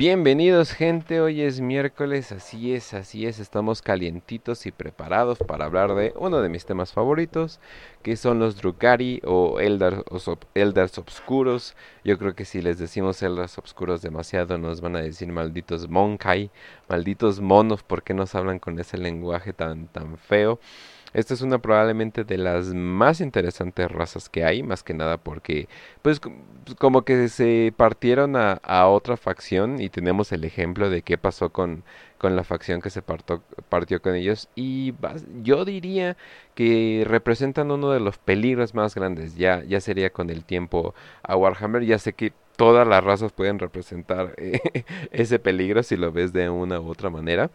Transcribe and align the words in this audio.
Bienvenidos 0.00 0.72
gente, 0.72 1.20
hoy 1.20 1.42
es 1.42 1.60
miércoles, 1.60 2.32
así 2.32 2.72
es, 2.72 2.94
así 2.94 3.26
es, 3.26 3.38
estamos 3.38 3.82
calientitos 3.82 4.64
y 4.64 4.72
preparados 4.72 5.36
para 5.40 5.66
hablar 5.66 5.94
de 5.94 6.14
uno 6.16 6.40
de 6.40 6.48
mis 6.48 6.64
temas 6.64 6.94
favoritos, 6.94 7.60
que 8.02 8.16
son 8.16 8.38
los 8.38 8.56
Drukari 8.56 9.20
o 9.26 9.60
Eldars, 9.60 10.02
Eldars 10.54 10.96
Obscuros. 10.96 11.76
Yo 12.02 12.16
creo 12.16 12.34
que 12.34 12.46
si 12.46 12.62
les 12.62 12.78
decimos 12.78 13.22
Eldars 13.22 13.58
Obscuros 13.58 14.00
demasiado 14.00 14.56
nos 14.56 14.80
van 14.80 14.96
a 14.96 15.02
decir 15.02 15.28
malditos 15.30 15.90
Monkai, 15.90 16.50
malditos 16.88 17.42
monos, 17.42 17.82
¿por 17.82 18.02
qué 18.02 18.14
nos 18.14 18.34
hablan 18.34 18.58
con 18.58 18.78
ese 18.78 18.96
lenguaje 18.96 19.52
tan, 19.52 19.86
tan 19.88 20.16
feo? 20.16 20.60
Esta 21.12 21.34
es 21.34 21.42
una 21.42 21.58
probablemente 21.58 22.24
de 22.24 22.38
las 22.38 22.66
más 22.74 23.20
interesantes 23.20 23.90
razas 23.90 24.28
que 24.28 24.44
hay, 24.44 24.62
más 24.62 24.82
que 24.82 24.94
nada 24.94 25.16
porque, 25.16 25.68
pues, 26.02 26.20
como 26.78 27.02
que 27.02 27.28
se 27.28 27.72
partieron 27.76 28.36
a, 28.36 28.58
otra 28.86 29.16
facción 29.16 29.80
y 29.80 29.88
tenemos 29.88 30.32
el 30.32 30.44
ejemplo 30.44 30.90
de 30.90 31.02
qué 31.02 31.18
pasó 31.18 31.50
con, 31.50 31.82
con 32.18 32.36
la 32.36 32.44
facción 32.44 32.80
que 32.80 32.90
se 32.90 33.02
partó, 33.02 33.42
partió 33.68 34.00
con 34.00 34.14
ellos 34.14 34.48
y 34.54 34.94
yo 35.42 35.64
diría 35.64 36.16
que 36.54 37.04
representan 37.06 37.70
uno 37.70 37.90
de 37.90 38.00
los 38.00 38.18
peligros 38.18 38.74
más 38.74 38.94
grandes, 38.94 39.36
ya, 39.36 39.62
ya 39.64 39.80
sería 39.80 40.10
con 40.10 40.30
el 40.30 40.44
tiempo 40.44 40.94
a 41.22 41.36
Warhammer, 41.36 41.84
ya 41.84 41.98
sé 41.98 42.12
que 42.12 42.32
todas 42.60 42.86
las 42.86 43.02
razas 43.02 43.32
pueden 43.32 43.58
representar 43.58 44.34
ese 45.12 45.38
peligro 45.38 45.82
si 45.82 45.96
lo 45.96 46.12
ves 46.12 46.34
de 46.34 46.50
una 46.50 46.78
u 46.78 46.90
otra 46.90 47.08
manera. 47.08 47.50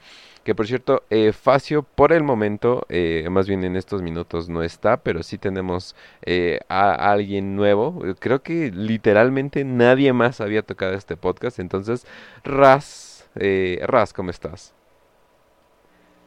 Que 0.45 0.53
por 0.53 0.67
cierto, 0.67 1.01
eh, 1.09 1.33
Facio 1.33 1.81
por 1.81 2.13
el 2.13 2.21
momento, 2.21 2.85
eh, 2.87 3.27
más 3.31 3.47
bien 3.47 3.63
en 3.63 3.75
estos 3.75 4.03
minutos 4.03 4.47
no 4.47 4.61
está, 4.61 4.97
pero 4.97 5.23
sí 5.23 5.39
tenemos 5.39 5.95
eh, 6.21 6.59
a, 6.69 7.11
alguien 7.11 7.55
nuevo. 7.55 7.99
Creo 8.19 8.43
que 8.43 8.71
literalmente 8.71 9.65
nadie 9.65 10.13
más 10.13 10.41
había 10.41 10.61
tocado 10.61 10.93
este 10.93 11.17
podcast. 11.17 11.57
Entonces, 11.57 12.05
Raz, 12.43 13.27
Raz, 13.33 14.13
¿cómo 14.13 14.29
estás? 14.29 14.75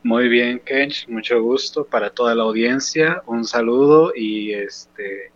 Muy 0.03 0.29
bien, 0.29 0.59
Kench, 0.59 1.09
mucho 1.09 1.41
gusto 1.41 1.87
para 1.87 2.11
toda 2.11 2.35
la 2.35 2.43
audiencia. 2.43 3.23
Un 3.27 3.45
saludo 3.45 4.13
y 4.17 4.53
este 4.53 5.31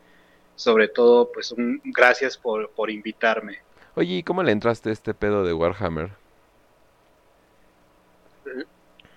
sobre 0.57 0.89
todo, 0.89 1.31
pues 1.33 1.53
un 1.53 1.81
gracias 1.85 2.37
por, 2.37 2.71
por 2.71 2.91
invitarme. 2.91 3.59
Oye, 3.95 4.17
¿y 4.17 4.23
cómo 4.25 4.43
le 4.43 4.51
entraste 4.51 4.91
a 4.91 4.93
este 4.93 5.15
pedo 5.15 5.45
de 5.45 5.53
Warhammer? 5.53 6.22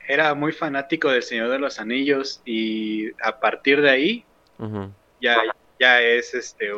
Era 0.08 0.34
muy 0.34 0.52
fanático 0.52 1.10
del 1.10 1.24
Señor 1.24 1.50
de 1.50 1.60
los 1.60 1.80
Anillos 1.80 2.42
y 2.46 3.12
a 3.22 3.40
partir 3.40 3.82
de 3.82 3.90
ahí 3.90 4.26
ya, 5.22 5.38
ya 5.80 6.02
es 6.02 6.34
este 6.34 6.72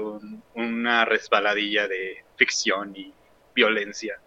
una 0.53 1.05
resbaladilla 1.05 1.87
de 1.87 2.23
ficción 2.37 2.95
y 2.95 3.13
violencia. 3.53 4.19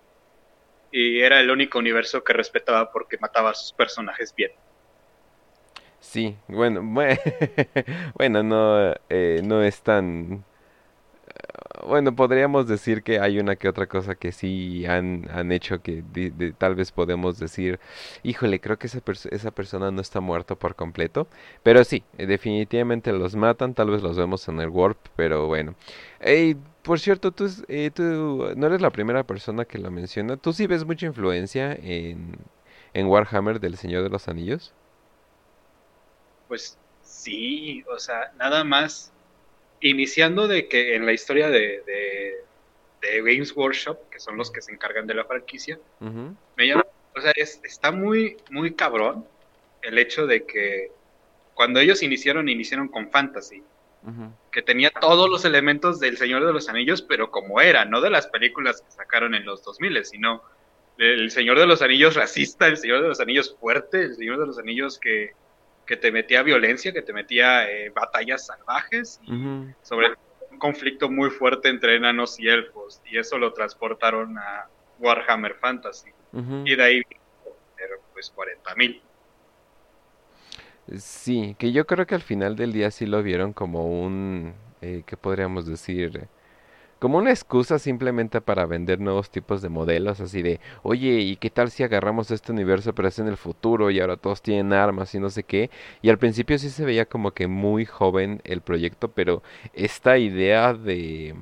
Y 0.93 1.21
era 1.21 1.41
el 1.41 1.51
único 1.51 1.79
universo 1.79 2.23
que 2.25 2.33
respetaba 2.33 2.91
porque 2.91 3.17
mataba 3.19 3.51
a 3.51 3.55
sus 3.55 3.73
personajes 3.73 4.35
bien. 4.35 4.51
Sí, 6.01 6.37
bueno, 6.49 6.83
bueno, 8.15 8.43
no, 8.43 8.95
eh, 9.09 9.41
no 9.45 9.63
es 9.63 9.81
tan... 9.83 10.45
Bueno, 11.87 12.15
podríamos 12.15 12.69
decir 12.69 13.03
que 13.03 13.21
hay 13.21 13.39
una 13.39 13.57
que 13.57 13.69
otra 13.69 13.87
cosa 13.87 14.15
que 14.15 14.33
sí 14.33 14.85
han, 14.87 15.29
han 15.31 15.51
hecho 15.51 15.83
que 15.83 16.05
tal 16.59 16.75
vez 16.75 16.93
podemos 16.93 17.39
decir, 17.39 17.81
híjole, 18.23 18.61
creo 18.61 18.79
que 18.79 18.87
esa, 18.87 19.01
esa 19.31 19.51
persona 19.51 19.91
no 19.91 20.01
está 20.01 20.21
muerto 20.21 20.57
por 20.57 20.75
completo. 20.77 21.27
Pero 21.63 21.83
sí, 21.85 22.05
eh, 22.19 22.27
definitivamente 22.27 23.13
los 23.13 23.35
matan, 23.37 23.75
tal 23.75 23.91
vez 23.91 24.03
los 24.03 24.17
vemos 24.17 24.47
en 24.49 24.61
el 24.61 24.69
Warp, 24.69 24.99
pero 25.17 25.47
bueno. 25.47 25.75
Hey, 26.21 26.57
por 26.83 27.01
cierto, 27.01 27.33
tú, 27.33 27.49
eh, 27.69 27.91
tú 27.95 28.53
no 28.57 28.67
eres 28.67 28.81
la 28.81 28.91
primera 28.91 29.25
persona 29.25 29.65
que 29.65 29.79
lo 29.79 29.91
menciona. 29.91 30.37
¿Tú 30.37 30.53
sí 30.53 30.67
ves 30.67 30.85
mucha 30.85 31.07
influencia 31.07 31.73
en, 31.73 32.37
en 32.95 33.07
Warhammer 33.07 33.61
del 33.61 33.77
Señor 33.77 34.03
de 34.03 34.11
los 34.11 34.29
Anillos? 34.29 34.73
Pues 36.49 36.79
sí, 37.03 37.85
o 37.93 37.99
sea, 37.99 38.33
nada 38.39 38.65
más 38.65 39.13
iniciando 39.81 40.49
de 40.49 40.69
que 40.69 40.95
en 40.95 41.07
la 41.07 41.13
historia 41.13 41.49
de, 41.49 41.83
de, 41.87 43.23
Games 43.23 43.55
Workshop, 43.57 44.11
que 44.11 44.21
son 44.21 44.37
los 44.37 44.51
que 44.51 44.61
se 44.61 44.73
encargan 44.73 45.07
de 45.07 45.15
la 45.15 45.25
franquicia, 45.25 45.79
me 46.57 46.67
llama, 46.67 46.87
o 47.17 47.21
sea, 47.21 47.33
está 47.37 47.91
muy, 47.91 48.37
muy 48.51 48.75
cabrón 48.75 49.27
el 49.83 49.99
hecho 49.99 50.27
de 50.27 50.45
que 50.45 50.93
cuando 51.55 51.81
ellos 51.81 52.03
iniciaron, 52.03 52.49
iniciaron 52.49 52.89
con 52.89 53.11
Fantasy, 53.11 53.63
que 54.51 54.63
tenía 54.63 54.91
todos 54.91 55.29
los 55.29 55.45
elementos 55.45 56.01
del 56.01 56.17
Señor 56.17 56.47
de 56.47 56.53
los 56.53 56.69
Anillos, 56.69 57.03
pero 57.03 57.31
como 57.31 57.61
era, 57.61 57.85
no 57.85 58.01
de 58.01 58.11
las 58.11 58.27
películas 58.29 58.81
que 58.83 58.91
sacaron 58.93 59.35
en 59.35 59.45
los 59.45 59.63
2000, 59.63 60.05
sino 60.05 60.43
el 60.99 61.31
Señor 61.31 61.59
de 61.59 61.67
los 61.67 61.83
Anillos 61.83 62.15
racista, 62.15 62.67
el 62.67 62.77
Señor 62.77 63.03
de 63.03 63.09
los 63.09 63.21
Anillos 63.21 63.57
fuerte, 63.61 64.03
el 64.03 64.17
Señor 64.17 64.39
de 64.39 64.47
los 64.47 64.59
Anillos 64.59 64.99
que 64.99 65.33
que 65.91 65.97
te 65.97 66.13
metía 66.13 66.45
violencia, 66.45 66.93
que 66.93 67.03
te 67.03 67.13
metía 67.13 67.69
eh, 67.69 67.91
batallas 67.91 68.47
salvajes 68.47 69.21
y 69.25 69.33
sobre 69.83 70.15
un 70.53 70.59
conflicto 70.61 71.11
muy 71.11 71.31
fuerte 71.31 71.69
entre 71.69 71.97
enanos 71.97 72.39
y 72.39 72.47
elfos 72.47 73.03
y 73.11 73.19
eso 73.19 73.39
lo 73.39 73.53
transportaron 73.53 74.39
a 74.39 74.69
Warhammer 75.01 75.57
Fantasy 75.57 76.11
y 76.65 76.77
de 76.77 76.83
ahí 76.85 77.03
pues 78.13 78.31
40 78.31 78.73
mil. 78.77 79.03
Sí, 80.97 81.57
que 81.59 81.73
yo 81.73 81.85
creo 81.89 82.07
que 82.07 82.15
al 82.15 82.23
final 82.23 82.55
del 82.55 82.73
día 82.73 82.93
sí 82.93 83.05
lo 83.05 83.21
vieron 83.25 83.53
como 83.53 83.85
un, 83.89 84.55
eh, 84.83 85.03
¿qué 85.05 85.17
podríamos 85.17 85.67
decir? 85.67 86.29
Como 87.01 87.19
una 87.19 87.31
excusa 87.31 87.79
simplemente 87.79 88.41
para 88.43 88.67
vender 88.67 89.01
nuevos 89.01 89.31
tipos 89.31 89.63
de 89.63 89.71
modelos, 89.71 90.21
así 90.21 90.43
de, 90.43 90.61
oye, 90.83 91.21
¿y 91.21 91.37
qué 91.37 91.51
tal 91.51 91.71
si 91.71 91.83
agarramos 91.83 92.31
este 92.31 92.53
universo 92.53 92.95
pero 92.95 93.09
es 93.09 93.19
en 93.19 93.27
el 93.27 93.39
futuro 93.39 93.91
y 93.91 94.01
ahora 94.01 94.19
todos 94.19 94.43
tienen 94.43 94.75
armas 94.75 95.15
y 95.15 95.19
no 95.19 95.31
sé 95.31 95.43
qué? 95.43 95.71
Y 96.03 96.11
al 96.11 96.19
principio 96.19 96.59
sí 96.59 96.69
se 96.71 96.85
veía 96.85 97.07
como 97.07 97.33
que 97.33 97.47
muy 97.49 97.87
joven 97.87 98.43
el 98.45 98.61
proyecto, 98.61 99.09
pero 99.09 99.43
esta 99.73 100.19
idea 100.19 100.75
de 100.75 101.35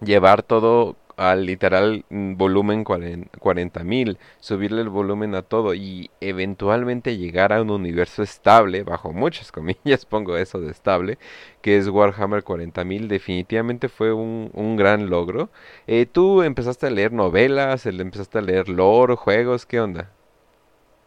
llevar 0.00 0.42
todo 0.42 0.96
al 1.16 1.46
literal 1.46 2.04
mm, 2.08 2.36
volumen 2.36 2.84
40 2.84 3.84
mil, 3.84 4.18
subirle 4.40 4.82
el 4.82 4.88
volumen 4.88 5.34
a 5.34 5.42
todo 5.42 5.74
y 5.74 6.10
eventualmente 6.20 7.16
llegar 7.16 7.52
a 7.52 7.62
un 7.62 7.70
universo 7.70 8.22
estable, 8.22 8.82
bajo 8.82 9.12
muchas 9.12 9.52
comillas 9.52 10.06
pongo 10.08 10.36
eso 10.36 10.60
de 10.60 10.70
estable, 10.70 11.18
que 11.62 11.76
es 11.76 11.88
Warhammer 11.88 12.42
40 12.42 12.84
mil, 12.84 13.08
definitivamente 13.08 13.88
fue 13.88 14.12
un, 14.12 14.50
un 14.52 14.76
gran 14.76 15.08
logro. 15.10 15.50
Eh, 15.86 16.06
¿Tú 16.06 16.42
empezaste 16.42 16.86
a 16.86 16.90
leer 16.90 17.12
novelas, 17.12 17.86
empezaste 17.86 18.38
a 18.38 18.42
leer 18.42 18.68
lore, 18.68 19.16
juegos, 19.16 19.66
qué 19.66 19.80
onda? 19.80 20.10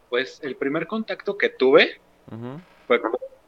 Pues 0.09 0.39
el 0.41 0.55
primer 0.55 0.87
contacto 0.87 1.37
que 1.37 1.49
tuve 1.49 1.99
fue, 2.87 3.01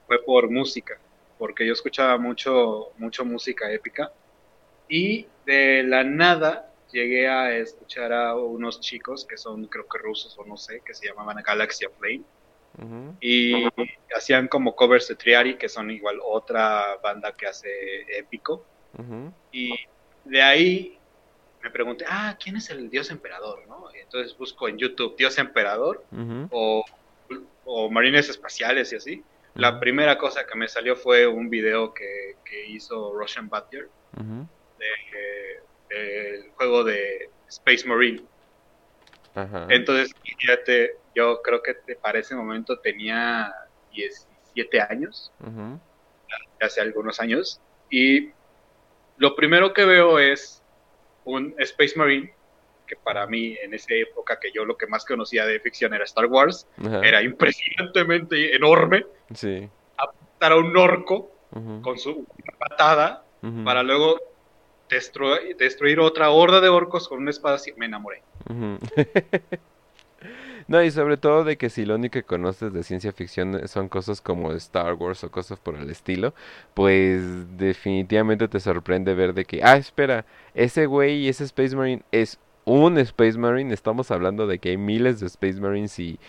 fue 0.08 0.24
por 0.24 0.50
música, 0.50 0.98
porque 1.38 1.66
yo 1.66 1.74
escuchaba 1.74 2.18
mucho, 2.18 2.90
mucho 2.98 3.24
música 3.24 3.72
épica 3.72 4.12
y 4.90 5.28
de 5.50 5.82
la 5.82 6.04
nada 6.04 6.72
llegué 6.92 7.28
a 7.28 7.58
escuchar 7.58 8.14
a 8.14 8.36
unos 8.36 8.80
chicos 8.82 9.26
que 9.26 9.36
son, 9.36 9.66
creo 9.66 9.88
que 9.88 9.98
rusos 9.98 10.38
o 10.38 10.46
no 10.46 10.58
sé, 10.58 10.82
que 10.86 10.94
se 10.94 11.08
llamaban 11.08 11.42
Galaxy 11.44 11.86
Flame. 11.98 12.22
Y 13.20 13.68
hacían 14.16 14.48
como 14.48 14.76
covers 14.76 15.08
de 15.08 15.16
Triari, 15.16 15.58
que 15.58 15.68
son 15.68 15.90
igual 15.90 16.20
otra 16.24 16.98
banda 17.04 17.32
que 17.34 17.48
hace 17.48 17.70
épico. 18.18 18.64
Y 19.52 19.74
de 20.24 20.42
ahí 20.42 21.00
me 21.64 21.72
pregunté, 21.72 22.06
ah, 22.08 22.38
¿quién 22.42 22.56
es 22.56 22.70
el 22.70 22.90
dios 22.90 23.10
emperador? 23.10 23.68
¿no? 23.68 23.90
entonces 23.94 24.38
busco 24.38 24.70
en 24.70 24.78
YouTube 24.78 25.16
dios 25.18 25.38
emperador 25.40 26.06
o, 26.52 26.86
o, 27.66 27.90
marines 27.90 28.30
espaciales 28.30 28.94
y 28.94 28.98
así. 28.98 29.24
La 29.56 29.80
primera 29.80 30.18
cosa 30.20 30.46
que 30.46 30.56
me 30.56 30.68
salió 30.68 30.96
fue 30.96 31.26
un 31.26 31.50
video 31.50 31.92
que, 31.92 32.36
que 32.46 32.68
hizo 32.68 33.14
Russian 33.14 33.50
Badger 33.50 33.90
del 35.90 36.52
juego 36.52 36.84
de 36.84 37.30
Space 37.48 37.88
Marine. 37.88 38.22
Entonces, 39.70 40.14
fíjate, 40.24 40.96
yo 41.16 41.42
creo 41.42 41.62
que 41.62 41.76
para 41.96 42.20
ese 42.20 42.36
momento 42.36 42.80
tenía 42.80 43.54
17 43.92 44.82
años, 44.82 45.32
hace 46.60 46.82
algunos 46.82 47.20
años, 47.20 47.62
y 47.90 48.30
lo 49.18 49.36
primero 49.36 49.74
que 49.74 49.86
veo 49.86 50.20
es 50.20 50.62
un 51.26 51.54
Space 51.58 51.94
Marine, 51.96 52.34
que 52.86 52.96
para 52.96 53.28
mí 53.28 53.56
en 53.62 53.74
esa 53.74 53.94
época 53.94 54.40
que 54.40 54.52
yo 54.52 54.66
lo 54.66 54.76
que 54.76 54.88
más 54.88 55.06
conocía 55.06 55.46
de 55.46 55.60
ficción 55.60 55.94
era 55.94 56.04
Star 56.06 56.26
Wars, 56.26 56.68
era 57.04 57.22
impresionantemente 57.22 58.56
enorme, 58.56 59.06
sí. 59.34 59.70
a 60.40 60.56
un 60.56 60.76
orco 60.76 61.32
con 61.82 61.98
su 61.98 62.28
patada 62.58 63.24
para 63.64 63.84
luego 63.84 64.20
destruir 64.90 66.00
otra 66.00 66.30
horda 66.32 66.62
de 66.62 66.70
orcos 66.70 67.08
con 67.08 67.20
una 67.20 67.32
espada. 67.32 67.58
Me 67.78 67.86
enamoré. 67.86 68.24
No, 70.70 70.84
y 70.84 70.92
sobre 70.92 71.18
todo 71.18 71.44
de 71.44 71.58
que 71.58 71.72
si 71.72 71.84
lo 71.84 71.96
único 71.96 72.14
que 72.14 72.24
conoces 72.24 72.72
de 72.72 72.84
ciencia 72.84 73.12
ficción 73.12 73.68
son 73.68 73.90
cosas 73.90 74.22
como 74.22 74.52
Star 74.52 74.94
Wars 74.94 75.24
o 75.24 75.32
cosas 75.32 75.60
por 75.60 75.76
el 75.76 75.90
estilo, 75.90 76.36
pues 76.76 77.24
definitivamente 77.58 78.48
te 78.48 78.60
sorprende 78.60 79.16
ver 79.16 79.34
de 79.34 79.46
que, 79.46 79.64
ah, 79.64 79.78
espera, 79.78 80.28
ese 80.54 80.86
güey 80.86 81.22
y 81.22 81.28
ese 81.28 81.46
Space 81.46 81.76
Marine 81.76 82.04
es 82.12 82.38
un 82.66 83.00
Space 83.00 83.36
Marine, 83.36 83.74
estamos 83.74 84.12
hablando 84.12 84.46
de 84.46 84.60
que 84.60 84.70
hay 84.70 84.78
miles 84.78 85.20
de 85.20 85.26
Space 85.26 85.60
Marines 85.60 85.98
y 85.98 86.20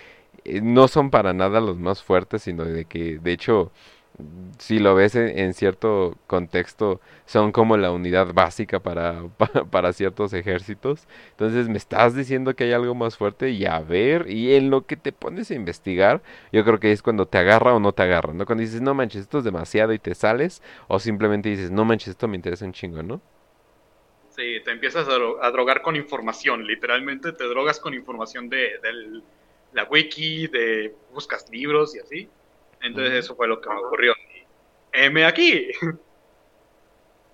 eh, 0.45 0.63
no 0.63 0.89
son 0.89 1.11
para 1.11 1.35
nada 1.35 1.61
los 1.61 1.77
más 1.77 2.03
fuertes, 2.03 2.45
sino 2.45 2.65
de 2.65 2.87
que 2.87 3.19
de 3.19 3.33
hecho 3.33 3.73
si 4.59 4.79
lo 4.79 4.95
ves 4.95 5.15
en, 5.15 5.55
cierto 5.55 6.17
contexto, 6.27 7.01
son 7.27 7.51
como 7.51 7.77
la 7.77 7.91
unidad 7.91 8.33
básica 8.35 8.81
para, 8.81 9.25
para, 9.71 9.93
ciertos 9.93 10.33
ejércitos. 10.33 11.07
Entonces 11.31 11.69
me 11.69 11.79
estás 11.79 12.15
diciendo 12.15 12.55
que 12.55 12.65
hay 12.65 12.73
algo 12.73 12.95
más 12.95 13.17
fuerte 13.17 13.51
y 13.51 13.65
a 13.65 13.81
ver, 13.81 14.31
y 14.31 14.55
en 14.55 14.71
lo 14.71 14.87
que 14.87 14.97
te 14.97 15.13
pones 15.13 15.51
a 15.51 15.55
investigar, 15.55 16.23
yo 16.53 16.65
creo 16.65 16.79
que 16.79 16.93
es 16.93 17.03
cuando 17.03 17.27
te 17.27 17.39
agarra 17.39 17.75
o 17.75 17.81
no 17.81 17.93
te 17.93 18.03
agarra, 18.03 18.33
¿no? 18.33 18.45
Cuando 18.47 18.63
dices, 18.63 18.83
no 18.83 18.95
manches, 18.95 19.23
esto 19.23 19.39
es 19.39 19.45
demasiado 19.45 19.93
y 19.93 19.99
te 19.99 20.15
sales, 20.15 20.63
o 20.89 20.99
simplemente 20.99 21.49
dices, 21.49 21.71
no 21.71 21.85
manches, 21.85 22.09
esto 22.09 22.29
me 22.29 22.37
interesa 22.37 22.65
un 22.65 22.73
chingo, 22.73 23.03
¿no? 23.03 23.21
Sí, 24.29 24.61
te 24.65 24.71
empiezas 24.71 25.09
a, 25.09 25.51
drogar 25.51 25.83
con 25.83 25.97
información, 25.97 26.67
literalmente 26.67 27.33
te 27.33 27.45
drogas 27.45 27.81
con 27.81 27.95
información 27.95 28.49
de, 28.49 28.79
de 28.83 29.23
la 29.73 29.85
wiki, 29.85 30.47
de 30.49 30.95
buscas 31.13 31.49
libros 31.51 31.95
y 31.97 32.01
así 32.01 32.29
entonces 32.83 33.15
eso 33.15 33.35
fue 33.35 33.49
lo 33.49 33.61
que 33.61 33.69
me 33.69 33.77
ocurrió. 33.77 34.15
M 34.93 35.25
aquí. 35.25 35.71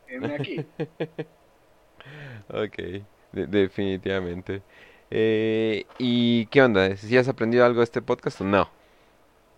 M 0.08 0.34
aquí. 0.34 0.64
ok, 2.48 3.02
definitivamente. 3.32 4.62
Eh, 5.10 5.84
¿Y 5.98 6.46
qué 6.46 6.62
onda? 6.62 6.96
¿Si 6.96 7.16
has 7.16 7.28
aprendido 7.28 7.64
algo 7.64 7.80
de 7.80 7.84
este 7.84 8.02
podcast 8.02 8.40
o 8.40 8.44
no? 8.44 8.70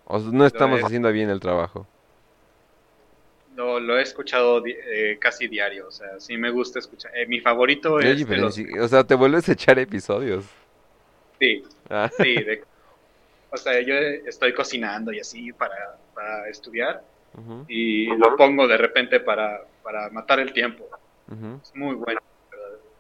¿O 0.05 0.19
no 0.19 0.46
estamos 0.46 0.82
haciendo 0.82 1.11
bien 1.12 1.31
el 1.31 1.40
trabajo? 1.40 1.87
No, 3.55 3.81
lo 3.81 3.99
he 3.99 4.02
escuchado 4.02 4.62
eh, 4.64 5.19
casi 5.20 5.49
diario, 5.49 5.88
o 5.88 5.91
sea, 5.91 6.20
sí 6.20 6.37
me 6.37 6.50
gusta 6.50 6.79
escuchar. 6.79 7.11
Eh, 7.17 7.26
mi 7.26 7.41
favorito 7.41 7.99
es... 7.99 8.25
O 8.81 8.88
sea, 8.88 9.05
te 9.05 9.17
vuelves 9.17 9.49
a 9.49 9.52
echar 9.52 9.79
episodios. 9.79 10.44
Sí, 11.41 11.64
ah. 11.91 12.11
sí, 12.17 12.34
de 12.37 12.62
o 13.50 13.56
sea, 13.56 13.80
yo 13.80 13.94
estoy 13.94 14.52
cocinando 14.52 15.12
y 15.12 15.20
así 15.20 15.52
para, 15.52 16.48
estudiar 16.48 17.02
y 17.68 18.06
lo 18.16 18.36
pongo 18.36 18.66
de 18.66 18.76
repente 18.76 19.20
para, 19.20 19.62
matar 20.10 20.40
el 20.40 20.52
tiempo. 20.52 20.88
Es 21.62 21.74
muy 21.74 21.94
bueno, 21.94 22.20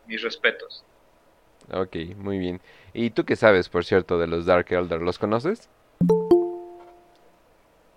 mis 0.06 0.22
respetos. 0.22 0.84
Ok, 1.72 1.96
muy 2.16 2.38
bien. 2.38 2.60
¿Y 2.94 3.10
tú 3.10 3.24
qué 3.24 3.36
sabes, 3.36 3.68
por 3.68 3.84
cierto, 3.84 4.18
de 4.18 4.26
los 4.26 4.46
Dark 4.46 4.66
Elder? 4.70 5.02
¿Los 5.02 5.18
conoces? 5.18 5.68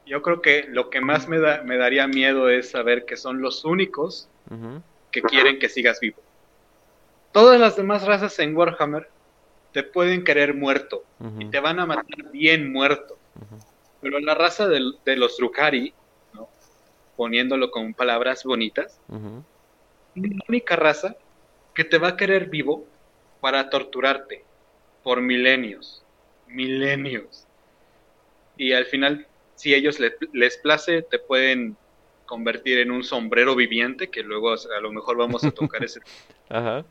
Yo 0.05 0.21
creo 0.21 0.41
que 0.41 0.65
lo 0.67 0.89
que 0.89 0.99
más 0.99 1.29
me, 1.29 1.39
da, 1.39 1.61
me 1.63 1.77
daría 1.77 2.07
miedo 2.07 2.49
es 2.49 2.71
saber 2.71 3.05
que 3.05 3.15
son 3.15 3.41
los 3.41 3.63
únicos 3.63 4.27
que 5.11 5.21
quieren 5.21 5.59
que 5.59 5.69
sigas 5.69 5.99
vivo. 6.01 6.17
Todas 7.31 7.59
las 7.59 7.77
demás 7.77 8.05
razas 8.05 8.37
en 8.39 8.55
Warhammer 8.57 9.07
te 9.71 9.83
pueden 9.83 10.23
querer 10.23 10.53
muerto 10.53 11.03
y 11.39 11.45
te 11.45 11.59
van 11.59 11.79
a 11.79 11.85
matar 11.85 12.31
bien 12.31 12.71
muerto. 12.71 13.17
Pero 14.01 14.19
la 14.19 14.35
raza 14.35 14.67
de, 14.67 15.15
los 15.15 15.37
Drukari, 15.37 15.93
poniéndolo 17.15 17.71
con 17.71 17.93
palabras 17.93 18.43
bonitas, 18.43 18.99
es 20.15 20.23
la 20.23 20.43
única 20.47 20.75
raza 20.75 21.15
que 21.73 21.83
te 21.83 21.97
va 21.97 22.09
a 22.09 22.17
querer 22.17 22.49
vivo 22.49 22.85
para 23.39 23.69
torturarte 23.69 24.43
por 25.03 25.21
milenios, 25.21 26.03
milenios. 26.47 27.47
Y 28.57 28.73
al 28.73 28.85
final, 28.85 29.27
si 29.55 29.73
ellos 29.73 29.97
les 29.99 30.57
place, 30.57 31.01
te 31.03 31.19
pueden 31.19 31.77
convertir 32.25 32.79
en 32.79 32.91
un 32.91 33.03
sombrero 33.03 33.55
viviente, 33.55 34.09
que 34.09 34.23
luego 34.23 34.51
a 34.51 34.79
lo 34.81 34.91
mejor 34.91 35.17
vamos 35.17 35.43
a 35.43 35.51
tocar 35.51 35.83
ese. 35.83 36.01
Ajá 36.49 36.85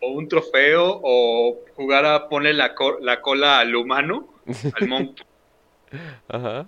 o 0.00 0.10
un 0.10 0.28
trofeo 0.28 1.00
o 1.02 1.60
jugar 1.74 2.04
a 2.06 2.28
poner 2.28 2.54
la, 2.54 2.74
la 3.00 3.20
cola 3.20 3.60
al 3.60 3.74
humano, 3.74 4.28
al 4.80 4.88
monkey. 4.88 5.26
Ajá. 6.28 6.66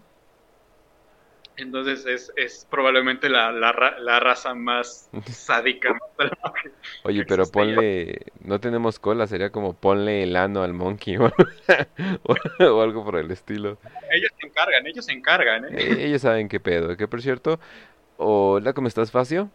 Entonces 1.57 2.07
es, 2.07 2.33
es 2.37 2.67
probablemente 2.71 3.29
la, 3.29 3.53
la, 3.53 3.97
la, 3.99 4.21
raza 4.21 4.55
más 4.55 5.11
sádica. 5.31 5.99
Oye, 7.05 7.25
pero 7.27 7.47
ponle, 7.47 8.27
no 8.41 8.59
tenemos 8.59 8.99
cola, 8.99 9.27
sería 9.27 9.51
como 9.51 9.75
ponle 9.75 10.23
el 10.23 10.37
ano 10.37 10.63
al 10.63 10.73
monkey 10.73 11.17
o, 11.19 12.83
algo 12.83 13.05
por 13.05 13.17
el 13.17 13.31
estilo. 13.31 13.79
Ellos 14.11 14.31
se 14.41 14.47
encargan, 14.47 14.87
ellos 14.87 15.05
se 15.05 15.13
encargan. 15.13 15.65
¿eh? 15.67 15.77
E-, 15.79 16.07
ellos 16.07 16.23
saben 16.23 16.49
qué 16.49 16.59
pedo, 16.59 16.97
que 16.97 17.07
por 17.07 17.21
cierto, 17.21 17.61
hola, 18.17 18.73
¿cómo 18.73 18.89
estás, 18.89 19.11
Facio? 19.11 19.51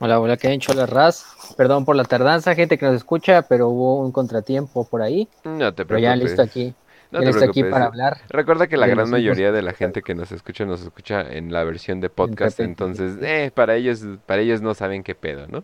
Hola, 0.00 0.18
hola, 0.18 0.36
que 0.36 0.52
hecho 0.52 0.74
la 0.74 0.86
Raz. 0.86 1.24
Perdón 1.56 1.84
por 1.84 1.94
la 1.94 2.04
tardanza, 2.04 2.54
gente 2.54 2.78
que 2.78 2.86
nos 2.86 2.96
escucha, 2.96 3.42
pero 3.42 3.68
hubo 3.68 4.00
un 4.00 4.10
contratiempo 4.10 4.84
por 4.84 5.02
ahí. 5.02 5.28
No 5.44 5.72
te 5.72 5.84
preocupes. 5.84 5.86
Pero 5.86 5.98
ya 6.00 6.16
listo 6.16 6.42
aquí. 6.42 6.74
No 7.12 7.20
ya 7.20 7.26
listo 7.26 7.44
aquí 7.44 7.62
para 7.62 7.86
hablar. 7.86 8.18
Recuerda 8.28 8.66
que 8.66 8.76
la 8.76 8.88
gran 8.88 9.08
mayoría 9.08 9.52
de 9.52 9.62
la 9.62 9.72
gente 9.72 10.02
que 10.02 10.16
nos 10.16 10.32
escucha 10.32 10.64
nos 10.64 10.82
escucha 10.82 11.20
en 11.20 11.52
la 11.52 11.62
versión 11.62 12.00
de 12.00 12.10
podcast, 12.10 12.58
entonces, 12.58 13.18
eh, 13.22 13.52
para 13.54 13.76
ellos, 13.76 14.04
para 14.26 14.42
ellos 14.42 14.60
no 14.60 14.74
saben 14.74 15.04
qué 15.04 15.14
pedo, 15.14 15.46
¿no? 15.46 15.62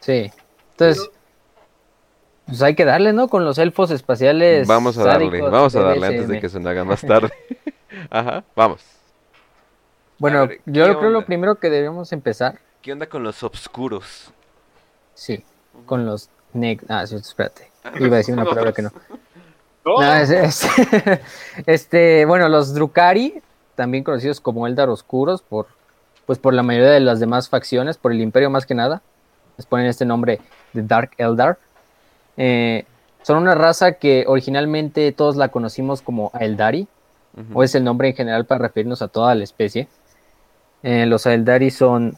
Sí. 0.00 0.32
Entonces, 0.72 1.08
pues 2.46 2.60
hay 2.62 2.74
que 2.74 2.84
darle, 2.84 3.12
¿no? 3.12 3.28
Con 3.28 3.44
los 3.44 3.58
elfos 3.58 3.92
espaciales. 3.92 4.66
Vamos 4.66 4.98
a 4.98 5.04
darle, 5.04 5.40
vamos 5.42 5.76
a 5.76 5.82
darle 5.82 6.06
antes 6.08 6.28
de 6.28 6.40
que 6.40 6.48
se 6.48 6.58
nos 6.58 6.66
haga 6.66 6.84
más 6.84 7.02
tarde. 7.02 7.30
Ajá, 8.10 8.42
vamos. 8.56 8.84
Bueno, 10.18 10.48
yo 10.66 10.98
creo 10.98 11.10
lo 11.10 11.24
primero 11.24 11.54
que 11.60 11.70
debemos 11.70 12.12
empezar 12.12 12.58
¿Qué 12.82 12.92
onda 12.92 13.08
con 13.08 13.24
los 13.24 13.42
obscuros? 13.42 14.30
Sí, 15.14 15.44
con 15.84 16.06
los 16.06 16.30
neg... 16.52 16.80
Ah, 16.88 17.06
sí, 17.06 17.16
espérate. 17.16 17.70
Iba 17.98 18.14
a 18.14 18.18
decir 18.18 18.34
una 18.34 18.44
palabra 18.44 18.72
que 18.72 18.82
no. 18.82 18.92
no 19.84 20.14
es, 20.14 20.64
este, 21.66 22.24
bueno, 22.24 22.48
los 22.48 22.74
Drukari, 22.74 23.42
también 23.74 24.04
conocidos 24.04 24.40
como 24.40 24.66
Eldar 24.66 24.88
Oscuros, 24.90 25.42
por, 25.42 25.66
pues 26.24 26.38
por 26.38 26.54
la 26.54 26.62
mayoría 26.62 26.90
de 26.90 27.00
las 27.00 27.18
demás 27.18 27.48
facciones, 27.48 27.96
por 27.98 28.12
el 28.12 28.20
Imperio 28.20 28.48
más 28.48 28.64
que 28.64 28.74
nada, 28.74 29.02
les 29.56 29.66
ponen 29.66 29.86
este 29.86 30.04
nombre 30.04 30.40
de 30.72 30.82
Dark 30.82 31.10
Eldar. 31.18 31.58
Eh, 32.36 32.84
son 33.22 33.38
una 33.38 33.56
raza 33.56 33.94
que 33.94 34.24
originalmente 34.28 35.10
todos 35.10 35.34
la 35.34 35.48
conocimos 35.48 36.00
como 36.00 36.30
Eldari, 36.38 36.86
o 37.52 37.62
es 37.62 37.74
el 37.74 37.84
nombre 37.84 38.08
en 38.08 38.16
general 38.16 38.46
para 38.46 38.62
referirnos 38.62 39.02
a 39.02 39.08
toda 39.08 39.34
la 39.34 39.44
especie. 39.44 39.88
Eh, 40.82 41.06
los 41.06 41.26
Eldari 41.26 41.70
son 41.70 42.16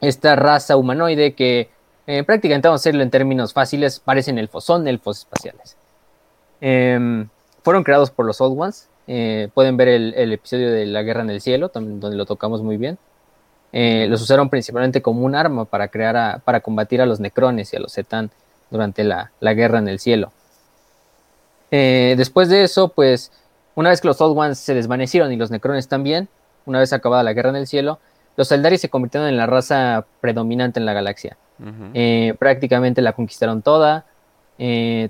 esta 0.00 0.36
raza 0.36 0.76
humanoide 0.76 1.34
que 1.34 1.70
eh, 2.06 2.22
prácticamente 2.22 2.68
vamos 2.68 2.80
a 2.80 2.82
hacerlo 2.82 3.02
en 3.02 3.10
términos 3.10 3.52
fáciles, 3.52 4.00
parecen 4.00 4.38
elfos, 4.38 4.64
son 4.64 4.86
elfos 4.86 5.18
espaciales. 5.18 5.76
Em, 6.60 7.28
fueron 7.62 7.82
creados 7.82 8.10
por 8.10 8.26
los 8.26 8.40
Old 8.40 8.60
Ones. 8.60 8.88
Eh, 9.08 9.48
pueden 9.54 9.76
ver 9.76 9.88
el, 9.88 10.32
episodio 10.32 10.72
de 10.72 10.86
la 10.86 11.02
Guerra 11.02 11.22
en 11.22 11.30
el 11.30 11.40
Cielo, 11.40 11.70
donde 11.72 12.16
lo 12.16 12.26
tocamos 12.26 12.62
muy 12.62 12.76
bien. 12.76 12.98
Eh, 13.72 14.06
los 14.08 14.22
usaron 14.22 14.48
principalmente 14.48 15.02
como 15.02 15.24
un 15.24 15.34
arma 15.34 15.64
para 15.64 15.88
crear 15.88 16.40
para 16.42 16.60
combatir 16.60 17.02
a 17.02 17.06
los 17.06 17.20
Necrones 17.20 17.72
y 17.72 17.76
a 17.76 17.80
los 17.80 17.92
Zetan 17.92 18.30
durante 18.70 19.04
la, 19.04 19.32
la, 19.40 19.54
Guerra 19.54 19.78
en 19.78 19.88
el 19.88 19.98
Cielo. 19.98 20.32
después 21.70 22.48
de 22.48 22.62
eso, 22.62 22.88
pues, 22.88 23.32
una 23.74 23.90
vez 23.90 24.00
que 24.00 24.08
los 24.08 24.20
Old 24.20 24.38
Ones 24.38 24.58
se 24.58 24.74
desvanecieron 24.74 25.32
y 25.32 25.36
los 25.36 25.50
Necrones 25.50 25.88
también, 25.88 26.28
una 26.64 26.78
vez 26.78 26.92
acabada 26.92 27.22
la 27.22 27.32
Guerra 27.32 27.50
en 27.50 27.56
el 27.56 27.66
Cielo, 27.66 27.98
los 28.36 28.52
Eldari 28.52 28.78
se 28.78 28.88
convirtieron 28.88 29.28
en 29.28 29.36
la 29.36 29.46
raza 29.46 30.04
predominante 30.20 30.78
en 30.78 30.86
la 30.86 30.92
galaxia. 30.92 31.36
Eh, 31.94 32.34
prácticamente 32.38 33.00
la 33.00 33.14
conquistaron 33.14 33.62
toda, 33.62 34.04
eh, 34.58 35.08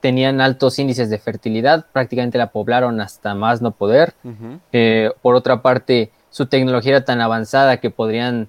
tenían 0.00 0.40
altos 0.40 0.78
índices 0.80 1.08
de 1.08 1.18
fertilidad, 1.18 1.86
prácticamente 1.92 2.36
la 2.36 2.48
poblaron 2.50 3.00
hasta 3.00 3.34
más 3.34 3.62
no 3.62 3.70
poder. 3.70 4.14
Eh, 4.72 5.12
por 5.22 5.36
otra 5.36 5.62
parte, 5.62 6.10
su 6.30 6.46
tecnología 6.46 6.96
era 6.96 7.04
tan 7.04 7.20
avanzada 7.20 7.76
que 7.76 7.90
podrían, 7.90 8.48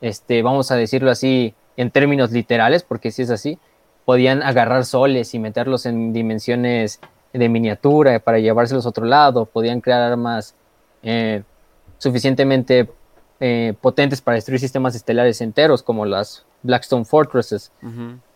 este, 0.00 0.42
vamos 0.42 0.70
a 0.70 0.76
decirlo 0.76 1.10
así, 1.10 1.54
en 1.76 1.90
términos 1.90 2.30
literales, 2.30 2.84
porque 2.84 3.10
si 3.10 3.22
es 3.22 3.30
así, 3.30 3.58
podían 4.04 4.42
agarrar 4.42 4.84
soles 4.84 5.34
y 5.34 5.40
meterlos 5.40 5.84
en 5.84 6.12
dimensiones 6.12 7.00
de 7.32 7.48
miniatura 7.48 8.20
para 8.20 8.38
llevárselos 8.38 8.86
a 8.86 8.90
otro 8.90 9.04
lado, 9.04 9.46
podían 9.46 9.80
crear 9.80 10.00
armas 10.00 10.54
suficientemente 11.98 12.88
eh, 13.40 13.74
potentes 13.80 14.20
para 14.20 14.36
destruir 14.36 14.60
sistemas 14.60 14.94
estelares 14.94 15.40
enteros, 15.40 15.82
como 15.82 16.06
las 16.06 16.44
Blackstone 16.62 17.04
Fortresses. 17.04 17.72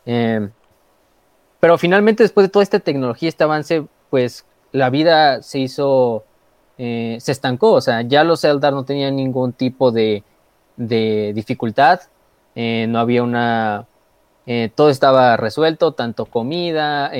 Em, 0.04 0.50
pero 1.60 1.78
finalmente, 1.78 2.22
después 2.22 2.46
de 2.46 2.50
toda 2.50 2.62
esta 2.62 2.80
tecnología, 2.80 3.28
este 3.28 3.44
avance, 3.44 3.86
pues 4.10 4.44
la 4.72 4.90
vida 4.90 5.42
se 5.42 5.60
hizo 5.60 6.24
eh, 6.78 7.16
se 7.20 7.32
estancó, 7.32 7.72
o 7.72 7.80
sea, 7.80 8.02
ya 8.02 8.22
los 8.22 8.44
Eldar 8.44 8.74
no 8.74 8.84
tenían 8.84 9.16
ningún 9.16 9.54
tipo 9.54 9.92
de, 9.92 10.22
dificultad, 10.76 12.00
eh, 12.54 12.86
no 12.88 12.98
había 12.98 13.22
una... 13.22 13.86
Eh, 14.44 14.70
todo 14.74 14.90
estaba 14.90 15.36
resuelto, 15.36 15.92
tanto 15.92 16.26
comida, 16.26 17.10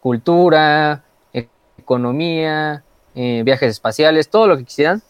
cultura, 0.00 1.04
economía, 1.76 2.84
viajes 3.14 3.70
espaciales, 3.70 4.30
todo 4.30 4.46
lo 4.46 4.56
que 4.56 4.64
quisieran, 4.64 5.02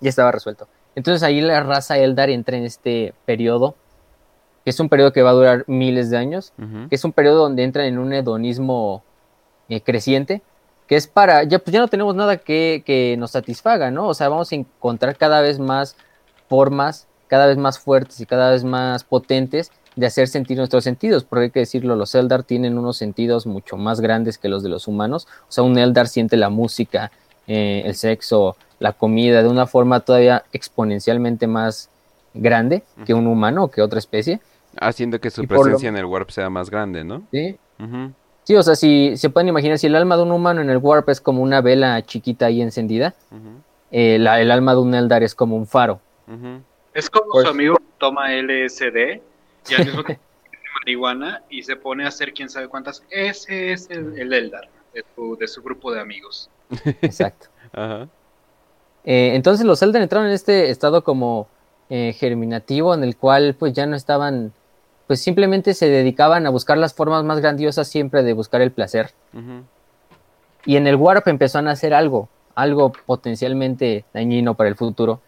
ya 0.00 0.08
estaba 0.08 0.32
resuelto. 0.32 0.66
Entonces 0.98 1.22
ahí 1.22 1.40
la 1.40 1.62
raza 1.62 1.96
Eldar 1.96 2.28
entra 2.28 2.56
en 2.56 2.64
este 2.64 3.14
periodo, 3.24 3.76
que 4.64 4.70
es 4.70 4.80
un 4.80 4.88
periodo 4.88 5.12
que 5.12 5.22
va 5.22 5.30
a 5.30 5.34
durar 5.34 5.64
miles 5.68 6.10
de 6.10 6.16
años, 6.16 6.52
que 6.88 6.96
es 6.96 7.04
un 7.04 7.12
periodo 7.12 7.42
donde 7.42 7.62
entran 7.62 7.86
en 7.86 7.98
un 7.98 8.12
hedonismo 8.12 9.04
creciente, 9.84 10.42
que 10.88 10.96
es 10.96 11.06
para, 11.06 11.44
ya 11.44 11.60
pues 11.60 11.72
ya 11.72 11.78
no 11.78 11.86
tenemos 11.86 12.16
nada 12.16 12.38
que, 12.38 13.14
nos 13.16 13.30
satisfaga, 13.30 13.92
¿no? 13.92 14.08
O 14.08 14.14
sea, 14.14 14.28
vamos 14.28 14.50
a 14.50 14.56
encontrar 14.56 15.16
cada 15.16 15.40
vez 15.40 15.60
más 15.60 15.94
formas, 16.48 17.06
cada 17.28 17.46
vez 17.46 17.58
más 17.58 17.78
fuertes 17.78 18.18
y 18.20 18.26
cada 18.26 18.50
vez 18.50 18.64
más 18.64 19.04
potentes 19.04 19.70
de 19.94 20.06
hacer 20.06 20.26
sentir 20.26 20.58
nuestros 20.58 20.82
sentidos, 20.82 21.22
porque 21.22 21.44
hay 21.44 21.50
que 21.52 21.60
decirlo, 21.60 21.94
los 21.94 22.12
Eldar 22.16 22.42
tienen 22.42 22.76
unos 22.76 22.96
sentidos 22.96 23.46
mucho 23.46 23.76
más 23.76 24.00
grandes 24.00 24.36
que 24.36 24.48
los 24.48 24.64
de 24.64 24.68
los 24.68 24.88
humanos, 24.88 25.28
o 25.42 25.52
sea, 25.52 25.62
un 25.62 25.78
Eldar 25.78 26.08
siente 26.08 26.36
la 26.36 26.48
música, 26.48 27.12
eh, 27.46 27.84
el 27.84 27.94
sexo, 27.94 28.56
la 28.78 28.92
comida 28.92 29.42
de 29.42 29.48
una 29.48 29.66
forma 29.66 30.00
todavía 30.00 30.44
exponencialmente 30.52 31.46
más 31.46 31.90
grande 32.34 32.82
que 33.04 33.14
un 33.14 33.26
humano 33.26 33.64
o 33.64 33.70
que 33.70 33.82
otra 33.82 33.98
especie. 33.98 34.40
Haciendo 34.80 35.20
que 35.20 35.30
su 35.30 35.46
presencia 35.46 35.88
en 35.88 35.96
el 35.96 36.04
warp 36.04 36.30
sea 36.30 36.50
más 36.50 36.70
grande, 36.70 37.04
¿no? 37.04 37.22
Sí. 37.32 37.58
Sí, 38.48 38.54
o 38.54 38.62
sea, 38.62 38.76
si 38.76 39.14
se 39.18 39.28
pueden 39.28 39.48
imaginar, 39.48 39.78
si 39.78 39.88
el 39.88 39.94
alma 39.94 40.16
de 40.16 40.22
un 40.22 40.32
humano 40.32 40.62
en 40.62 40.70
el 40.70 40.78
Warp 40.78 41.06
es 41.10 41.20
como 41.20 41.42
una 41.42 41.60
vela 41.60 42.00
chiquita 42.00 42.46
ahí 42.46 42.62
encendida, 42.62 43.14
eh, 43.90 44.14
el 44.14 44.26
alma 44.26 44.72
de 44.72 44.80
un 44.80 44.94
Eldar 44.94 45.22
es 45.22 45.34
como 45.34 45.54
un 45.54 45.66
faro. 45.66 46.00
Es 46.94 47.10
como 47.10 47.42
su 47.42 47.46
amigo 47.46 47.76
toma 47.98 48.32
LSD 48.32 49.20
y 49.68 49.74
al 49.74 49.84
mismo 49.84 50.02
tiempo 50.02 50.22
marihuana 50.80 51.42
y 51.50 51.62
se 51.62 51.76
pone 51.76 52.06
a 52.06 52.08
hacer 52.08 52.32
quién 52.32 52.48
sabe 52.48 52.68
cuántas. 52.68 53.04
Ese 53.10 53.72
es 53.72 53.90
el, 53.90 54.32
Eldar 54.32 54.70
de 54.94 55.46
su, 55.46 55.62
grupo 55.62 55.92
de 55.92 56.00
amigos. 56.00 56.48
Exacto. 57.02 57.48
Eh, 59.10 59.34
entonces 59.34 59.64
los 59.64 59.80
Eldar 59.80 60.02
entraron 60.02 60.28
en 60.28 60.34
este 60.34 60.68
estado 60.68 61.02
como 61.02 61.48
eh, 61.88 62.12
germinativo 62.12 62.92
en 62.92 63.02
el 63.02 63.16
cual 63.16 63.56
pues 63.58 63.72
ya 63.72 63.86
no 63.86 63.96
estaban 63.96 64.52
pues 65.06 65.22
simplemente 65.22 65.72
se 65.72 65.88
dedicaban 65.88 66.46
a 66.46 66.50
buscar 66.50 66.76
las 66.76 66.92
formas 66.92 67.24
más 67.24 67.40
grandiosas 67.40 67.88
siempre 67.88 68.22
de 68.22 68.34
buscar 68.34 68.60
el 68.60 68.70
placer. 68.70 69.12
Y 70.66 70.76
en 70.76 70.86
el 70.86 70.96
Warp 70.96 71.26
empezó 71.26 71.60
a 71.60 71.62
nacer 71.62 71.94
algo, 71.94 72.28
algo 72.54 72.92
potencialmente 73.06 74.04
dañino 74.12 74.52
para 74.52 74.68
el 74.68 74.76
futuro, 74.76 75.22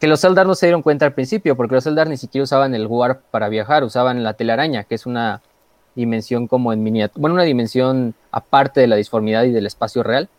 que 0.00 0.08
los 0.08 0.24
Eldar 0.24 0.46
no 0.46 0.54
se 0.54 0.64
dieron 0.64 0.80
cuenta 0.80 1.04
al 1.04 1.12
principio, 1.12 1.54
porque 1.58 1.74
los 1.74 1.84
Eldar 1.84 2.08
ni 2.08 2.16
siquiera 2.16 2.44
usaban 2.44 2.74
el 2.74 2.86
Warp 2.86 3.20
para 3.30 3.50
viajar, 3.50 3.84
usaban 3.84 4.22
la 4.22 4.32
telaraña, 4.32 4.84
que 4.84 4.94
es 4.94 5.04
una 5.04 5.42
dimensión 5.94 6.46
como 6.46 6.72
en 6.72 6.82
miniatura, 6.82 7.20
bueno, 7.20 7.34
una 7.34 7.42
dimensión 7.42 8.14
aparte 8.30 8.80
de 8.80 8.86
la 8.86 8.96
disformidad 8.96 9.44
y 9.44 9.50
del 9.50 9.66
espacio 9.66 10.02
real. 10.02 10.30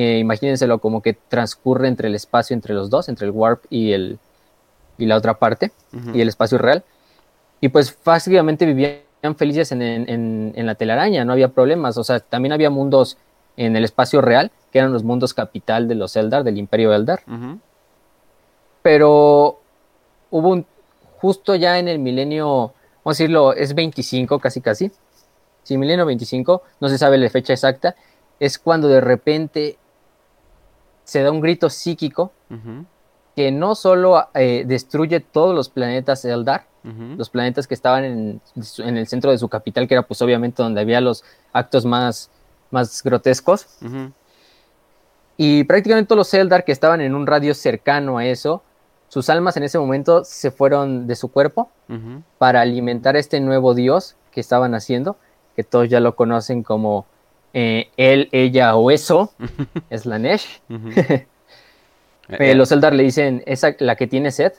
Eh, 0.00 0.18
imagínenselo 0.20 0.78
como 0.78 1.02
que 1.02 1.14
transcurre 1.14 1.88
entre 1.88 2.06
el 2.06 2.14
espacio 2.14 2.54
entre 2.54 2.72
los 2.72 2.88
dos, 2.88 3.08
entre 3.08 3.26
el 3.26 3.32
Warp 3.32 3.64
y, 3.68 3.90
el, 3.90 4.20
y 4.96 5.06
la 5.06 5.16
otra 5.16 5.40
parte, 5.40 5.72
y 6.14 6.20
el 6.20 6.28
espacio 6.28 6.56
real. 6.56 6.84
Y 7.60 7.70
pues 7.70 7.92
fácilmente 7.92 8.64
vivían 8.64 9.00
felices 9.36 9.72
en, 9.72 10.52
la 10.54 10.76
telaraña, 10.76 11.24
no 11.24 11.32
había 11.32 11.48
problemas, 11.48 11.98
o 11.98 12.04
sea, 12.04 12.20
también 12.20 12.52
había 12.52 12.70
mundos 12.70 13.18
en 13.56 13.74
el 13.74 13.82
espacio 13.82 14.20
real, 14.20 14.52
que 14.70 14.78
eran 14.78 14.92
los 14.92 15.02
mundos 15.02 15.34
capital 15.34 15.88
de 15.88 15.96
los 15.96 16.14
Eldar, 16.14 16.44
del 16.44 16.58
Imperio 16.58 16.94
Eldar. 16.94 17.24
Pero 18.82 19.58
hubo 20.30 20.48
un, 20.50 20.64
justo 21.16 21.56
ya 21.56 21.76
en 21.80 21.88
el 21.88 21.98
milenio, 21.98 22.72
vamos 23.02 23.18
a 23.18 23.24
decirlo, 23.24 23.52
es 23.52 23.74
25 23.74 24.38
casi 24.38 24.60
casi, 24.60 24.92
sí, 25.64 25.76
milenio 25.76 26.06
25, 26.06 26.62
no 26.78 26.88
se 26.88 26.98
sabe 26.98 27.18
la 27.18 27.28
fecha 27.30 27.52
exacta, 27.52 27.96
es 28.38 28.60
cuando 28.60 28.86
de 28.86 29.00
repente 29.00 29.76
se 31.08 31.22
da 31.22 31.32
un 31.32 31.40
grito 31.40 31.70
psíquico 31.70 32.32
que 33.34 33.50
no 33.50 33.74
solo 33.74 34.28
eh, 34.34 34.64
destruye 34.66 35.20
todos 35.20 35.54
los 35.54 35.70
planetas 35.70 36.22
Eldar, 36.26 36.66
los 37.16 37.30
planetas 37.30 37.66
que 37.66 37.72
estaban 37.72 38.04
en, 38.04 38.40
el 38.76 39.06
centro 39.06 39.30
de 39.30 39.38
su 39.38 39.48
capital, 39.48 39.88
que 39.88 39.94
era 39.94 40.02
pues 40.02 40.20
obviamente 40.20 40.62
donde 40.62 40.82
había 40.82 41.00
los 41.00 41.24
actos 41.54 41.86
más, 41.86 42.30
más 42.70 43.02
grotescos. 43.02 43.66
Y 45.38 45.64
prácticamente 45.64 46.08
todos 46.08 46.18
los 46.18 46.34
Eldar 46.34 46.66
que 46.66 46.72
estaban 46.72 47.00
en 47.00 47.14
un 47.14 47.26
radio 47.26 47.54
cercano 47.54 48.18
a 48.18 48.26
eso, 48.26 48.62
sus 49.08 49.30
almas 49.30 49.56
en 49.56 49.62
ese 49.62 49.78
momento 49.78 50.24
se 50.24 50.50
fueron 50.50 51.06
de 51.06 51.16
su 51.16 51.32
cuerpo 51.32 51.70
para 52.36 52.60
alimentar 52.60 53.16
a 53.16 53.18
este 53.18 53.40
nuevo 53.40 53.72
dios 53.72 54.14
que 54.30 54.40
estaban 54.40 54.74
haciendo, 54.74 55.16
que 55.56 55.64
todos 55.64 55.88
ya 55.88 56.00
lo 56.00 56.16
conocen 56.16 56.62
como 56.62 57.06
eh, 57.60 57.88
él, 57.96 58.28
ella 58.30 58.76
o 58.76 58.92
eso, 58.92 59.32
es 59.90 60.06
la 60.06 60.18
Nesh. 60.18 60.60
Eh, 62.30 62.54
los 62.54 62.70
Eldar 62.72 62.92
le 62.92 63.04
dicen, 63.04 63.42
esa 63.46 63.74
la 63.78 63.96
que 63.96 64.06
tiene 64.06 64.30
sed, 64.30 64.52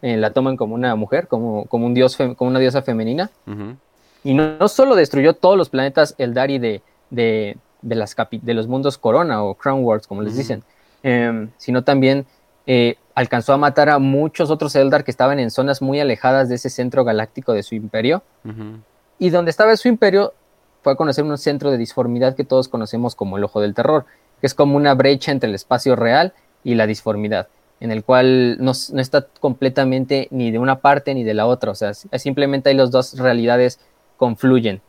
eh, 0.00 0.16
la 0.16 0.30
toman 0.30 0.56
como 0.56 0.74
una 0.74 0.96
mujer, 0.96 1.28
como, 1.28 1.66
como, 1.66 1.84
un 1.84 1.92
dios 1.92 2.16
como 2.16 2.48
una 2.50 2.58
diosa 2.58 2.80
femenina. 2.80 3.30
Y 4.24 4.32
no, 4.32 4.66
solo 4.66 4.94
destruyó 4.94 5.34
todos 5.34 5.58
los 5.58 5.68
planetas 5.68 6.14
Eldari 6.16 6.58
de, 6.58 6.80
de, 7.10 7.58
de, 7.82 7.94
las 7.96 8.16
de 8.30 8.54
los 8.54 8.66
mundos 8.66 8.96
Corona 8.96 9.44
o 9.44 9.52
Crown 9.56 9.84
Worlds, 9.84 10.06
como 10.06 10.22
les 10.22 10.38
dicen, 10.38 10.62
em, 11.02 11.50
sino 11.58 11.84
también 11.84 12.24
eh, 12.66 12.96
alcanzó 13.14 13.52
a 13.52 13.58
matar 13.58 13.90
a 13.90 13.98
muchos 13.98 14.50
otros 14.50 14.74
Eldar 14.74 15.04
que 15.04 15.10
estaban 15.10 15.38
en 15.38 15.50
zonas 15.50 15.82
muy 15.82 16.00
alejadas 16.00 16.48
de 16.48 16.54
ese 16.54 16.70
centro 16.70 17.04
galáctico 17.04 17.52
de 17.52 17.62
su 17.62 17.74
imperio. 17.74 18.22
Y 19.18 19.28
donde 19.28 19.50
estaba 19.50 19.76
su 19.76 19.88
imperio 19.88 20.32
fue 20.86 20.92
a 20.92 20.94
conocer 20.96 21.24
un 21.24 21.36
centro 21.36 21.72
de 21.72 21.78
disformidad 21.78 22.36
que 22.36 22.44
todos 22.44 22.68
conocemos 22.68 23.16
como 23.16 23.38
el 23.38 23.42
Ojo 23.42 23.60
del 23.60 23.74
Terror, 23.74 24.04
que 24.40 24.46
es 24.46 24.54
como 24.54 24.76
una 24.76 24.94
brecha 24.94 25.32
entre 25.32 25.48
el 25.48 25.56
espacio 25.56 25.96
real 25.96 26.32
y 26.62 26.76
la 26.76 26.86
disformidad 26.86 27.48
en 27.80 27.90
el 27.90 28.04
cual 28.04 28.56
no, 28.60 28.70
está 28.70 29.26
completamente 29.40 30.28
ni 30.30 30.52
de 30.52 30.60
una 30.60 30.78
parte 30.78 31.12
ni 31.12 31.24
de 31.24 31.34
la 31.34 31.46
otra, 31.46 31.72
o 31.72 31.74
sea, 31.74 31.92
simplemente 31.92 32.68
ahí 32.68 32.76
las 32.76 32.92
dos 32.92 33.18
realidades 33.18 33.80
confluyen. 34.16 34.80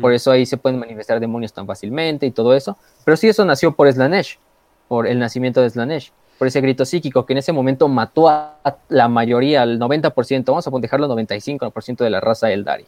Por 0.00 0.12
eso 0.12 0.32
ahí 0.32 0.44
se 0.44 0.56
pueden 0.56 0.80
manifestar 0.80 1.20
demonios 1.20 1.52
tan 1.52 1.68
fácilmente 1.68 2.26
y 2.26 2.32
todo 2.32 2.52
eso. 2.52 2.76
Pero 3.04 3.16
sí, 3.16 3.28
eso 3.28 3.44
nació 3.44 3.76
por 3.76 3.92
Slanesh, 3.92 4.38
por 4.88 5.06
el 5.06 5.20
nacimiento 5.20 5.62
de 5.62 5.70
Slanesh, 5.70 6.10
por 6.36 6.48
ese 6.48 6.60
grito 6.60 6.84
psíquico 6.84 7.24
que 7.24 7.34
en 7.34 7.38
ese 7.38 7.52
momento 7.52 7.86
mató 7.86 8.28
a 8.28 8.56
la 8.88 9.06
mayoría, 9.06 9.62
al 9.62 9.78
90%, 9.78 10.44
vamos 10.46 10.66
a 10.66 10.70
dejarlo 10.80 11.06
95% 11.08 11.98
de 11.98 12.10
la 12.10 12.20
raza 12.20 12.50
Eldari. 12.50 12.86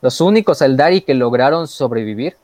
Los 0.00 0.20
únicos 0.20 0.62
Eldari 0.62 1.00
que 1.00 1.14
lograron 1.14 1.66
sobrevivir 1.68 2.36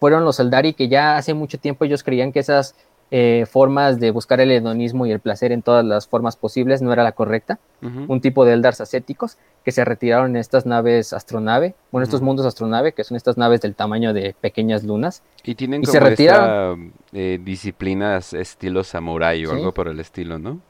fueron 0.00 0.24
los 0.24 0.40
Eldari 0.40 0.74
que 0.74 0.88
ya 0.88 1.16
hace 1.16 1.34
mucho 1.34 1.58
tiempo 1.58 1.84
ellos 1.84 2.02
creían 2.02 2.32
que 2.32 2.40
esas 2.40 2.74
eh, 3.14 3.44
formas 3.44 4.00
de 4.00 4.10
buscar 4.10 4.40
el 4.40 4.50
hedonismo 4.50 5.04
y 5.04 5.12
el 5.12 5.20
placer 5.20 5.52
en 5.52 5.60
todas 5.60 5.84
las 5.84 6.08
formas 6.08 6.34
posibles 6.34 6.80
no 6.80 6.94
era 6.94 7.02
la 7.02 7.12
correcta. 7.12 7.58
Un 7.82 8.22
tipo 8.22 8.46
de 8.46 8.54
Eldars 8.54 8.80
ascéticos 8.80 9.36
que 9.64 9.70
se 9.70 9.84
retiraron 9.84 10.30
en 10.30 10.36
estas 10.36 10.64
naves 10.64 11.12
astronave, 11.12 11.74
bueno, 11.90 12.04
estos 12.04 12.22
mundos 12.22 12.46
astronave, 12.46 12.92
que 12.92 13.04
son 13.04 13.18
estas 13.18 13.36
naves 13.36 13.60
del 13.60 13.74
tamaño 13.74 14.14
de 14.14 14.34
pequeñas 14.40 14.82
lunas. 14.82 15.22
Y 15.44 15.56
tienen 15.56 15.82
como 15.82 15.92
se 15.92 16.00
retiraron. 16.00 16.94
Eh, 17.12 17.38
disciplinas 17.44 18.32
estilo 18.32 18.82
samurai 18.82 19.44
o 19.44 19.50
algo 19.50 19.74
por 19.74 19.88
el 19.88 20.00
estilo, 20.00 20.38
¿no? 20.38 20.60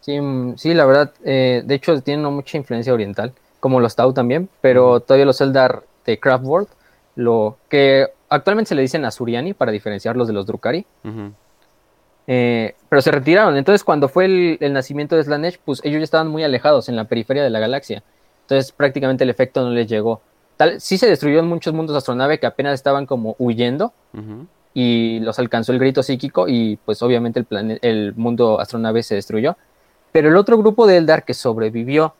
Sí, 0.00 0.20
mm, 0.20 0.56
sí, 0.56 0.74
la 0.74 0.84
verdad, 0.84 1.12
eh, 1.22 1.62
de 1.64 1.74
hecho 1.76 2.00
tienen 2.00 2.24
mucha 2.24 2.56
influencia 2.56 2.92
oriental, 2.92 3.32
como 3.60 3.80
los 3.80 3.96
Tau 3.96 4.12
también, 4.12 4.48
pero 4.60 5.00
todavía 5.00 5.26
los 5.26 5.40
Eldar 5.40 5.84
de 6.06 6.18
Craft 6.18 6.44
World, 6.44 6.68
lo 7.16 7.56
que 7.68 8.08
actualmente 8.28 8.68
se 8.70 8.74
le 8.74 8.82
dicen 8.82 9.04
Azuriani 9.04 9.54
para 9.54 9.72
diferenciarlos 9.72 10.26
de 10.26 10.34
los 10.34 10.46
Drukari. 10.46 10.86
Eh, 12.30 12.74
pero 12.88 13.00
se 13.00 13.10
retiraron. 13.10 13.56
Entonces, 13.56 13.82
cuando 13.82 14.08
fue 14.08 14.58
el, 14.60 14.72
nacimiento 14.72 15.16
de 15.16 15.24
Slanesh, 15.24 15.58
pues 15.64 15.80
ellos 15.82 16.00
ya 16.00 16.04
estaban 16.04 16.28
muy 16.28 16.44
alejados 16.44 16.88
en 16.88 16.96
la 16.96 17.04
periferia 17.04 17.42
de 17.42 17.50
la 17.50 17.58
galaxia. 17.58 18.02
Entonces, 18.42 18.70
prácticamente 18.72 19.24
el 19.24 19.30
efecto 19.30 19.64
no 19.64 19.70
les 19.70 19.86
llegó. 19.88 20.20
Tal, 20.56 20.80
sí 20.80 20.98
se 20.98 21.08
destruyó 21.08 21.38
en 21.38 21.46
muchos 21.46 21.72
mundos 21.72 21.96
astronave 21.96 22.38
que 22.38 22.46
apenas 22.46 22.74
estaban 22.74 23.06
como 23.06 23.34
huyendo 23.38 23.92
y 24.74 25.20
los 25.20 25.38
alcanzó 25.38 25.72
el 25.72 25.78
grito 25.78 26.02
psíquico 26.02 26.48
y 26.48 26.76
pues 26.84 27.00
obviamente 27.00 27.44
el, 27.48 27.78
el 27.80 28.14
mundo 28.14 28.60
astronave 28.60 29.02
se 29.02 29.14
destruyó. 29.14 29.56
Pero 30.12 30.28
el 30.28 30.36
otro 30.36 30.58
grupo 30.58 30.86
de 30.86 30.96
Eldar 30.96 31.24
que 31.24 31.32
sobrevivió 31.32 32.14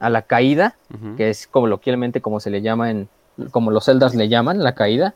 a 0.00 0.10
la 0.10 0.22
caída, 0.22 0.76
que 1.16 1.30
es 1.30 1.46
coloquialmente 1.46 2.20
como 2.20 2.40
se 2.40 2.50
le 2.50 2.62
llama 2.62 2.90
en, 2.90 3.08
como 3.52 3.70
los 3.70 3.86
Eldars 3.86 4.14
le 4.14 4.28
llaman, 4.28 4.62
la 4.62 4.74
caída, 4.74 5.14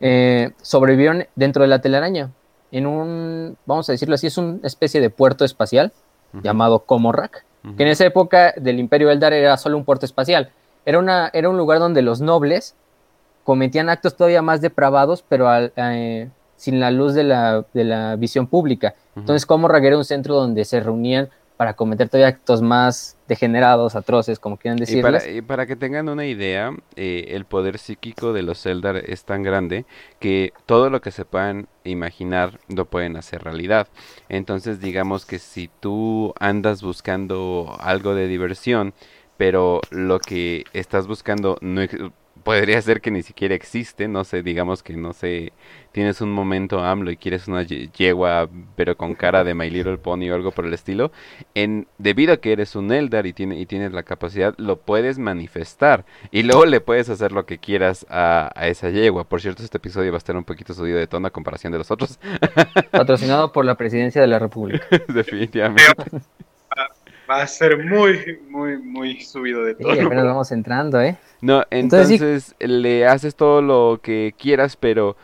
eh, 0.00 0.52
sobrevivieron 0.62 1.26
dentro 1.36 1.62
de 1.62 1.68
la 1.68 1.80
telaraña 1.80 2.30
en 2.70 2.86
un, 2.86 3.56
vamos 3.66 3.88
a 3.88 3.92
decirlo 3.92 4.14
así, 4.14 4.26
es 4.26 4.38
una 4.38 4.58
especie 4.62 5.00
de 5.00 5.10
puerto 5.10 5.44
espacial 5.44 5.92
llamado 6.42 6.80
Comorak, 6.80 7.44
que 7.76 7.82
en 7.82 7.88
esa 7.88 8.04
época 8.04 8.52
del 8.56 8.78
Imperio 8.78 9.10
Eldar 9.10 9.32
era 9.32 9.56
solo 9.56 9.76
un 9.76 9.84
puerto 9.84 10.06
espacial. 10.06 10.50
Era, 10.84 10.98
una, 10.98 11.30
era 11.32 11.48
un 11.48 11.56
lugar 11.56 11.78
donde 11.78 12.02
los 12.02 12.20
nobles 12.20 12.74
cometían 13.44 13.88
actos 13.88 14.16
todavía 14.16 14.42
más 14.42 14.60
depravados, 14.60 15.24
pero 15.26 15.48
al, 15.48 15.72
eh, 15.76 16.28
sin 16.56 16.80
la 16.80 16.90
luz 16.90 17.14
de 17.14 17.24
la, 17.24 17.64
de 17.72 17.84
la 17.84 18.16
visión 18.16 18.46
pública. 18.46 18.94
Entonces, 19.16 19.46
Comorrag 19.46 19.84
era 19.84 19.96
un 19.96 20.04
centro 20.04 20.34
donde 20.34 20.64
se 20.64 20.80
reunían 20.80 21.30
para 21.58 21.74
cometer 21.74 22.08
todavía 22.08 22.28
actos 22.28 22.62
más 22.62 23.18
degenerados, 23.26 23.96
atroces, 23.96 24.38
como 24.38 24.58
quieran 24.58 24.78
decir. 24.78 25.04
Y 25.28 25.42
para, 25.42 25.66
que 25.66 25.74
tengan 25.74 26.08
una 26.08 26.24
idea, 26.24 26.72
eh, 26.94 27.26
el 27.30 27.46
poder 27.46 27.78
psíquico 27.78 28.32
de 28.32 28.42
los 28.42 28.64
Eldar 28.64 28.96
es 28.96 29.24
tan 29.24 29.42
grande 29.42 29.84
que 30.20 30.52
todo 30.66 30.88
lo 30.88 31.00
que 31.00 31.10
se 31.10 31.24
puedan 31.24 31.66
imaginar 31.82 32.60
lo 32.68 32.84
pueden 32.84 33.16
hacer 33.16 33.42
realidad. 33.42 33.88
Entonces, 34.28 34.80
digamos 34.80 35.26
que 35.26 35.40
si 35.40 35.68
tú 35.80 36.32
andas 36.38 36.80
buscando 36.80 37.76
algo 37.80 38.14
de 38.14 38.28
diversión, 38.28 38.94
pero 39.36 39.80
lo 39.90 40.20
que 40.20 40.64
estás 40.74 41.08
buscando 41.08 41.58
no 41.60 41.82
podría 42.42 42.80
ser 42.82 43.00
que 43.00 43.10
ni 43.10 43.22
siquiera 43.22 43.54
existe, 43.54 44.08
no 44.08 44.24
sé, 44.24 44.42
digamos 44.42 44.82
que 44.82 44.96
no 44.96 45.12
sé, 45.12 45.52
tienes 45.92 46.20
un 46.20 46.32
momento 46.32 46.80
AMLO 46.80 47.10
y 47.10 47.16
quieres 47.16 47.48
una 47.48 47.62
yegua 47.62 48.48
pero 48.76 48.96
con 48.96 49.14
cara 49.14 49.44
de 49.44 49.54
My 49.54 49.70
Little 49.70 49.98
Pony 49.98 50.30
o 50.30 50.34
algo 50.34 50.50
por 50.50 50.64
el 50.64 50.74
estilo, 50.74 51.10
en 51.54 51.86
debido 51.98 52.32
a 52.32 52.36
que 52.38 52.52
eres 52.52 52.76
un 52.76 52.92
Eldar 52.92 53.26
y, 53.26 53.32
tiene, 53.32 53.58
y 53.58 53.66
tienes 53.66 53.92
la 53.92 54.02
capacidad, 54.02 54.54
lo 54.58 54.76
puedes 54.80 55.18
manifestar 55.18 56.04
y 56.30 56.42
luego 56.42 56.66
le 56.66 56.80
puedes 56.80 57.08
hacer 57.08 57.32
lo 57.32 57.46
que 57.46 57.58
quieras 57.58 58.06
a, 58.08 58.50
a 58.54 58.68
esa 58.68 58.90
yegua. 58.90 59.24
Por 59.24 59.40
cierto, 59.40 59.62
este 59.62 59.78
episodio 59.78 60.12
va 60.12 60.16
a 60.16 60.18
estar 60.18 60.36
un 60.36 60.44
poquito 60.44 60.74
subido 60.74 60.98
de 60.98 61.06
tono 61.06 61.26
a 61.26 61.30
comparación 61.30 61.72
de 61.72 61.78
los 61.78 61.90
otros. 61.90 62.18
Patrocinado 62.90 63.52
por 63.52 63.64
la 63.64 63.76
presidencia 63.76 64.20
de 64.20 64.28
la 64.28 64.38
República. 64.38 64.86
Definitivamente 65.08 65.94
va 67.28 67.42
a 67.42 67.46
ser 67.46 67.84
muy, 67.84 68.40
muy, 68.48 68.78
muy 68.78 69.20
subido 69.20 69.64
de 69.64 69.74
todo. 69.74 69.94
Sí, 69.94 70.00
apenas 70.00 70.24
vamos 70.24 70.50
entrando, 70.52 71.00
¿eh? 71.00 71.16
No, 71.40 71.64
entonces, 71.70 72.54
le 72.58 73.06
haces 73.06 73.34
todo 73.36 73.62
lo 73.62 74.00
que 74.02 74.34
quieras, 74.38 74.76
pero 74.76 75.16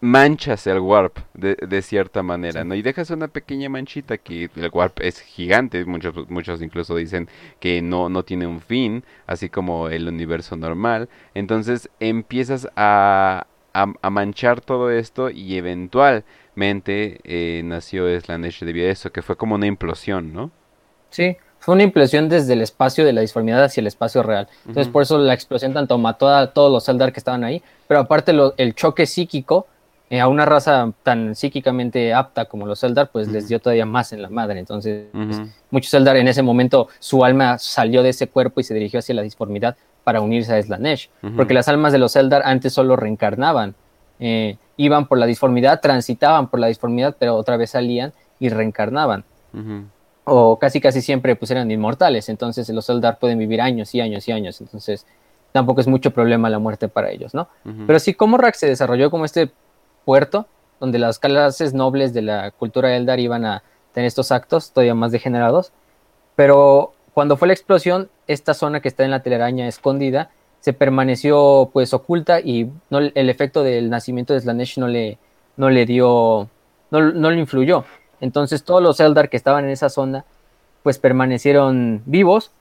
manchas 0.00 0.66
el 0.66 0.80
warp 0.80 1.18
de, 1.32 1.54
de 1.54 1.80
cierta 1.80 2.24
manera, 2.24 2.64
¿no? 2.64 2.74
Y 2.74 2.82
dejas 2.82 3.10
una 3.10 3.28
pequeña 3.28 3.68
manchita 3.68 4.18
que 4.18 4.50
el 4.56 4.70
warp 4.72 4.98
es 5.00 5.20
gigante, 5.20 5.84
muchos, 5.84 6.28
muchos 6.28 6.60
incluso 6.60 6.96
dicen 6.96 7.28
que 7.60 7.80
no, 7.82 8.08
no 8.08 8.24
tiene 8.24 8.48
un 8.48 8.60
fin, 8.60 9.04
así 9.28 9.48
como 9.48 9.88
el 9.88 10.08
universo 10.08 10.56
normal. 10.56 11.08
Entonces 11.34 11.88
empiezas 12.00 12.68
a, 12.74 13.46
a, 13.72 14.10
manchar 14.10 14.60
todo 14.60 14.90
esto 14.90 15.30
y 15.30 15.56
eventualmente 15.56 17.20
eh, 17.22 17.62
nació 17.64 18.20
Slanesh 18.20 18.64
debido 18.64 18.88
a 18.88 18.90
eso, 18.90 19.12
que 19.12 19.22
fue 19.22 19.36
como 19.36 19.54
una 19.54 19.66
implosión, 19.66 20.32
¿no? 20.32 20.50
Sí, 21.10 21.36
fue 21.62 21.74
una 21.74 21.84
implosión 21.84 22.28
desde 22.28 22.54
el 22.54 22.60
espacio 22.60 23.04
de 23.04 23.12
la 23.12 23.20
disformidad 23.20 23.62
hacia 23.62 23.82
el 23.82 23.86
espacio 23.86 24.24
real. 24.24 24.48
Entonces, 24.66 24.92
por 24.92 25.04
eso 25.04 25.16
la 25.16 25.32
explosión 25.32 25.72
tanto 25.72 25.96
mató 25.96 26.28
a 26.28 26.48
todos 26.48 26.72
los 26.72 26.88
Eldar 26.88 27.12
que 27.12 27.20
estaban 27.20 27.44
ahí, 27.44 27.62
pero 27.86 28.00
aparte 28.00 28.34
el 28.56 28.74
choque 28.74 29.06
psíquico 29.06 29.68
eh, 30.10 30.18
a 30.18 30.26
una 30.26 30.44
raza 30.44 30.90
tan 31.04 31.36
psíquicamente 31.36 32.12
apta 32.12 32.46
como 32.46 32.66
los 32.66 32.82
Eldar, 32.82 33.10
pues 33.12 33.28
les 33.28 33.46
dio 33.46 33.60
todavía 33.60 33.86
más 33.86 34.12
en 34.12 34.22
la 34.22 34.28
madre. 34.28 34.58
Entonces, 34.58 35.06
muchos 35.70 35.94
Eldar 35.94 36.16
en 36.16 36.26
ese 36.26 36.42
momento, 36.42 36.88
su 36.98 37.24
alma 37.24 37.58
salió 37.58 38.02
de 38.02 38.08
ese 38.08 38.26
cuerpo 38.26 38.58
y 38.58 38.64
se 38.64 38.74
dirigió 38.74 38.98
hacia 38.98 39.14
la 39.14 39.22
disformidad 39.22 39.76
para 40.02 40.20
unirse 40.20 40.52
a 40.56 40.60
Slanesh, 40.60 41.10
porque 41.36 41.54
las 41.54 41.68
almas 41.68 41.92
de 41.92 41.98
los 41.98 42.16
Eldar 42.16 42.42
antes 42.44 42.72
solo 42.72 42.96
reencarnaban. 42.96 43.76
Eh, 44.18 44.56
iban 44.76 45.06
por 45.06 45.18
la 45.18 45.26
disformidad, 45.26 45.80
transitaban 45.80 46.48
por 46.48 46.58
la 46.58 46.66
disformidad, 46.66 47.14
pero 47.20 47.36
otra 47.36 47.56
vez 47.56 47.70
salían 47.70 48.12
y 48.40 48.48
reencarnaban 48.48 49.24
o 50.24 50.58
casi 50.58 50.80
casi 50.80 51.02
siempre 51.02 51.36
pues 51.36 51.50
eran 51.50 51.70
inmortales, 51.70 52.28
entonces 52.28 52.68
los 52.70 52.88
Eldar 52.88 53.18
pueden 53.18 53.38
vivir 53.38 53.60
años 53.60 53.94
y 53.94 54.00
años 54.00 54.28
y 54.28 54.32
años, 54.32 54.60
entonces 54.60 55.06
tampoco 55.52 55.80
es 55.80 55.86
mucho 55.86 56.12
problema 56.12 56.48
la 56.48 56.58
muerte 56.58 56.88
para 56.88 57.10
ellos, 57.10 57.34
¿no? 57.34 57.48
Pero 57.86 57.98
sí, 57.98 58.16
Rack 58.18 58.54
se 58.54 58.66
desarrolló 58.66 59.10
como 59.10 59.24
este 59.24 59.50
puerto 60.04 60.46
donde 60.80 60.98
las 60.98 61.18
clases 61.18 61.74
nobles 61.74 62.12
de 62.12 62.22
la 62.22 62.50
cultura 62.50 62.96
Eldar 62.96 63.20
iban 63.20 63.44
a 63.44 63.62
tener 63.92 64.06
estos 64.06 64.32
actos 64.32 64.72
todavía 64.72 64.94
más 64.94 65.12
degenerados, 65.12 65.72
pero 66.34 66.94
cuando 67.14 67.36
fue 67.36 67.48
la 67.48 67.54
explosión, 67.54 68.08
esta 68.26 68.54
zona 68.54 68.80
que 68.80 68.88
está 68.88 69.04
en 69.04 69.10
la 69.10 69.22
telaraña 69.22 69.68
escondida 69.68 70.30
se 70.60 70.72
permaneció 70.72 71.70
pues 71.72 71.92
oculta 71.92 72.40
y 72.40 72.70
no, 72.88 72.98
el 72.98 73.30
efecto 73.30 73.62
del 73.62 73.90
nacimiento 73.90 74.32
de 74.32 74.40
Slanesh 74.40 74.78
no 74.78 74.86
le, 74.86 75.18
no 75.56 75.68
le 75.70 75.84
dio, 75.86 76.48
no, 76.90 77.12
no 77.12 77.30
le 77.30 77.38
influyó. 77.38 77.84
Entonces 78.22 78.62
todos 78.62 78.80
los 78.80 79.00
Eldar 79.00 79.28
que 79.28 79.36
estaban 79.36 79.64
en 79.64 79.70
esa 79.70 79.90
zona 79.90 80.24
pues 80.84 80.98
permanecieron 80.98 82.02
vivos, 82.06 82.52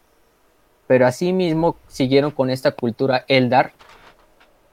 pero 0.88 1.06
asimismo 1.06 1.78
siguieron 1.88 2.32
con 2.32 2.50
esta 2.50 2.72
cultura 2.72 3.26
Eldar. 3.28 3.72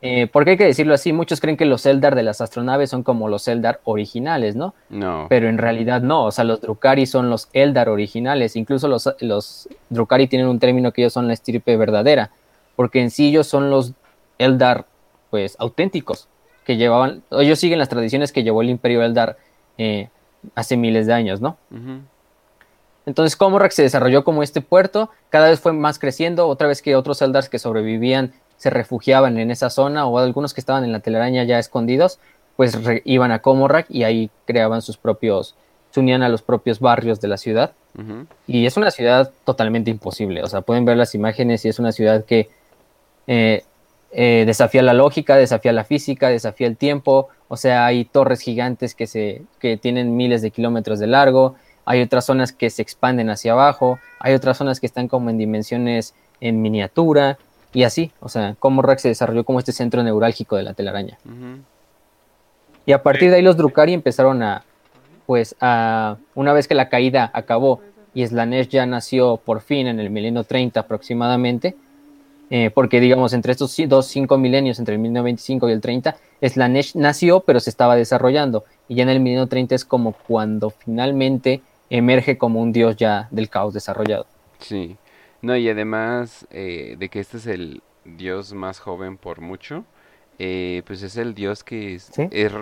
Eh, 0.01 0.29
porque 0.33 0.53
hay 0.53 0.57
que 0.57 0.65
decirlo 0.65 0.95
así, 0.95 1.13
muchos 1.13 1.41
creen 1.41 1.59
que 1.59 1.67
los 1.67 1.85
Eldar 1.85 2.15
de 2.15 2.23
las 2.23 2.41
astronaves 2.41 2.89
son 2.89 3.03
como 3.03 3.29
los 3.29 3.49
Eldar 3.49 3.81
originales, 3.85 4.57
¿no? 4.57 4.75
No. 4.89 5.27
Pero 5.29 5.49
en 5.49 5.59
realidad 5.59 6.01
no, 6.01 6.25
o 6.25 6.31
sea, 6.31 6.45
los 6.45 6.63
Drukari 6.63 7.05
son 7.05 7.29
los 7.29 7.51
Eldar 7.53 7.91
originales, 7.91 8.57
incluso 8.57 8.89
los, 8.89 9.15
los 9.21 9.69
Drukari 9.91 10.27
tienen 10.27 10.49
un 10.49 10.59
término 10.59 10.93
que 10.93 11.03
ellos 11.03 11.13
son 11.13 11.27
la 11.27 11.35
estirpe 11.35 11.77
verdadera, 11.77 12.31
porque 12.77 13.03
en 13.03 13.11
sí 13.11 13.29
ellos 13.29 13.47
son 13.47 13.71
los 13.71 13.93
Eldar, 14.39 14.87
pues, 15.31 15.57
auténticos, 15.59 16.29
que 16.65 16.77
llevaban, 16.77 17.23
ellos 17.33 17.59
siguen 17.59 17.79
las 17.79 17.89
tradiciones 17.91 18.33
que 18.33 18.43
llevó 18.43 18.63
el 18.63 18.71
Imperio 18.71 19.03
Eldar 19.03 19.37
eh, 19.77 20.09
hace 20.55 20.77
miles 20.77 21.07
de 21.07 21.13
años, 21.13 21.41
¿no? 21.41 21.57
Entonces 23.07 23.37
Comorak 23.37 23.73
se 23.73 23.83
desarrolló 23.83 24.23
como 24.23 24.43
este 24.43 24.61
puerto, 24.61 25.11
cada 25.31 25.49
vez 25.49 25.61
fue 25.61 25.73
más 25.73 25.99
creciendo, 25.99 26.47
otra 26.47 26.69
vez 26.69 26.83
que 26.83 26.95
otros 26.95 27.23
Eldars 27.23 27.49
que 27.49 27.59
sobrevivían 27.59 28.33
se 28.59 28.71
refugiaban 28.71 29.39
en 29.39 29.51
esa 29.51 29.71
zona 29.71 30.07
o 30.07 30.19
algunos 30.19 30.53
que 30.53 30.61
estaban 30.61 30.85
en 30.85 30.93
la 30.93 31.01
telaraña 31.01 31.45
ya 31.45 31.59
escondidos, 31.59 32.19
pues 32.57 32.77
iban 33.05 33.31
a 33.33 33.39
Comorak 33.39 33.87
y 33.89 34.03
ahí 34.03 34.31
creaban 34.45 34.83
sus 34.83 34.99
propios, 34.99 35.55
se 35.91 36.01
unían 36.01 36.23
a 36.23 36.29
los 36.29 36.43
propios 36.43 36.81
barrios 36.81 37.21
de 37.21 37.29
la 37.29 37.37
ciudad. 37.37 37.73
Y 38.47 38.67
es 38.67 38.77
una 38.77 38.93
ciudad 38.93 39.33
totalmente 39.45 39.91
imposible, 39.91 40.43
o 40.43 40.47
sea, 40.47 40.61
pueden 40.61 40.85
ver 40.85 40.97
las 40.97 41.15
imágenes 41.15 41.65
y 41.65 41.69
es 41.69 41.79
una 41.79 41.91
ciudad 41.91 42.25
que 42.25 42.49
eh, 43.27 43.65
eh, 44.13 44.45
desafía 44.47 44.83
la 44.83 44.93
lógica, 44.93 45.37
desafía 45.37 45.73
la 45.73 45.85
física, 45.85 46.29
desafía 46.29 46.67
el 46.67 46.77
tiempo, 46.77 47.29
o 47.49 47.57
sea, 47.57 47.87
hay 47.87 48.05
torres 48.05 48.41
gigantes 48.41 48.95
que, 48.95 49.07
se, 49.07 49.43
que 49.59 49.77
tienen 49.77 50.17
miles 50.17 50.43
de 50.43 50.51
kilómetros 50.51 50.99
de 50.99 51.07
largo, 51.07 51.57
hay 51.85 52.03
otras 52.03 52.27
zonas 52.27 52.53
que 52.53 52.69
se 52.71 52.83
expanden 52.83 53.31
hacia 53.31 53.53
abajo, 53.53 53.99
hay 54.21 54.35
otras 54.35 54.59
zonas 54.59 54.81
que 54.81 54.87
están 54.87 55.09
como 55.09 55.31
en 55.31 55.39
dimensiones 55.39 56.15
en 56.41 56.61
miniatura, 56.61 57.39
y 57.73 57.83
así, 57.83 58.13
o 58.21 58.29
sea, 58.29 58.57
como 58.59 58.83
Rex 58.83 59.03
se 59.03 59.09
desarrolló 59.09 59.45
como 59.45 59.59
este 59.59 59.73
centro 59.73 60.03
neurálgico 60.03 60.57
de 60.57 60.63
la 60.63 60.75
telaraña. 60.75 61.19
Y 62.87 62.93
a 62.93 63.03
partir 63.03 63.31
de 63.31 63.37
ahí 63.37 63.43
los 63.43 63.57
Drukari 63.57 63.93
empezaron 63.93 64.43
a, 64.43 64.65
pues, 65.27 65.55
a, 65.61 66.17
una 66.35 66.53
vez 66.53 66.69
que 66.69 66.75
la 66.75 66.89
caída 66.89 67.31
acabó 67.35 67.81
y 68.15 68.27
Slanesh 68.27 68.69
ya 68.69 68.87
nació 68.87 69.37
por 69.37 69.61
fin 69.61 69.87
en 69.87 70.01
el 70.01 70.11
milenio 70.11 70.45
30 70.45 70.81
aproximadamente, 70.81 71.77
eh, 72.51 72.71
porque 72.71 73.01
digamos, 73.01 73.33
entre 73.33 73.53
estos 73.53 73.77
dos, 73.89 74.07
cinco 74.07 74.39
milenios, 74.39 74.79
entre 74.79 74.95
el 74.95 75.01
1925 75.01 75.69
y 75.69 75.73
el 75.73 75.81
30, 75.81 76.17
Slanesh 76.43 76.97
nació, 76.97 77.41
pero 77.41 77.61
se 77.61 77.71
estaba 77.71 77.97
desarrollando, 77.97 78.65
y 78.89 78.97
ya 78.97 79.03
en 79.03 79.11
el 79.11 79.21
milenio 79.21 79.47
30 79.47 79.75
es 79.75 79.85
como 79.85 80.13
cuando 80.13 80.71
finalmente 80.71 81.63
emerge 81.91 82.39
como 82.39 82.61
un 82.61 82.73
dios 82.73 82.97
ya 82.97 83.29
del 83.31 83.49
caos 83.49 83.75
desarrollado. 83.75 84.27
Sí, 84.59 84.97
no, 85.43 85.57
y 85.57 85.69
además 85.69 86.47
eh, 86.51 86.97
de 86.99 87.09
que 87.09 87.21
este 87.21 87.37
es 87.37 87.47
el 87.47 87.83
dios 88.05 88.53
más 88.55 88.81
joven 88.81 89.17
por 89.17 89.41
mucho, 89.41 89.85
eh, 90.39 90.83
pues 90.87 91.03
es 91.03 91.17
el 91.17 91.35
dios 91.35 91.65
que 91.65 91.95
es, 91.95 92.11
es 92.17 92.53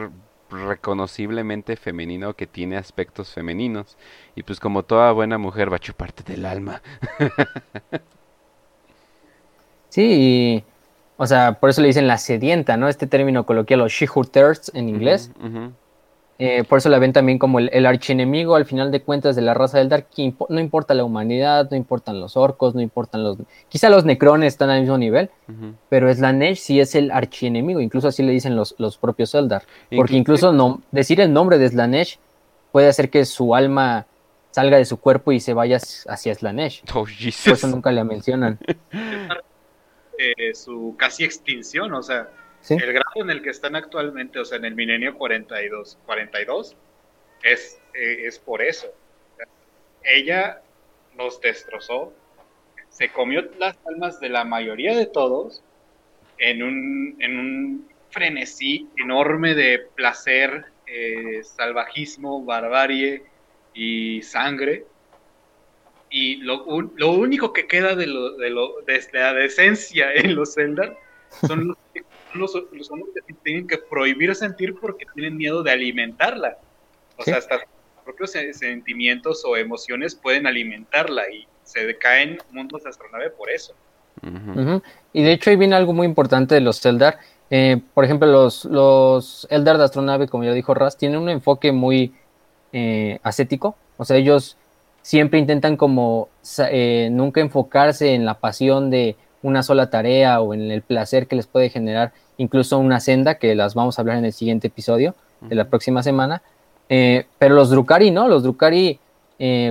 reconociblemente 0.50 1.76
femenino, 1.76 2.34
que 2.34 2.46
tiene 2.46 2.76
aspectos 2.76 3.32
femeninos, 3.32 3.96
y 4.34 4.42
pues 4.42 4.60
como 4.60 4.82
toda 4.82 5.12
buena 5.12 5.38
mujer 5.38 5.72
va 5.72 5.76
a 5.76 5.80
chuparte 5.80 6.22
del 6.24 6.46
alma. 6.46 6.82
Sí, 9.88 10.62
o 11.16 11.26
sea, 11.26 11.54
por 11.54 11.70
eso 11.70 11.80
le 11.80 11.88
dicen 11.88 12.06
la 12.06 12.18
sedienta, 12.18 12.76
¿no? 12.76 12.88
Este 12.88 13.06
término 13.06 13.46
coloquial, 13.46 13.80
o 13.80 13.88
she 13.88 14.06
who 14.12 14.24
thirsts 14.24 14.70
en 14.74 14.88
inglés. 14.88 15.30
Eh, 16.38 16.64
por 16.64 16.78
eso 16.78 16.90
la 16.90 16.98
ven 16.98 17.14
también 17.14 17.38
como 17.38 17.58
el, 17.60 17.86
archienemigo, 17.86 18.56
al 18.56 18.66
final 18.66 18.90
de 18.92 19.00
cuentas, 19.00 19.36
de 19.36 19.42
la 19.42 19.54
raza 19.54 19.78
del 19.78 19.88
Dark. 19.88 20.08
no 20.50 20.60
importa 20.60 20.92
la 20.92 21.04
humanidad, 21.04 21.70
no 21.70 21.76
importan 21.78 22.20
los 22.20 22.36
orcos, 22.36 22.74
no 22.74 22.82
importan 22.82 23.24
los. 23.24 23.38
Quizá 23.70 23.88
los 23.88 24.04
necrones 24.04 24.52
están 24.52 24.68
al 24.68 24.80
mismo 24.80 24.98
nivel, 24.98 25.30
pero 25.88 26.10
es 26.10 26.18
la 26.18 26.32
Nesh 26.32 26.58
sí 26.58 26.78
es 26.78 26.94
el 26.94 27.10
archienemigo, 27.10 27.80
incluso 27.80 28.08
así 28.08 28.22
le 28.22 28.32
dicen 28.32 28.54
los, 28.54 28.74
los 28.76 28.98
propios 28.98 29.34
Eldar. 29.34 29.62
Porque 29.94 30.16
incluso 30.16 30.52
no, 30.52 30.82
decir 30.90 31.20
el 31.22 31.32
nombre 31.32 31.58
de 31.58 31.70
Slanesh 31.70 32.18
puede 32.70 32.88
hacer 32.88 33.08
que 33.08 33.24
su 33.24 33.54
alma 33.54 34.04
salga 34.50 34.76
de 34.76 34.84
su 34.84 34.98
cuerpo 34.98 35.32
y 35.32 35.40
se 35.40 35.54
vaya 35.54 35.78
hacia 36.08 36.34
Slanesh. 36.34 36.82
Oh, 36.94 37.04
por 37.04 37.54
eso 37.54 37.66
nunca 37.68 37.90
le 37.92 38.04
mencionan. 38.04 38.58
Eh, 40.18 40.54
su 40.54 40.94
casi 40.98 41.24
extinción, 41.24 41.92
o 41.92 42.02
sea, 42.02 42.30
el 42.68 42.92
grado 42.92 43.22
en 43.22 43.30
el 43.30 43.42
que 43.42 43.50
están 43.50 43.76
actualmente, 43.76 44.38
o 44.38 44.44
sea, 44.44 44.58
en 44.58 44.64
el 44.64 44.74
milenio 44.74 45.16
42, 45.16 45.98
42 46.06 46.76
es, 47.42 47.80
eh, 47.94 48.22
es 48.24 48.38
por 48.38 48.62
eso. 48.62 48.88
Ella 50.02 50.62
los 51.16 51.40
destrozó, 51.40 52.12
se 52.88 53.10
comió 53.10 53.42
las 53.58 53.76
almas 53.86 54.20
de 54.20 54.28
la 54.28 54.44
mayoría 54.44 54.96
de 54.96 55.06
todos 55.06 55.62
en 56.38 56.62
un, 56.62 57.16
en 57.20 57.38
un 57.38 57.88
frenesí 58.10 58.88
enorme 58.96 59.54
de 59.54 59.78
placer 59.94 60.66
eh, 60.86 61.42
salvajismo, 61.42 62.44
barbarie 62.44 63.24
y 63.74 64.22
sangre. 64.22 64.86
Y 66.10 66.36
lo, 66.36 66.64
lo 66.96 67.10
único 67.12 67.52
que 67.52 67.66
queda 67.66 67.94
de, 67.94 68.06
lo, 68.06 68.36
de, 68.36 68.50
lo, 68.50 68.80
de 68.86 69.02
la 69.12 69.34
decencia 69.34 70.12
en 70.14 70.34
los 70.34 70.54
Zelda 70.54 70.94
son 71.46 71.68
los, 71.68 71.76
los, 72.34 72.54
los 72.72 72.90
hombres 72.90 73.10
que 73.26 73.34
tienen 73.42 73.66
que 73.66 73.78
prohibir 73.78 74.34
sentir 74.34 74.74
porque 74.76 75.06
tienen 75.14 75.36
miedo 75.36 75.62
de 75.62 75.72
alimentarla. 75.72 76.58
O 77.16 77.22
sea, 77.22 77.38
hasta 77.38 77.60
propios 78.04 78.30
sentimientos 78.30 79.44
o 79.44 79.56
emociones 79.56 80.14
pueden 80.14 80.46
alimentarla 80.46 81.28
y 81.30 81.46
se 81.64 81.84
decaen 81.84 82.38
mundos 82.52 82.84
de 82.84 82.90
astronave 82.90 83.30
por 83.30 83.50
eso. 83.50 83.74
Y 85.12 85.22
de 85.22 85.32
hecho 85.32 85.50
ahí 85.50 85.56
viene 85.56 85.74
algo 85.74 85.92
muy 85.92 86.06
importante 86.06 86.54
de 86.54 86.60
los 86.60 86.84
Eldar. 86.86 87.18
Eh, 87.50 87.80
por 87.94 88.04
ejemplo, 88.04 88.26
los, 88.28 88.64
los 88.64 89.46
Eldar 89.50 89.78
de 89.78 89.84
astronave, 89.84 90.28
como 90.28 90.44
ya 90.44 90.52
dijo 90.52 90.72
Raz, 90.74 90.96
tienen 90.96 91.18
un 91.18 91.28
enfoque 91.28 91.72
muy 91.72 92.14
eh, 92.72 93.18
ascético. 93.22 93.76
O 93.96 94.04
sea, 94.04 94.16
ellos 94.16 94.56
siempre 95.06 95.38
intentan 95.38 95.76
como 95.76 96.30
eh, 96.68 97.10
nunca 97.12 97.40
enfocarse 97.40 98.14
en 98.14 98.24
la 98.24 98.40
pasión 98.40 98.90
de 98.90 99.14
una 99.40 99.62
sola 99.62 99.88
tarea 99.88 100.40
o 100.40 100.52
en 100.52 100.68
el 100.72 100.82
placer 100.82 101.28
que 101.28 101.36
les 101.36 101.46
puede 101.46 101.70
generar 101.70 102.12
incluso 102.38 102.76
una 102.80 102.98
senda, 102.98 103.36
que 103.36 103.54
las 103.54 103.76
vamos 103.76 103.96
a 103.96 104.02
hablar 104.02 104.18
en 104.18 104.24
el 104.24 104.32
siguiente 104.32 104.66
episodio 104.66 105.14
de 105.42 105.54
la 105.54 105.66
próxima 105.66 106.02
semana. 106.02 106.42
pero 106.88 107.54
los 107.54 107.70
Drukari, 107.70 108.10
¿no? 108.10 108.26
Los 108.26 108.42
Drukari, 108.42 108.98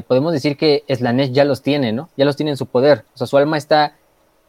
podemos 0.07 0.31
decir 0.31 0.55
que 0.55 0.85
Slanesh 0.87 1.33
ya 1.33 1.43
los 1.43 1.61
tiene, 1.61 1.91
¿no? 1.91 2.07
Ya 2.15 2.23
los 2.23 2.37
tiene 2.37 2.51
en 2.51 2.57
su 2.57 2.67
poder. 2.67 3.03
O 3.13 3.17
sea, 3.17 3.27
su 3.27 3.35
alma 3.35 3.57
está 3.57 3.97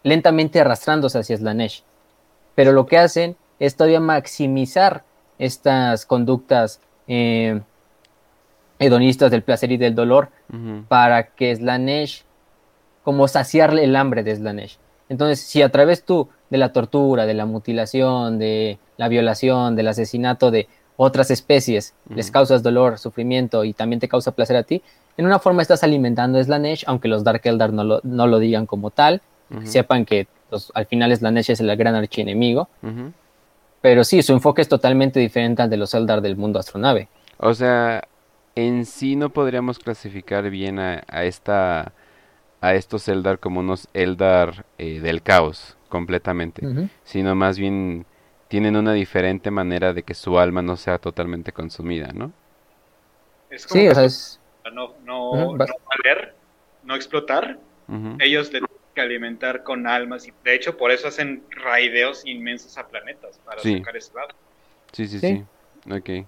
lentamente 0.04 0.60
arrastrándose 0.60 1.18
hacia 1.18 1.36
Slanesh. 1.36 1.82
Pero 2.54 2.70
lo 2.70 2.86
que 2.86 2.98
hacen 2.98 3.34
es 3.58 3.74
todavía 3.74 3.98
maximizar 3.98 5.02
estas 5.36 6.06
conductas 6.06 6.80
eh, 7.08 7.60
hedonistas 8.78 9.30
del 9.30 9.42
placer 9.42 9.72
y 9.72 9.76
del 9.76 9.94
dolor 9.94 10.28
para 10.88 11.28
que 11.28 11.54
Slanesh, 11.54 12.24
como 13.02 13.28
saciarle 13.28 13.84
el 13.84 13.96
hambre 13.96 14.22
de 14.22 14.36
Slanesh. 14.36 14.78
Entonces, 15.08 15.40
si 15.40 15.62
a 15.62 15.70
través 15.70 16.04
tú 16.04 16.28
de 16.50 16.58
la 16.58 16.72
tortura, 16.72 17.26
de 17.26 17.34
la 17.34 17.46
mutilación, 17.46 18.38
de 18.38 18.78
la 18.96 19.08
violación, 19.08 19.76
del 19.76 19.88
asesinato 19.88 20.50
de 20.50 20.68
otras 20.96 21.30
especies, 21.30 21.94
les 22.08 22.30
causas 22.30 22.62
dolor, 22.62 22.98
sufrimiento 22.98 23.64
y 23.64 23.72
también 23.72 24.00
te 24.00 24.08
causa 24.08 24.32
placer 24.32 24.56
a 24.56 24.62
ti, 24.62 24.82
en 25.16 25.26
una 25.26 25.38
forma 25.38 25.62
estás 25.62 25.82
alimentando 25.82 26.38
a 26.38 26.44
Slanesh, 26.44 26.84
aunque 26.86 27.08
los 27.08 27.24
Dark 27.24 27.42
Eldar 27.44 27.72
no 27.72 27.84
lo, 27.84 28.00
no 28.02 28.26
lo 28.26 28.38
digan 28.38 28.66
como 28.66 28.90
tal, 28.90 29.22
sepan 29.64 30.04
que 30.04 30.26
pues, 30.50 30.70
al 30.74 30.86
final 30.86 31.14
Slanesh 31.14 31.50
es 31.50 31.60
el 31.60 31.74
gran 31.76 31.94
archienemigo. 31.94 32.68
Pero 33.80 34.04
sí, 34.04 34.22
su 34.22 34.32
enfoque 34.32 34.62
es 34.62 34.68
totalmente 34.68 35.20
diferente 35.20 35.62
al 35.62 35.70
de 35.70 35.76
los 35.76 35.94
Eldar 35.94 36.20
del 36.20 36.36
mundo 36.36 36.58
astronave. 36.58 37.08
O 37.38 37.54
sea, 37.54 38.02
en 38.56 38.86
sí 38.86 39.14
no 39.14 39.30
podríamos 39.30 39.78
clasificar 39.78 40.50
bien 40.50 40.80
a, 40.80 41.04
esta 41.24 41.92
a 42.60 42.74
estos 42.74 43.06
Eldar 43.06 43.38
como 43.38 43.60
unos 43.60 43.86
Eldar 43.92 44.64
eh, 44.78 44.98
del 45.00 45.22
caos 45.22 45.76
completamente, 45.88 46.66
sino 47.04 47.34
más 47.36 47.58
bien 47.58 48.06
tienen 48.48 48.76
una 48.76 48.92
diferente 48.92 49.50
manera 49.50 49.92
de 49.92 50.02
que 50.02 50.14
su 50.14 50.38
alma 50.38 50.62
no 50.62 50.76
sea 50.76 50.98
totalmente 50.98 51.52
consumida, 51.52 52.12
¿no? 52.12 52.32
sí, 53.56 53.88
o 53.88 53.94
sea, 53.94 54.04
es... 54.04 54.40
no, 54.72 54.94
no, 55.04 55.34
no 55.34 55.56
valer, 55.56 56.34
no 56.82 56.96
explotar. 56.96 57.58
Ellos 58.18 58.52
le 58.52 58.60
que 58.94 59.00
alimentar 59.02 59.62
con 59.62 59.86
almas 59.86 60.26
y 60.26 60.32
de 60.42 60.54
hecho 60.54 60.76
por 60.78 60.90
eso 60.90 61.06
hacen 61.06 61.44
raideos 61.50 62.26
inmensos 62.26 62.78
a 62.78 62.88
planetas 62.88 63.38
para 63.44 63.60
sacar 63.60 63.96
ese 63.96 64.14
lado. 64.14 64.28
Sí, 64.92 65.06
sí, 65.06 65.20
sí, 65.20 65.44
Ok. 65.90 66.26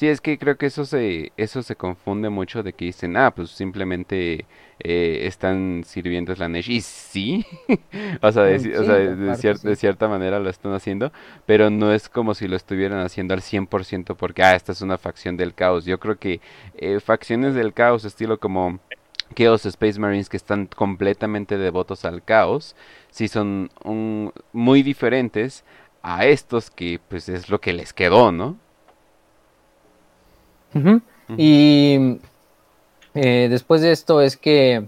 Sí, 0.00 0.08
es 0.08 0.22
que 0.22 0.38
creo 0.38 0.56
que 0.56 0.64
eso 0.64 0.86
se, 0.86 1.30
eso 1.36 1.62
se 1.62 1.76
confunde 1.76 2.30
mucho 2.30 2.62
de 2.62 2.72
que 2.72 2.86
dicen, 2.86 3.18
ah, 3.18 3.34
pues 3.34 3.50
simplemente 3.50 4.46
eh, 4.78 5.26
están 5.26 5.82
sirviendo 5.84 6.34
Slanesh. 6.34 6.70
Y 6.70 6.80
sí, 6.80 7.44
o 8.22 8.32
sea, 8.32 8.44
de, 8.44 8.78
o 8.78 8.84
sea, 8.84 9.52
de, 9.52 9.76
cierta 9.76 10.08
manera 10.08 10.38
lo 10.38 10.48
están 10.48 10.72
haciendo, 10.72 11.12
pero 11.44 11.68
no 11.68 11.92
es 11.92 12.08
como 12.08 12.32
si 12.34 12.48
lo 12.48 12.56
estuvieran 12.56 13.00
haciendo 13.00 13.34
al 13.34 13.42
100% 13.42 14.16
porque, 14.16 14.42
ah, 14.42 14.54
esta 14.54 14.72
es 14.72 14.80
una 14.80 14.96
facción 14.96 15.36
del 15.36 15.52
caos. 15.52 15.84
Yo 15.84 16.00
creo 16.00 16.18
que 16.18 16.40
eh, 16.78 16.98
facciones 17.00 17.54
del 17.54 17.74
caos, 17.74 18.06
estilo 18.06 18.40
como 18.40 18.80
Chaos 19.34 19.66
Space 19.66 20.00
Marines 20.00 20.30
que 20.30 20.38
están 20.38 20.64
completamente 20.64 21.58
devotos 21.58 22.06
al 22.06 22.24
caos, 22.24 22.74
sí 23.10 23.28
son 23.28 23.70
muy 24.54 24.82
diferentes 24.82 25.62
a 26.02 26.24
estos 26.24 26.70
que 26.70 26.98
pues 27.06 27.28
es 27.28 27.50
lo 27.50 27.60
que 27.60 27.74
les 27.74 27.92
quedó, 27.92 28.32
¿no? 28.32 28.56
Y 31.36 32.18
eh, 33.14 33.48
después 33.50 33.82
de 33.82 33.92
esto 33.92 34.20
es 34.20 34.36
que 34.36 34.86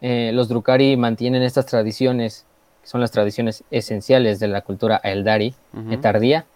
eh, 0.00 0.30
los 0.34 0.48
Drukari 0.48 0.96
mantienen 0.96 1.42
estas 1.42 1.66
tradiciones, 1.66 2.46
que 2.82 2.88
son 2.88 3.00
las 3.00 3.10
tradiciones 3.10 3.64
esenciales 3.70 4.38
de 4.40 4.48
la 4.48 4.60
cultura 4.60 5.00
Eldari, 5.02 5.54
tardía, 6.00 6.46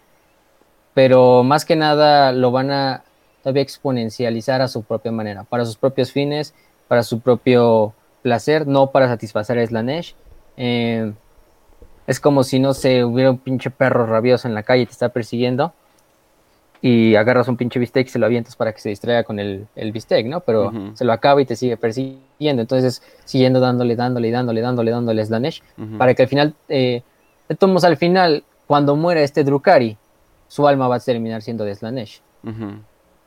pero 0.95 1.43
más 1.43 1.65
que 1.65 1.77
nada 1.77 2.33
lo 2.33 2.51
van 2.51 2.71
a 2.71 3.05
todavía 3.43 3.63
exponencializar 3.63 4.61
a 4.61 4.69
su 4.69 4.83
propia 4.83 5.13
manera, 5.13 5.45
para 5.45 5.65
sus 5.65 5.77
propios 5.77 6.13
fines 6.13 6.55
para 6.89 7.03
su 7.03 7.21
propio 7.21 7.93
placer, 8.23 8.67
no 8.67 8.91
para 8.91 9.07
satisfacer 9.07 9.59
a 9.59 9.67
Slanesh. 9.67 10.15
Eh, 10.57 11.13
es 12.07 12.19
como 12.19 12.43
si 12.43 12.59
no 12.59 12.75
se 12.75 13.05
hubiera 13.05 13.31
un 13.31 13.39
pinche 13.39 13.71
perro 13.71 14.07
rabioso 14.07 14.49
en 14.49 14.55
la 14.55 14.63
calle 14.63 14.83
y 14.83 14.87
te 14.87 14.93
está 14.93 15.11
persiguiendo 15.11 15.75
y 16.81 17.15
agarras 17.17 17.49
un 17.49 17.57
pinche 17.57 17.79
bistec 17.79 18.07
y 18.07 18.11
se 18.11 18.19
lo 18.19 18.27
avientas 18.27 18.55
para 18.57 18.73
que 18.73 18.81
se 18.81 18.89
distraiga 18.89 19.25
con 19.25 19.39
el, 19.39 19.67
el 19.75 19.93
bistec, 19.93 20.27
¿no? 20.27 20.41
Pero 20.41 20.73
se 20.95 21.05
lo 21.05 21.13
acaba 21.13 21.41
y 21.43 21.45
te 21.45 21.57
sigue 21.57 21.77
persiguiendo. 21.77 22.63
Entonces, 22.63 23.03
siguiendo 23.25 23.61
dándole, 23.61 23.97
dándole, 23.97 24.31
dándole, 24.31 24.61
dándole, 24.61 24.91
dándole 24.91 25.25
Slanesh, 25.25 25.63
para 25.99 26.15
que 26.15 26.23
al 26.23 26.29
final, 26.29 26.55
eh, 26.69 27.03
tomos 27.59 27.85
al 27.85 27.97
final, 27.97 28.45
cuando 28.67 28.97
muera 28.97 29.23
este 29.23 29.45
Drukari, 29.45 29.97
su 30.47 30.67
alma 30.69 30.89
va 30.89 30.97
a 30.97 31.01
terminar 31.01 31.43
siendo 31.43 31.65
de 31.65 31.75
Slanesh. 31.75 32.21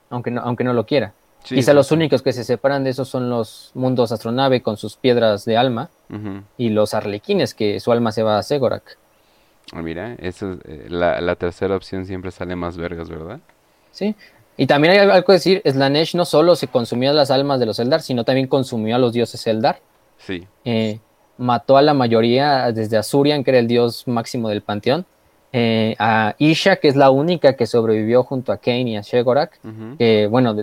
aunque, 0.10 0.32
no, 0.32 0.42
aunque 0.42 0.64
no 0.64 0.74
lo 0.74 0.86
quiera. 0.86 1.14
Quizá 1.44 1.74
los 1.74 1.92
únicos 1.92 2.22
que 2.22 2.34
se 2.34 2.44
separan 2.44 2.84
de 2.84 2.92
esos 2.92 3.10
son 3.10 3.30
los 3.30 3.72
mundos 3.74 4.12
astronave 4.12 4.62
con 4.62 4.78
sus 4.78 4.96
piedras 4.96 5.44
de 5.44 5.58
alma 5.58 5.90
y 6.58 6.70
los 6.70 6.94
arlequines, 6.94 7.54
que 7.56 7.80
su 7.80 7.92
alma 7.92 8.12
se 8.12 8.22
va 8.22 8.38
a 8.38 8.44
Segorak. 8.44 8.98
Ah, 9.74 9.82
mira, 9.82 10.16
eso, 10.20 10.58
eh, 10.66 10.88
la, 10.90 11.36
tercera 11.36 11.76
opción 11.76 12.06
siempre 12.06 12.32
sale 12.32 12.56
más 12.56 12.78
vergas, 12.78 13.10
¿verdad? 13.10 13.40
Sí, 13.92 14.16
y 14.58 14.68
también 14.68 14.94
hay 14.94 15.00
algo 15.00 15.26
que 15.26 15.34
decir, 15.34 15.62
Slanesh 15.66 16.16
no 16.16 16.26
solo 16.26 16.56
se 16.56 16.68
consumió 16.68 17.14
las 17.14 17.32
almas 17.32 17.60
de 17.60 17.66
los 17.66 17.80
Eldar, 17.80 18.02
sino 18.02 18.24
también 18.24 18.48
consumió 18.48 18.96
a 18.96 19.00
los 19.00 19.14
dioses 19.14 19.46
Eldar. 19.48 19.80
Sí. 20.18 20.46
Eh, 20.66 21.00
mató 21.38 21.78
a 21.78 21.82
la 21.82 21.94
mayoría 21.94 22.72
desde 22.72 22.98
Azurian, 22.98 23.44
que 23.44 23.52
era 23.52 23.60
el 23.60 23.68
dios 23.68 24.08
máximo 24.08 24.50
del 24.50 24.62
panteón, 24.62 25.06
eh, 25.54 25.96
a 26.00 26.36
Isha, 26.38 26.78
que 26.78 26.88
es 26.88 26.96
la 26.96 27.10
única 27.10 27.56
que 27.56 27.66
sobrevivió 27.66 28.24
junto 28.24 28.52
a 28.52 28.58
Kane 28.58 28.92
y 28.92 28.98
a 28.98 29.02
Shegorak, 29.02 29.60
que 29.98 30.28
bueno, 30.28 30.56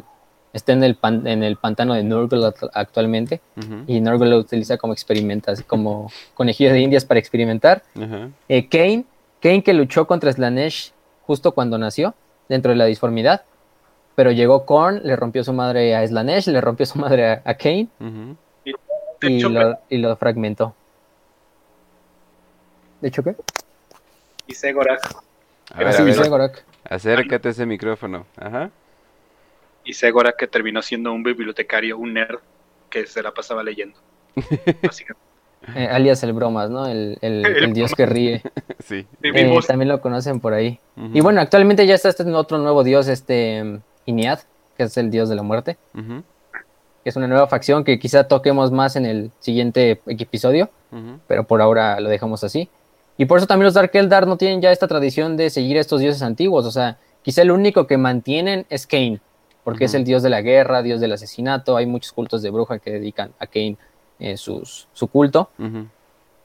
está 0.52 0.72
en 0.72 0.82
el, 0.82 0.98
en 1.02 1.42
el 1.42 1.56
pantano 1.56 1.94
de 1.94 2.02
Nurgle 2.02 2.52
actualmente 2.72 3.40
y 3.87 4.00
Nurgle 4.00 4.30
lo 4.30 4.38
utiliza 4.38 4.76
como 4.76 4.92
experimentas, 4.92 5.62
como 5.62 6.11
conejillo 6.34 6.72
de 6.72 6.80
indias 6.80 7.04
para 7.04 7.20
experimentar. 7.20 7.82
Eh, 8.48 8.68
Kane, 8.68 9.04
Kane 9.40 9.62
que 9.62 9.72
luchó 9.72 10.06
contra 10.06 10.32
Slanesh 10.32 10.92
justo 11.26 11.52
cuando 11.52 11.78
nació, 11.78 12.14
dentro 12.48 12.70
de 12.70 12.76
la 12.76 12.87
disformidad, 12.87 13.42
pero 14.14 14.32
llegó 14.32 14.64
Korn, 14.64 15.02
le 15.04 15.14
rompió 15.16 15.44
su 15.44 15.52
madre 15.52 15.94
a 15.94 16.06
Slanesh, 16.06 16.48
le 16.48 16.61
rompió 16.61 16.87
su 16.87 16.98
madre 16.98 17.42
a, 17.44 17.54
Kane 17.54 17.88
y, 18.64 19.40
lo, 19.40 19.78
y, 19.88 19.98
lo, 19.98 20.16
fragmentó. 20.16 20.74
¿De 23.00 23.08
hecho 23.08 23.22
qué? 23.22 23.37
Y 24.46 24.54
Segorak. 24.54 25.02
Acércate 26.88 27.50
ese 27.50 27.66
micrófono. 27.66 28.24
Ajá 28.37 28.70
y 29.88 29.94
Segora 29.94 30.35
que 30.38 30.46
terminó 30.46 30.83
siendo 30.83 31.11
un 31.12 31.22
bibliotecario, 31.22 31.96
un 31.96 32.12
nerd 32.12 32.40
que 32.90 33.07
se 33.07 33.22
la 33.22 33.33
pasaba 33.33 33.64
leyendo. 33.64 33.98
Eh, 35.74 35.87
alias 35.90 36.22
el 36.22 36.33
bromas, 36.33 36.70
¿no? 36.70 36.87
El, 36.87 37.18
dios 37.74 37.92
que 37.92 38.07
ríe. 38.07 38.40
sí. 38.79 39.07
Eh, 39.22 39.59
también 39.66 39.88
lo 39.88 40.01
conocen 40.01 40.40
por 40.40 40.55
ahí. 40.55 40.79
Y 41.12 41.20
bueno, 41.20 41.42
actualmente 41.42 41.85
ya 41.87 41.96
está 41.96 42.09
este 42.09 42.22
otro 42.33 42.57
nuevo 42.57 42.85
dios, 42.85 43.07
este 43.07 43.81
Iniad, 44.07 44.38
que 44.79 44.85
es 44.85 44.96
el 44.96 45.11
dios 45.11 45.29
de 45.29 45.35
la 45.35 45.42
muerte. 45.42 45.77
Que 45.92 47.11
es 47.11 47.16
una 47.16 47.27
nueva 47.27 47.48
facción 47.48 47.85
que 47.85 47.98
quizá 47.98 48.29
toquemos 48.29 48.70
más 48.70 48.96
en 48.96 49.05
el 49.05 49.31
siguiente 49.40 50.01
episodio, 50.07 50.70
pero 51.27 51.44
por 51.44 51.61
ahora 51.61 52.01
lo 52.01 52.09
dejamos 52.09 52.44
así. 52.44 52.70
Y 53.18 53.27
por 53.27 53.37
eso 53.37 53.46
también 53.46 53.64
los 53.64 53.74
Dark 53.74 53.90
Eldar 53.92 54.27
no 54.27 54.38
tienen 54.38 54.62
ya 54.62 54.70
esta 54.72 54.88
tradición 54.88 55.37
de 55.37 55.51
seguir 55.51 55.77
a 55.77 55.81
estos 55.81 56.01
dioses 56.01 56.22
antiguos. 56.22 56.64
O 56.64 56.70
sea, 56.70 56.96
quizá 57.22 57.42
el 57.42 57.51
único 57.51 57.87
que 57.87 57.98
mantienen 57.98 58.64
es 58.70 58.87
Kane 58.87 59.20
porque 59.68 59.85
es 59.85 59.92
el 59.92 60.02
dios 60.02 60.22
de 60.22 60.31
la 60.31 60.40
guerra, 60.40 60.81
dios 60.81 60.98
del 60.98 61.12
asesinato. 61.12 61.76
Hay 61.76 61.85
muchos 61.85 62.11
cultos 62.12 62.40
de 62.40 62.48
bruja 62.48 62.78
que 62.78 62.90
dedican 62.90 63.33
a 63.38 63.46
Kane 63.46 63.76
eh, 64.18 64.38
su 64.38 65.09
culto. 65.12 65.50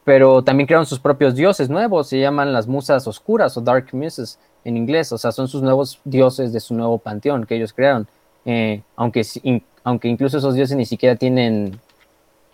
Pero 0.04 0.44
también 0.44 0.68
crearon 0.68 0.86
sus 0.86 1.00
propios 1.00 1.34
dioses 1.34 1.70
nuevos, 1.70 2.10
se 2.10 2.20
llaman 2.20 2.52
las 2.52 2.68
musas 2.68 3.08
oscuras 3.08 3.56
o 3.56 3.62
Dark 3.62 3.88
Muses, 3.94 4.40
en 4.66 4.76
inglés, 4.76 5.14
o 5.14 5.18
sea, 5.18 5.32
son 5.32 5.48
sus 5.48 5.62
nuevos 5.62 6.02
dioses 6.04 6.52
de 6.52 6.60
su 6.60 6.76
nuevo 6.76 6.98
panteón 6.98 7.46
que 7.46 7.56
ellos 7.56 7.72
crearon, 7.72 8.10
eh, 8.44 8.82
aunque, 8.98 9.26
aunque 9.86 10.10
incluso 10.10 10.40
esos 10.40 10.54
dioses 10.54 10.76
ni 10.76 10.86
siquiera 10.86 11.16
tienen 11.16 11.80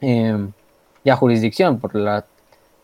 em, 0.02 0.52
ya 1.04 1.16
jurisdicción 1.16 1.80
por, 1.80 1.96
la, 1.96 2.28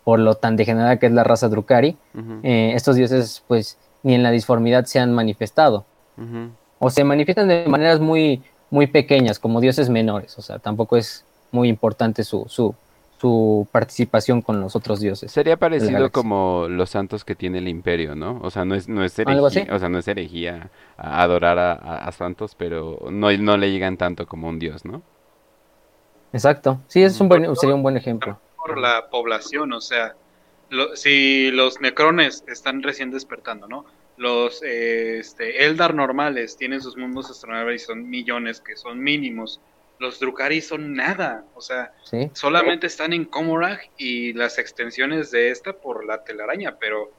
por 0.04 0.18
lo 0.18 0.34
tan 0.34 0.56
degenerada 0.56 0.98
que 0.98 1.06
es 1.06 1.12
la 1.12 1.24
raza 1.24 1.50
Drukari, 1.50 1.98
eh, 2.42 2.72
estos 2.74 2.96
dioses 2.96 3.44
pues 3.48 3.78
ni 4.02 4.16
en 4.16 4.24
la 4.24 4.32
disformidad 4.32 4.86
se 4.86 4.98
han 4.98 5.14
manifestado, 5.14 5.86
o 6.80 6.90
se 6.90 7.04
manifiestan 7.04 7.48
de 7.48 7.66
maneras 7.68 8.00
muy, 8.00 8.42
muy 8.70 8.88
pequeñas, 8.88 9.40
como 9.40 9.62
dioses 9.62 9.90
menores, 9.90 10.38
o 10.38 10.42
sea, 10.42 10.60
tampoco 10.60 10.98
es 10.98 11.26
muy 11.52 11.70
importante 11.70 12.24
su, 12.24 12.46
su, 12.50 12.76
su 13.20 13.68
participación 13.72 14.42
con 14.42 14.60
los 14.60 14.76
otros 14.76 15.00
dioses. 15.00 15.32
Sería 15.32 15.58
parecido 15.58 16.12
como 16.12 16.68
los 16.70 16.90
santos 16.90 17.24
que 17.24 17.36
tiene 17.36 17.60
el 17.60 17.68
imperio, 17.68 18.16
¿no? 18.16 18.40
O 18.42 18.52
sea, 18.52 18.66
no 18.66 18.76
es, 18.76 18.88
no 18.90 19.04
es 19.04 19.18
herejía, 19.18 19.74
o 19.74 19.80
sea, 19.80 19.90
no 19.90 20.00
es 20.00 20.08
herejía 20.08 20.70
adorar 20.98 21.58
a, 21.60 22.12
santos, 22.12 22.56
pero 22.56 23.00
no, 23.10 23.32
no 23.32 23.58
le 23.58 23.72
llegan 23.72 23.98
tanto 23.98 24.28
como 24.28 24.50
un 24.50 24.60
dios, 24.60 24.86
¿no? 24.86 25.02
Exacto. 26.34 26.82
Sí, 26.88 27.02
es 27.02 27.20
un 27.22 27.30
buen, 27.30 27.56
sería 27.56 27.76
un 27.76 27.84
buen 27.84 27.96
ejemplo. 27.96 28.40
Por 28.58 28.78
la 28.78 29.10
población, 29.10 29.72
o 29.72 29.80
sea, 29.80 30.16
si 30.96 31.52
los 31.52 31.80
necrones 31.80 32.44
están 32.48 32.84
recién 32.84 33.12
despertando, 33.12 33.68
¿no? 33.68 33.86
Los 34.18 34.64
este, 34.64 35.66
Eldar 35.66 35.94
normales 35.94 36.56
tienen 36.58 36.82
sus 36.82 36.96
mundos 36.96 37.30
astronautas 37.30 37.76
y 37.76 37.80
son 37.80 38.10
millones, 38.10 38.62
que 38.62 38.76
son 38.76 39.00
mínimos 39.00 39.60
los 40.00 40.20
Drukari 40.20 40.62
son 40.62 40.94
nada, 40.94 41.46
o 41.56 41.62
sea, 41.62 41.94
solamente 42.34 42.88
están 42.88 43.14
en 43.14 43.26
Komorag 43.26 43.80
y 43.98 44.34
las 44.34 44.60
extensiones 44.60 45.32
de 45.32 45.52
esta 45.52 45.74
por 45.74 46.06
la 46.06 46.24
telaraña, 46.24 46.76
pero 46.80 47.12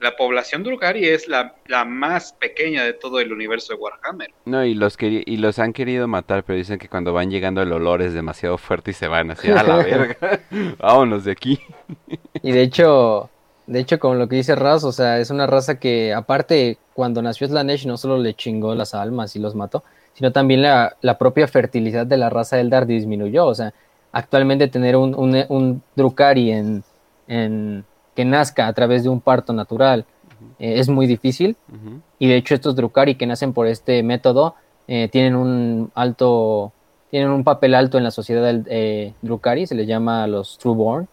la 0.00 0.16
población 0.16 0.64
Drukari 0.64 1.06
es 1.06 1.28
la, 1.28 1.54
la, 1.66 1.84
más 1.84 2.32
pequeña 2.32 2.82
de 2.82 2.92
todo 2.92 3.20
el 3.20 3.32
universo 3.32 3.74
de 3.74 3.78
Warhammer. 3.78 4.32
No, 4.46 4.64
y 4.64 4.74
los, 4.74 4.96
y 5.00 5.36
los 5.36 5.60
han 5.60 5.72
querido 5.72 6.08
matar, 6.08 6.42
pero 6.42 6.56
dicen 6.56 6.78
que 6.78 6.88
cuando 6.88 7.12
van 7.12 7.30
llegando 7.30 7.62
el 7.62 7.72
olor 7.72 8.02
es 8.02 8.12
demasiado 8.12 8.58
fuerte 8.58 8.90
y 8.90 8.94
se 8.94 9.06
van 9.06 9.30
así 9.30 9.50
a 9.50 9.62
la 9.62 9.76
verga. 9.84 10.40
Vámonos 10.78 11.24
de 11.24 11.32
aquí. 11.32 11.60
y 12.42 12.50
de 12.50 12.62
hecho, 12.62 13.30
de 13.66 13.80
hecho, 13.80 13.98
como 13.98 14.14
lo 14.14 14.28
que 14.28 14.36
dice 14.36 14.54
Raz, 14.54 14.84
o 14.84 14.92
sea, 14.92 15.18
es 15.18 15.30
una 15.30 15.46
raza 15.46 15.78
que 15.78 16.12
aparte 16.12 16.78
cuando 16.94 17.22
nació 17.22 17.46
Slanesh 17.46 17.86
no 17.86 17.96
solo 17.96 18.18
le 18.18 18.34
chingó 18.34 18.74
las 18.74 18.94
almas 18.94 19.36
y 19.36 19.38
los 19.38 19.54
mató, 19.54 19.82
sino 20.14 20.32
también 20.32 20.62
la, 20.62 21.18
propia 21.18 21.46
fertilidad 21.46 22.06
de 22.06 22.16
la 22.16 22.30
raza 22.30 22.60
Eldar 22.60 22.86
disminuyó. 22.86 23.46
O 23.46 23.54
sea, 23.54 23.72
actualmente 24.12 24.68
tener 24.68 24.96
un, 24.96 25.14
un, 25.48 25.82
Drukari 25.96 26.52
en, 26.52 27.84
que 28.14 28.24
nazca 28.24 28.66
a 28.66 28.72
través 28.72 29.04
de 29.04 29.08
un 29.08 29.20
parto 29.20 29.52
natural 29.52 30.04
eh, 30.58 30.78
es 30.78 30.88
muy 30.88 31.06
difícil. 31.06 31.56
Y 32.18 32.28
de 32.28 32.36
hecho 32.36 32.54
estos 32.54 32.76
Drukari 32.76 33.14
que 33.14 33.26
nacen 33.26 33.52
por 33.52 33.66
este 33.66 34.02
método 34.02 34.54
eh, 34.86 35.08
tienen 35.10 35.34
un 35.36 35.90
alto, 35.94 36.72
tienen 37.10 37.30
un 37.30 37.44
papel 37.44 37.74
alto 37.74 37.96
en 37.96 38.04
la 38.04 38.10
sociedad 38.10 38.42
del 38.42 38.64
eh, 38.68 39.14
Drukari, 39.22 39.66
se 39.66 39.74
les 39.74 39.86
llama 39.86 40.26
los 40.26 40.58
Trueborn. 40.58 41.08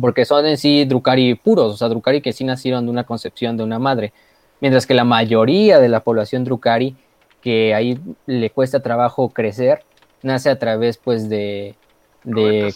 Porque 0.00 0.24
son 0.24 0.46
en 0.46 0.56
sí 0.56 0.84
Drukari 0.84 1.34
puros, 1.34 1.74
o 1.74 1.76
sea, 1.76 1.88
Drukari 1.88 2.20
que 2.20 2.32
sí 2.32 2.44
nacieron 2.44 2.84
de 2.84 2.90
una 2.90 3.04
concepción 3.04 3.56
de 3.56 3.62
una 3.62 3.78
madre. 3.78 4.12
Mientras 4.60 4.86
que 4.86 4.94
la 4.94 5.04
mayoría 5.04 5.78
de 5.78 5.88
la 5.88 6.00
población 6.00 6.44
Drukari 6.44 6.96
que 7.44 7.74
ahí 7.74 8.00
le 8.24 8.48
cuesta 8.48 8.80
trabajo 8.80 9.28
crecer, 9.28 9.82
nace 10.22 10.48
a 10.48 10.58
través 10.58 10.96
pues 10.96 11.28
de, 11.28 11.74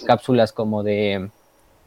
cápsulas 0.07 0.53
como 0.53 0.83
de, 0.83 1.31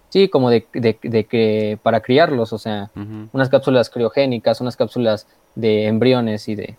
sí, 0.10 0.28
como 0.30 0.50
de, 0.50 0.63
que 0.65 1.78
para 1.84 2.02
criarlos, 2.02 2.54
o 2.54 2.58
sea, 2.58 2.89
unas 3.32 3.50
cápsulas 3.50 3.91
criogénicas, 3.91 4.62
unas 4.62 4.76
cápsulas 4.76 5.28
de 5.54 5.86
embriones 5.86 6.48
y 6.48 6.56
de, 6.56 6.76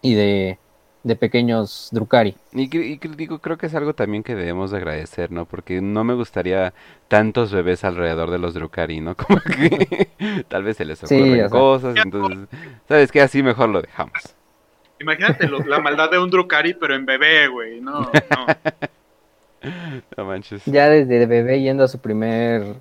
y 0.00 0.14
de, 0.14 0.58
pequeños 1.16 1.88
Drukari. 1.92 2.34
Y, 2.52 2.96
digo, 2.96 3.38
creo 3.38 3.58
que 3.58 3.66
es 3.66 3.74
algo 3.74 3.94
también 3.94 4.22
que 4.22 4.34
debemos 4.34 4.70
de 4.70 4.78
agradecer, 4.78 5.30
¿no? 5.30 5.44
Porque 5.44 5.82
no 5.82 6.02
me 6.02 6.14
gustaría 6.14 6.72
tantos 7.08 7.52
bebés 7.52 7.84
alrededor 7.84 8.30
de 8.30 8.38
los 8.38 8.54
Drukari, 8.54 9.00
¿no? 9.00 9.14
Como 9.16 9.40
que 9.40 10.08
tal 10.48 10.64
vez 10.64 10.78
se 10.78 10.84
les 10.84 11.02
ocurren 11.04 11.48
cosas, 11.50 11.96
entonces, 12.02 12.48
¿sabes 12.88 13.12
qué? 13.12 13.20
Así 13.20 13.42
mejor 13.42 13.68
lo 13.68 13.82
dejamos. 13.82 14.34
Imagínate 14.98 15.48
la 15.66 15.80
maldad 15.80 16.10
de 16.10 16.18
un 16.18 16.30
Drukari, 16.30 16.74
pero 16.74 16.94
en 16.94 17.04
bebé, 17.04 17.48
güey. 17.48 17.80
No, 17.80 18.00
no. 18.00 18.10
No 20.16 20.26
manches. 20.26 20.62
Ya 20.66 20.90
desde 20.90 21.24
bebé 21.24 21.62
yendo 21.62 21.84
a 21.84 21.88
su 21.88 21.98
primer 21.98 22.74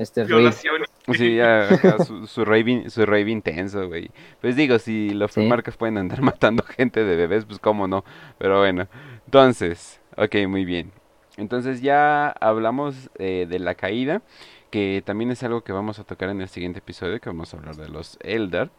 este 0.00 0.24
Violación. 0.24 0.82
Sí, 1.12 1.36
ya, 1.36 1.68
su, 2.04 2.26
su, 2.26 2.44
rave, 2.44 2.88
su 2.88 3.04
rave 3.04 3.30
intenso, 3.30 3.86
güey. 3.88 4.10
Pues 4.40 4.56
digo, 4.56 4.78
si 4.78 5.10
los 5.10 5.32
¿Sí? 5.32 5.42
marcas 5.42 5.76
pueden 5.76 5.98
andar 5.98 6.22
matando 6.22 6.62
gente 6.64 7.04
de 7.04 7.16
bebés, 7.16 7.44
pues 7.44 7.58
cómo 7.58 7.86
no. 7.86 8.04
Pero 8.38 8.58
bueno, 8.60 8.88
entonces, 9.26 10.00
ok, 10.16 10.36
muy 10.48 10.64
bien. 10.64 10.92
Entonces 11.36 11.82
ya 11.82 12.28
hablamos 12.28 13.10
eh, 13.18 13.46
de 13.48 13.58
la 13.58 13.74
caída, 13.74 14.22
que 14.70 15.02
también 15.04 15.30
es 15.30 15.42
algo 15.42 15.62
que 15.62 15.72
vamos 15.72 15.98
a 15.98 16.04
tocar 16.04 16.30
en 16.30 16.40
el 16.40 16.48
siguiente 16.48 16.78
episodio, 16.78 17.20
que 17.20 17.28
vamos 17.28 17.52
a 17.52 17.56
hablar 17.58 17.76
de 17.76 17.88
los 17.88 18.18
Eldar. 18.22 18.70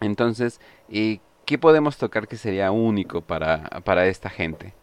Entonces, 0.00 0.60
eh, 0.90 1.20
¿qué 1.44 1.58
podemos 1.58 1.96
tocar 1.96 2.28
que 2.28 2.36
sería 2.36 2.70
único 2.70 3.20
para, 3.20 3.68
para 3.84 4.06
esta 4.06 4.30
gente? 4.30 4.74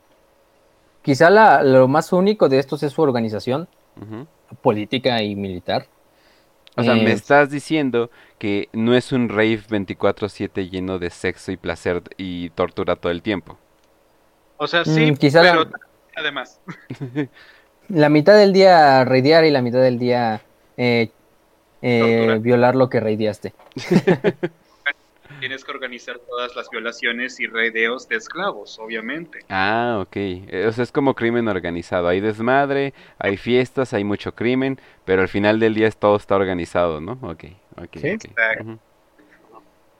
Quizá 1.03 1.29
la, 1.29 1.63
lo 1.63 1.87
más 1.87 2.13
único 2.13 2.49
de 2.49 2.59
estos 2.59 2.83
es 2.83 2.93
su 2.93 3.01
organización 3.01 3.67
política 4.61 5.21
y 5.21 5.35
militar. 5.35 5.87
O 6.75 6.83
sea, 6.83 6.95
me 6.95 7.11
eh, 7.11 7.13
estás 7.13 7.51
diciendo 7.51 8.09
que 8.39 8.69
no 8.73 8.95
es 8.95 9.11
un 9.11 9.29
rave 9.29 9.61
24/7 9.69 10.69
lleno 10.69 10.97
de 10.97 11.09
sexo 11.09 11.51
y 11.51 11.57
placer 11.57 12.01
y 12.17 12.49
tortura 12.51 12.95
todo 12.95 13.11
el 13.11 13.21
tiempo. 13.21 13.57
O 14.57 14.67
sea, 14.67 14.83
sí, 14.83 15.11
mm, 15.11 15.15
quizá 15.17 15.41
pero 15.41 15.69
además. 16.15 16.59
la 17.89 18.09
mitad 18.09 18.37
del 18.37 18.53
día 18.53 19.05
raidear 19.05 19.45
y 19.45 19.51
la 19.51 19.61
mitad 19.61 19.81
del 19.81 19.99
día 19.99 20.41
eh, 20.77 21.11
eh, 21.81 22.39
violar 22.41 22.75
lo 22.75 22.89
que 22.89 22.99
raideaste. 22.99 23.53
tienes 25.43 25.65
que 25.65 25.71
organizar 25.71 26.19
todas 26.19 26.55
las 26.55 26.69
violaciones 26.69 27.37
y 27.41 27.47
redeos 27.47 28.07
de 28.07 28.15
esclavos, 28.15 28.79
obviamente. 28.79 29.39
Ah, 29.49 29.99
ok. 30.01 30.15
O 30.69 30.71
sea, 30.71 30.83
es 30.85 30.91
como 30.93 31.15
crimen 31.15 31.49
organizado. 31.49 32.07
Hay 32.07 32.21
desmadre, 32.21 32.93
hay 33.19 33.35
fiestas, 33.35 33.93
hay 33.93 34.05
mucho 34.05 34.33
crimen, 34.33 34.79
pero 35.03 35.21
al 35.21 35.27
final 35.27 35.59
del 35.59 35.73
día 35.73 35.91
todo 35.91 36.15
está 36.15 36.35
organizado, 36.35 37.01
¿no? 37.01 37.19
Ok, 37.23 37.43
ok. 37.75 37.97
¿Sí? 37.97 38.17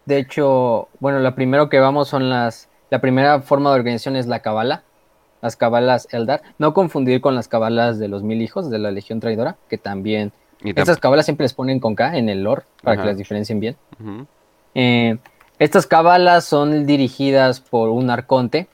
De 0.06 0.18
hecho, 0.18 0.88
bueno, 1.02 1.20
la 1.20 1.36
primero 1.36 1.68
que 1.68 1.80
vamos 1.80 2.08
son 2.08 2.30
las... 2.30 2.70
La 2.90 3.02
primera 3.02 3.42
forma 3.42 3.72
de 3.72 3.80
organización 3.80 4.16
es 4.16 4.28
la 4.28 4.40
cabala, 4.40 4.84
las 5.42 5.58
cabalas 5.58 6.08
Eldar. 6.14 6.42
No 6.58 6.74
confundir 6.74 7.20
con 7.20 7.36
las 7.36 7.50
cabalas 7.50 8.00
de 8.00 8.08
los 8.08 8.24
mil 8.24 8.42
hijos 8.42 8.70
de 8.70 8.80
la 8.80 8.92
Legión 8.92 9.20
Traidora, 9.20 9.58
que 9.70 9.78
también... 9.78 10.32
Estas 10.64 11.00
cabalas 11.00 11.26
siempre 11.26 11.44
les 11.44 11.54
ponen 11.54 11.82
con 11.82 11.96
K 11.96 12.16
en 12.18 12.30
el 12.30 12.44
lore, 12.44 12.62
para 12.82 12.96
que 13.02 13.08
las 13.08 13.18
diferencien 13.18 13.60
bien. 13.60 13.76
eh, 14.74 15.18
estas 15.64 15.88
cabalas 15.88 16.44
son 16.44 16.86
dirigidas 16.86 17.62
por 17.62 17.90
un 17.90 18.10
arconte. 18.10 18.68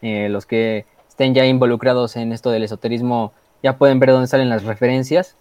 Eh, 0.00 0.28
los 0.30 0.46
que 0.46 0.86
estén 1.08 1.34
ya 1.34 1.44
involucrados 1.44 2.16
en 2.16 2.32
esto 2.32 2.50
del 2.50 2.64
esoterismo 2.64 3.34
ya 3.62 3.76
pueden 3.76 4.00
ver 4.00 4.10
dónde 4.10 4.26
salen 4.26 4.48
las 4.48 4.64
referencias. 4.64 5.36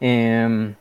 Em, 0.00 0.74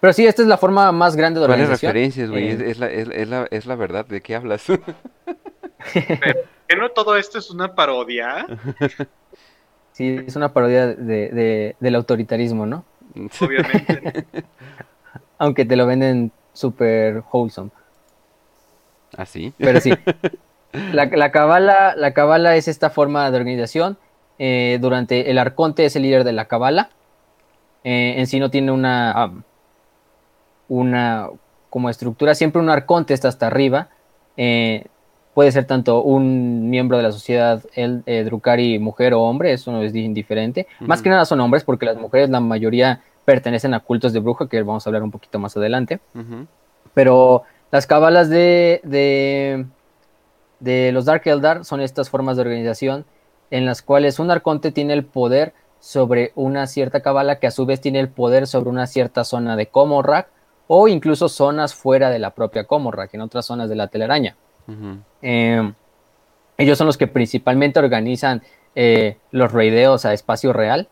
pero 0.00 0.12
sí, 0.12 0.26
esta 0.26 0.42
es 0.42 0.48
la 0.48 0.56
forma 0.56 0.90
más 0.90 1.14
grande 1.14 1.38
de 1.38 1.44
organización. 1.44 1.92
¿Cuáles 1.92 2.16
referencias, 2.16 2.30
güey? 2.30 2.48
Eh, 2.48 2.70
es, 2.70 2.78
la, 2.78 2.86
es, 2.90 3.28
la, 3.28 3.46
es, 3.50 3.66
la, 3.66 3.76
verdad. 3.76 4.06
¿De 4.06 4.22
qué 4.22 4.34
hablas? 4.34 4.64
¿Que 5.92 6.76
no 6.76 6.88
todo 6.90 7.16
esto 7.16 7.38
es 7.38 7.50
una 7.50 7.74
parodia? 7.74 8.46
Sí, 9.92 10.20
es 10.26 10.36
una 10.36 10.54
parodia 10.54 10.86
de, 10.86 11.28
de, 11.28 11.76
del 11.78 11.94
autoritarismo, 11.96 12.64
¿no? 12.64 12.82
Obviamente. 13.42 14.24
Aunque 15.38 15.66
te 15.66 15.76
lo 15.76 15.86
venden 15.86 16.32
super 16.52 17.22
wholesome. 17.32 17.70
¿Ah, 19.16 19.26
sí? 19.26 19.52
Pero 19.58 19.80
sí. 19.80 19.92
La, 20.72 21.04
la, 21.04 21.30
cabala, 21.30 21.94
la 21.96 22.14
cabala 22.14 22.56
es 22.56 22.66
esta 22.66 22.88
forma 22.88 23.30
de 23.30 23.36
organización. 23.36 23.98
Eh, 24.38 24.78
durante 24.80 25.30
el 25.30 25.36
arconte 25.36 25.84
es 25.84 25.96
el 25.96 26.02
líder 26.02 26.24
de 26.24 26.32
la 26.32 26.46
cabala. 26.46 26.88
Eh, 27.84 28.14
en 28.16 28.26
sí 28.26 28.40
no 28.40 28.50
tiene 28.50 28.72
una, 28.72 29.32
una 30.68 31.28
como 31.68 31.90
estructura. 31.90 32.34
Siempre 32.34 32.62
un 32.62 32.70
arconte 32.70 33.12
está 33.12 33.28
hasta 33.28 33.48
arriba. 33.48 33.90
Eh, 34.38 34.86
puede 35.34 35.52
ser 35.52 35.66
tanto 35.66 36.02
un 36.02 36.70
miembro 36.70 36.96
de 36.96 37.02
la 37.02 37.12
sociedad, 37.12 37.62
el 37.74 38.02
Drukari, 38.24 38.78
mujer 38.78 39.12
o 39.12 39.20
hombre, 39.20 39.52
eso 39.52 39.72
no 39.72 39.82
es 39.82 39.94
indiferente. 39.94 40.66
Más 40.80 41.02
que 41.02 41.10
nada 41.10 41.26
son 41.26 41.40
hombres, 41.40 41.64
porque 41.64 41.86
las 41.86 41.96
mujeres, 41.96 42.30
la 42.30 42.40
mayoría 42.40 43.02
pertenecen 43.24 43.74
a 43.74 43.80
cultos 43.80 44.12
de 44.12 44.20
bruja, 44.20 44.48
que 44.48 44.62
vamos 44.62 44.86
a 44.86 44.90
hablar 44.90 45.02
un 45.02 45.10
poquito 45.10 45.38
más 45.38 45.56
adelante. 45.56 46.00
Pero 46.94 47.42
las 47.70 47.86
cabalas 47.86 48.28
de, 48.28 48.80
de, 48.84 49.66
de, 50.60 50.92
los 50.92 51.04
Dark 51.04 51.22
Eldar 51.24 51.64
son 51.64 51.80
estas 51.80 52.10
formas 52.10 52.36
de 52.36 52.42
organización 52.42 53.04
en 53.50 53.66
las 53.66 53.82
cuales 53.82 54.18
un 54.18 54.30
arconte 54.30 54.72
tiene 54.72 54.92
el 54.94 55.04
poder 55.04 55.54
sobre 55.78 56.32
una 56.36 56.66
cierta 56.66 57.00
cabala 57.00 57.38
que 57.38 57.46
a 57.46 57.50
su 57.50 57.66
vez 57.66 57.80
tiene 57.80 58.00
el 58.00 58.08
poder 58.08 58.46
sobre 58.46 58.70
una 58.70 58.86
cierta 58.86 59.24
zona 59.24 59.56
de 59.56 59.66
Komorrak 59.66 60.28
o 60.68 60.88
incluso 60.88 61.28
zonas 61.28 61.74
fuera 61.74 62.10
de 62.10 62.18
la 62.18 62.30
propia 62.30 62.64
que 62.64 63.16
en 63.16 63.20
otras 63.20 63.46
zonas 63.46 63.68
de 63.68 63.74
la 63.74 63.88
telaraña. 63.88 64.36
Em, 65.20 65.74
ellos 66.56 66.78
son 66.78 66.86
los 66.86 66.96
que 66.96 67.08
principalmente 67.08 67.80
organizan 67.80 68.42
eh, 68.74 69.18
los 69.32 69.52
raideos 69.52 70.04
a 70.06 70.14
espacio 70.14 70.52
real 70.52 70.88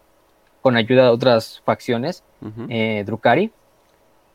con 0.63 0.77
ayuda 0.77 1.05
de 1.05 1.09
otras 1.11 1.63
facciones, 1.65 2.23
uh 2.43 3.05
Drukari. 3.05 3.53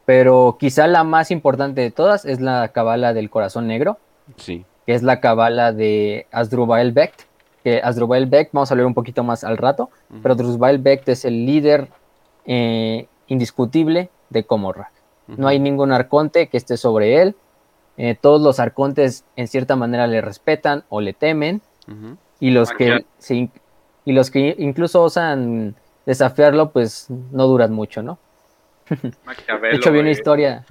Pero 0.06 0.58
quizá 0.60 0.88
la 0.88 1.04
más 1.04 1.32
importante 1.32 1.82
de 1.82 1.92
todas 1.92 2.26
es 2.26 2.40
la 2.40 2.68
cabala 2.70 3.14
del 3.14 3.30
corazón 3.30 3.68
negro. 3.68 3.98
Sí. 4.38 4.66
Que 4.86 4.94
es 4.94 5.02
la 5.02 5.20
cabala 5.20 5.74
de 5.74 6.28
Asdrubal 6.32 6.92
Becht. 6.92 7.24
Que 7.64 7.82
Asdrubal 7.84 8.28
Becht, 8.28 8.52
vamos 8.54 8.70
a 8.70 8.76
hablar 8.76 8.86
un 8.86 8.94
poquito 8.94 9.24
más 9.24 9.44
al 9.44 9.58
rato, 9.58 9.90
pero 10.22 10.36
Asdrubal 10.36 10.78
Becht 10.78 11.10
es 11.10 11.26
el 11.26 11.48
líder 11.48 11.88
eh, 12.46 13.08
indiscutible 13.28 14.10
de 14.30 14.44
Comorra. 14.44 14.92
No 15.28 15.48
hay 15.48 15.60
ningún 15.60 15.92
arconte 15.92 16.48
que 16.48 16.58
esté 16.58 16.78
sobre 16.78 17.22
él. 17.22 17.36
Eh, 17.98 18.16
todos 18.20 18.42
los 18.42 18.60
arcontes 18.60 19.24
en 19.36 19.48
cierta 19.48 19.76
manera 19.76 20.06
le 20.06 20.22
respetan 20.22 20.84
o 20.90 21.02
le 21.02 21.14
temen. 21.14 21.62
Y 22.40 22.52
los 22.52 22.70
que 22.72 23.06
y 24.06 24.14
los 24.14 24.30
que 24.30 24.56
incluso 24.60 25.02
osan 25.02 25.76
desafiarlo, 26.06 26.72
pues 26.72 27.08
no 27.10 27.48
duran 27.48 27.74
mucho, 27.74 28.02
¿no? 28.02 28.18
de 28.90 29.76
hecho, 29.76 29.92
vi 29.92 30.00
una 30.00 30.12
historia 30.12 30.64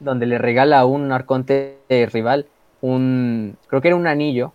donde 0.00 0.26
le 0.26 0.36
regala 0.38 0.80
a 0.80 0.84
un 0.84 1.10
arconte 1.12 1.78
rival 2.12 2.46
un, 2.80 3.56
creo 3.66 3.80
que 3.80 3.88
era 3.88 3.96
un 3.96 4.06
anillo, 4.06 4.52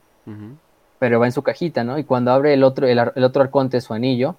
pero 1.00 1.20
va 1.20 1.26
en 1.26 1.32
su 1.32 1.42
cajita, 1.42 1.84
¿no? 1.84 1.98
Y 1.98 2.04
cuando 2.04 2.32
abre 2.32 2.54
el 2.54 2.64
otro, 2.64 2.88
el, 2.88 3.00
otro 3.00 3.42
arconte 3.42 3.82
su 3.82 3.94
anillo, 3.94 4.36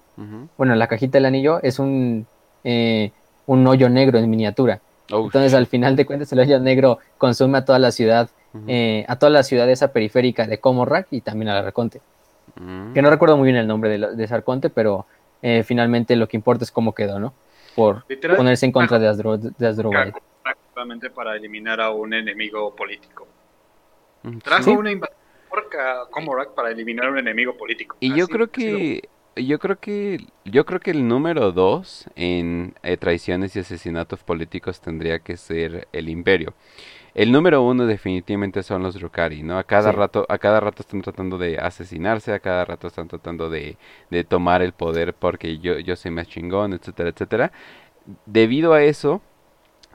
bueno, 0.57 0.75
la 0.75 0.87
cajita 0.87 1.17
del 1.17 1.25
anillo 1.25 1.61
es 1.61 1.79
un, 1.79 2.25
eh, 2.63 3.11
un 3.45 3.67
hoyo 3.67 3.89
negro 3.89 4.17
en 4.19 4.29
miniatura. 4.29 4.79
Oh, 5.11 5.25
Entonces, 5.25 5.53
al 5.53 5.67
final 5.67 5.95
de 5.95 6.05
cuentas, 6.05 6.31
el 6.31 6.39
hoyo 6.39 6.59
negro 6.59 6.99
consume 7.17 7.57
a 7.57 7.65
toda 7.65 7.79
la 7.79 7.91
ciudad, 7.91 8.29
eh, 8.67 9.05
a 9.07 9.17
toda 9.17 9.29
la 9.29 9.43
ciudad 9.43 9.69
esa 9.69 9.89
periférica 9.89 10.47
de 10.47 10.59
Comorrak 10.59 11.07
y 11.11 11.21
también 11.21 11.49
al 11.49 11.65
arconte. 11.65 12.01
Que 12.93 13.01
no 13.01 13.09
recuerdo 13.09 13.35
muy 13.35 13.45
bien 13.45 13.57
el 13.57 13.67
nombre 13.67 13.89
de, 13.89 14.15
de 14.15 14.23
ese 14.23 14.33
arconte, 14.33 14.69
pero 14.69 15.05
eh, 15.43 15.61
finalmente 15.63 16.15
lo 16.15 16.27
que 16.27 16.37
importa 16.37 16.63
es 16.63 16.71
cómo 16.71 16.95
quedó, 16.95 17.19
¿no? 17.19 17.33
Por 17.75 18.05
ponerse 18.37 18.65
en 18.65 18.71
contra 18.71 18.97
de, 18.97 19.09
Asdro 19.09 19.37
de 19.37 20.13
Prácticamente 20.41 21.09
para 21.09 21.35
eliminar 21.35 21.81
a 21.81 21.91
un 21.91 22.13
enemigo 22.13 22.73
político. 22.73 23.27
Mm, 24.23 24.37
Trajo 24.37 24.71
una 24.71 24.91
invasión 24.91 25.17
a 25.79 26.55
para 26.55 26.71
eliminar 26.71 27.07
a 27.07 27.11
un 27.11 27.19
enemigo 27.19 27.57
político. 27.57 27.97
Y 27.99 28.15
yo 28.15 28.27
creo 28.27 28.49
que 28.49 29.09
yo 29.35 29.59
creo 29.59 29.79
que 29.79 30.25
yo 30.45 30.65
creo 30.65 30.79
que 30.79 30.91
el 30.91 31.07
número 31.07 31.51
dos 31.51 32.05
en 32.15 32.73
eh, 32.81 32.95
traiciones 32.95 33.55
y 33.55 33.59
asesinatos 33.59 34.23
políticos 34.23 34.79
tendría 34.79 35.19
que 35.19 35.35
ser 35.35 35.89
el 35.91 36.07
imperio. 36.07 36.53
El 37.13 37.31
número 37.31 37.61
uno 37.61 37.85
definitivamente 37.85 38.63
son 38.63 38.81
los 38.81 38.95
Drukari, 38.95 39.43
¿no? 39.43 39.59
A 39.59 39.63
cada 39.63 39.91
rato, 39.91 40.25
a 40.29 40.37
cada 40.39 40.59
rato 40.59 40.81
están 40.81 41.01
tratando 41.01 41.37
de 41.37 41.59
asesinarse, 41.59 42.33
a 42.33 42.39
cada 42.39 42.65
rato 42.65 42.87
están 42.87 43.07
tratando 43.07 43.49
de, 43.49 43.77
de 44.09 44.23
tomar 44.23 44.61
el 44.63 44.73
poder 44.73 45.13
porque 45.13 45.59
yo, 45.59 45.77
yo 45.79 45.95
soy 45.95 46.11
más 46.11 46.27
chingón, 46.27 46.73
etcétera, 46.73 47.09
etcétera. 47.09 47.51
Debido 48.25 48.73
a 48.73 48.83
eso, 48.83 49.21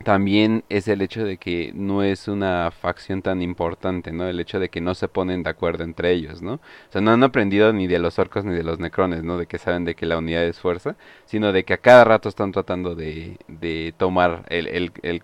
también 0.04 0.64
es 0.68 0.86
el 0.88 1.02
hecho 1.02 1.24
de 1.24 1.38
que 1.38 1.72
no 1.74 2.02
es 2.02 2.28
una 2.28 2.70
facción 2.70 3.22
tan 3.22 3.42
importante, 3.42 4.12
¿no? 4.12 4.28
El 4.28 4.38
hecho 4.40 4.60
de 4.60 4.68
que 4.68 4.80
no 4.80 4.94
se 4.94 5.08
ponen 5.08 5.42
de 5.42 5.50
acuerdo 5.50 5.84
entre 5.84 6.12
ellos, 6.12 6.40
¿no? 6.40 6.54
O 6.54 6.60
sea, 6.90 7.00
no 7.00 7.10
han 7.10 7.22
aprendido 7.22 7.72
ni 7.72 7.86
de 7.86 7.98
los 7.98 8.18
orcos 8.18 8.44
ni 8.44 8.54
de 8.54 8.62
los 8.62 8.78
necrones, 8.78 9.24
¿no? 9.24 9.38
De 9.38 9.46
que 9.46 9.58
saben 9.58 9.84
de 9.84 9.94
que 9.94 10.06
la 10.06 10.18
unidad 10.18 10.44
es 10.44 10.58
fuerza, 10.58 10.96
sino 11.24 11.52
de 11.52 11.64
que 11.64 11.74
a 11.74 11.78
cada 11.78 12.04
rato 12.04 12.28
están 12.28 12.52
tratando 12.52 12.94
de, 12.94 13.38
de 13.48 13.92
tomar 13.96 14.44
el, 14.48 14.68
el, 14.68 14.92
el, 15.02 15.22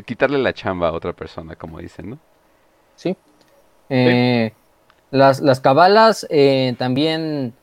quitarle 0.04 0.38
la 0.38 0.52
chamba 0.52 0.88
a 0.88 0.92
otra 0.92 1.12
persona, 1.12 1.56
como 1.56 1.78
dicen, 1.78 2.10
¿no? 2.10 2.18
Sí. 2.96 3.16
Eh, 3.88 4.52
las, 5.10 5.40
las 5.40 5.60
cabalas 5.60 6.26
eh, 6.30 6.74
también, 6.78 7.54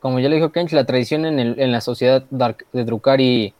como 0.00 0.18
ya 0.18 0.28
le 0.28 0.36
dijo 0.36 0.50
Kench, 0.50 0.72
la 0.72 0.86
tradición 0.86 1.24
en, 1.24 1.38
el, 1.38 1.60
en 1.60 1.72
la 1.72 1.80
sociedad 1.80 2.24
de 2.30 2.84
Drukari, 2.84 3.54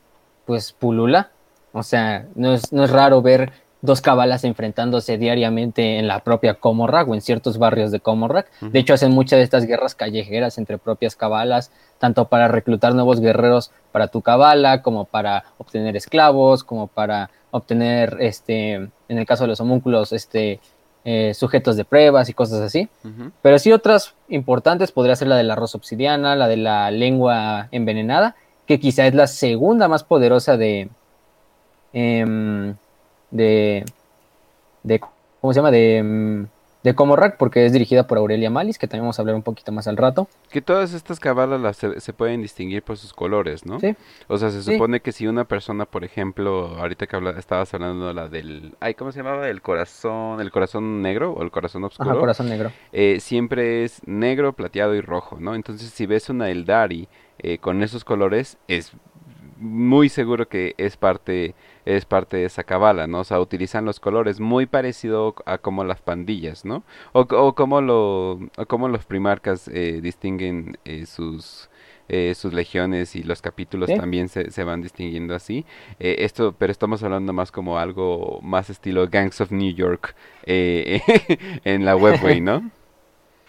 pues 0.46 0.72
pulula 0.72 1.30
o 1.72 1.82
sea, 1.82 2.26
no 2.34 2.54
es, 2.54 2.72
no 2.72 2.84
es 2.84 2.90
raro 2.90 3.22
ver 3.22 3.52
dos 3.80 4.00
cabalas 4.00 4.44
enfrentándose 4.44 5.18
diariamente 5.18 5.98
en 5.98 6.08
la 6.08 6.20
propia 6.20 6.54
Comorrack 6.54 7.08
o 7.08 7.14
en 7.14 7.20
ciertos 7.20 7.58
barrios 7.58 7.90
de 7.90 8.00
Comorrack. 8.00 8.48
De 8.60 8.78
hecho, 8.78 8.94
hacen 8.94 9.12
muchas 9.12 9.38
de 9.38 9.44
estas 9.44 9.66
guerras 9.66 9.94
callejeras 9.94 10.58
entre 10.58 10.78
propias 10.78 11.14
cabalas, 11.14 11.70
tanto 11.98 12.26
para 12.26 12.48
reclutar 12.48 12.94
nuevos 12.94 13.20
guerreros 13.20 13.70
para 13.92 14.08
tu 14.08 14.22
cabala, 14.22 14.82
como 14.82 15.04
para 15.04 15.44
obtener 15.58 15.96
esclavos, 15.96 16.64
como 16.64 16.88
para 16.88 17.30
obtener, 17.50 18.16
este, 18.20 18.72
en 18.74 18.90
el 19.08 19.26
caso 19.26 19.44
de 19.44 19.48
los 19.48 19.60
homúnculos, 19.60 20.12
este, 20.12 20.60
eh, 21.04 21.32
sujetos 21.34 21.76
de 21.76 21.84
pruebas 21.84 22.28
y 22.28 22.34
cosas 22.34 22.60
así. 22.60 22.88
Pero 23.42 23.58
sí 23.58 23.72
otras 23.72 24.14
importantes 24.28 24.90
podría 24.90 25.16
ser 25.16 25.28
la 25.28 25.36
de 25.36 25.44
la 25.44 25.54
rosa 25.54 25.78
obsidiana, 25.78 26.34
la 26.34 26.48
de 26.48 26.56
la 26.56 26.90
lengua 26.90 27.68
envenenada, 27.70 28.34
que 28.66 28.80
quizá 28.80 29.06
es 29.06 29.14
la 29.14 29.28
segunda 29.28 29.88
más 29.88 30.04
poderosa 30.04 30.56
de, 30.56 30.90
Em, 31.92 32.74
de, 33.30 33.84
de, 34.82 35.00
¿cómo 35.40 35.52
se 35.52 35.58
llama? 35.58 35.70
De, 35.70 35.98
em, 35.98 36.46
de 36.84 36.94
Comorrack, 36.94 37.36
porque 37.36 37.66
es 37.66 37.72
dirigida 37.72 38.06
por 38.06 38.18
Aurelia 38.18 38.50
Malis, 38.50 38.78
que 38.78 38.86
también 38.86 39.02
vamos 39.02 39.18
a 39.18 39.22
hablar 39.22 39.34
un 39.34 39.42
poquito 39.42 39.72
más 39.72 39.88
al 39.88 39.96
rato. 39.96 40.28
Que 40.50 40.62
todas 40.62 40.94
estas 40.94 41.18
cabalas 41.18 41.60
las 41.60 41.76
se, 41.76 42.12
pueden 42.12 42.40
distinguir 42.40 42.82
por 42.82 42.96
sus 42.96 43.12
colores, 43.12 43.66
¿no? 43.66 43.80
Sí. 43.80 43.96
O 44.28 44.38
sea, 44.38 44.50
se 44.50 44.62
supone 44.62 45.00
que 45.00 45.12
si 45.12 45.26
una 45.26 45.44
persona, 45.44 45.86
por 45.86 46.04
ejemplo, 46.04 46.76
ahorita 46.78 47.06
que 47.06 47.16
habla, 47.16 47.30
estabas 47.32 47.74
hablando 47.74 48.06
de 48.06 48.14
la 48.14 48.28
del, 48.28 48.76
ay, 48.80 48.94
¿cómo 48.94 49.10
se 49.10 49.18
llamaba? 49.18 49.48
El 49.48 49.60
corazón, 49.60 50.40
el 50.40 50.50
corazón 50.52 51.02
negro 51.02 51.32
o 51.32 51.42
el 51.42 51.50
corazón 51.50 51.84
oscuro. 51.84 52.10
Ajá, 52.10 52.20
corazón 52.20 52.48
negro. 52.48 52.70
Eh, 52.92 53.18
siempre 53.20 53.84
es 53.84 54.00
negro, 54.06 54.52
plateado 54.52 54.94
y 54.94 55.00
rojo, 55.00 55.38
¿no? 55.40 55.54
Entonces, 55.54 55.90
si 55.90 56.06
ves 56.06 56.30
una 56.30 56.48
Eldari 56.48 57.08
eh, 57.38 57.58
con 57.58 57.82
esos 57.82 58.04
colores, 58.04 58.56
es 58.68 58.92
muy 59.58 60.08
seguro 60.08 60.48
que 60.48 60.74
es 60.78 60.96
parte 60.96 61.54
es 61.96 62.04
parte 62.04 62.36
de 62.36 62.44
esa 62.44 62.64
cabala, 62.64 63.06
¿no? 63.06 63.20
O 63.20 63.24
sea, 63.24 63.40
utilizan 63.40 63.84
los 63.84 63.98
colores 63.98 64.40
muy 64.40 64.66
parecido 64.66 65.34
a 65.46 65.58
como 65.58 65.84
las 65.84 66.00
pandillas, 66.00 66.64
¿no? 66.64 66.82
O, 67.12 67.20
o 67.20 67.54
como 67.54 67.80
lo 67.80 68.32
o 68.32 68.66
como 68.66 68.88
los 68.88 69.06
primarcas 69.06 69.68
eh, 69.68 70.00
distinguen 70.02 70.78
eh, 70.84 71.06
sus 71.06 71.70
eh, 72.08 72.34
sus 72.34 72.52
legiones 72.52 73.16
y 73.16 73.22
los 73.22 73.40
capítulos 73.40 73.90
también 73.94 74.28
se, 74.28 74.50
se, 74.50 74.64
van 74.64 74.80
distinguiendo 74.82 75.34
así. 75.34 75.66
esto, 75.98 76.54
pero 76.56 76.72
estamos 76.72 77.02
hablando 77.02 77.32
más 77.34 77.52
como 77.52 77.78
algo 77.78 78.40
más 78.42 78.70
estilo 78.70 79.08
Gangs 79.08 79.40
of 79.42 79.50
New 79.50 79.74
York 79.74 80.14
en 80.46 81.84
la 81.84 81.96
webway, 81.96 82.40
¿no? 82.40 82.70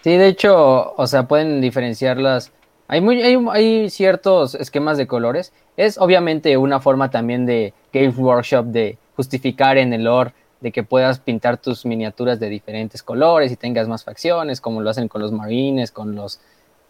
Sí, 0.01 0.11
de 0.15 0.27
hecho, 0.27 0.93
o 0.95 1.07
sea, 1.07 1.27
pueden 1.27 1.59
diferenciarlas 1.59 2.53
hay, 2.89 3.01
muy, 3.01 3.21
hay, 3.21 3.89
ciertos 3.91 4.55
esquemas 4.55 4.97
de 4.97 5.05
colores. 5.05 5.53
Es 5.77 5.99
obviamente 5.99 6.57
una 6.57 6.79
forma 6.79 7.11
también 7.11 7.45
de 7.45 7.75
Games 7.93 8.17
Workshop 8.17 8.65
de 8.65 8.97
justificar 9.15 9.77
en 9.77 9.93
el 9.93 10.03
lore 10.03 10.33
de 10.61 10.71
que 10.71 10.83
puedas 10.83 11.19
pintar 11.19 11.57
tus 11.57 11.85
miniaturas 11.85 12.39
de 12.39 12.49
diferentes 12.49 13.01
colores 13.03 13.51
y 13.51 13.55
tengas 13.55 13.87
más 13.87 14.03
facciones, 14.03 14.59
como 14.59 14.81
lo 14.81 14.89
hacen 14.89 15.07
con 15.07 15.21
los 15.21 15.31
marines, 15.31 15.91
con 15.91 16.15
los, 16.15 16.39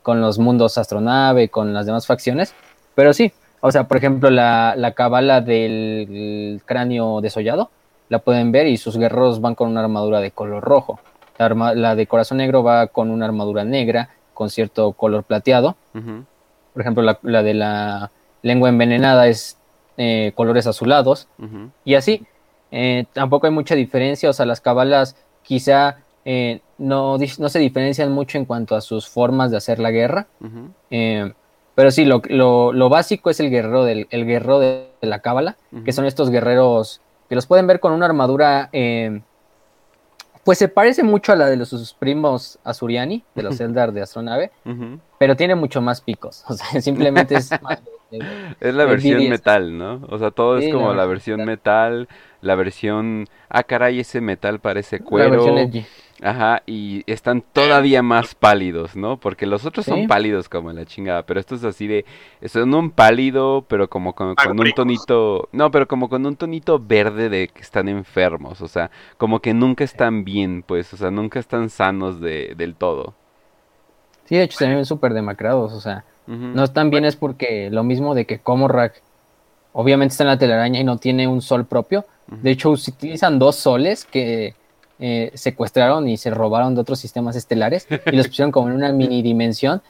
con 0.01 0.21
los 0.21 0.39
mundos 0.39 0.77
astronave, 0.77 1.49
con 1.49 1.73
las 1.73 1.85
demás 1.85 2.07
facciones. 2.07 2.55
Pero 2.95 3.13
sí, 3.13 3.31
o 3.61 3.71
sea, 3.71 3.87
por 3.87 3.97
ejemplo, 3.97 4.29
la, 4.29 4.73
la 4.75 4.93
cabala 4.93 5.41
del 5.41 6.61
cráneo 6.65 7.21
desollado, 7.21 7.69
la 8.09 8.19
pueden 8.19 8.51
ver 8.51 8.67
y 8.67 8.77
sus 8.77 8.97
guerreros 8.97 9.39
van 9.39 9.53
con 9.53 9.69
una 9.69 9.81
armadura 9.81 10.19
de 10.19 10.31
color 10.31 10.63
rojo. 10.63 10.99
La, 11.37 11.49
la 11.75 11.95
de 11.95 12.07
corazón 12.07 12.37
negro 12.39 12.63
va 12.63 12.87
con 12.87 13.11
una 13.11 13.25
armadura 13.25 13.63
negra 13.63 14.09
con 14.33 14.49
cierto 14.49 14.93
color 14.93 15.23
plateado. 15.23 15.75
Por 15.93 16.81
ejemplo, 16.81 17.03
la, 17.03 17.43
de 17.43 17.53
la 17.53 18.09
lengua 18.41 18.69
envenenada 18.69 19.27
es 19.27 19.57
eh, 20.01 20.31
colores 20.33 20.65
azulados. 20.65 21.27
Y 21.83 21.95
así, 21.95 22.25
eh, 22.71 23.05
tampoco 23.11 23.47
hay 23.47 23.53
mucha 23.53 23.75
diferencia. 23.75 24.29
O 24.29 24.33
sea, 24.33 24.45
las 24.45 24.61
cabalas 24.61 25.17
quizá 25.43 25.97
eh, 26.23 26.61
no, 26.77 27.17
no, 27.17 27.49
se 27.49 27.59
diferencian 27.59 28.09
mucho 28.11 28.37
en 28.37 28.45
cuanto 28.45 28.77
a 28.77 28.81
sus 28.81 29.09
formas 29.09 29.51
de 29.51 29.57
hacer 29.57 29.77
la 29.79 29.91
guerra. 29.91 30.27
pero 31.75 31.91
sí, 31.91 32.05
lo, 32.05 32.21
lo, 32.71 32.89
básico 32.89 33.29
es 33.29 33.41
el 33.41 33.49
guerrero, 33.49 33.83
del, 33.83 34.07
el 34.09 34.25
guerrero 34.25 34.59
de, 34.59 34.87
la 35.01 35.19
cábala, 35.19 35.57
que 35.83 35.91
son 35.91 36.05
estos 36.05 36.29
guerreros 36.29 37.01
que 37.27 37.35
los 37.35 37.45
pueden 37.45 37.67
ver 37.67 37.81
con 37.81 37.91
una 37.91 38.05
armadura 38.05 38.69
pues 40.43 40.57
se 40.57 40.67
parece 40.67 41.03
mucho 41.03 41.31
a 41.31 41.35
la 41.35 41.47
de 41.47 41.57
los 41.57 41.69
sus 41.69 41.93
primos 41.93 42.57
Azuriani, 42.63 43.23
de 43.35 43.43
los 43.43 43.59
Eldar 43.59 43.91
de 43.91 44.01
Astronave, 44.01 44.51
pero 45.17 45.35
tiene 45.35 45.55
mucho 45.55 45.81
más 45.81 46.01
picos. 46.01 46.43
O 46.49 46.53
sea, 46.53 46.81
simplemente 46.81 47.35
es 47.35 47.49
es 48.11 48.73
la 48.73 48.85
versión 48.85 49.29
metal, 49.29 49.77
¿no? 49.77 50.01
O 50.09 50.17
sea, 50.17 50.31
todo 50.31 50.57
es 50.57 50.73
como 50.73 50.93
la 50.93 51.05
versión 51.05 51.45
metal, 51.45 52.07
la 52.41 52.55
versión, 52.55 53.27
ah, 53.49 53.63
caray, 53.63 53.99
ese 53.99 54.21
metal 54.21 54.59
parece 54.59 54.99
cuero. 54.99 55.45
Ajá, 56.21 56.63
y 56.65 57.03
están 57.09 57.41
todavía 57.41 58.01
más 58.03 58.35
pálidos, 58.35 58.97
¿no? 58.97 59.17
Porque 59.17 59.45
los 59.45 59.65
otros 59.65 59.85
son 59.85 60.05
pálidos 60.07 60.49
como 60.49 60.73
la 60.73 60.85
chingada, 60.85 61.23
pero 61.23 61.39
esto 61.39 61.55
es 61.55 61.63
así 61.63 61.87
de, 61.87 62.03
son 62.45 62.73
un 62.73 62.91
pálido, 62.91 63.63
pero 63.69 63.89
como 63.89 64.13
con, 64.13 64.29
un 64.29 64.71
tonito, 64.73 65.47
no, 65.53 65.71
pero 65.71 65.87
como 65.87 66.09
con 66.09 66.25
un 66.25 66.35
tonito 66.35 66.77
verde 66.77 67.29
de 67.29 67.47
que 67.47 67.61
están 67.61 67.87
enfermos, 67.87 68.61
o 68.61 68.67
sea, 68.67 68.91
como 69.17 69.39
que 69.39 69.53
nunca 69.53 69.85
están 69.85 70.25
bien, 70.25 70.61
pues, 70.61 70.93
o 70.93 70.97
sea, 70.97 71.09
nunca 71.09 71.39
están 71.39 71.69
sanos 71.69 72.19
de, 72.19 72.53
del 72.57 72.75
todo. 72.75 73.13
Sí, 74.25 74.35
de 74.35 74.43
hecho 74.43 74.57
se 74.57 74.67
ven 74.67 74.85
súper 74.85 75.13
demacrados, 75.13 75.71
o 75.71 75.79
sea, 75.79 76.03
no 76.29 76.63
están 76.63 76.91
bien 76.91 77.05
es 77.05 77.15
porque 77.15 77.69
lo 77.71 77.83
mismo 77.83 78.13
de 78.13 78.25
que 78.25 78.37
Comorrak 78.37 79.01
obviamente 79.73 80.13
está 80.13 80.23
en 80.23 80.29
la 80.29 80.37
telaraña 80.37 80.79
y 80.79 80.83
no 80.83 80.97
tiene 80.97 81.27
un 81.27 81.41
sol 81.41 81.65
propio, 81.65 82.05
de 82.27 82.51
hecho 82.51 82.69
utilizan 82.69 83.39
dos 83.39 83.55
soles 83.55 84.05
que 84.05 84.53
eh, 84.99 85.31
secuestraron 85.33 86.07
y 86.07 86.17
se 86.17 86.29
robaron 86.29 86.75
de 86.75 86.81
otros 86.81 86.99
sistemas 86.99 87.35
estelares 87.35 87.87
y 88.05 88.15
los 88.15 88.27
pusieron 88.29 88.51
como 88.51 88.69
en 88.69 88.75
una 88.75 88.91
mini 88.91 89.21
dimensión 89.21 89.81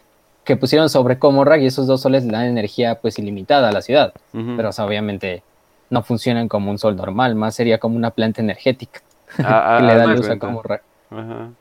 que 0.43 0.55
pusieron 0.55 0.89
sobre 0.89 1.19
Comorra 1.19 1.57
y 1.57 1.65
esos 1.65 1.87
dos 1.87 2.01
soles 2.01 2.23
le 2.23 2.31
dan 2.31 2.45
energía 2.45 2.95
pues 2.95 3.19
ilimitada 3.19 3.69
a 3.69 3.71
la 3.71 3.81
ciudad. 3.81 4.13
Pero 4.31 4.69
obviamente 4.79 5.43
no 5.89 6.03
funcionan 6.03 6.47
como 6.47 6.71
un 6.71 6.77
sol 6.77 6.95
normal, 6.95 7.35
más 7.35 7.55
sería 7.55 7.79
como 7.79 7.95
una 7.95 8.11
planta 8.11 8.41
energética 8.41 9.01
ah, 9.43 9.77
que 9.81 9.85
le 9.85 9.95
da 9.95 10.07
luz 10.07 10.29
a 10.29 10.39
Comorra. 10.39 10.81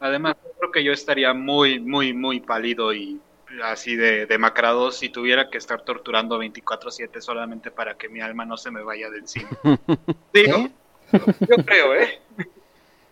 Además, 0.01 0.37
creo 0.59 0.70
que 0.70 0.85
yo 0.85 0.93
estaría 0.93 1.33
muy, 1.33 1.81
muy, 1.81 2.12
muy 2.12 2.41
pálido 2.41 2.93
y 2.95 3.18
así 3.64 3.96
de 3.96 4.26
demacrado 4.26 4.90
si 4.90 5.09
tuviera 5.09 5.50
que 5.50 5.59
estar 5.59 5.82
torturando 5.82 6.38
24/7 6.38 7.20
solamente 7.20 7.70
para 7.70 7.96
que 7.96 8.09
mi 8.09 8.20
alma 8.20 8.44
no 8.44 8.56
se 8.56 8.70
me 8.70 8.82
vaya 8.82 9.11
de 9.11 9.18
encima. 9.18 9.48
Digo, 10.32 10.68
yo 11.12 11.64
creo, 11.64 11.94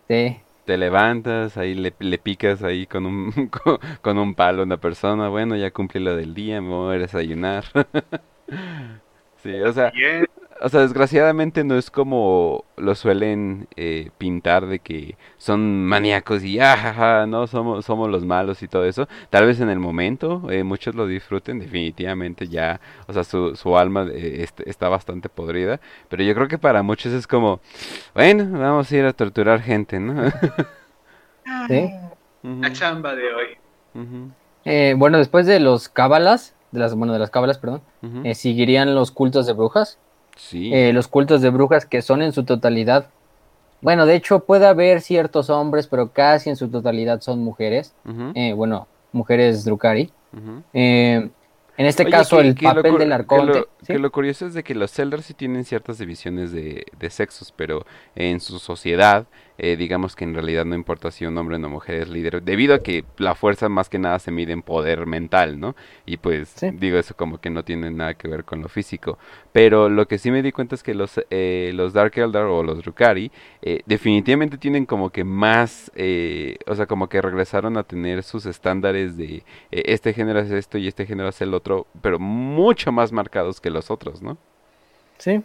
¿eh? 0.09 0.41
Te 0.67 0.77
levantas, 0.77 1.57
ahí 1.57 1.75
le, 1.75 1.93
picas 2.19 2.65
ahí 2.65 2.87
con 2.87 3.07
un, 3.07 3.33
con, 4.03 4.19
un 4.19 4.35
palo 4.35 4.63
a 4.63 4.65
una 4.65 4.79
persona, 4.79 5.29
bueno, 5.29 5.57
ya 5.57 5.71
cumplí 5.71 6.01
lo 6.01 6.17
del 6.17 6.35
día, 6.35 6.61
me 6.61 6.71
voy 6.71 6.97
a 6.97 6.99
desayunar. 6.99 7.65
sí, 9.43 9.55
o 9.61 9.73
sea, 9.73 9.93
o 10.61 10.69
sea, 10.69 10.81
desgraciadamente 10.81 11.65
no 11.65 11.77
es 11.77 11.91
como 11.91 12.65
lo 12.77 12.95
suelen 12.95 13.69
eh, 13.77 14.11
pintar 14.19 14.67
de 14.67 14.79
que 14.79 15.17
son 15.37 15.85
maníacos 15.85 16.45
y 16.45 16.59
ah, 16.61 17.27
no 17.29 17.47
somos 17.47 17.85
somos 17.85 18.09
los 18.11 18.25
malos 18.25 18.63
y 18.63 18.69
todo 18.69 18.85
eso. 18.85 19.09
Tal 19.31 19.47
vez 19.47 19.61
en 19.61 19.69
el 19.69 19.79
momento 19.79 20.51
eh, 20.51 20.63
muchos 20.63 20.95
lo 20.95 21.07
disfruten, 21.07 21.59
definitivamente 21.59 22.49
ya, 22.49 22.81
o 23.07 23.13
sea, 23.13 23.25
su, 23.25 23.55
su 23.57 23.77
alma 23.77 24.07
eh, 24.11 24.47
está 24.65 24.89
bastante 24.89 25.29
podrida, 25.29 25.81
pero 26.09 26.23
yo 26.23 26.35
creo 26.35 26.49
que 26.49 26.59
para 26.59 26.83
muchos 26.83 27.13
es 27.13 27.27
como, 27.27 27.61
bueno, 28.15 28.59
vamos 28.59 28.91
a 28.91 28.97
ir 28.97 29.05
a 29.05 29.13
torturar 29.13 29.61
gente, 29.61 30.01
¿no? 30.01 30.31
sí. 31.69 31.91
La 32.43 32.73
chamba 32.73 33.15
de 33.15 33.35
hoy. 33.35 34.95
bueno, 34.97 35.19
después 35.19 35.47
de 35.47 35.61
los 35.61 35.89
cábalas, 35.89 36.55
de 36.71 36.81
las, 36.81 36.95
bueno, 36.95 37.13
de 37.13 37.19
las 37.19 37.31
cábalas, 37.31 37.59
perdón, 37.59 37.83
seguirían 38.35 38.95
los 38.95 39.11
cultos 39.11 39.47
de 39.47 39.53
brujas 39.53 39.99
eh, 40.53 40.93
los 40.93 41.09
cultos 41.09 41.41
de 41.41 41.51
brujas 41.51 41.87
que 41.87 42.03
son 42.03 42.23
en 42.23 42.33
su 42.33 42.45
totalidad. 42.45 43.09
Bueno, 43.81 44.07
de 44.07 44.15
hecho 44.15 44.41
puede 44.41 44.67
haber 44.67 45.01
ciertos 45.01 45.51
hombres, 45.51 45.87
pero 45.87 46.13
casi 46.13 46.51
en 46.51 46.57
su 46.57 46.69
totalidad 46.69 47.21
son 47.21 47.41
mujeres. 47.41 47.95
Eh, 48.35 48.53
bueno, 48.55 48.89
mujeres 49.13 49.65
Drukari. 49.65 50.11
Eh, 50.73 51.29
en 51.79 51.87
este 51.87 52.07
caso, 52.07 52.41
el 52.41 52.55
papel 52.55 52.99
del 52.99 53.13
arconte. 53.13 53.65
Que 53.87 53.99
lo, 53.99 54.11
curioso 54.11 54.47
es 54.47 54.55
de 54.55 54.65
que 54.65 54.75
los 54.75 54.99
Elders 54.99 55.27
sí 55.27 55.35
tienen 55.35 55.65
ciertas 55.65 55.99
divisiones 55.99 56.53
de, 56.53 56.87
de 56.99 57.11
sexos, 57.11 57.53
pero 57.55 57.85
en 58.15 58.41
su 58.41 58.59
sociedad 58.59 59.27
eh, 59.59 59.77
digamos 59.77 60.15
que 60.15 60.25
en 60.25 60.35
realidad 60.35 60.65
no 60.65 60.75
importa 60.75 61.11
si 61.11 61.25
un 61.25 61.37
hombre 61.39 61.57
o 61.57 61.59
una 61.59 61.69
mujer 61.69 62.03
es 62.03 62.09
líder, 62.09 62.43
debido 62.43 62.75
a 62.75 62.81
que 62.81 63.05
la 63.17 63.35
fuerza 63.35 63.69
más 63.69 63.89
que 63.89 63.99
nada 63.99 64.19
se 64.19 64.31
mide 64.31 64.53
en 64.53 64.63
poder 64.63 65.07
mental, 65.07 65.59
¿no? 65.59 65.75
Y 66.05 66.19
pues 66.19 66.55
digo 66.75 66.99
eso 66.99 67.17
como 67.17 67.39
que 67.39 67.51
no 67.51 67.65
tiene 67.65 67.91
nada 67.91 68.15
que 68.15 68.29
ver 68.29 68.45
con 68.45 68.61
lo 68.63 68.69
físico. 68.69 69.19
Pero 69.53 69.89
lo 69.89 70.07
que 70.07 70.19
sí 70.19 70.31
me 70.31 70.43
di 70.43 70.53
cuenta 70.53 70.75
es 70.75 70.83
que 70.83 70.95
los, 70.95 71.21
eh, 71.31 71.71
los 71.75 71.93
Dark 71.93 72.13
Eldar 72.17 72.45
o 72.45 72.63
los 72.63 72.83
Drukari 72.83 73.31
eh, 73.63 73.81
definitivamente 73.87 74.59
tienen 74.59 74.85
como 74.85 75.11
que 75.11 75.25
más, 75.25 75.91
o 76.67 76.75
sea, 76.75 76.87
como 76.87 77.09
que 77.09 77.23
regresaron 77.23 77.77
a 77.79 77.83
tener 77.83 78.23
sus 78.23 78.47
estándares 78.47 79.17
de 79.17 79.43
este 79.71 80.13
género 80.13 80.41
es 80.41 80.51
esto 80.51 80.79
y 80.79 80.89
este 80.89 81.07
género 81.07 81.31
es 81.31 81.41
el 81.41 81.55
otro, 81.55 81.87
pero 82.03 82.19
mucho 82.19 82.93
más 82.93 83.13
marcados 83.13 83.61
que 83.61 83.71
los 83.71 83.91
otros, 83.91 84.21
¿no? 84.23 84.37
Sí. 85.19 85.43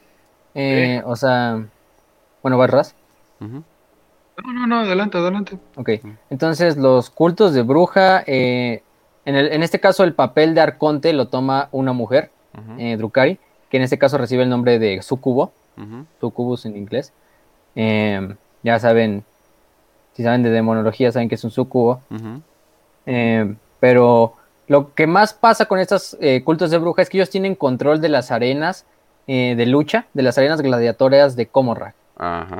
o 1.05 1.15
sea, 1.15 1.65
bueno, 2.41 2.57
Barras. 2.57 2.95
No, 4.37 4.53
no, 4.53 4.67
no, 4.67 4.79
adelante, 4.79 5.17
adelante. 5.17 5.59
Ok, 5.75 5.89
entonces 6.29 6.77
los 6.77 7.09
cultos 7.09 7.53
de 7.53 7.61
bruja, 7.61 8.23
eh, 8.25 8.81
en, 9.25 9.35
el, 9.35 9.51
en, 9.51 9.61
este 9.61 9.79
caso 9.79 10.03
el 10.03 10.13
papel 10.13 10.55
de 10.55 10.61
arconte 10.61 11.13
lo 11.13 11.27
toma 11.27 11.69
una 11.71 11.93
mujer, 11.93 12.31
eh, 12.77 12.97
Drukari, 12.97 13.39
que 13.69 13.77
en 13.77 13.83
este 13.83 13.97
caso 13.97 14.17
recibe 14.17 14.43
el 14.43 14.49
nombre 14.49 14.79
de 14.79 15.01
sucubo, 15.01 15.51
sucubus 16.19 16.65
en 16.65 16.75
inglés. 16.75 17.13
Em, 17.75 18.35
ya 18.63 18.79
saben, 18.79 19.23
si 20.13 20.23
saben 20.23 20.43
de 20.43 20.49
demonología, 20.49 21.11
saben 21.11 21.29
que 21.29 21.35
es 21.35 21.43
un 21.43 21.51
sucubo. 21.51 22.01
Pero 23.79 24.33
lo 24.67 24.93
que 24.93 25.07
más 25.07 25.33
pasa 25.33 25.65
con 25.65 25.79
estos 25.79 26.17
eh, 26.19 26.43
cultos 26.43 26.71
de 26.71 26.77
bruja 26.77 27.01
es 27.01 27.09
que 27.09 27.17
ellos 27.17 27.29
tienen 27.29 27.55
control 27.55 28.01
de 28.01 28.09
las 28.09 28.31
arenas 28.31 28.85
de 29.27 29.65
lucha, 29.65 30.07
de 30.13 30.23
las 30.23 30.37
arenas 30.37 30.59
gladiatorias 30.61 31.37
de 31.37 31.45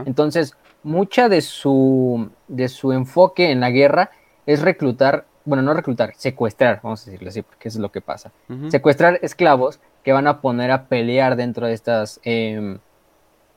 Entonces, 0.06 0.56
mucha 0.84 1.30
de 1.30 1.42
su, 1.42 2.30
de 2.48 2.68
su 2.70 2.92
enfoque 2.94 3.52
en 3.52 3.60
la 3.60 3.70
guerra 3.70 4.10
es 4.46 4.62
reclutar, 4.62 5.26
bueno, 5.46 5.62
no 5.62 5.74
reclutar, 5.74 6.14
secuestrar, 6.18 6.80
vamos 6.82 7.02
a 7.02 7.12
decirlo 7.12 7.30
así, 7.30 7.42
porque 7.42 7.68
eso 7.68 7.78
es 7.78 7.82
lo 7.82 7.92
que 7.92 8.02
pasa. 8.02 8.32
Secuestrar 8.70 9.20
esclavos 9.22 9.80
que 10.04 10.14
van 10.14 10.28
a 10.28 10.42
poner 10.42 10.72
a 10.72 10.86
pelear 10.86 11.36
dentro 11.36 11.68
de 11.68 11.74
estas 11.74 12.20
em, 12.24 12.80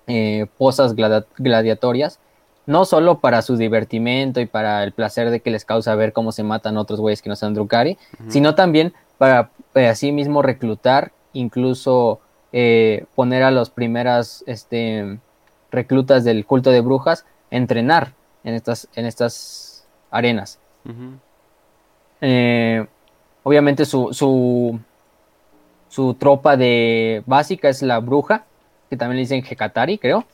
eh, 0.07 0.47
posas 0.59 0.95
gladiatorias, 0.95 2.21
no 2.67 2.85
solo 2.85 3.21
para 3.21 3.43
su 3.43 3.57
divertimento 3.57 4.41
y 4.41 4.47
para 4.47 4.85
el 4.85 4.93
placer 4.93 5.31
de 5.31 5.41
que 5.41 5.51
les 5.51 5.65
causa 5.65 5.95
ver 5.95 6.13
cómo 6.13 6.33
se 6.33 6.43
matan 6.43 6.77
otros 6.77 7.01
güeyes 7.01 7.23
que 7.23 7.29
no 7.29 7.37
sean 7.37 7.55
Drukari, 7.55 7.99
sino 8.29 8.55
también 8.55 8.95
para 9.19 9.51
eh, 9.75 9.89
así 9.89 10.13
mismo 10.13 10.43
reclutar, 10.43 11.13
incluso 11.33 12.21
eh, 12.53 13.05
poner 13.15 13.43
a 13.43 13.51
los 13.51 13.71
primeras, 13.71 14.45
este, 14.47 15.19
reclutas 15.75 16.25
del 16.25 16.47
culto 16.47 16.70
de 16.70 16.81
brujas 16.81 17.27
entrenar 17.51 18.12
en 18.45 18.55
estas, 18.55 18.89
en 18.95 19.07
estas 19.07 19.87
arenas. 20.11 20.59
Eh, 22.20 22.87
obviamente 23.43 23.85
su, 23.85 24.12
su, 24.12 24.79
su, 25.89 26.14
tropa 26.14 26.57
de 26.57 27.22
básica 27.27 27.68
es 27.68 27.83
la 27.83 28.01
bruja, 28.01 28.45
que 28.89 28.97
también 28.97 29.16
le 29.16 29.22
dicen 29.22 29.45
Hekatari, 29.45 29.99
creo, 29.99 30.25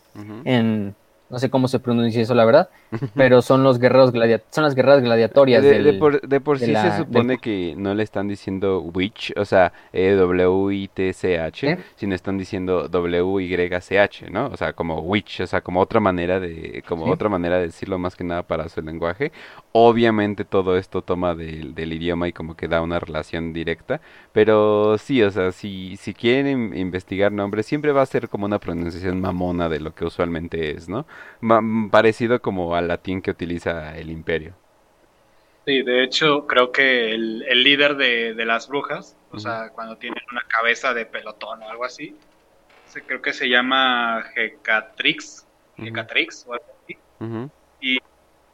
en, 0.45 0.95
no 1.31 1.39
sé 1.39 1.49
cómo 1.49 1.69
se 1.69 1.79
pronuncia 1.79 2.21
eso, 2.21 2.35
la 2.35 2.45
verdad, 2.45 2.69
pero 3.15 3.41
son 3.41 3.63
los 3.63 3.79
guerreros 3.79 4.13
son 4.51 4.65
las 4.65 4.75
guerreras 4.75 5.03
gladiatorias. 5.03 5.63
De, 5.63 5.95
por, 6.41 6.59
sí 6.59 6.75
se 6.75 6.97
supone 6.97 7.39
que 7.39 7.75
no 7.77 7.95
le 7.95 8.03
están 8.03 8.29
diciendo 8.29 8.81
witch, 8.81 9.33
o 9.37 9.45
sea, 9.45 9.73
e 9.93 10.13
W-I-T-C-H, 10.13 11.79
sino 11.97 12.15
están 12.15 12.37
diciendo 12.37 12.89
W-Y-C-H, 12.89 14.31
¿no? 14.31 14.49
O 14.49 14.57
sea, 14.57 14.73
como 14.73 15.01
witch, 15.01 15.41
o 15.41 15.47
sea, 15.47 15.61
como 15.61 15.81
otra 15.81 16.01
manera 16.01 16.41
de, 16.41 16.83
como 16.87 17.07
otra 17.07 17.29
manera 17.29 17.57
de 17.59 17.67
decirlo 17.67 17.99
más 17.99 18.17
que 18.17 18.25
nada 18.25 18.43
para 18.43 18.69
su 18.69 18.83
lenguaje. 18.83 19.33
Obviamente 19.73 20.45
todo 20.45 20.77
esto 20.77 21.03
toma 21.03 21.37
del, 21.37 21.77
del 21.77 21.93
idioma 21.93 22.27
y 22.27 22.33
como 22.33 22.57
que 22.57 22.67
da 22.67 22.83
una 22.83 22.99
relación 22.99 23.53
directa, 23.53 24.01
pero 24.33 24.99
sí, 24.99 25.23
o 25.23 25.31
sea, 25.31 25.53
si, 25.53 25.97
si 25.97 26.13
quieren 26.13 26.77
investigar 26.77 27.31
nombres, 27.31 27.67
siempre 27.67 27.93
va 27.93 28.03
a 28.03 28.07
ser 28.07 28.29
como 28.29 28.47
una 28.47 28.59
pronunciación 28.59 29.21
mamona 29.21 29.69
de 29.69 29.79
lo 29.79 29.95
que 29.95 30.05
usualmente 30.05 30.73
es, 30.73 30.89
¿no? 30.89 31.07
parecido 31.91 32.43
como 32.43 32.75
al 32.75 32.89
latín 32.89 33.23
que 33.23 33.31
utiliza 33.31 33.97
el 33.97 34.11
imperio. 34.11 34.55
Sí, 35.67 35.83
de 35.83 36.03
hecho, 36.03 36.49
creo 36.49 36.73
que 36.73 37.15
el, 37.15 37.63
líder 37.63 37.97
de, 37.97 38.45
las 38.45 38.67
brujas, 38.67 39.17
o 39.31 39.39
sea, 39.39 39.71
cuando 39.71 39.97
tienen 39.99 40.23
una 40.33 40.43
cabeza 40.49 40.95
de 40.95 41.07
pelotón 41.07 41.63
o 41.63 41.69
algo 41.69 41.85
así, 41.85 42.17
creo 43.07 43.23
que 43.23 43.33
se 43.33 43.49
llama 43.49 44.25
Hecatrix, 44.35 45.47
Hecatrix 45.79 46.45
o 46.49 46.55
algo 46.55 46.65
así. 46.83 46.99
Y 47.81 47.99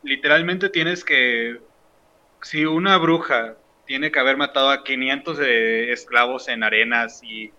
literalmente 0.06 0.68
tienes 0.70 1.04
que, 1.04 1.60
si 2.42 2.64
una 2.64 2.96
bruja 2.96 3.56
tiene 3.86 4.10
que 4.10 4.18
haber 4.18 4.36
matado 4.36 4.70
a 4.70 4.84
500 4.84 5.38
de 5.38 5.92
esclavos 5.92 6.48
en 6.48 6.62
arenas 6.62 7.22
y 7.22 7.52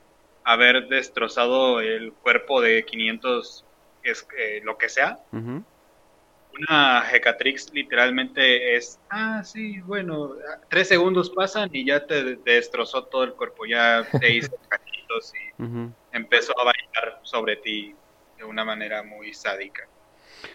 haber 0.43 0.87
destrozado 0.87 1.81
el 1.81 2.13
cuerpo 2.13 2.61
de 2.61 2.85
500 2.85 3.65
es, 4.03 4.27
eh, 4.37 4.61
lo 4.63 4.77
que 4.77 4.89
sea. 4.89 5.19
Una 5.31 7.03
Hecatrix 7.11 7.71
literalmente 7.71 8.75
es, 8.75 8.99
ah, 9.09 9.43
sí, 9.43 9.79
bueno, 9.81 10.31
tres 10.69 10.87
segundos 10.87 11.29
pasan 11.29 11.69
y 11.71 11.85
ya 11.85 12.07
te, 12.07 12.37
destrozó 12.37 13.03
todo 13.03 13.25
el 13.25 13.33
cuerpo, 13.33 13.65
ya 13.65 14.07
te 14.19 14.33
hizo 14.33 14.55
ojitos 14.71 15.33
y 15.35 16.15
empezó 16.15 16.59
a 16.59 16.63
bailar 16.63 17.19
sobre 17.23 17.57
ti 17.57 17.93
de 18.37 18.43
una 18.43 18.63
manera 18.63 19.03
muy 19.03 19.33
sádica. 19.33 19.87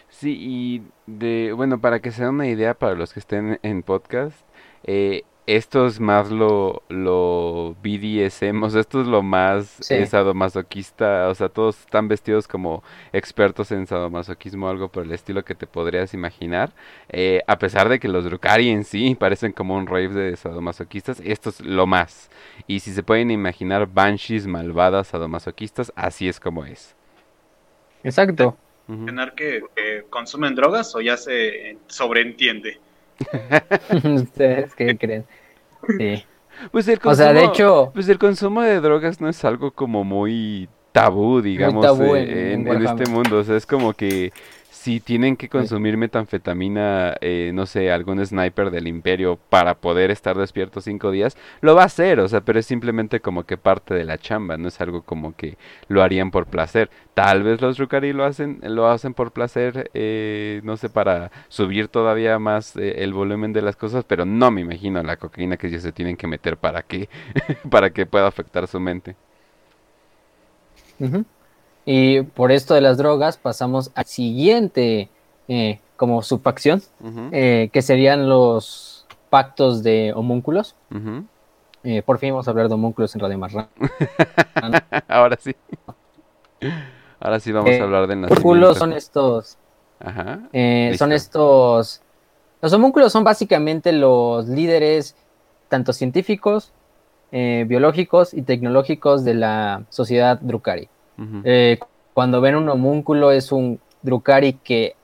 Sí, 0.09 0.37
y 0.39 0.83
de, 1.07 1.53
bueno, 1.53 1.79
para 1.79 1.99
que 1.99 2.11
se 2.11 2.23
den 2.23 2.35
una 2.35 2.47
idea 2.47 2.73
para 2.73 2.95
los 2.95 3.13
que 3.13 3.19
estén 3.19 3.59
en 3.63 3.83
podcast, 3.83 4.37
eh, 4.83 5.23
esto 5.45 5.87
es 5.87 5.99
más 5.99 6.31
lo, 6.31 6.83
lo 6.87 7.75
BDSM, 7.83 8.63
o 8.63 8.69
sea, 8.69 8.79
esto 8.79 9.01
es 9.01 9.07
lo 9.07 9.21
más 9.21 9.79
sadomasoquista, 10.07 11.27
o 11.27 11.35
sea, 11.35 11.49
todos 11.49 11.81
están 11.81 12.07
vestidos 12.07 12.47
como 12.47 12.81
expertos 13.11 13.71
en 13.73 13.85
sadomasoquismo, 13.85 14.69
algo 14.69 14.87
por 14.87 15.03
el 15.03 15.11
estilo 15.11 15.43
que 15.43 15.55
te 15.55 15.67
podrías 15.67 16.13
imaginar, 16.13 16.71
eh, 17.09 17.41
a 17.47 17.57
pesar 17.59 17.89
de 17.89 17.99
que 17.99 18.07
los 18.07 18.23
Drukari 18.23 18.69
en 18.69 18.85
sí 18.85 19.15
parecen 19.15 19.51
como 19.51 19.75
un 19.75 19.87
rave 19.87 20.09
de 20.09 20.35
sadomasoquistas, 20.37 21.19
esto 21.25 21.49
es 21.49 21.59
lo 21.59 21.87
más, 21.87 22.29
y 22.65 22.79
si 22.79 22.93
se 22.93 23.03
pueden 23.03 23.29
imaginar 23.29 23.87
banshees 23.87 24.47
malvadas 24.47 25.07
sadomasoquistas, 25.07 25.91
así 25.95 26.29
es 26.29 26.39
como 26.39 26.65
es. 26.65 26.95
Exacto. 28.03 28.57
Que, 29.35 29.63
que 29.75 30.03
consumen 30.09 30.55
drogas 30.55 30.95
o 30.95 31.01
ya 31.01 31.17
se 31.17 31.77
sobreentiende? 31.87 32.79
¿Ustedes 34.03 34.75
qué 34.75 34.97
creen? 34.99 35.25
Sí. 35.97 36.23
Pues 36.71 36.87
el 36.87 36.99
consumo, 36.99 37.11
o 37.11 37.15
sea, 37.15 37.33
de 37.33 37.45
hecho... 37.45 37.91
Pues 37.93 38.07
el 38.09 38.19
consumo 38.19 38.61
de 38.61 38.79
drogas 38.79 39.19
no 39.19 39.27
es 39.27 39.43
algo 39.43 39.71
como 39.71 40.03
muy 40.03 40.69
tabú, 40.91 41.41
digamos, 41.41 41.85
eh, 42.15 42.53
en, 42.53 42.67
este 42.67 43.09
mundo. 43.09 43.39
O 43.39 43.43
sea, 43.43 43.57
es 43.57 43.65
como 43.65 43.93
que 43.93 44.31
si 44.83 44.99
tienen 44.99 45.37
que 45.37 45.47
consumir 45.47 45.95
metanfetamina, 45.95 47.15
eh, 47.21 47.51
no 47.53 47.65
sé, 47.65 47.89
algún 47.89 48.23
sniper 48.25 48.69
del 48.69 48.89
imperio 48.89 49.39
para 49.49 49.75
poder 49.75 50.11
estar 50.11 50.37
despierto 50.37 50.81
cinco 50.81 51.09
días, 51.09 51.37
lo 51.61 51.73
va 51.73 51.83
a 51.83 51.85
hacer, 51.85 52.19
o 52.19 52.27
sea, 52.27 52.41
pero 52.41 52.59
es 52.59 52.65
simplemente 52.65 53.21
como 53.21 53.45
que 53.45 53.55
parte 53.55 53.93
de 53.93 54.03
la 54.03 54.17
chamba, 54.17 54.57
no 54.57 54.67
es 54.67 54.81
algo 54.81 55.01
como 55.03 55.37
que 55.37 55.57
lo 55.87 56.03
harían 56.03 56.31
por 56.31 56.47
placer. 56.47 56.89
Tal 57.13 57.43
vez 57.43 57.61
los 57.61 57.77
Rukari 57.77 58.11
lo 58.11 58.25
hacen, 58.25 58.59
lo 58.61 58.89
hacen 58.89 59.13
por 59.13 59.31
placer, 59.31 59.89
eh, 59.93 60.59
no 60.65 60.75
sé, 60.75 60.89
para 60.89 61.31
subir 61.47 61.87
todavía 61.87 62.37
más 62.37 62.75
eh, 62.75 63.03
el 63.03 63.13
volumen 63.13 63.53
de 63.53 63.61
las 63.61 63.77
cosas, 63.77 64.03
pero 64.03 64.25
no 64.25 64.51
me 64.51 64.59
imagino 64.61 65.01
la 65.01 65.15
cocaína 65.15 65.55
que 65.55 65.67
ellos 65.67 65.83
se 65.83 65.93
tienen 65.93 66.17
que 66.17 66.27
meter 66.27 66.57
para 66.57 66.81
que, 66.81 67.07
para 67.69 67.91
que 67.91 68.05
pueda 68.05 68.27
afectar 68.27 68.67
su 68.67 68.81
mente. 68.81 69.15
Y 71.85 72.21
por 72.21 72.51
esto 72.51 72.73
de 72.73 72.81
las 72.81 72.97
drogas 72.97 73.37
pasamos 73.37 73.91
al 73.95 74.05
siguiente 74.05 75.09
eh, 75.47 75.79
como 75.97 76.21
subfacción, 76.21 76.81
eh, 77.31 77.69
que 77.71 77.81
serían 77.81 78.29
los 78.29 79.05
pactos 79.29 79.83
de 79.83 80.13
homúnculos. 80.15 80.75
Eh, 81.83 82.01
por 82.01 82.17
fin 82.19 82.31
vamos 82.31 82.47
a 82.47 82.51
hablar 82.51 82.69
de 82.69 82.75
homúnculos 82.75 83.13
en 83.15 83.21
Radio 83.21 83.37
Marrán. 83.37 83.67
Ahora 85.07 85.37
sí. 85.39 85.53
Ahora 87.19 87.39
sí 87.39 87.51
vamos 87.51 87.71
a 87.71 87.83
hablar 87.83 88.07
de 88.07 88.13
Homúnculos 88.13 88.77
son 88.77 88.93
estos. 88.93 89.57
Ajá. 89.99 90.39
son 90.97 91.11
estos. 91.11 92.01
Los 92.61 92.71
homúnculos 92.71 93.11
son 93.11 93.25
básicamente 93.25 93.91
los 93.91 94.47
líderes, 94.47 95.17
tanto 95.67 95.91
científicos, 95.91 96.71
biológicos 97.31 98.33
y 98.33 98.43
tecnológicos 98.43 99.25
de 99.25 99.33
la 99.33 99.83
sociedad 99.89 100.39
Drukari. 100.41 100.89
Eh, 101.43 101.79
cuando 102.13 102.41
ven 102.41 102.55
un 102.55 102.69
homúnculo 102.69 103.31
es 103.31 103.51
un 103.51 103.79
Drukari 104.01 104.53
que 104.53 104.95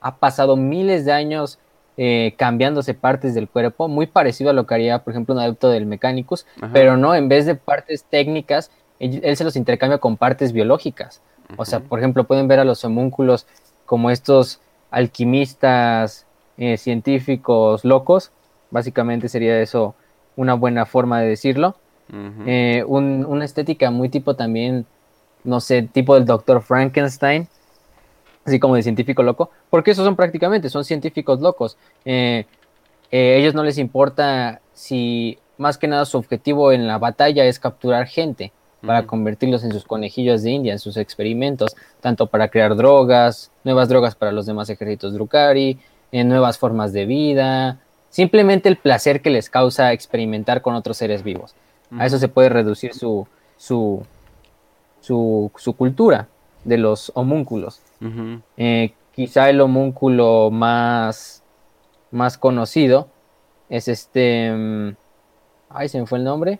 ha 0.00 0.16
pasado 0.16 0.56
miles 0.56 1.04
de 1.04 1.12
años 1.12 1.58
eh, 1.96 2.34
cambiándose 2.36 2.94
partes 2.94 3.34
del 3.34 3.48
cuerpo, 3.48 3.88
muy 3.88 4.06
parecido 4.06 4.50
a 4.50 4.52
lo 4.52 4.66
que 4.66 4.74
haría, 4.74 4.98
por 4.98 5.12
ejemplo, 5.12 5.34
un 5.34 5.40
adepto 5.40 5.70
del 5.70 5.86
Mechanicus, 5.86 6.46
pero 6.72 6.96
no, 6.96 7.14
en 7.14 7.28
vez 7.28 7.46
de 7.46 7.54
partes 7.54 8.04
técnicas, 8.04 8.70
él, 8.98 9.36
se 9.36 9.44
los 9.44 9.56
intercambia 9.56 9.98
con 9.98 10.16
partes 10.16 10.52
biológicas. 10.52 11.22
O 11.56 11.64
sea, 11.64 11.80
por 11.80 11.98
ejemplo, 11.98 12.24
pueden 12.24 12.48
ver 12.48 12.58
a 12.58 12.64
los 12.64 12.84
homúnculos 12.84 13.46
como 13.86 14.10
estos 14.10 14.60
alquimistas 14.90 16.26
eh, 16.58 16.76
científicos 16.76 17.84
locos, 17.84 18.30
básicamente 18.70 19.28
sería 19.28 19.60
eso 19.60 19.94
una 20.36 20.54
buena 20.54 20.86
forma 20.86 21.20
de 21.20 21.28
decirlo. 21.28 21.76
una 22.10 23.44
estética 23.44 23.90
muy 23.90 24.08
tipo 24.08 24.34
también 24.34 24.86
no 25.46 25.60
sé, 25.60 25.82
tipo 25.82 26.14
del 26.14 26.24
doctor 26.24 26.62
Frankenstein, 26.62 27.48
así 28.44 28.60
como 28.60 28.76
de 28.76 28.82
científico 28.82 29.22
loco, 29.22 29.50
porque 29.70 29.92
esos 29.92 30.04
son 30.04 30.16
prácticamente, 30.16 30.68
son 30.68 30.84
científicos 30.84 31.40
locos. 31.40 31.76
Eh, 32.04 32.46
eh, 33.10 33.36
ellos 33.38 33.54
no 33.54 33.64
les 33.64 33.78
importa 33.78 34.60
si 34.74 35.38
más 35.58 35.78
que 35.78 35.88
nada 35.88 36.04
su 36.04 36.18
objetivo 36.18 36.72
en 36.72 36.86
la 36.86 36.98
batalla 36.98 37.44
es 37.44 37.58
capturar 37.58 38.06
gente 38.06 38.52
para 38.84 39.06
convertirlos 39.06 39.64
en 39.64 39.72
sus 39.72 39.84
conejillos 39.84 40.42
de 40.42 40.50
India, 40.50 40.72
en 40.72 40.78
sus 40.78 40.96
experimentos, 40.96 41.74
tanto 42.00 42.26
para 42.26 42.48
crear 42.48 42.76
drogas, 42.76 43.50
nuevas 43.64 43.88
drogas 43.88 44.14
para 44.14 44.32
los 44.32 44.46
demás 44.46 44.68
ejércitos 44.68 45.14
Drukari, 45.14 45.78
en 46.12 46.28
nuevas 46.28 46.58
formas 46.58 46.92
de 46.92 47.06
vida, 47.06 47.80
simplemente 48.10 48.68
el 48.68 48.76
placer 48.76 49.22
que 49.22 49.30
les 49.30 49.50
causa 49.50 49.92
experimentar 49.92 50.62
con 50.62 50.74
otros 50.74 50.96
seres 50.96 51.22
vivos. 51.22 51.54
A 51.98 52.06
eso 52.06 52.18
se 52.18 52.28
puede 52.28 52.48
reducir 52.48 52.94
su, 52.94 53.26
su, 53.56 54.04
su, 55.06 55.74
cultura 55.76 56.26
de 56.64 56.78
los 56.78 57.12
homúnculos. 57.14 57.80
Eh, 58.56 58.92
quizá 59.14 59.48
el 59.48 59.60
homúnculo 59.60 60.50
más, 60.50 61.42
más 62.10 62.36
conocido 62.38 63.08
es 63.68 63.88
este... 63.88 64.52
Mm, 64.52 64.96
ay, 65.70 65.88
se 65.88 66.00
me 66.00 66.06
fue 66.06 66.18
el 66.18 66.24
nombre. 66.24 66.58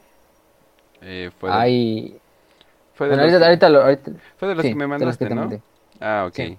Eh, 1.02 1.30
fue 1.38 1.50
de, 1.50 2.20
fue 2.94 3.08
de 3.08 3.16
los, 3.16 3.98
fue 4.36 4.48
de 4.48 4.54
los 4.54 4.64
que 4.64 4.74
me 4.74 4.86
mandaste, 4.86 5.28
¿no? 5.28 5.50
Ah, 6.00 6.26
ok. 6.28 6.56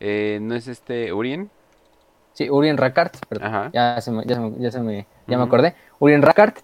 Eh, 0.00 0.38
¿No 0.42 0.54
es 0.54 0.66
este 0.66 1.12
Urien? 1.12 1.50
Sí, 2.32 2.48
Urien 2.48 2.76
Rakart, 2.76 3.16
ya, 3.72 4.00
se 4.00 4.10
me, 4.10 4.24
ya, 4.24 4.34
se 4.70 4.80
me, 4.80 5.06
ya, 5.26 5.36
me, 5.36 5.44
acordé. 5.44 5.74
Urien 5.98 6.22
Rakart. 6.22 6.58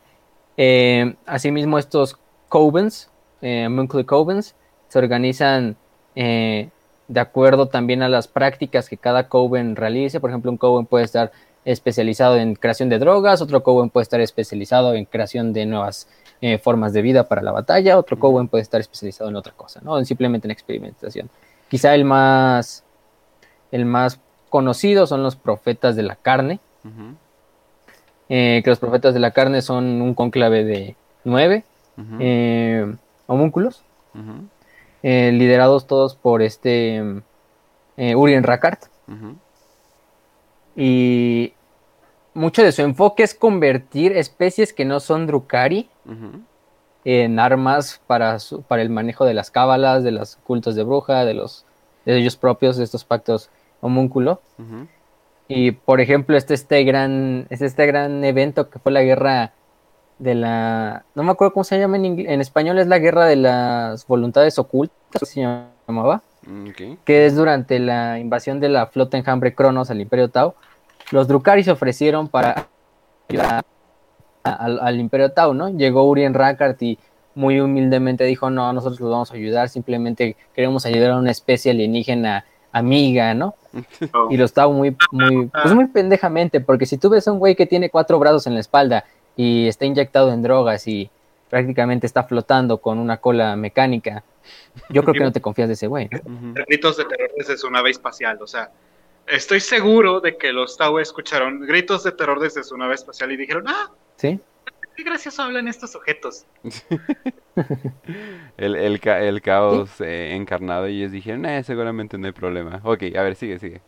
asimismo, 1.26 1.78
estos 1.78 2.18
Covens, 2.48 3.10
eh, 3.42 3.68
Monthly 3.68 4.04
Covens 4.04 4.54
se 4.88 4.98
organizan 4.98 5.76
eh, 6.14 6.70
de 7.08 7.20
acuerdo 7.20 7.66
también 7.66 8.02
a 8.02 8.08
las 8.08 8.28
prácticas 8.28 8.88
que 8.88 8.96
cada 8.96 9.28
Coven 9.28 9.76
realice. 9.76 10.20
Por 10.20 10.30
ejemplo, 10.30 10.50
un 10.50 10.56
Coven 10.56 10.86
puede 10.86 11.04
estar 11.04 11.32
especializado 11.64 12.36
en 12.36 12.54
creación 12.54 12.88
de 12.88 12.98
drogas, 12.98 13.42
otro 13.42 13.62
Coven 13.62 13.90
puede 13.90 14.02
estar 14.02 14.20
especializado 14.20 14.94
en 14.94 15.04
creación 15.04 15.52
de 15.52 15.66
nuevas 15.66 16.08
eh, 16.40 16.58
formas 16.58 16.92
de 16.92 17.02
vida 17.02 17.28
para 17.28 17.42
la 17.42 17.50
batalla, 17.50 17.98
otro 17.98 18.18
Coven 18.18 18.48
puede 18.48 18.62
estar 18.62 18.80
especializado 18.80 19.30
en 19.30 19.36
otra 19.36 19.52
cosa, 19.52 19.80
¿no? 19.82 20.02
simplemente 20.04 20.46
en 20.46 20.52
experimentación. 20.52 21.28
Quizá 21.68 21.94
el 21.94 22.04
más, 22.04 22.84
el 23.72 23.84
más 23.84 24.20
conocido 24.48 25.08
son 25.08 25.24
los 25.24 25.34
profetas 25.34 25.96
de 25.96 26.02
la 26.04 26.14
carne, 26.14 26.60
eh, 28.28 28.60
que 28.62 28.70
los 28.70 28.78
profetas 28.78 29.12
de 29.12 29.20
la 29.20 29.32
carne 29.32 29.60
son 29.60 30.00
un 30.00 30.14
conclave 30.14 30.64
de 30.64 30.96
nueve 31.24 31.64
homúnculos, 33.26 33.84
eh, 35.02 35.30
liderados 35.32 35.86
todos 35.86 36.16
por 36.16 36.42
este 36.42 37.22
eh, 37.96 38.14
Urien 38.14 38.42
Rakart. 38.42 38.84
Y 40.74 41.52
mucho 42.34 42.62
de 42.62 42.72
su 42.72 42.82
enfoque 42.82 43.22
es 43.22 43.34
convertir 43.34 44.12
especies 44.16 44.72
que 44.72 44.84
no 44.84 45.00
son 45.00 45.26
Drukari 45.26 45.88
en 47.04 47.38
armas 47.38 48.00
para, 48.06 48.38
para 48.68 48.82
el 48.82 48.90
manejo 48.90 49.24
de 49.24 49.34
las 49.34 49.50
cábalas, 49.50 50.04
de 50.04 50.10
los 50.10 50.36
cultos 50.36 50.74
de 50.74 50.82
bruja, 50.82 51.24
de 51.24 51.34
los 51.34 51.64
de 52.04 52.18
ellos 52.18 52.36
propios, 52.36 52.76
de 52.76 52.84
estos 52.84 53.04
pactos 53.04 53.50
homúnculo. 53.80 54.40
Y 55.48 55.72
por 55.72 56.00
ejemplo, 56.00 56.36
este, 56.36 56.54
este 56.54 56.82
gran, 56.84 57.46
este, 57.50 57.66
este 57.66 57.86
gran 57.86 58.24
evento 58.24 58.70
que 58.70 58.78
fue 58.78 58.92
la 58.92 59.02
guerra 59.02 59.52
de 60.18 60.34
la... 60.34 61.04
No 61.14 61.22
me 61.22 61.32
acuerdo 61.32 61.52
cómo 61.52 61.64
se 61.64 61.78
llama 61.78 61.96
en, 61.96 62.18
en 62.18 62.40
español, 62.40 62.78
es 62.78 62.86
la 62.86 62.98
guerra 62.98 63.26
de 63.26 63.36
las 63.36 64.06
voluntades 64.06 64.58
ocultas, 64.58 65.28
se 65.28 65.42
llamaba. 65.42 66.22
Mm, 66.46 66.68
que 67.04 67.26
es 67.26 67.34
durante 67.34 67.78
la 67.80 68.18
invasión 68.20 68.60
de 68.60 68.68
la 68.68 68.86
flota 68.86 69.18
enjambre 69.18 69.54
Cronos 69.54 69.90
al 69.90 70.00
Imperio 70.00 70.28
Tau. 70.28 70.54
Los 71.10 71.26
Drukari 71.26 71.64
se 71.64 71.72
ofrecieron 71.72 72.28
para 72.28 72.68
ayudar 73.28 73.64
al, 74.44 75.00
Imperio 75.00 75.32
Tau, 75.32 75.54
¿no? 75.54 75.68
Llegó 75.70 76.08
Urien 76.08 76.34
Rakart 76.34 76.80
y 76.82 76.98
muy 77.34 77.60
humildemente 77.60 78.24
dijo, 78.24 78.48
no, 78.48 78.72
nosotros 78.72 79.00
los 79.00 79.10
vamos 79.10 79.30
a 79.32 79.34
ayudar, 79.34 79.68
simplemente 79.68 80.36
queremos 80.54 80.86
ayudar 80.86 81.10
a 81.12 81.16
una 81.18 81.32
especie 81.32 81.72
alienígena 81.72 82.44
amiga, 82.72 83.34
¿no? 83.34 83.54
Y 84.30 84.36
los 84.36 84.52
Tau 84.52 84.72
muy, 84.72 84.96
muy, 85.10 85.46
pues 85.46 85.74
muy 85.74 85.86
pendejamente, 85.88 86.60
porque 86.60 86.86
si 86.86 86.96
tú 86.96 87.10
ves 87.10 87.26
a 87.26 87.32
un 87.32 87.40
güey 87.40 87.56
que 87.56 87.66
tiene 87.66 87.90
cuatro 87.90 88.18
brazos 88.20 88.46
en 88.46 88.54
la 88.54 88.60
espalda 88.60 89.04
y 89.36 89.68
está 89.68 89.84
inyectado 89.84 90.32
en 90.32 90.42
drogas 90.42 90.88
y 90.88 91.10
prácticamente 91.50 92.06
está 92.06 92.24
flotando 92.24 92.78
con 92.78 92.98
una 92.98 93.18
cola 93.18 93.54
mecánica, 93.56 94.24
yo 94.88 95.02
creo 95.02 95.14
que 95.14 95.20
no 95.20 95.32
te 95.32 95.40
confías 95.40 95.68
de 95.68 95.74
ese 95.74 95.86
güey. 95.86 96.08
Gritos 96.66 96.96
de 96.96 97.04
terror 97.04 97.30
desde 97.36 97.56
su 97.56 97.70
nave 97.70 97.90
espacial, 97.90 98.38
o 98.40 98.46
sea, 98.46 98.70
estoy 99.26 99.60
seguro 99.60 100.20
de 100.20 100.36
que 100.36 100.52
los 100.52 100.76
Tau 100.76 100.98
escucharon 100.98 101.60
gritos 101.60 102.04
de 102.04 102.12
terror 102.12 102.40
desde 102.40 102.64
su 102.64 102.76
nave 102.76 102.94
espacial 102.94 103.30
y 103.32 103.36
dijeron, 103.36 103.64
ah, 103.68 103.90
sí. 104.16 104.40
Qué 104.96 105.02
gracioso 105.02 105.42
hablan 105.42 105.68
estos 105.68 105.92
sujetos. 105.92 106.46
el, 108.56 108.76
el, 108.76 109.00
el, 109.04 109.42
caos 109.42 110.00
eh, 110.00 110.34
encarnado 110.34 110.88
y 110.88 110.96
ellos 110.98 111.12
dijeron, 111.12 111.44
eh, 111.44 111.62
seguramente 111.64 112.16
no 112.16 112.26
hay 112.26 112.32
problema. 112.32 112.80
Ok, 112.82 113.02
a 113.14 113.22
ver, 113.22 113.34
sigue, 113.34 113.58
sigue. 113.58 113.82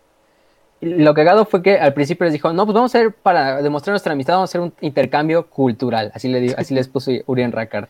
Lo 0.80 1.12
cagado 1.12 1.44
fue 1.44 1.60
que 1.60 1.78
al 1.78 1.92
principio 1.92 2.24
les 2.24 2.32
dijo, 2.32 2.52
no, 2.52 2.64
pues 2.64 2.74
vamos 2.74 2.94
a 2.94 2.98
hacer, 2.98 3.12
para 3.12 3.62
demostrar 3.62 3.92
nuestra 3.92 4.12
amistad, 4.12 4.34
vamos 4.34 4.50
a 4.50 4.50
hacer 4.50 4.60
un 4.60 4.72
intercambio 4.80 5.46
cultural. 5.46 6.12
Así, 6.14 6.28
le, 6.28 6.54
así 6.56 6.72
les 6.72 6.86
puso 6.86 7.10
Urien 7.26 7.50
Rackard. 7.50 7.88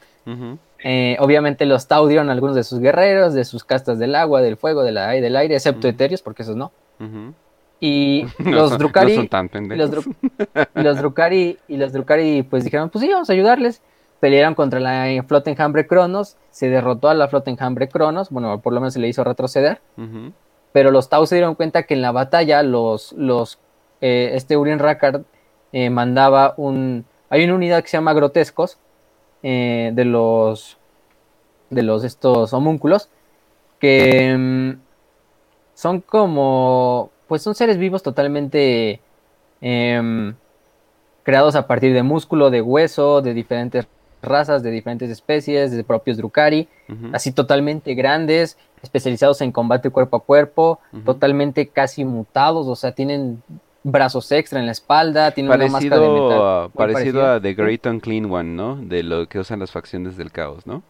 Eh, 0.85 1.17
obviamente 1.21 1.67
los 1.67 1.87
Tau 1.87 2.07
dieron 2.07 2.31
algunos 2.31 2.57
de 2.57 2.65
sus 2.65 2.79
guerreros, 2.81 3.35
de 3.35 3.45
sus 3.45 3.65
castas 3.65 3.99
del 3.99 4.15
agua, 4.15 4.41
del 4.41 4.57
fuego, 4.57 4.83
del 4.83 4.97
aire, 4.97 5.21
del 5.23 5.37
aire 5.37 5.55
excepto 5.55 5.87
Eterios, 5.87 6.23
porque 6.23 6.43
esos 6.43 6.57
no. 6.57 6.73
Y 7.81 8.25
los 8.39 8.79
Drukari. 8.79 9.29
los, 9.77 9.91
los, 10.75 10.99
Drukari 10.99 11.59
y 11.69 11.77
los 11.77 11.93
Drukari 11.93 12.43
pues 12.43 12.65
dijeron, 12.65 12.89
pues 12.89 13.05
sí, 13.05 13.11
vamos 13.11 13.29
a 13.29 13.35
ayudarles. 13.35 13.83
Pelearon 14.19 14.55
contra 14.55 14.81
la 14.81 15.23
flota 15.29 15.51
enjambre 15.51 15.87
Cronos, 15.87 16.37
se 16.51 16.69
derrotó 16.69 17.09
a 17.09 17.15
la 17.15 17.29
flota 17.29 17.51
enjambre 17.51 17.89
Cronos, 17.89 18.31
bueno, 18.31 18.61
por 18.61 18.73
lo 18.73 18.81
menos 18.81 18.95
se 18.95 18.99
le 18.99 19.09
hizo 19.09 19.23
retroceder. 19.23 19.81
Pero 20.73 20.91
los 20.91 21.09
Tau 21.09 21.27
se 21.27 21.37
dieron 21.37 21.55
cuenta 21.55 21.85
que 21.85 21.95
en 21.95 22.03
la 22.03 22.13
batalla 22.13 22.63
los, 22.63 23.13
los 23.13 23.59
eh, 24.01 24.31
este 24.35 24.57
Urien 24.57 24.79
Rackard 24.79 25.23
eh, 25.73 25.91
mandaba 25.91 26.55
un. 26.57 27.05
Hay 27.31 27.45
una 27.45 27.55
unidad 27.55 27.83
que 27.83 27.89
se 27.89 27.97
llama 27.97 28.15
Grotescos 28.15 28.79
eh, 29.43 29.91
de 29.95 30.05
los 30.05 30.79
de 31.71 31.83
los 31.83 32.05
estos 32.05 32.53
homúnculos 32.55 33.11
que 33.79 34.35
mm, 34.37 34.81
son 35.75 36.01
como 36.01 37.11
pues 37.27 37.43
son 37.43 37.55
seres 37.55 37.77
vivos 37.77 38.03
totalmente 38.03 39.01
em, 39.61 40.35
creados 41.23 41.55
a 41.57 41.67
partir 41.67 41.93
de 41.93 42.03
músculo, 42.03 42.51
de 42.51 42.63
hueso, 42.63 43.21
de 43.21 43.35
diferentes 43.35 43.87
razas, 44.23 44.63
de 44.63 44.71
diferentes 44.71 45.11
especies, 45.11 45.71
de 45.71 45.85
propios 45.85 46.17
Drukari, 46.17 46.69
así 47.13 47.33
totalmente 47.33 47.95
grandes, 47.95 48.57
especializados 48.83 49.41
en 49.41 49.53
combate 49.53 49.91
cuerpo 49.91 50.19
a 50.19 50.21
cuerpo, 50.21 50.81
totalmente 51.05 51.69
casi 51.69 52.05
mutados, 52.05 52.67
o 52.67 52.77
sea, 52.77 52.93
tienen 52.93 53.43
brazos 53.83 54.31
extra 54.33 54.61
en 54.61 54.67
la 54.67 54.73
espalda, 54.73 55.31
tienen 55.31 55.53
una 55.53 55.67
máscara 55.69 56.01
de 56.01 56.09
metal. 56.09 56.71
Parecido 56.75 57.27
a 57.27 57.41
The 57.41 57.55
Great 57.55 57.87
Unclean 57.87 58.31
One, 58.31 58.51
¿no? 58.51 58.77
De 58.77 59.03
lo 59.03 59.29
que 59.29 59.39
usan 59.39 59.61
las 59.61 59.71
facciones 59.71 60.17
del 60.17 60.31
caos, 60.31 60.67
¿no? 60.67 60.83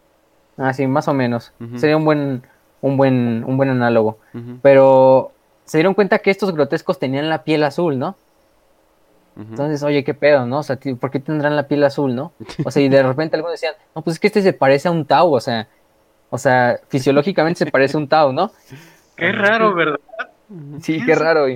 Ah, 0.57 0.73
sí, 0.73 0.87
más 0.87 1.09
o 1.09 1.15
menos. 1.15 1.53
Sería 1.77 1.97
un 1.97 2.05
buen, 2.05 2.43
un 2.81 2.97
buen, 2.97 3.45
un 3.47 3.57
buen 3.57 3.71
análogo. 3.71 4.19
Pero 4.63 5.33
se 5.65 5.79
dieron 5.79 5.95
cuenta 5.95 6.19
que 6.19 6.31
estos 6.31 6.53
grotescos 6.53 6.99
tenían 6.99 7.29
la 7.29 7.45
piel 7.45 7.63
azul, 7.65 7.99
¿no? 7.99 8.17
Entonces, 9.39 9.85
oye, 9.85 10.03
qué 10.03 10.15
pedo, 10.15 10.47
¿no? 10.47 10.59
O 10.59 10.63
sea, 10.65 10.81
¿por 10.99 11.13
qué 11.13 11.21
tendrán 11.21 11.55
la 11.55 11.69
piel 11.69 11.85
azul, 11.85 12.13
no? 12.13 12.33
O 12.65 12.73
sea, 12.73 12.83
y 12.83 12.89
de 12.89 13.03
repente 13.05 13.37
algunos 13.37 13.53
decían, 13.53 13.75
no, 13.95 14.03
pues 14.03 14.17
es 14.17 14.21
que 14.21 14.27
este 14.27 14.43
se 14.43 14.53
parece 14.53 14.89
a 14.89 14.91
un 14.91 15.05
Tau, 15.05 15.33
o 15.33 15.41
sea, 15.41 15.69
o 16.31 16.39
sea, 16.39 16.81
fisiológicamente 16.89 17.65
se 17.65 17.67
parece 17.71 17.97
a 17.97 18.01
un 18.01 18.09
Tau, 18.09 18.33
¿no? 18.33 18.53
Qué 19.17 19.33
raro, 19.33 19.75
¿verdad? 19.75 19.99
Sí, 20.81 21.05
qué 21.05 21.15
raro. 21.15 21.47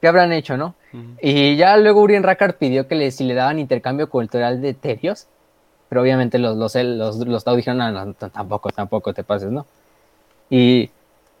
¿Qué 0.00 0.06
habrán 0.06 0.32
hecho, 0.32 0.56
no? 0.56 0.74
Y 1.20 1.56
ya 1.56 1.76
luego 1.76 2.02
Urien 2.02 2.22
Rackard 2.22 2.54
pidió 2.54 2.86
que 2.86 2.94
le, 2.94 3.10
si 3.10 3.24
le 3.24 3.34
daban 3.34 3.58
intercambio 3.58 4.08
cultural 4.08 4.60
de 4.60 4.74
Terios, 4.74 5.26
pero 5.88 6.02
obviamente 6.02 6.38
los, 6.38 6.56
los, 6.56 6.74
los, 6.74 7.16
los 7.18 7.44
Tau 7.44 7.56
dijeron, 7.56 7.78
no, 7.78 7.90
no, 7.90 8.14
tampoco, 8.14 8.70
tampoco 8.70 9.12
te 9.12 9.24
pases, 9.24 9.50
¿no? 9.50 9.66
Y 10.50 10.90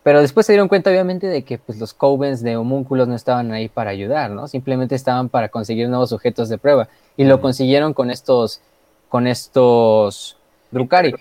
pero 0.08 0.22
después 0.22 0.46
se 0.46 0.52
dieron 0.52 0.68
cuenta, 0.68 0.88
obviamente, 0.88 1.26
de 1.26 1.44
que 1.44 1.58
pues, 1.58 1.78
los 1.78 1.92
covens 1.92 2.42
de 2.42 2.56
homúnculos 2.56 3.08
no 3.08 3.14
estaban 3.14 3.52
ahí 3.52 3.68
para 3.68 3.90
ayudar, 3.90 4.30
¿no? 4.30 4.48
Simplemente 4.48 4.94
estaban 4.94 5.28
para 5.28 5.50
conseguir 5.50 5.86
nuevos 5.90 6.08
sujetos 6.08 6.48
de 6.48 6.56
prueba. 6.56 6.88
Y 7.18 7.24
lo 7.24 7.42
consiguieron 7.42 7.92
con 7.92 8.10
estos, 8.10 8.62
con 9.10 9.26
estos 9.26 10.37
Drukari. 10.70 11.14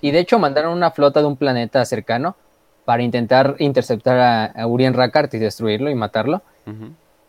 Y, 0.00 0.10
de 0.10 0.18
hecho 0.18 0.38
mandaron 0.38 0.72
una 0.72 0.90
flota 0.90 1.20
de 1.20 1.26
un 1.26 1.36
planeta 1.36 1.84
cercano 1.84 2.36
para 2.84 3.02
intentar 3.02 3.56
interceptar 3.58 4.54
a, 4.56 4.66
Urien 4.66 4.94
Rackard 4.94 5.32
y 5.34 5.38
destruirlo 5.38 5.90
y 5.90 5.94
matarlo. 5.94 6.42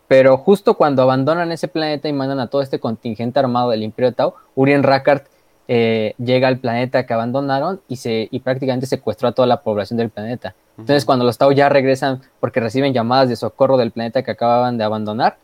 Pero 0.07 0.37
justo 0.37 0.75
cuando 0.75 1.01
abandonan 1.01 1.51
ese 1.51 1.67
planeta 1.67 2.07
y 2.07 2.13
mandan 2.13 2.39
a 2.39 2.47
todo 2.47 2.61
este 2.61 2.79
contingente 2.79 3.39
armado 3.39 3.69
del 3.69 3.83
Imperio 3.83 4.13
Tau, 4.13 4.33
Urien 4.55 4.83
Rackard 4.83 5.23
eh, 5.67 6.13
llega 6.17 6.49
al 6.49 6.57
planeta 6.57 7.05
que 7.05 7.13
abandonaron 7.13 7.81
y, 7.87 7.95
se, 7.95 8.27
y 8.29 8.39
prácticamente 8.41 8.85
secuestró 8.85 9.29
a 9.29 9.31
toda 9.31 9.47
la 9.47 9.61
población 9.61 9.97
del 9.97 10.09
planeta. 10.09 10.55
Entonces, 10.77 11.05
cuando 11.05 11.23
los 11.23 11.37
Tau 11.37 11.51
ya 11.51 11.69
regresan 11.69 12.21
porque 12.39 12.59
reciben 12.59 12.93
llamadas 12.93 13.29
de 13.29 13.35
socorro 13.35 13.77
del 13.77 13.91
planeta 13.91 14.23
que 14.23 14.31
acababan 14.31 14.77
de 14.77 14.83
abandonar, 14.83 15.37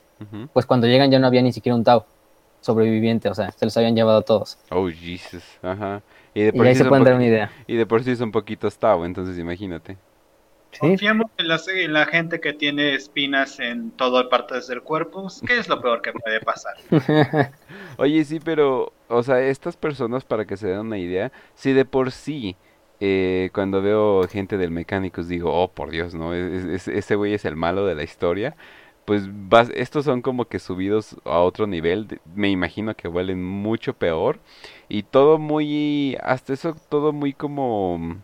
pues 0.51 0.65
cuando 0.65 0.85
llegan 0.85 1.09
ya 1.11 1.19
no 1.19 1.27
había 1.27 1.41
ni 1.41 1.53
siquiera 1.53 1.75
un 1.75 1.83
Tau 1.83 2.03
sobreviviente, 2.61 3.29
o 3.29 3.35
sea, 3.35 3.51
se 3.51 3.65
los 3.65 3.75
habían 3.77 3.95
llevado 3.95 4.21
todos. 4.21 4.57
Oh, 4.69 4.89
Jesus, 4.89 5.43
ajá. 5.61 6.01
Y, 6.33 6.43
de 6.43 6.53
por 6.53 6.67
ahí 6.67 6.75
se 6.75 6.85
pueden 6.85 7.03
dar 7.03 7.15
una 7.15 7.25
idea. 7.25 7.51
Y 7.67 7.75
de 7.75 7.85
por 7.85 8.03
sí 8.03 8.15
son 8.15 8.31
poquitos 8.31 8.77
Tau, 8.77 9.03
entonces 9.05 9.37
imagínate. 9.37 9.97
Confiamos 10.79 11.31
en 11.37 11.47
la, 11.47 11.59
en 11.67 11.93
la, 11.93 12.05
gente 12.05 12.39
que 12.39 12.53
tiene 12.53 12.93
espinas 12.93 13.59
en 13.59 13.89
todas 13.91 14.27
partes 14.27 14.67
del 14.67 14.83
cuerpo. 14.83 15.27
¿Qué 15.45 15.57
es 15.57 15.67
lo 15.67 15.81
peor 15.81 16.01
que 16.01 16.13
puede 16.13 16.39
pasar? 16.41 16.75
Oye, 17.97 18.23
sí, 18.23 18.39
pero, 18.39 18.93
o 19.07 19.23
sea, 19.23 19.41
estas 19.41 19.75
personas, 19.75 20.23
para 20.23 20.45
que 20.45 20.57
se 20.57 20.67
den 20.67 20.79
una 20.79 20.99
idea, 20.99 21.31
si 21.55 21.73
de 21.73 21.85
por 21.85 22.11
sí 22.11 22.55
eh, 23.01 23.49
cuando 23.53 23.81
veo 23.81 24.27
gente 24.27 24.57
del 24.57 24.71
Mecánicos 24.71 25.27
digo, 25.27 25.53
oh 25.53 25.71
por 25.71 25.89
Dios, 25.89 26.13
¿no? 26.13 26.33
ese 26.33 27.15
güey 27.15 27.33
es 27.33 27.45
el 27.45 27.55
malo 27.55 27.85
de 27.85 27.95
la 27.95 28.03
historia. 28.03 28.55
Pues 29.09 29.27
estos 29.73 30.05
son 30.05 30.21
como 30.21 30.45
que 30.45 30.59
subidos 30.59 31.17
a 31.25 31.39
otro 31.39 31.65
nivel. 31.65 32.19
Me 32.35 32.51
imagino 32.51 32.95
que 32.95 33.07
huelen 33.07 33.43
mucho 33.43 33.95
peor. 33.95 34.37
Y 34.87 35.01
todo 35.01 35.39
muy. 35.39 36.15
Hasta 36.21 36.53
eso, 36.53 36.75
todo 36.89 37.11
muy 37.11 37.33
como. 37.33 38.17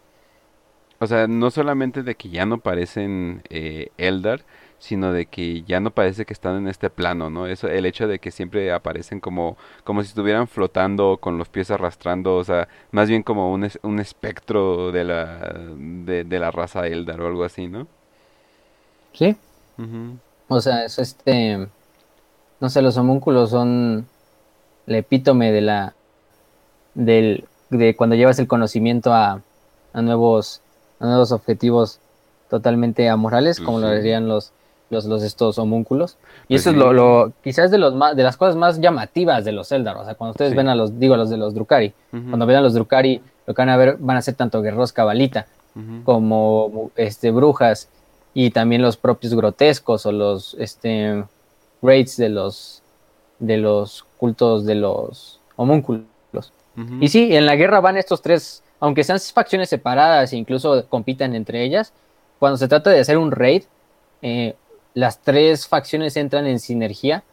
O 0.99 1.07
sea, 1.07 1.25
no 1.27 1.49
solamente 1.49 2.03
de 2.03 2.13
que 2.13 2.29
ya 2.29 2.45
no 2.45 2.59
parecen 2.59 3.41
eh, 3.49 3.89
Eldar, 3.97 4.45
sino 4.77 5.11
de 5.11 5.25
que 5.25 5.63
ya 5.63 5.79
no 5.79 5.89
parece 5.89 6.23
que 6.25 6.33
están 6.33 6.57
en 6.57 6.67
este 6.67 6.91
plano, 6.91 7.31
¿no? 7.31 7.47
Eso, 7.47 7.67
el 7.67 7.87
hecho 7.87 8.07
de 8.07 8.19
que 8.19 8.29
siempre 8.29 8.71
aparecen 8.71 9.19
como, 9.19 9.57
como 9.83 10.03
si 10.03 10.09
estuvieran 10.09 10.47
flotando 10.47 11.17
con 11.17 11.39
los 11.39 11.49
pies 11.49 11.71
arrastrando, 11.71 12.35
o 12.37 12.43
sea, 12.43 12.67
más 12.91 13.09
bien 13.09 13.23
como 13.23 13.51
un, 13.51 13.67
un 13.81 13.99
espectro 13.99 14.91
de 14.91 15.03
la, 15.03 15.53
de, 15.77 16.39
la 16.39 16.51
raza 16.51 16.87
Eldar 16.87 17.21
o 17.21 17.27
algo 17.27 17.43
así, 17.43 17.67
¿no? 17.67 17.87
Sí. 19.13 19.35
O 20.47 20.61
sea, 20.61 20.85
es 20.85 20.99
este, 20.99 21.67
no 22.59 22.69
sé, 22.69 22.81
los 22.81 22.97
homúnculos 22.97 23.49
son 23.49 24.07
el 24.87 24.95
epítome 24.95 25.51
de 25.51 25.61
la, 25.61 25.93
del, 26.93 27.45
de 27.69 27.95
cuando 27.95 28.15
llevas 28.15 28.39
el 28.39 28.47
conocimiento 28.47 29.13
a, 29.13 29.41
a 29.93 30.01
nuevos, 30.01 30.61
a 30.99 31.05
nuevos 31.05 31.31
objetivos 31.31 31.99
totalmente 32.49 33.09
amorales, 33.09 33.59
como 33.59 33.79
lo 33.79 33.89
dirían 33.91 34.27
los, 34.27 34.51
los, 34.89 35.05
los 35.05 35.23
estos 35.23 35.57
homúnculos. 35.57 36.17
Y 36.43 36.53
pues 36.53 36.61
eso 36.61 36.69
es 36.69 36.75
lo, 36.77 36.93
lo, 36.93 37.33
quizás 37.43 37.71
de 37.71 37.79
los 37.79 37.95
más, 37.95 38.15
de 38.15 38.23
las 38.23 38.37
cosas 38.37 38.55
más 38.55 38.79
llamativas 38.79 39.43
de 39.45 39.51
los 39.51 39.71
Eldar. 39.71 39.97
O 39.97 40.05
sea, 40.05 40.15
cuando 40.15 40.31
ustedes 40.31 40.55
ven 40.55 40.69
a 40.69 40.75
los, 40.75 40.99
digo, 40.99 41.15
a 41.15 41.17
los 41.17 41.29
de 41.29 41.37
los 41.37 41.55
Drukari, 41.55 41.93
cuando 42.11 42.45
ven 42.45 42.57
a 42.57 42.61
los 42.61 42.73
Drukari, 42.73 43.21
lo 43.47 43.53
que 43.53 43.61
van 43.61 43.69
a 43.69 43.77
ver 43.77 43.97
van 43.99 44.17
a 44.17 44.21
ser 44.21 44.35
tanto 44.35 44.61
guerreros 44.61 44.93
cabalita 44.93 45.47
como 46.05 46.91
este 46.95 47.31
brujas 47.31 47.89
y 48.37 48.51
también 48.51 48.83
los 48.83 48.97
propios 48.97 49.33
grotescos 49.33 50.05
o 50.05 50.11
los 50.11 50.55
este 50.59 51.23
raids 51.81 52.17
de 52.17 52.29
los 52.29 52.83
de 53.39 53.57
los 53.57 54.05
cultos 54.17 54.65
de 54.65 54.75
los 54.75 55.39
homúnculos. 55.55 56.05
Y 56.99 57.07
sí, 57.07 57.33
en 57.33 57.45
la 57.45 57.55
guerra 57.55 57.79
van 57.79 57.95
estos 57.95 58.21
tres, 58.21 58.61
aunque 58.81 59.05
sean 59.05 59.19
facciones 59.19 59.69
separadas 59.69 60.33
e 60.33 60.35
incluso 60.35 60.85
compitan 60.89 61.33
entre 61.33 61.63
ellas, 61.63 61.93
cuando 62.37 62.57
se 62.57 62.67
trata 62.67 62.89
de 62.89 62.99
hacer 62.99 63.17
un 63.17 63.31
raid, 63.31 63.63
eh, 64.21 64.55
las 64.93 65.21
tres 65.21 65.67
facciones 65.67 66.17
entran 66.17 66.45
en 66.45 66.59
sinergia 66.59 67.23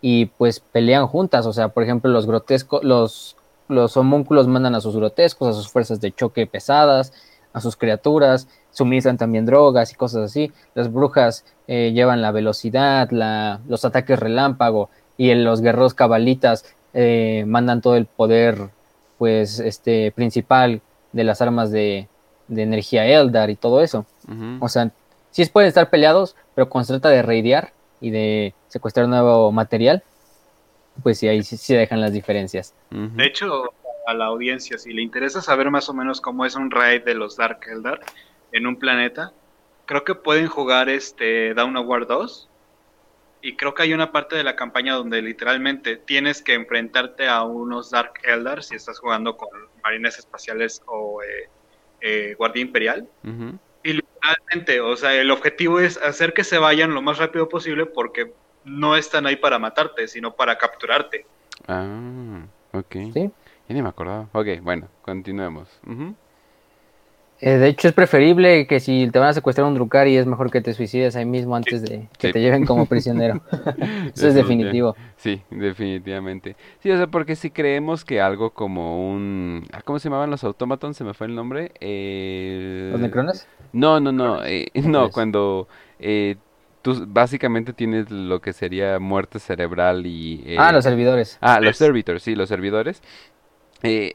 y 0.00 0.26
pues 0.26 0.58
pelean 0.58 1.06
juntas. 1.06 1.46
O 1.46 1.52
sea, 1.52 1.68
por 1.68 1.84
ejemplo, 1.84 2.10
los 2.10 2.26
grotescos, 2.26 2.82
los, 2.82 3.36
los 3.68 3.96
homúnculos 3.96 4.48
mandan 4.48 4.74
a 4.74 4.80
sus 4.80 4.96
grotescos, 4.96 5.48
a 5.48 5.52
sus 5.52 5.70
fuerzas 5.70 6.00
de 6.00 6.10
choque 6.10 6.48
pesadas, 6.48 7.12
a 7.52 7.60
sus 7.60 7.76
criaturas, 7.76 8.48
suministran 8.72 9.16
también 9.16 9.46
drogas 9.46 9.92
y 9.92 9.94
cosas 9.94 10.24
así. 10.24 10.50
Las 10.74 10.92
brujas 10.92 11.44
eh, 11.68 11.92
llevan 11.94 12.22
la 12.22 12.32
velocidad, 12.32 13.10
la, 13.10 13.60
los 13.68 13.84
ataques 13.84 14.18
relámpago 14.18 14.90
y 15.16 15.32
los 15.34 15.60
guerreros 15.60 15.94
cabalitas 15.94 16.64
eh, 16.94 17.44
mandan 17.46 17.80
todo 17.80 17.96
el 17.96 18.06
poder 18.06 18.70
pues 19.18 19.60
este 19.60 20.10
principal 20.12 20.80
de 21.12 21.24
las 21.24 21.40
armas 21.40 21.70
de, 21.70 22.08
de 22.48 22.62
energía 22.62 23.06
Eldar 23.06 23.50
y 23.50 23.56
todo 23.56 23.82
eso. 23.82 24.04
O 24.60 24.68
sea, 24.68 24.90
sí 25.30 25.44
pueden 25.46 25.68
estar 25.68 25.90
peleados, 25.90 26.34
pero 26.54 26.68
cuando 26.68 26.86
se 26.86 26.92
trata 26.94 27.10
de 27.10 27.22
raidear 27.22 27.72
y 28.00 28.10
de 28.10 28.54
secuestrar 28.68 29.06
nuevo 29.08 29.52
material, 29.52 30.02
pues 31.02 31.18
sí, 31.18 31.28
ahí 31.28 31.42
sí, 31.42 31.56
se 31.56 31.76
dejan 31.76 32.00
las 32.00 32.12
diferencias. 32.12 32.74
De 32.90 33.26
hecho, 33.26 33.72
a 34.06 34.14
la 34.14 34.26
audiencia, 34.26 34.78
si 34.78 34.92
le 34.92 35.02
interesa 35.02 35.40
saber 35.40 35.70
más 35.70 35.88
o 35.88 35.94
menos 35.94 36.20
cómo 36.20 36.44
es 36.44 36.56
un 36.56 36.70
raid 36.70 37.04
de 37.04 37.14
los 37.14 37.36
Dark 37.36 37.60
Eldar 37.70 38.00
en 38.52 38.66
un 38.66 38.78
planeta, 38.78 39.32
creo 39.86 40.04
que 40.04 40.14
pueden 40.14 40.46
jugar 40.46 40.88
este 40.88 41.54
Down 41.54 41.76
of 41.76 41.86
War 41.86 42.06
2 42.06 42.48
y 43.42 43.56
creo 43.56 43.74
que 43.74 43.82
hay 43.82 43.92
una 43.92 44.12
parte 44.12 44.36
de 44.36 44.44
la 44.44 44.54
campaña 44.54 44.94
donde 44.94 45.20
literalmente 45.20 45.96
tienes 45.96 46.42
que 46.42 46.54
enfrentarte 46.54 47.28
a 47.28 47.42
unos 47.42 47.90
Dark 47.90 48.12
Eldar 48.22 48.62
si 48.62 48.76
estás 48.76 49.00
jugando 49.00 49.36
con 49.36 49.48
marines 49.82 50.16
espaciales 50.18 50.80
o 50.86 51.22
eh, 51.22 51.48
eh, 52.00 52.34
Guardia 52.38 52.62
Imperial. 52.62 53.08
Y 53.82 53.92
literalmente, 53.94 54.80
o 54.80 54.96
sea, 54.96 55.14
el 55.14 55.30
objetivo 55.32 55.80
es 55.80 55.96
hacer 55.96 56.34
que 56.34 56.44
se 56.44 56.58
vayan 56.58 56.94
lo 56.94 57.02
más 57.02 57.18
rápido 57.18 57.48
posible 57.48 57.84
porque 57.84 58.32
no 58.64 58.96
están 58.96 59.26
ahí 59.26 59.34
para 59.34 59.58
matarte, 59.58 60.06
sino 60.06 60.36
para 60.36 60.56
capturarte. 60.56 61.26
Ah, 61.66 62.46
ok. 62.72 62.92
¿Sí? 63.12 63.30
Ya 63.68 63.74
ni 63.74 63.82
me 63.82 63.88
acordaba. 63.88 64.28
Ok, 64.32 64.60
bueno, 64.62 64.88
continuemos. 65.02 65.68
Eh, 67.44 67.58
de 67.58 67.66
hecho, 67.66 67.88
es 67.88 67.94
preferible 67.94 68.68
que 68.68 68.78
si 68.78 69.10
te 69.10 69.18
van 69.18 69.30
a 69.30 69.32
secuestrar 69.32 69.66
un 69.66 69.74
Drukari, 69.74 70.16
es 70.16 70.26
mejor 70.26 70.48
que 70.48 70.60
te 70.60 70.72
suicides 70.74 71.16
ahí 71.16 71.24
mismo 71.24 71.56
antes 71.56 71.82
de 71.82 72.06
que 72.16 72.32
te 72.32 72.40
lleven 72.40 72.64
como 72.64 72.86
prisionero. 72.86 73.40
Eso 74.14 74.28
es 74.28 74.34
definitivo. 74.36 74.94
Sí, 75.16 75.42
definitivamente. 75.50 76.54
Sí, 76.78 76.92
o 76.92 76.96
sea, 76.96 77.08
porque 77.08 77.34
si 77.34 77.50
creemos 77.50 78.04
que 78.04 78.20
algo 78.20 78.50
como 78.50 79.10
un... 79.10 79.66
Ah, 79.72 79.82
¿Cómo 79.82 79.98
se 79.98 80.04
llamaban 80.08 80.30
los 80.30 80.44
automatons? 80.44 80.96
Se 80.96 81.02
me 81.02 81.14
fue 81.14 81.26
el 81.26 81.34
nombre. 81.34 81.72
¿Los 82.92 83.00
Necrones? 83.00 83.48
No, 83.72 83.98
no, 83.98 84.12
no. 84.12 84.44
Eh, 84.44 84.68
no, 84.74 85.10
cuando... 85.10 85.66
Eh, 85.98 86.36
tú 86.82 87.06
básicamente 87.08 87.72
tienes 87.72 88.08
lo 88.12 88.40
que 88.40 88.52
sería 88.52 89.00
muerte 89.00 89.40
cerebral 89.40 90.06
y... 90.06 90.54
ah, 90.58 90.70
los 90.70 90.84
servidores. 90.84 91.38
Ah, 91.40 91.58
los 91.60 91.76
servidores, 91.76 92.22
sí, 92.22 92.36
los 92.36 92.48
servidores. 92.48 93.02
Eh, 93.82 94.14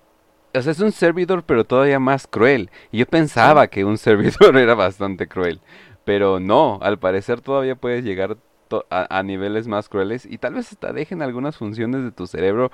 o 0.57 0.61
sea, 0.61 0.71
es 0.71 0.79
un 0.79 0.91
servidor, 0.91 1.43
pero 1.43 1.63
todavía 1.63 1.99
más 1.99 2.27
cruel. 2.27 2.69
Y 2.91 2.99
yo 2.99 3.05
pensaba 3.05 3.67
que 3.67 3.85
un 3.85 3.97
servidor 3.97 4.57
era 4.57 4.75
bastante 4.75 5.27
cruel. 5.27 5.59
Pero 6.03 6.39
no, 6.39 6.79
al 6.81 6.97
parecer 6.99 7.41
todavía 7.41 7.75
puedes 7.75 8.03
llegar 8.03 8.37
a, 8.89 9.23
niveles 9.23 9.67
más 9.67 9.89
crueles. 9.89 10.25
Y 10.25 10.37
tal 10.37 10.53
vez 10.53 10.71
hasta 10.71 10.93
dejen 10.93 11.21
algunas 11.21 11.57
funciones 11.57 12.03
de 12.03 12.11
tu 12.11 12.27
cerebro. 12.27 12.71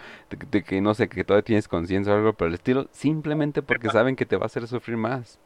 De, 0.51 0.63
que 0.63 0.81
no 0.81 0.93
sé, 0.93 1.09
que 1.09 1.23
todavía 1.23 1.45
tienes 1.45 1.67
conciencia 1.67 2.13
o 2.13 2.17
algo 2.17 2.34
por 2.34 2.47
el 2.47 2.53
estilo. 2.53 2.88
Simplemente 2.91 3.61
porque 3.61 3.89
saben 3.89 4.15
que 4.15 4.25
te 4.25 4.36
va 4.36 4.43
a 4.43 4.45
hacer 4.47 4.67
sufrir 4.67 4.97
más. 4.97 5.39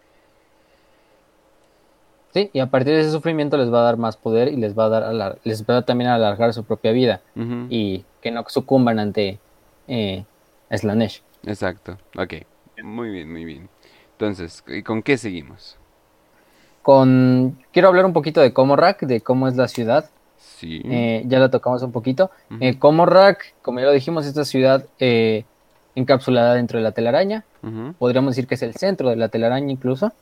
Sí, 2.34 2.50
y 2.54 2.60
a 2.60 2.68
partir 2.68 2.94
de 2.94 3.02
ese 3.02 3.12
sufrimiento 3.12 3.58
les 3.58 3.74
va 3.74 3.80
a 3.80 3.84
dar 3.84 3.98
más 3.98 4.18
poder 4.18 4.50
y 4.50 4.58
les 4.58 4.78
va 4.78 4.86
a 4.86 4.90
dar 4.90 5.40
les 5.44 5.64
va 5.64 5.82
también 5.84 6.10
a 6.10 6.16
alargar 6.16 6.54
su 6.54 6.64
propia 6.64 6.92
vida. 6.92 7.22
Y 7.70 8.04
que 8.22 8.32
no 8.32 8.44
sucumban 8.48 9.00
ante 9.00 9.40
eh, 9.88 10.26
Slanesh. 10.70 11.24
Exacto, 11.46 11.98
ok. 12.18 12.34
Muy 12.84 13.10
bien, 13.10 13.32
muy 13.32 13.46
bien. 13.46 13.70
Entonces, 14.14 14.64
¿y 14.68 14.84
con 14.84 15.02
qué 15.02 15.18
seguimos? 15.18 15.78
Con... 16.82 17.60
Quiero 17.72 17.88
hablar 17.90 18.06
un 18.06 18.14
poquito 18.14 18.42
de 18.42 18.54
Comorrak, 18.54 19.02
de 19.02 19.22
cómo 19.22 19.48
es 19.48 19.56
la 19.56 19.68
ciudad. 19.68 20.10
Sí. 20.38 20.82
Eh, 20.86 21.24
ya 21.26 21.40
lo 21.40 21.50
tocamos 21.50 21.82
un 21.84 21.92
poquito. 21.92 22.32
Uh 22.50 22.78
Comorrak, 22.80 23.56
como 23.62 23.80
ya 23.80 23.86
lo 23.86 23.92
dijimos, 23.92 24.26
esta 24.26 24.46
ciudad 24.46 24.86
eh, 25.00 25.46
encapsulada 25.96 26.56
dentro 26.56 26.78
de 26.78 26.84
la 26.84 26.92
telaraña. 26.92 27.44
Podríamos 28.00 28.36
decir 28.36 28.48
que 28.48 28.56
es 28.56 28.62
el 28.62 28.76
centro 28.76 29.10
de 29.10 29.18
la 29.18 29.30
telaraña 29.30 29.72
incluso. 29.72 30.14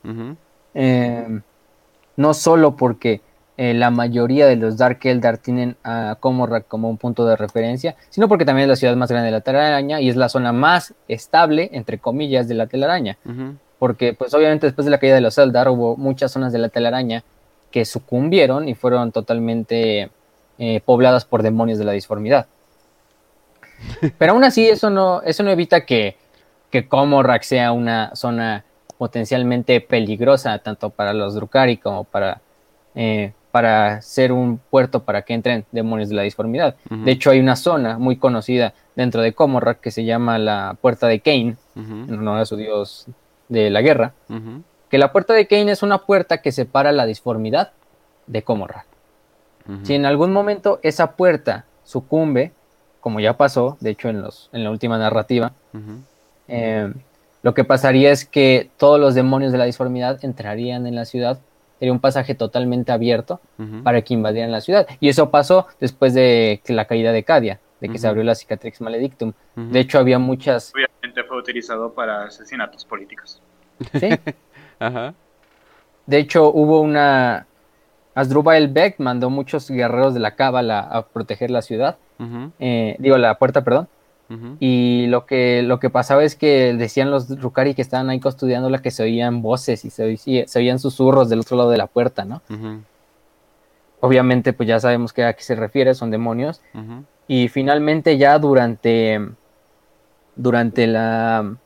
no 2.16 2.34
solo 2.34 2.76
porque 2.76 3.20
eh, 3.58 3.72
la 3.72 3.90
mayoría 3.90 4.46
de 4.46 4.56
los 4.56 4.76
Dark 4.76 5.00
Eldar 5.04 5.38
tienen 5.38 5.76
a 5.82 6.16
Comorrak 6.20 6.68
como 6.68 6.90
un 6.90 6.98
punto 6.98 7.24
de 7.26 7.36
referencia, 7.36 7.96
sino 8.10 8.28
porque 8.28 8.44
también 8.44 8.64
es 8.64 8.68
la 8.68 8.76
ciudad 8.76 8.96
más 8.96 9.10
grande 9.10 9.26
de 9.26 9.32
la 9.32 9.40
telaraña 9.40 10.00
y 10.00 10.10
es 10.10 10.16
la 10.16 10.28
zona 10.28 10.52
más 10.52 10.94
estable, 11.08 11.70
entre 11.72 11.98
comillas, 11.98 12.48
de 12.48 12.54
la 12.54 12.66
telaraña. 12.66 13.16
Porque, 13.78 14.12
pues 14.12 14.34
obviamente 14.34 14.66
después 14.66 14.84
de 14.84 14.90
la 14.90 14.98
caída 14.98 15.14
de 15.14 15.22
los 15.22 15.38
Eldar 15.38 15.68
hubo 15.70 15.96
muchas 15.96 16.32
zonas 16.32 16.52
de 16.52 16.58
la 16.58 16.68
telaraña 16.68 17.24
que 17.70 17.84
sucumbieron 17.84 18.68
y 18.68 18.74
fueron 18.74 19.10
totalmente 19.10 20.10
eh, 20.58 20.80
pobladas 20.84 21.24
por 21.24 21.42
demonios 21.42 21.78
de 21.78 21.84
la 21.84 21.92
disformidad. 21.92 22.46
Pero 24.18 24.32
aún 24.32 24.44
así 24.44 24.68
eso 24.68 24.90
no, 24.90 25.22
eso 25.22 25.42
no 25.42 25.50
evita 25.50 25.86
que, 25.86 26.16
que 26.70 26.88
Comorrak 26.88 27.42
sea 27.42 27.72
una 27.72 28.14
zona 28.14 28.64
potencialmente 28.98 29.80
peligrosa 29.80 30.58
tanto 30.58 30.90
para 30.90 31.12
los 31.12 31.34
Drukari 31.34 31.76
como 31.76 32.04
para 32.04 32.40
eh, 32.94 33.32
para 33.56 34.02
ser 34.02 34.32
un 34.32 34.58
puerto 34.58 35.04
para 35.04 35.22
que 35.22 35.32
entren 35.32 35.64
demonios 35.72 36.10
de 36.10 36.14
la 36.14 36.20
disformidad. 36.20 36.76
De 36.90 37.10
hecho, 37.10 37.30
hay 37.30 37.40
una 37.40 37.56
zona 37.56 37.96
muy 37.96 38.16
conocida 38.18 38.74
dentro 38.94 39.22
de 39.22 39.32
Comorrak 39.32 39.80
que 39.80 39.90
se 39.90 40.04
llama 40.04 40.38
la 40.38 40.76
Puerta 40.78 41.06
de 41.06 41.20
Cain, 41.20 41.56
en 41.74 42.18
honor 42.18 42.40
a 42.40 42.44
su 42.44 42.56
dios 42.56 43.06
de 43.48 43.70
la 43.70 43.80
guerra, 43.80 44.12
que 44.90 44.98
la 44.98 45.10
Puerta 45.10 45.32
de 45.32 45.46
Cain 45.46 45.70
es 45.70 45.82
una 45.82 46.04
puerta 46.04 46.42
que 46.42 46.52
separa 46.52 46.92
la 46.92 47.06
disformidad 47.06 47.72
de 48.26 48.42
Comorrak. 48.42 48.84
Si 49.84 49.94
en 49.94 50.04
algún 50.04 50.34
momento 50.34 50.78
esa 50.82 51.12
puerta 51.12 51.64
sucumbe, 51.82 52.52
como 53.00 53.20
ya 53.20 53.38
pasó, 53.38 53.78
de 53.80 53.88
hecho 53.88 54.10
en, 54.10 54.20
los, 54.20 54.50
en 54.52 54.64
la 54.64 54.70
última 54.70 54.98
narrativa, 54.98 55.52
eh, 56.46 56.92
lo 57.42 57.54
que 57.54 57.64
pasaría 57.64 58.10
es 58.10 58.26
que 58.26 58.68
todos 58.76 59.00
los 59.00 59.14
demonios 59.14 59.50
de 59.50 59.56
la 59.56 59.64
disformidad 59.64 60.22
entrarían 60.22 60.86
en 60.86 60.94
la 60.94 61.06
ciudad 61.06 61.38
sería 61.78 61.92
un 61.92 62.00
pasaje 62.00 62.34
totalmente 62.34 62.92
abierto 62.92 63.40
para 63.82 64.02
que 64.02 64.14
invadieran 64.14 64.52
la 64.52 64.60
ciudad. 64.60 64.86
Y 65.00 65.08
eso 65.08 65.30
pasó 65.30 65.66
después 65.80 66.14
de 66.14 66.60
la 66.68 66.86
caída 66.86 67.12
de 67.12 67.24
Cadia, 67.24 67.60
de 67.80 67.88
que 67.88 67.98
se 67.98 68.08
abrió 68.08 68.24
la 68.24 68.34
cicatrix 68.34 68.80
maledictum. 68.80 69.32
De 69.54 69.80
hecho, 69.80 69.98
había 69.98 70.18
muchas... 70.18 70.72
Obviamente 70.74 71.24
fue 71.24 71.38
utilizado 71.38 71.92
para 71.92 72.24
asesinatos 72.24 72.84
políticos. 72.84 73.42
Sí. 73.98 74.08
Ajá. 74.78 75.14
De 76.06 76.18
hecho, 76.18 76.50
hubo 76.52 76.80
una... 76.80 77.46
Asdrubal 78.14 78.68
Beck 78.68 78.98
mandó 78.98 79.28
muchos 79.28 79.70
guerreros 79.70 80.14
de 80.14 80.20
la 80.20 80.36
Cábala 80.36 80.80
a 80.80 81.06
proteger 81.06 81.50
la 81.50 81.60
ciudad. 81.60 81.98
Eh, 82.58 82.96
digo, 82.98 83.18
la 83.18 83.36
puerta, 83.38 83.62
perdón. 83.62 83.88
Y 84.58 85.06
lo 85.06 85.24
que, 85.24 85.62
lo 85.62 85.78
que 85.78 85.88
pasaba 85.88 86.24
es 86.24 86.34
que 86.34 86.74
decían 86.74 87.10
los 87.10 87.40
Rukari 87.40 87.74
que 87.74 87.82
estaban 87.82 88.10
ahí 88.10 88.18
custodiándola 88.18 88.82
que 88.82 88.90
se 88.90 89.04
oían 89.04 89.40
voces 89.40 89.84
y 89.84 89.90
se, 89.90 90.16
se, 90.16 90.58
oían 90.58 90.80
susurros 90.80 91.28
del 91.28 91.40
otro 91.40 91.56
lado 91.56 91.70
de 91.70 91.78
la 91.78 91.86
puerta, 91.86 92.24
¿no? 92.24 92.42
Obviamente, 94.00 94.52
pues 94.52 94.68
ya 94.68 94.80
sabemos 94.80 95.12
que 95.12 95.24
a 95.24 95.32
qué 95.32 95.42
se 95.42 95.54
refiere, 95.54 95.94
son 95.94 96.10
demonios. 96.10 96.60
Y 97.28 97.48
finalmente 97.48 98.18
ya 98.18 98.38
durante, 98.38 99.20
durante 100.34 100.86
la... 100.86 101.56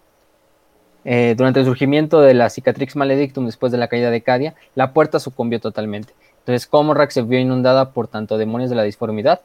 Eh, 1.06 1.34
durante 1.34 1.60
el 1.60 1.66
surgimiento 1.66 2.20
de 2.20 2.34
la 2.34 2.50
Cicatrix 2.50 2.94
Maledictum 2.94 3.46
después 3.46 3.72
de 3.72 3.78
la 3.78 3.88
caída 3.88 4.10
de 4.10 4.20
Cadia, 4.20 4.54
la 4.74 4.92
puerta 4.92 5.18
sucumbió 5.18 5.58
totalmente. 5.58 6.12
Entonces, 6.40 6.66
Comorrak 6.66 7.10
se 7.10 7.22
vio 7.22 7.38
inundada 7.38 7.92
por 7.92 8.06
tanto 8.06 8.36
demonios 8.36 8.68
de 8.68 8.76
la 8.76 8.82
disformidad, 8.82 9.40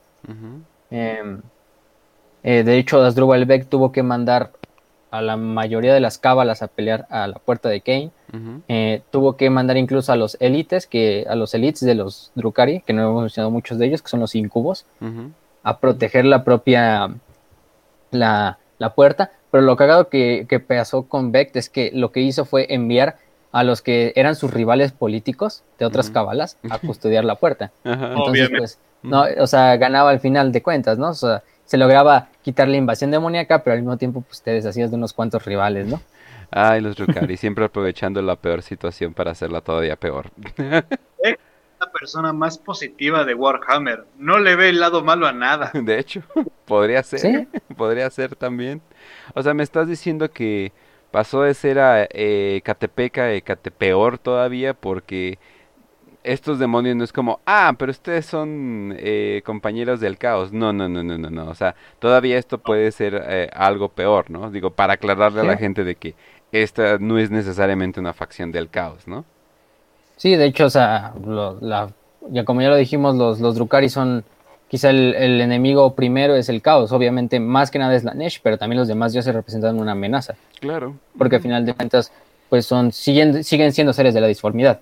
eh, 0.92 1.38
de 2.46 2.78
hecho, 2.78 3.02
Asdrubal 3.02 3.46
Beck 3.46 3.68
tuvo 3.68 3.92
que 3.92 4.04
mandar 4.04 4.52
a 5.12 5.22
la 5.22 5.38
mayoría 5.38 5.94
de 5.94 6.00
las 6.00 6.18
cábalas 6.18 6.62
a 6.62 6.68
pelear 6.68 7.08
a 7.10 7.28
la 7.28 7.40
puerta 7.40 7.70
de 7.70 7.82
Kane. 7.82 8.12
Eh, 8.68 9.02
tuvo 9.12 9.38
que 9.38 9.50
mandar 9.50 9.78
incluso 9.78 10.12
a 10.12 10.18
los 10.18 10.36
élites, 10.42 10.88
que, 10.88 11.26
a 11.30 11.36
los 11.36 11.54
elites 11.54 11.82
de 11.82 11.96
los 11.96 12.32
Drukari, 12.36 12.82
que 12.82 12.92
no 12.92 13.04
hemos 13.04 13.22
mencionado 13.22 13.50
muchos 13.50 13.80
de 13.80 13.86
ellos, 13.86 14.02
que 14.02 14.10
son 14.10 14.20
los 14.20 14.36
incubos, 14.36 14.86
a 15.64 15.80
proteger 15.80 16.26
la 16.26 16.44
propia 16.44 17.16
la, 18.12 18.58
puerta. 18.96 19.32
Pero 19.52 19.64
lo 19.64 19.78
cagado 19.78 20.10
que, 20.10 20.46
que 20.50 20.60
pasó 20.60 21.04
con 21.04 21.32
Beck 21.32 21.56
es 21.56 21.70
que 21.70 21.92
lo 21.94 22.12
que 22.12 22.20
hizo 22.20 22.44
fue 22.44 22.74
enviar 22.74 23.18
a 23.54 23.64
los 23.64 23.82
que 23.82 24.12
eran 24.18 24.36
sus 24.36 24.54
rivales 24.54 24.92
políticos 24.92 25.64
de 25.80 25.86
otras 25.86 26.10
cábalas 26.10 26.58
a 26.70 26.78
custodiar 26.80 27.24
la 27.24 27.36
puerta. 27.36 27.72
Entonces, 27.86 28.50
pues, 28.50 28.80
no, 29.02 29.24
o 29.40 29.48
sea, 29.48 29.78
ganaba 29.78 30.10
al 30.10 30.20
final 30.20 30.52
de 30.52 30.62
cuentas, 30.62 30.98
¿no? 30.98 31.10
O 31.10 31.14
sea, 31.14 31.42
se 31.66 31.78
lograba 31.78 32.30
quitar 32.42 32.68
la 32.68 32.78
invasión 32.78 33.12
demoníaca, 33.12 33.64
pero 33.64 33.74
al 33.74 33.82
mismo 33.82 33.98
tiempo 33.98 34.22
pues 34.22 34.42
te 34.42 34.52
deshacías 34.52 34.92
de 34.92 34.98
unos 34.98 35.14
cuantos 35.14 35.44
rivales, 35.46 35.88
¿no? 35.88 36.02
Ay, 36.52 36.82
los 36.82 36.96
Drukari, 36.96 37.38
siempre 37.38 37.66
aprovechando 37.66 38.22
la 38.22 38.36
peor 38.36 38.62
situación 38.62 39.14
para 39.14 39.32
hacerla 39.32 39.62
todavía 39.62 39.96
peor. 39.96 40.30
Es 41.24 41.38
la 41.80 41.92
persona 41.92 42.32
más 42.34 42.58
positiva 42.58 43.26
de 43.26 43.34
Warhammer. 43.34 44.06
No 44.18 44.38
le 44.40 44.56
ve 44.56 44.70
el 44.70 44.80
lado 44.80 45.04
malo 45.04 45.28
a 45.28 45.34
nada. 45.34 45.72
De 45.74 46.00
hecho, 46.00 46.22
podría 46.66 47.02
ser. 47.04 47.48
Podría 47.76 48.10
ser 48.12 48.36
también. 48.36 48.82
O 49.34 49.42
sea, 49.42 49.54
me 49.54 49.64
estás 49.64 49.88
diciendo 49.88 50.32
que 50.32 50.72
pasó 51.12 51.42
de 51.42 51.54
ser 51.54 51.80
a 51.80 52.08
eh, 52.12 52.62
Catepeca 52.64 53.28
a 53.28 53.42
Catepeor 53.42 54.18
todavía 54.20 54.74
porque 54.74 55.40
estos 56.26 56.60
demonios 56.60 56.96
no 56.96 57.04
es 57.04 57.14
como, 57.14 57.40
ah, 57.46 57.74
pero 57.78 57.92
ustedes 57.92 58.26
son 58.26 58.96
eh, 58.98 59.42
compañeros 59.46 60.00
del 60.00 60.18
caos. 60.18 60.52
No, 60.52 60.74
no, 60.74 60.90
no, 60.90 61.04
no, 61.04 61.18
no, 61.18 61.30
no. 61.30 61.50
O 61.50 61.56
sea, 61.56 61.76
todavía 62.00 62.38
esto 62.38 62.58
puede 62.58 62.92
ser 62.92 63.24
eh, 63.28 63.50
algo 63.54 63.90
peor, 63.90 64.30
¿no? 64.32 64.50
Digo, 64.50 64.72
para 64.72 64.94
aclararle 64.94 65.42
a 65.42 65.44
la 65.44 65.58
gente 65.58 65.84
de 65.84 65.96
que 65.96 66.16
esta 66.52 66.98
no 66.98 67.20
es 67.20 67.30
necesariamente 67.32 68.00
una 68.00 68.14
facción 68.14 68.52
del 68.52 68.70
caos, 68.70 69.08
¿no? 69.08 69.24
Sí, 70.18 70.36
de 70.36 70.46
hecho, 70.46 70.66
o 70.66 70.70
sea, 70.70 71.14
la, 71.62 71.90
ya 72.30 72.44
como 72.44 72.62
ya 72.62 72.70
lo 72.70 72.76
dijimos, 72.76 73.16
los, 73.16 73.40
los 73.40 73.56
Drukari 73.56 73.90
son, 73.90 74.24
quizá 74.68 74.90
el, 74.90 75.42
enemigo 75.42 75.94
primero 75.94 76.36
es 76.36 76.50
el 76.50 76.62
caos. 76.62 76.92
Obviamente, 76.92 77.40
más 77.40 77.70
que 77.70 77.80
nada 77.80 77.96
es 77.96 78.04
la 78.04 78.14
Nesh, 78.14 78.40
pero 78.42 78.58
también 78.58 78.80
los 78.80 78.88
demás 78.88 79.14
se 79.14 79.32
representan 79.32 79.80
una 79.80 79.92
amenaza. 79.92 80.36
Claro. 80.60 80.96
Porque 81.18 81.36
al 81.36 81.42
final 81.42 81.66
de 81.66 81.74
cuentas, 81.74 82.12
pues 82.50 82.66
son, 82.66 82.92
siguen, 82.92 83.44
siguen 83.44 83.74
siendo 83.74 83.94
seres 83.94 84.14
de 84.14 84.22
la 84.22 84.28
disformidad. 84.28 84.80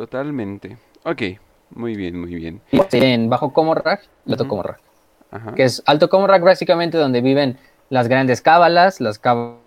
Totalmente. 0.00 0.78
Ok, 1.04 1.22
Muy 1.74 1.94
bien, 1.94 2.18
muy 2.18 2.34
bien. 2.34 2.62
En 2.72 3.28
Bajo 3.28 3.52
Comorrag, 3.52 4.00
Alto 4.26 4.48
Comorrag. 4.48 4.78
Que 5.54 5.64
es 5.64 5.82
Alto 5.84 6.08
Comorrag 6.08 6.42
básicamente 6.42 6.96
donde 6.96 7.20
viven 7.20 7.58
las 7.90 8.08
grandes 8.08 8.40
cábalas, 8.40 9.02
las 9.02 9.18
cábalas 9.18 9.60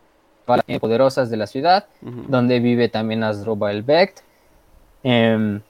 poderosas 0.81 1.29
de 1.29 1.37
la 1.37 1.45
ciudad, 1.45 1.85
donde 2.01 2.59
vive 2.59 2.89
también 2.89 3.23
Asdrubal 3.23 3.83
Becht, 3.83 4.21
em, 5.03 5.61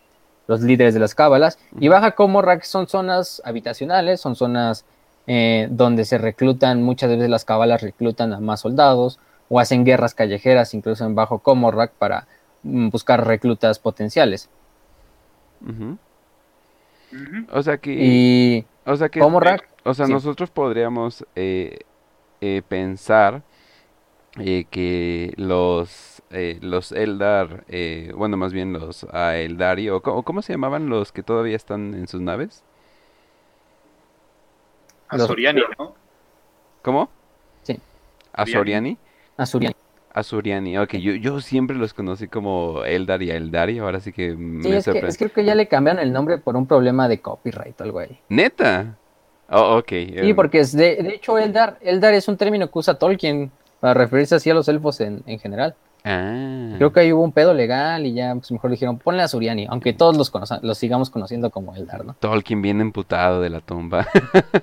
los 0.48 0.62
líderes 0.62 0.94
de 0.94 1.02
las 1.02 1.14
cábalas. 1.14 1.60
Y 1.78 1.90
Baja 1.90 2.12
Comorrag 2.12 2.64
son 2.64 2.88
zonas 2.88 3.42
habitacionales, 3.44 4.22
son 4.22 4.38
zonas 4.38 4.86
eh, 5.28 5.68
donde 5.72 6.06
se 6.06 6.18
reclutan, 6.18 6.82
muchas 6.84 7.10
veces 7.10 7.30
las 7.30 7.44
cabalas 7.44 7.82
reclutan 7.82 8.32
a 8.32 8.40
más 8.40 8.62
soldados 8.62 9.20
o 9.50 9.60
hacen 9.60 9.84
guerras 9.84 10.16
callejeras, 10.16 10.74
incluso 10.74 11.06
en 11.06 11.16
Bajo 11.16 11.40
Comorrak, 11.40 11.92
para 11.92 12.28
buscar 12.64 13.26
reclutas 13.26 13.80
potenciales. 13.80 14.50
O 17.52 17.64
sea 17.64 17.78
que... 17.78 17.94
Y... 17.94 18.66
O 18.86 18.96
sea 18.96 19.10
que... 19.10 19.22
o 19.22 19.94
sea, 19.94 20.08
nosotros 20.08 20.50
podríamos 20.50 21.26
eh, 21.36 21.80
eh, 22.42 22.62
pensar 22.68 23.44
que 24.72 25.34
los 25.38 26.10
los 26.62 26.92
Eldar, 26.92 27.66
bueno, 28.16 28.38
más 28.38 28.52
bien 28.54 28.74
los 28.74 29.04
Aeldari, 29.12 29.90
o 29.90 30.02
¿cómo, 30.02 30.42
se 30.42 30.54
llamaban 30.54 30.90
los 30.90 31.12
que 31.12 31.22
todavía 31.22 31.56
están 31.56 31.94
en 31.94 32.08
sus 32.08 32.22
naves? 32.22 32.64
Azuriani, 35.08 35.62
¿no? 35.78 35.94
¿Cómo? 36.82 37.10
Sí. 37.62 37.80
¿Azuriani? 38.34 38.98
Azuriani. 39.38 39.76
Azuriani, 40.14 40.78
ok, 40.78 40.94
yo, 40.96 41.14
yo 41.14 41.42
siempre 41.42 41.76
los 41.76 41.94
conocí 41.94 42.28
como 42.28 42.84
Eldar 42.84 43.24
y 43.24 43.32
Eldari, 43.32 43.80
ahora 43.80 44.00
sí 44.00 44.12
que 44.12 44.36
me 44.36 44.78
es 44.78 44.86
Que, 44.86 45.00
es 45.00 45.18
que 45.18 45.26
creo 45.26 45.34
que 45.34 45.46
ya 45.46 45.56
le 45.56 45.68
cambiaron 45.68 46.02
el 46.02 46.14
nombre 46.14 46.38
por 46.38 46.56
un 46.56 46.68
problema 46.68 47.08
de 47.08 47.20
copyright 47.20 47.82
o 47.82 47.84
algo 47.84 48.00
ahí. 48.00 48.20
¿Neta? 48.30 48.96
Oh, 49.50 49.78
ok. 49.78 49.90
Sí, 49.90 50.14
em. 50.16 50.36
porque 50.36 50.60
es 50.60 50.72
de, 50.76 50.98
de 50.98 51.16
hecho 51.16 51.38
Eldar, 51.38 51.78
Eldar 51.82 52.14
es 52.14 52.28
un 52.28 52.38
término 52.38 52.70
que 52.70 52.80
usa 52.80 52.94
Tolkien 52.94 53.52
para 53.80 53.96
referirse 53.96 54.36
así 54.36 54.50
a 54.50 54.54
los 54.54 54.68
elfos 54.68 55.02
en, 55.02 55.24
en 55.26 55.40
general. 55.40 55.76
Ah. 56.06 56.74
Creo 56.78 56.92
que 56.92 57.00
ahí 57.00 57.14
hubo 57.14 57.24
un 57.24 57.32
pedo 57.32 57.54
legal 57.54 58.06
y 58.06 58.14
ya 58.14 58.36
pues 58.36 58.52
mejor 58.52 58.72
dijeron, 58.72 59.00
ponle 59.00 59.24
a 59.24 59.28
Suriani, 59.28 59.68
aunque 59.70 59.94
todos 59.94 60.18
los, 60.18 60.32
los 60.62 60.78
sigamos 60.78 61.10
conociendo 61.10 61.50
como 61.50 61.76
Eldar, 61.76 62.04
¿no? 62.04 62.16
Tolkien 62.20 62.62
bien 62.62 62.82
emputado 62.82 63.40
de 63.42 63.50
la 63.50 63.62
tumba. 63.62 64.06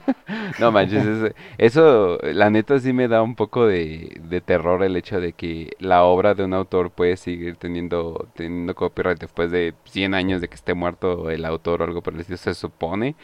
no 0.61 0.71
manches, 0.71 1.33
eso, 1.57 2.19
la 2.23 2.51
neta 2.51 2.79
sí 2.79 2.93
me 2.93 3.09
da 3.09 3.23
un 3.23 3.37
poco 3.37 3.67
de, 3.67 4.21
de, 4.29 4.41
terror 4.43 4.83
el 4.83 4.97
hecho 4.97 5.19
de 5.21 5.33
que 5.33 5.71
la 5.79 6.05
obra 6.05 6.35
de 6.35 6.45
un 6.45 6.53
autor 6.53 6.91
puede 6.91 7.17
seguir 7.17 7.57
teniendo, 7.57 8.29
teniendo 8.35 8.75
copyright 8.75 9.19
después 9.19 9.51
de 9.51 9.75
100 9.85 10.15
años 10.15 10.41
de 10.43 10.49
que 10.49 10.57
esté 10.57 10.75
muerto 10.75 11.31
el 11.31 11.47
autor 11.47 11.81
o 11.81 11.85
algo 11.85 12.03
por 12.03 12.13
el 12.15 12.21
estilo, 12.21 12.37
se 12.37 12.55
supone 12.55 13.17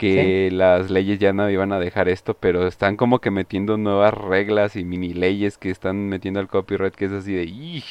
que 0.00 0.48
las 0.50 0.90
leyes 0.90 1.18
ya 1.18 1.34
no 1.34 1.50
iban 1.50 1.72
a 1.72 1.78
dejar 1.78 2.08
esto, 2.08 2.32
pero 2.32 2.66
están 2.66 2.96
como 2.96 3.20
que 3.20 3.30
metiendo 3.30 3.76
nuevas 3.76 4.14
reglas 4.14 4.74
y 4.74 4.82
mini 4.82 5.12
leyes 5.12 5.58
que 5.58 5.68
están 5.68 6.08
metiendo 6.08 6.40
al 6.40 6.48
copyright, 6.48 6.94
que 6.94 7.04
es 7.04 7.12
así 7.12 7.34
de, 7.34 7.82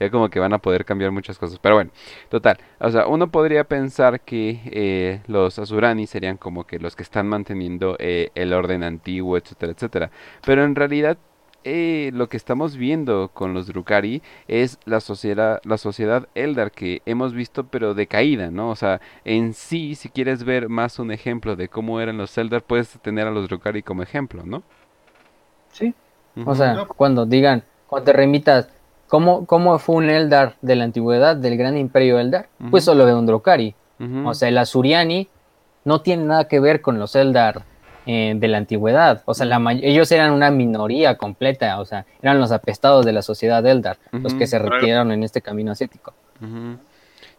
ya 0.00 0.10
como 0.10 0.28
que 0.28 0.40
van 0.40 0.52
a 0.52 0.58
poder 0.58 0.84
cambiar 0.84 1.12
muchas 1.12 1.38
cosas. 1.38 1.60
Pero 1.60 1.76
bueno, 1.76 1.92
total, 2.30 2.58
o 2.80 2.90
sea, 2.90 3.06
uno 3.06 3.30
podría 3.30 3.62
pensar 3.62 4.22
que 4.22 4.60
eh, 4.64 5.20
los 5.28 5.60
Asurani 5.60 6.08
serían 6.08 6.36
como 6.36 6.66
que 6.66 6.80
los 6.80 6.96
que 6.96 7.04
están 7.04 7.28
manteniendo 7.28 7.94
eh, 8.00 8.30
el 8.34 8.52
orden 8.52 8.82
antiguo, 8.82 9.36
etcétera, 9.36 9.72
etcétera. 9.72 10.10
Pero 10.44 10.64
en 10.64 10.74
realidad 10.74 11.16
eh, 11.64 12.10
lo 12.14 12.28
que 12.28 12.36
estamos 12.36 12.76
viendo 12.76 13.30
con 13.32 13.54
los 13.54 13.66
Drukari 13.66 14.22
es 14.48 14.78
la 14.84 15.00
sociedad, 15.00 15.60
la 15.64 15.78
sociedad 15.78 16.28
Eldar 16.34 16.72
que 16.72 17.02
hemos 17.06 17.32
visto 17.34 17.64
pero 17.64 17.94
decaída, 17.94 18.50
¿no? 18.50 18.70
O 18.70 18.76
sea, 18.76 19.00
en 19.24 19.54
sí, 19.54 19.94
si 19.94 20.08
quieres 20.08 20.44
ver 20.44 20.68
más 20.68 20.98
un 20.98 21.12
ejemplo 21.12 21.56
de 21.56 21.68
cómo 21.68 22.00
eran 22.00 22.18
los 22.18 22.36
Eldar, 22.36 22.62
puedes 22.62 22.88
tener 23.00 23.26
a 23.26 23.30
los 23.30 23.48
Drukari 23.48 23.82
como 23.82 24.02
ejemplo, 24.02 24.42
¿no? 24.44 24.62
Sí. 25.70 25.94
O 26.44 26.54
sea, 26.54 26.86
cuando 26.96 27.26
digan, 27.26 27.62
cuando 27.86 28.06
te 28.06 28.12
remitas, 28.12 28.68
¿cómo, 29.08 29.46
¿cómo 29.46 29.78
fue 29.78 29.96
un 29.96 30.10
Eldar 30.10 30.56
de 30.62 30.76
la 30.76 30.84
antigüedad, 30.84 31.36
del 31.36 31.56
gran 31.56 31.76
imperio 31.76 32.18
Eldar? 32.18 32.48
Pues 32.70 32.84
solo 32.84 33.04
ve 33.04 33.14
un 33.14 33.26
Drukari. 33.26 33.74
O 34.24 34.34
sea, 34.34 34.48
el 34.48 34.58
Asuriani 34.58 35.28
no 35.84 36.00
tiene 36.00 36.24
nada 36.24 36.48
que 36.48 36.58
ver 36.58 36.80
con 36.80 36.98
los 36.98 37.14
Eldar 37.14 37.64
eh, 38.06 38.34
de 38.36 38.48
la 38.48 38.58
antigüedad. 38.58 39.22
O 39.24 39.34
sea, 39.34 39.46
ellos 39.82 40.10
eran 40.12 40.32
una 40.32 40.50
minoría 40.50 41.16
completa, 41.16 41.80
o 41.80 41.84
sea, 41.84 42.04
eran 42.20 42.40
los 42.40 42.52
apestados 42.52 43.04
de 43.04 43.12
la 43.12 43.22
sociedad 43.22 43.64
Eldar, 43.66 43.98
los 44.10 44.34
que 44.34 44.46
se 44.46 44.58
retiraron 44.58 45.12
en 45.12 45.22
este 45.22 45.40
camino 45.40 45.72
asiático. 45.72 46.14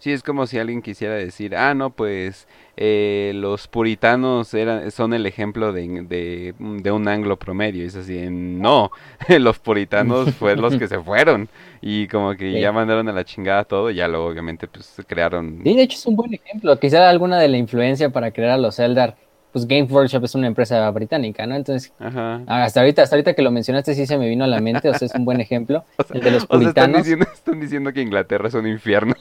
Sí, 0.03 0.11
es 0.11 0.21
como 0.21 0.47
si 0.47 0.59
alguien 0.59 0.81
quisiera 0.81 1.13
decir, 1.13 1.55
ah, 1.55 1.73
no, 1.73 1.89
pues 1.89 2.45
eh, 2.75 3.31
los 3.35 3.69
puritanos 3.69 4.53
eran, 4.53 4.91
son 4.91 5.13
el 5.13 5.25
ejemplo 5.25 5.71
de, 5.71 6.53
de, 6.59 6.91
un 6.91 7.07
anglo 7.07 7.39
promedio. 7.39 7.85
es 7.85 7.95
así, 7.95 8.27
no, 8.29 8.91
los 9.39 9.59
puritanos 9.59 10.33
fueron 10.35 10.61
los 10.61 10.75
que 10.75 10.89
se 10.89 10.99
fueron 10.99 11.47
y 11.81 12.09
como 12.09 12.35
que 12.35 12.59
ya 12.59 12.73
mandaron 12.73 13.07
a 13.07 13.13
la 13.13 13.23
chingada 13.23 13.63
todo 13.63 13.91
y 13.91 13.95
ya 13.95 14.09
luego 14.09 14.25
obviamente 14.25 14.67
pues 14.67 14.93
crearon... 15.07 15.61
Sí, 15.63 15.73
de 15.73 15.83
hecho 15.83 15.97
es 15.97 16.05
un 16.05 16.17
buen 16.17 16.33
ejemplo. 16.33 16.77
Quizá 16.77 17.09
alguna 17.09 17.39
de 17.39 17.47
la 17.47 17.55
influencia 17.55 18.09
para 18.09 18.31
crear 18.31 18.51
a 18.51 18.57
los 18.57 18.79
Eldar 18.79 19.15
pues 19.53 19.67
Game 19.67 19.83
Workshop 19.83 20.23
es 20.25 20.33
una 20.33 20.47
empresa 20.47 20.89
británica, 20.89 21.45
¿no? 21.45 21.55
Entonces, 21.55 21.93
hasta 21.99 22.79
ahorita, 22.79 23.03
hasta 23.03 23.15
ahorita 23.15 23.35
que 23.35 23.43
lo 23.43 23.51
mencionaste 23.51 23.93
sí 23.93 24.07
se 24.07 24.17
me 24.17 24.27
vino 24.27 24.43
a 24.43 24.47
la 24.47 24.59
mente, 24.59 24.89
o 24.89 24.93
sea, 24.95 25.05
es 25.05 25.13
un 25.13 25.25
buen 25.25 25.39
ejemplo, 25.39 25.85
el 26.13 26.21
de 26.21 26.31
los 26.31 26.47
puritanos. 26.47 27.07
están, 27.07 27.59
diciendo, 27.59 27.93
que 27.93 28.01
Inglaterra 28.01 28.47
es 28.47 28.55
un 28.55 28.67
infierno. 28.67 29.13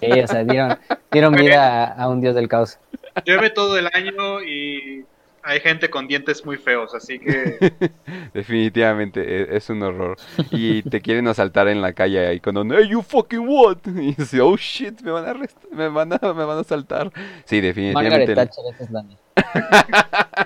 Sí, 0.00 0.20
o 0.20 0.26
sea, 0.28 0.44
dieron, 0.44 1.34
vida 1.34 1.84
a, 1.86 2.08
un 2.08 2.20
dios 2.20 2.36
del 2.36 2.48
caos. 2.48 2.78
Llueve 3.26 3.50
todo 3.50 3.76
el 3.76 3.88
año 3.92 4.40
y 4.40 5.04
hay 5.50 5.60
gente 5.60 5.90
con 5.90 6.06
dientes 6.06 6.44
muy 6.44 6.56
feos, 6.56 6.94
así 6.94 7.18
que... 7.18 7.72
Definitivamente, 8.34 9.20
e, 9.20 9.56
es, 9.56 9.68
un 9.68 9.82
horror. 9.82 10.16
Y 10.52 10.82
te 10.82 11.00
quieren 11.00 11.26
asaltar 11.26 11.66
en 11.66 11.82
la 11.82 11.92
calle 11.92 12.24
ahí 12.24 12.38
con 12.38 12.56
un, 12.56 12.72
hey, 12.72 12.88
you 12.88 13.02
fucking 13.02 13.48
what? 13.48 13.78
Y 13.86 14.14
dices, 14.14 14.40
oh 14.40 14.56
shit, 14.56 15.00
me 15.02 15.10
van 15.10 15.28
a, 15.28 15.34
me 15.72 15.88
van 15.88 16.12
a, 16.12 16.18
me 16.32 16.44
van 16.44 16.58
a 16.58 16.60
asaltar. 16.60 17.10
Sí, 17.44 17.60
definitivamente. 17.60 18.34
Margaret 18.34 18.50
Thatcher, 18.50 18.64
es 18.78 18.90
la 18.90 19.04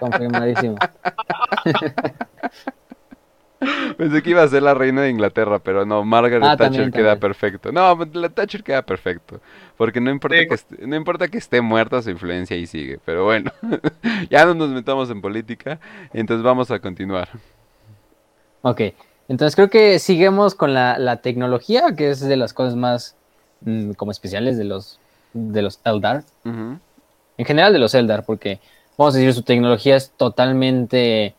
Confirmadísimo. 0.00 0.76
Pensé 3.96 4.22
que 4.22 4.30
iba 4.30 4.42
a 4.42 4.48
ser 4.48 4.62
la 4.62 4.74
reina 4.74 5.02
de 5.02 5.10
Inglaterra, 5.10 5.58
pero 5.58 5.84
no, 5.84 6.04
Margaret 6.04 6.42
ah, 6.44 6.56
Thatcher 6.56 6.90
queda 6.90 7.16
perfecto. 7.16 7.72
No, 7.72 7.98
la 8.12 8.28
Thatcher 8.28 8.62
queda 8.62 8.82
perfecto. 8.82 9.40
Porque 9.76 10.00
no 10.00 10.10
importa, 10.10 10.36
que 10.46 10.54
esté, 10.54 10.86
no 10.86 10.96
importa 10.96 11.28
que 11.28 11.38
esté 11.38 11.60
muerta, 11.60 12.00
su 12.02 12.10
influencia 12.10 12.56
ahí 12.56 12.66
sigue. 12.66 12.98
Pero 13.04 13.24
bueno, 13.24 13.52
ya 14.30 14.44
no 14.44 14.54
nos 14.54 14.70
metamos 14.70 15.10
en 15.10 15.20
política, 15.20 15.80
entonces 16.12 16.44
vamos 16.44 16.70
a 16.70 16.78
continuar. 16.78 17.28
Ok, 18.62 18.80
entonces 19.28 19.56
creo 19.56 19.70
que 19.70 19.98
seguimos 19.98 20.54
con 20.54 20.74
la, 20.74 21.20
tecnología, 21.22 21.94
que 21.96 22.10
es 22.10 22.20
de 22.20 22.36
las 22.36 22.52
cosas 22.52 22.76
más 22.76 23.16
mm, 23.62 23.92
como 23.92 24.10
especiales 24.10 24.56
de 24.56 24.64
los, 24.64 24.98
de 25.32 25.62
los 25.62 25.80
Eldar. 25.84 26.24
En 26.44 27.46
general 27.46 27.72
de 27.72 27.78
los 27.78 27.94
Eldar, 27.94 28.24
porque 28.24 28.60
vamos 28.96 29.14
a 29.14 29.18
decir, 29.18 29.34
su 29.34 29.42
tecnología 29.42 29.96
es 29.96 30.10
totalmente 30.10 31.34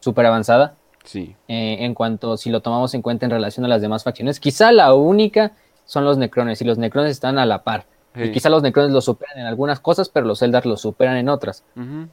súper 0.00 0.26
avanzada. 0.26 0.74
Sí. 1.04 1.34
Eh, 1.48 1.78
en 1.80 1.94
cuanto, 1.94 2.36
si 2.36 2.50
lo 2.50 2.60
tomamos 2.60 2.94
en 2.94 3.02
cuenta 3.02 3.26
en 3.26 3.30
relación 3.30 3.64
a 3.64 3.68
las 3.68 3.82
demás 3.82 4.04
facciones, 4.04 4.40
quizá 4.40 4.72
la 4.72 4.94
única 4.94 5.52
son 5.84 6.04
los 6.04 6.16
Necrones, 6.16 6.60
y 6.62 6.64
los 6.64 6.78
Necrones 6.78 7.10
están 7.10 7.38
a 7.38 7.46
la 7.46 7.62
par. 7.62 7.86
Y 8.14 8.30
quizá 8.30 8.50
los 8.50 8.62
Necrones 8.62 8.92
los 8.92 9.06
superan 9.06 9.38
en 9.38 9.46
algunas 9.46 9.80
cosas, 9.80 10.10
pero 10.10 10.26
los 10.26 10.42
Eldar 10.42 10.66
los 10.66 10.82
superan 10.82 11.16
en 11.16 11.30
otras. 11.30 11.64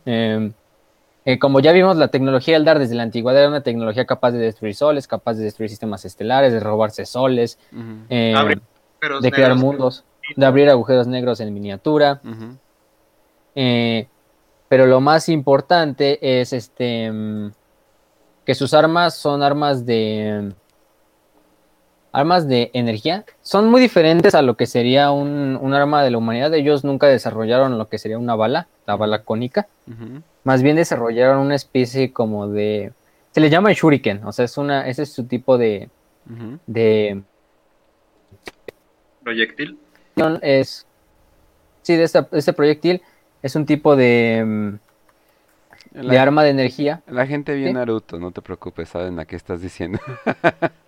Em, 0.05 0.53
eh, 1.25 1.39
como 1.39 1.59
ya 1.59 1.73
vimos, 1.73 1.97
la 1.97 2.07
tecnología 2.07 2.55
Eldar 2.55 2.79
desde 2.79 2.95
la 2.95 3.03
antigüedad 3.03 3.41
era 3.41 3.49
una 3.49 3.63
tecnología 3.63 4.05
capaz 4.05 4.31
de 4.31 4.39
destruir 4.39 4.75
soles, 4.75 5.07
capaz 5.07 5.33
de 5.33 5.43
destruir 5.43 5.69
sistemas 5.69 6.05
estelares, 6.05 6.53
de 6.53 6.61
robarse 6.61 7.05
soles, 7.05 7.59
em, 8.09 8.59
de 9.21 9.31
crear 9.31 9.55
mundos, 9.55 10.05
de 10.35 10.45
abrir 10.45 10.69
agujeros 10.69 11.07
negros 11.07 11.41
en 11.41 11.53
miniatura. 11.53 12.21
Eh, 13.55 14.07
pero 14.69 14.85
lo 14.85 15.01
más 15.01 15.27
importante 15.27 16.39
es 16.39 16.53
este 16.53 17.11
mm, 17.11 17.51
que 18.49 18.55
sus 18.55 18.73
armas 18.73 19.13
son 19.13 19.43
armas 19.43 19.85
de 19.85 20.53
armas 22.11 22.47
de 22.47 22.71
energía. 22.73 23.23
Son 23.43 23.69
muy 23.69 23.79
diferentes 23.79 24.33
a 24.33 24.41
lo 24.41 24.57
que 24.57 24.65
sería 24.65 25.11
un, 25.11 25.71
arma 25.71 26.01
de 26.01 26.09
la 26.09 26.17
humanidad. 26.17 26.51
Ellos 26.55 26.83
nunca 26.83 27.05
desarrollaron 27.05 27.77
lo 27.77 27.87
que 27.89 27.99
sería 27.99 28.17
una 28.17 28.33
bala, 28.33 28.67
la 28.87 28.95
bala 28.95 29.21
cónica. 29.21 29.67
Más 30.43 30.63
bien 30.63 30.77
desarrollaron 30.77 31.45
una 31.45 31.53
especie 31.53 32.11
como 32.11 32.47
de 32.47 32.91
se 33.33 33.39
le 33.39 33.51
llama 33.51 33.71
shuriken, 33.71 34.23
o 34.25 34.31
sea, 34.31 34.45
es 34.45 34.57
una 34.57 34.87
ese 34.87 35.03
es 35.03 35.13
su 35.13 35.25
tipo 35.25 35.59
de 35.59 35.87
de 36.65 37.21
proyectil. 39.21 39.77
Es 40.41 40.87
sí, 41.83 41.95
de 41.97 42.03
este 42.03 42.53
proyectil 42.53 43.03
es 43.43 43.55
un 43.55 43.67
tipo 43.67 43.95
de, 43.95 44.79
de 45.91 46.19
arma 46.19 46.43
de 46.43 46.49
energía. 46.49 47.01
La 47.07 47.25
gente 47.25 47.55
vio 47.55 47.71
Naruto, 47.73 48.19
no 48.19 48.31
te 48.31 48.41
preocupes, 48.41 48.89
saben 48.89 49.19
a 49.19 49.25
qué 49.25 49.35
estás 49.35 49.61
diciendo. 49.61 49.99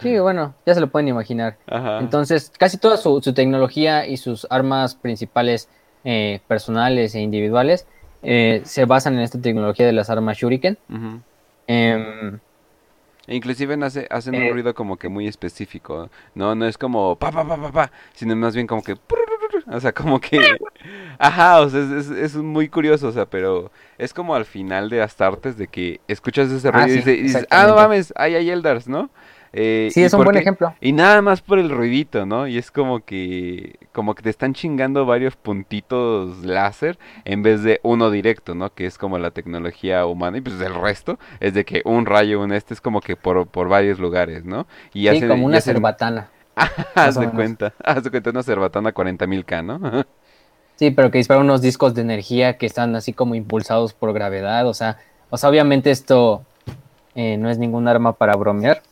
Sí, 0.00 0.18
bueno, 0.18 0.54
ya 0.66 0.74
se 0.74 0.80
lo 0.80 0.88
pueden 0.88 1.08
imaginar. 1.08 1.56
Entonces, 1.68 2.52
casi 2.58 2.78
toda 2.78 2.96
su, 2.96 3.20
tecnología 3.32 4.06
y 4.06 4.16
sus 4.16 4.44
armas 4.50 4.96
principales 4.96 5.68
eh, 6.04 6.40
personales 6.48 7.14
e 7.14 7.20
individuales 7.20 7.86
eh, 8.22 8.60
se 8.64 8.86
basan 8.86 9.14
en 9.14 9.20
esta 9.20 9.40
tecnología 9.40 9.86
de 9.86 9.92
las 9.92 10.10
armas 10.10 10.36
Shuriken. 10.36 10.78
E 13.26 13.36
inclusive 13.36 13.74
hace, 13.82 14.06
hacen 14.10 14.34
un 14.34 14.42
eh, 14.42 14.50
ruido 14.50 14.74
como 14.74 14.96
que 14.96 15.08
muy 15.08 15.26
específico. 15.26 16.10
No, 16.34 16.54
no 16.54 16.66
es 16.66 16.76
como 16.76 17.16
pa 17.16 17.30
pa 17.30 17.46
pa 17.46 17.56
pa 17.56 17.72
pa, 17.72 17.92
sino 18.12 18.36
más 18.36 18.54
bien 18.54 18.66
como 18.66 18.82
que 18.82 18.96
o 19.66 19.80
sea, 19.80 19.92
como 19.92 20.20
que 20.20 20.58
ajá, 21.18 21.60
o 21.60 21.70
sea, 21.70 21.80
es, 21.98 22.10
es, 22.10 22.36
muy 22.36 22.68
curioso, 22.68 23.08
o 23.08 23.12
sea, 23.12 23.26
pero 23.26 23.70
es 23.98 24.12
como 24.12 24.34
al 24.34 24.44
final 24.44 24.90
de 24.90 25.02
Astartes 25.02 25.56
de 25.56 25.68
que 25.68 26.00
escuchas 26.08 26.50
ese 26.50 26.68
ah, 26.68 26.72
ruido 26.72 27.10
y, 27.10 27.22
dices, 27.22 27.46
ah, 27.50 27.66
no 27.66 27.76
mames, 27.76 28.12
ahí 28.16 28.34
hay 28.34 28.50
Eldars, 28.50 28.88
¿no? 28.88 29.10
Eh, 29.56 29.88
sí, 29.92 30.02
es 30.02 30.12
un 30.12 30.24
buen 30.24 30.36
ejemplo. 30.36 30.74
Y 30.80 30.90
nada 30.90 31.22
más 31.22 31.40
por 31.40 31.60
el 31.60 31.70
ruidito, 31.70 32.26
¿no? 32.26 32.48
Y 32.48 32.58
es 32.58 32.72
como 32.72 33.04
que 33.04 33.76
como 33.92 34.16
que 34.16 34.24
te 34.24 34.30
están 34.30 34.52
chingando 34.52 35.06
varios 35.06 35.36
puntitos 35.36 36.44
láser 36.44 36.98
en 37.24 37.44
vez 37.44 37.62
de 37.62 37.78
uno 37.84 38.10
directo, 38.10 38.56
¿no? 38.56 38.74
Que 38.74 38.84
es 38.84 38.98
como 38.98 39.16
la 39.16 39.30
tecnología 39.30 40.06
humana 40.06 40.38
y 40.38 40.40
pues 40.40 40.60
el 40.60 40.74
resto 40.74 41.20
es 41.38 41.54
de 41.54 41.64
que 41.64 41.82
un 41.84 42.04
rayo, 42.04 42.40
un 42.40 42.52
este 42.52 42.74
es 42.74 42.80
como 42.80 43.00
que 43.00 43.14
por, 43.14 43.46
por 43.46 43.68
varios 43.68 44.00
lugares, 44.00 44.44
¿no? 44.44 44.66
Y 44.92 45.08
sí, 45.08 45.24
como 45.28 45.46
una 45.46 45.60
cerbatana. 45.60 46.30
haz 46.94 47.18
de 47.18 47.28
cuenta, 47.30 47.72
haz 47.82 48.04
de 48.04 48.10
cuenta 48.10 48.30
una 48.30 48.42
cerbatana 48.42 48.92
40.000K, 48.92 49.64
¿no? 49.64 50.04
sí, 50.76 50.90
pero 50.90 51.10
que 51.10 51.18
dispara 51.18 51.40
unos 51.40 51.60
discos 51.60 51.94
de 51.94 52.02
energía 52.02 52.56
que 52.56 52.66
están 52.66 52.94
así 52.96 53.12
como 53.12 53.34
impulsados 53.34 53.92
por 53.92 54.12
gravedad, 54.12 54.66
o 54.66 54.74
sea, 54.74 54.98
o 55.30 55.36
sea, 55.36 55.50
obviamente 55.50 55.90
esto 55.90 56.44
eh, 57.14 57.36
no 57.36 57.50
es 57.50 57.58
ningún 57.58 57.88
arma 57.88 58.12
para 58.12 58.36
bromear. 58.36 58.82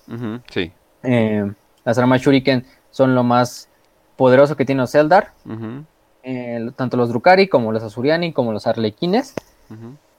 sí. 0.51 0.73
Eh, 1.05 1.51
las 1.85 1.99
armas 1.99 2.21
Shuriken 2.21 2.65
son 2.91 3.15
lo 3.15 3.25
más 3.25 3.69
poderoso 4.17 4.57
que 4.57 4.65
tiene 4.65 4.81
los 4.81 4.95
Eldar. 4.95 5.33
Eh, 6.23 6.71
tanto 6.77 6.97
los 6.97 7.09
Drukari 7.09 7.49
como 7.49 7.73
los 7.73 7.83
Azuriani 7.83 8.33
como 8.33 8.53
los 8.53 8.67
Arlequines. 8.69 9.35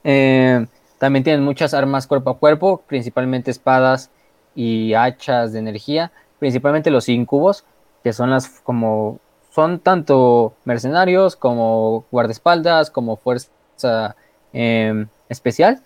también 0.02 1.24
tienen 1.24 1.42
muchas 1.42 1.72
armas 1.72 2.06
cuerpo 2.06 2.30
a 2.30 2.38
cuerpo, 2.38 2.82
principalmente 2.86 3.50
espadas 3.50 4.10
y 4.54 4.94
hachas 4.94 5.52
de 5.52 5.58
energía. 5.58 6.12
Principalmente 6.44 6.90
los 6.90 7.08
incubos, 7.08 7.64
que 8.02 8.12
son 8.12 8.28
las 8.28 8.60
como 8.60 9.18
son 9.50 9.78
tanto 9.78 10.52
mercenarios 10.66 11.36
como 11.36 12.04
guardaespaldas, 12.12 12.90
como 12.90 13.16
fuerza 13.16 14.14
especial 14.52 15.80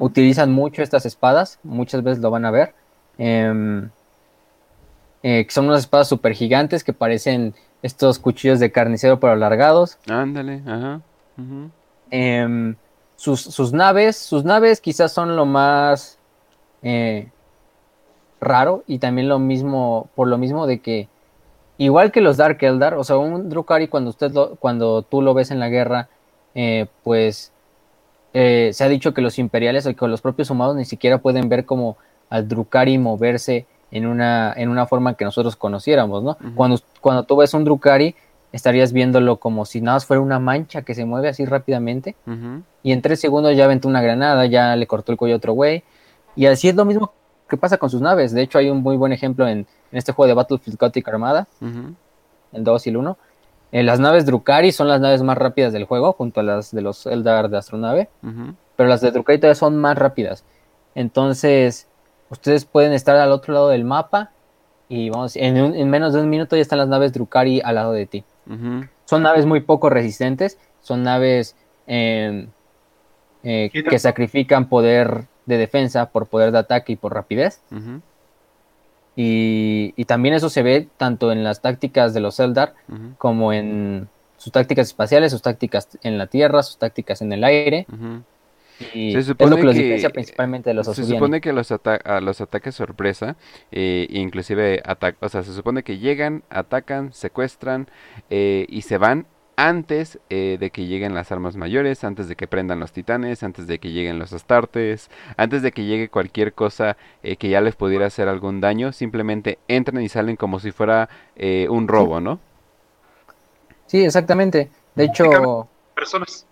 utilizan 0.00 0.52
mucho 0.52 0.82
estas 0.82 1.06
espadas, 1.06 1.58
muchas 1.62 2.02
veces 2.02 2.22
lo 2.22 2.30
van 2.30 2.44
a 2.44 2.50
ver. 2.50 2.74
Em, 3.16 3.88
eh, 5.22 5.46
son 5.48 5.64
unas 5.64 5.80
espadas 5.80 6.08
super 6.08 6.34
gigantes 6.34 6.84
que 6.84 6.92
parecen 6.92 7.54
estos 7.80 8.18
cuchillos 8.18 8.60
de 8.60 8.70
carnicero 8.70 9.18
pero 9.18 9.32
alargados. 9.32 9.96
Ándale, 10.10 10.60
ajá. 10.66 11.00
Em, 12.10 12.76
sus, 13.16 13.72
naves, 13.72 14.18
sus 14.18 14.44
naves 14.44 14.78
quizás 14.78 15.10
son 15.10 15.36
lo 15.36 15.46
más 15.46 16.18
eh, 16.82 17.30
raro 18.42 18.82
y 18.86 18.98
también 18.98 19.28
lo 19.28 19.38
mismo, 19.38 20.08
por 20.14 20.28
lo 20.28 20.36
mismo 20.36 20.66
de 20.66 20.80
que 20.80 21.08
igual 21.78 22.12
que 22.12 22.20
los 22.20 22.36
Dark 22.36 22.58
Eldar, 22.60 22.94
o 22.94 23.04
sea, 23.04 23.16
un 23.16 23.48
Drukari 23.48 23.88
cuando 23.88 24.10
usted 24.10 24.32
cuando 24.58 25.02
tú 25.02 25.22
lo 25.22 25.34
ves 25.34 25.50
en 25.50 25.60
la 25.60 25.68
guerra, 25.68 26.08
eh, 26.54 26.86
pues 27.02 27.52
eh, 28.34 28.70
se 28.72 28.84
ha 28.84 28.88
dicho 28.88 29.14
que 29.14 29.22
los 29.22 29.38
imperiales 29.38 29.86
o 29.86 29.94
que 29.94 30.08
los 30.08 30.20
propios 30.20 30.50
humanos 30.50 30.76
ni 30.76 30.84
siquiera 30.84 31.18
pueden 31.18 31.48
ver 31.48 31.64
como 31.64 31.96
al 32.30 32.48
Drukari 32.48 32.98
moverse 32.98 33.66
en 33.90 34.06
una, 34.06 34.52
en 34.56 34.68
una 34.70 34.86
forma 34.86 35.14
que 35.14 35.24
nosotros 35.24 35.54
conociéramos, 35.54 36.22
¿no? 36.22 36.38
cuando, 36.54 36.78
cuando 37.00 37.24
tú 37.24 37.36
ves 37.36 37.52
un 37.52 37.64
Drukari, 37.64 38.14
estarías 38.50 38.92
viéndolo 38.92 39.36
como 39.36 39.66
si 39.66 39.82
nada 39.82 39.96
más 39.96 40.06
fuera 40.06 40.22
una 40.22 40.38
mancha 40.38 40.80
que 40.80 40.94
se 40.94 41.04
mueve 41.04 41.28
así 41.28 41.44
rápidamente, 41.44 42.16
y 42.82 42.92
en 42.92 43.02
tres 43.02 43.20
segundos 43.20 43.54
ya 43.54 43.66
aventó 43.66 43.88
una 43.88 44.00
granada, 44.00 44.46
ya 44.46 44.76
le 44.76 44.86
cortó 44.86 45.12
el 45.12 45.18
cuello 45.18 45.34
a 45.34 45.38
otro 45.38 45.52
güey, 45.52 45.84
y 46.36 46.46
así 46.46 46.70
es 46.70 46.74
lo 46.74 46.86
mismo 46.86 47.12
que 47.52 47.58
pasa 47.58 47.76
con 47.76 47.90
sus 47.90 48.00
naves. 48.00 48.32
De 48.32 48.40
hecho, 48.40 48.56
hay 48.56 48.70
un 48.70 48.82
muy 48.82 48.96
buen 48.96 49.12
ejemplo 49.12 49.46
en, 49.46 49.66
este 49.92 50.12
juego 50.12 50.26
de 50.26 50.32
Battlefield 50.32 50.78
Gothic 50.78 51.06
Armada, 51.06 51.46
el 51.60 52.64
2 52.64 52.86
y 52.86 52.90
el 52.90 52.96
1, 52.96 53.18
eh, 53.72 53.82
las 53.82 54.00
naves 54.00 54.24
Drukari 54.24 54.72
son 54.72 54.88
las 54.88 55.02
naves 55.02 55.22
más 55.22 55.36
rápidas 55.36 55.74
del 55.74 55.84
juego, 55.84 56.14
junto 56.14 56.40
a 56.40 56.42
las 56.42 56.74
de 56.74 56.80
los 56.80 57.04
Eldar 57.04 57.50
de 57.50 57.58
Astronave. 57.58 58.08
Pero 58.74 58.88
las 58.88 59.02
de 59.02 59.10
Drukari 59.10 59.38
todavía 59.38 59.54
son 59.54 59.76
más 59.76 59.98
rápidas. 59.98 60.46
Entonces, 60.94 61.88
ustedes 62.30 62.64
pueden 62.64 62.94
estar 62.94 63.16
al 63.16 63.32
otro 63.32 63.52
lado 63.52 63.68
del 63.68 63.84
mapa 63.84 64.30
y 64.88 65.10
vamos, 65.10 65.36
en, 65.36 65.90
menos 65.90 66.14
de 66.14 66.20
un 66.20 66.30
minuto 66.30 66.56
ya 66.56 66.62
están 66.62 66.78
las 66.78 66.88
naves 66.88 67.12
Drukari 67.12 67.60
al 67.62 67.74
lado 67.74 67.92
de 67.92 68.06
ti. 68.06 68.24
Son 69.04 69.22
naves 69.22 69.44
muy 69.44 69.60
poco 69.60 69.90
resistentes, 69.90 70.58
son 70.80 71.02
naves 71.02 71.54
em, 71.86 72.48
eh, 73.42 73.70
que 73.70 73.98
sacrifican 73.98 74.70
poder 74.70 75.26
de 75.46 75.58
defensa 75.58 76.10
por 76.10 76.26
poder 76.26 76.52
de 76.52 76.58
ataque 76.58 76.92
y 76.92 76.96
por 76.96 77.14
rapidez. 77.14 77.60
Y, 79.14 80.04
también 80.06 80.34
eso 80.34 80.48
se 80.50 80.62
ve 80.62 80.88
tanto 80.96 81.32
en 81.32 81.44
las 81.44 81.60
tácticas 81.60 82.14
de 82.14 82.20
los 82.20 82.40
Eldar 82.40 82.74
como 83.18 83.52
en 83.52 84.08
sus 84.36 84.52
tácticas 84.52 84.88
espaciales, 84.88 85.32
sus 85.32 85.42
tácticas 85.42 85.88
en 86.02 86.18
la 86.18 86.26
tierra, 86.26 86.62
sus 86.62 86.76
tácticas 86.78 87.22
en 87.22 87.32
el 87.32 87.44
aire. 87.44 87.86
Y 88.94 89.12
se 89.12 89.22
supone 89.22 89.44
es 89.44 89.50
lo 89.50 89.56
que, 89.56 89.62
los 89.64 89.74
diferencia 89.74 90.10
principalmente 90.10 90.70
de 90.70 90.74
los 90.74 90.86
Se 90.86 91.04
supone 91.04 91.40
que 91.40 91.52
los, 91.52 91.70
a 91.70 92.20
los 92.20 92.40
ataques 92.40 92.74
sorpresa, 92.74 93.36
eh, 93.70 94.06
inclusive, 94.10 94.82
o 95.20 95.28
sea, 95.28 95.42
se 95.42 95.52
supone 95.52 95.82
que 95.82 95.98
llegan, 95.98 96.42
atacan, 96.50 97.12
secuestran 97.12 97.88
eh, 98.30 98.66
y 98.68 98.82
se 98.82 98.98
van 98.98 99.26
antes 99.62 100.18
eh, 100.28 100.56
de 100.58 100.70
que 100.70 100.86
lleguen 100.86 101.14
las 101.14 101.30
armas 101.30 101.54
mayores, 101.54 102.02
antes 102.02 102.26
de 102.26 102.34
que 102.34 102.48
prendan 102.48 102.80
los 102.80 102.90
titanes, 102.90 103.44
antes 103.44 103.68
de 103.68 103.78
que 103.78 103.92
lleguen 103.92 104.18
los 104.18 104.32
astartes, 104.32 105.08
antes 105.36 105.62
de 105.62 105.70
que 105.70 105.84
llegue 105.84 106.08
cualquier 106.08 106.52
cosa 106.52 106.96
eh, 107.22 107.36
que 107.36 107.48
ya 107.48 107.60
les 107.60 107.76
pudiera 107.76 108.06
hacer 108.06 108.26
algún 108.26 108.60
daño, 108.60 108.90
simplemente 108.90 109.60
entran 109.68 110.02
y 110.02 110.08
salen 110.08 110.34
como 110.34 110.58
si 110.58 110.72
fuera 110.72 111.08
eh, 111.36 111.68
un 111.70 111.86
robo, 111.86 112.20
¿no? 112.20 112.40
Sí, 113.86 114.04
exactamente. 114.04 114.68
De 114.96 115.04
hecho... 115.04 115.68
Personas. 115.94 116.44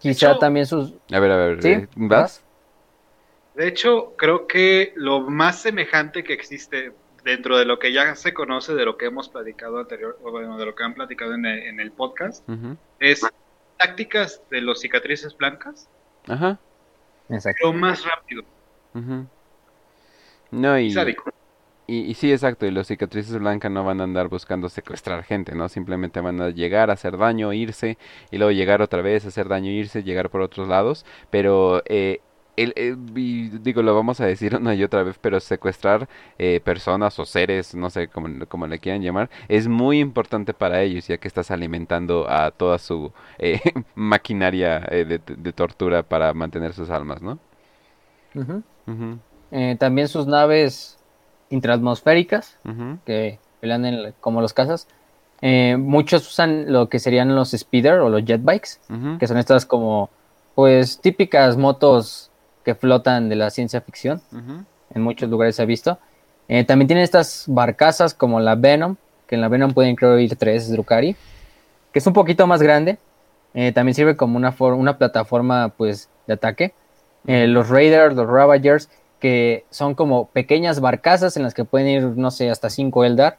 quizá 0.00 0.40
también 0.40 0.66
sus... 0.66 0.92
A 1.12 1.20
ver, 1.20 1.30
a 1.30 1.36
ver, 1.36 1.88
¿vas? 1.94 2.42
De 3.54 3.68
hecho, 3.68 4.14
creo 4.16 4.48
que 4.48 4.92
lo 4.96 5.20
más 5.20 5.60
semejante 5.60 6.24
que 6.24 6.32
existe 6.32 6.92
dentro 7.24 7.58
de 7.58 7.64
lo 7.64 7.78
que 7.78 7.92
ya 7.92 8.14
se 8.14 8.32
conoce, 8.32 8.74
de 8.74 8.84
lo 8.84 8.96
que 8.96 9.06
hemos 9.06 9.28
platicado 9.28 9.78
anterior, 9.78 10.18
o 10.22 10.30
bueno, 10.30 10.58
de 10.58 10.66
lo 10.66 10.74
que 10.74 10.84
han 10.84 10.94
platicado 10.94 11.34
en 11.34 11.46
el, 11.46 11.92
podcast, 11.92 12.48
es 12.98 13.26
tácticas 13.78 14.42
de 14.50 14.60
los 14.60 14.80
cicatrices 14.80 15.36
blancas. 15.36 15.88
Ajá. 16.26 16.58
Exacto. 17.28 17.66
Lo 17.66 17.72
más 17.72 18.04
rápido. 18.04 18.42
No, 20.50 20.78
y, 20.78 20.94
y, 21.86 22.14
sí, 22.14 22.32
exacto, 22.32 22.66
y 22.66 22.70
los 22.70 22.86
cicatrices 22.86 23.38
blancas 23.38 23.70
no 23.70 23.84
van 23.84 24.00
a 24.00 24.04
andar 24.04 24.28
buscando 24.28 24.68
secuestrar 24.68 25.24
gente, 25.24 25.54
¿no? 25.54 25.68
Simplemente 25.68 26.20
van 26.20 26.40
a 26.40 26.50
llegar 26.50 26.90
a 26.90 26.94
hacer 26.94 27.16
daño, 27.16 27.52
irse, 27.52 27.98
y 28.30 28.38
luego 28.38 28.52
llegar 28.52 28.82
otra 28.82 29.02
vez, 29.02 29.24
hacer 29.24 29.48
daño, 29.48 29.70
irse, 29.70 30.02
llegar 30.02 30.30
por 30.30 30.40
otros 30.40 30.68
lados, 30.68 31.04
pero 31.30 31.82
eh, 31.86 32.20
el, 32.58 33.62
digo, 33.62 33.82
lo 33.82 33.94
vamos 33.94 34.20
a 34.20 34.26
decir 34.26 34.56
una 34.60 34.74
y 34.74 34.82
otra 34.82 35.02
vez, 35.02 35.16
pero 35.20 35.40
secuestrar 35.40 36.08
eh, 36.38 36.60
personas 36.62 37.18
o 37.18 37.24
seres, 37.24 37.74
no 37.74 37.90
sé 37.90 38.08
cómo, 38.08 38.66
le 38.66 38.78
quieran 38.78 39.02
llamar, 39.02 39.30
es 39.48 39.68
muy 39.68 40.00
importante 40.00 40.52
para 40.54 40.82
ellos, 40.82 41.06
ya 41.06 41.18
que 41.18 41.28
estás 41.28 41.50
alimentando 41.50 42.28
a 42.28 42.50
toda 42.50 42.78
su 42.78 43.12
eh, 43.38 43.60
maquinaria 43.94 44.82
eh, 44.90 45.04
de, 45.04 45.52
tortura 45.52 46.02
para 46.02 46.34
mantener 46.34 46.72
sus 46.72 46.90
almas, 46.90 47.22
¿no? 47.22 47.38
también 49.78 50.06
sus 50.08 50.26
naves 50.26 50.98
intraatmosféricas, 51.50 52.58
que 53.04 53.38
pelean 53.60 54.14
como 54.20 54.40
los 54.40 54.52
cazas. 54.52 54.86
muchos 55.42 56.28
usan 56.28 56.70
lo 56.70 56.88
que 56.88 56.98
serían 56.98 57.34
los 57.34 57.50
speeder 57.50 57.98
o 58.00 58.08
los 58.08 58.24
jetbikes, 58.24 58.78
que 59.18 59.26
son 59.26 59.38
estas 59.38 59.66
como, 59.66 60.10
pues, 60.54 61.00
típicas 61.00 61.56
motos 61.56 62.27
que 62.68 62.74
flotan 62.74 63.30
de 63.30 63.36
la 63.36 63.48
ciencia 63.48 63.80
ficción. 63.80 64.20
En 64.94 65.00
muchos 65.00 65.30
lugares 65.30 65.56
se 65.56 65.62
ha 65.62 65.64
visto. 65.64 65.98
Eh, 66.48 66.64
también 66.64 66.86
tiene 66.86 67.02
estas 67.02 67.44
barcazas 67.46 68.12
como 68.12 68.40
la 68.40 68.56
Venom, 68.56 68.96
que 69.26 69.36
en 69.36 69.40
la 69.40 69.48
Venom 69.48 69.72
pueden 69.72 69.96
creo 69.96 70.18
ir 70.18 70.36
tres 70.36 70.70
Drukari, 70.70 71.16
que 71.90 71.98
es 71.98 72.06
un 72.06 72.12
poquito 72.12 72.46
más 72.46 72.60
grande. 72.60 72.98
Eh, 73.54 73.72
también 73.72 73.94
sirve 73.94 74.16
como 74.16 74.36
una, 74.36 74.54
una 74.60 74.98
plataforma 74.98 75.70
pues 75.78 76.10
de 76.26 76.34
ataque. 76.34 76.74
Eh, 77.26 77.46
los 77.46 77.70
Raiders, 77.70 78.14
los 78.14 78.28
Ravagers, 78.28 78.90
que 79.18 79.64
son 79.70 79.94
como 79.94 80.26
pequeñas 80.26 80.80
barcazas 80.80 81.38
en 81.38 81.44
las 81.44 81.54
que 81.54 81.64
pueden 81.64 81.88
ir, 81.88 82.02
no 82.02 82.30
sé, 82.30 82.50
hasta 82.50 82.68
cinco 82.68 83.02
Eldar, 83.02 83.38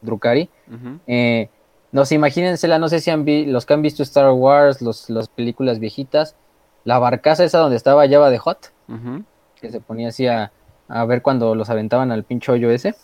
Drukari. 0.00 0.48
no 0.66 2.06
sé, 2.06 2.14
imagínensela, 2.14 2.78
no 2.78 2.88
sé 2.88 3.00
si 3.00 3.10
han 3.10 3.26
visto 3.26 3.52
los 3.52 3.66
que 3.66 3.74
han 3.74 3.82
visto 3.82 4.02
Star 4.02 4.30
Wars, 4.30 4.80
los, 4.80 5.10
las 5.10 5.28
películas 5.28 5.78
viejitas, 5.78 6.36
la 6.84 6.98
barcaza 6.98 7.44
esa 7.44 7.58
donde 7.58 7.76
estaba 7.76 8.08
Java 8.08 8.30
de 8.30 8.38
Hot, 8.38 8.72
que 9.60 9.70
se 9.70 9.80
ponía 9.80 10.08
así 10.08 10.26
a, 10.26 10.50
a 10.88 11.04
ver 11.04 11.22
cuando 11.22 11.54
los 11.54 11.70
aventaban 11.70 12.12
al 12.12 12.24
pincho 12.24 12.52
hoyo 12.52 12.70
ese. 12.70 12.94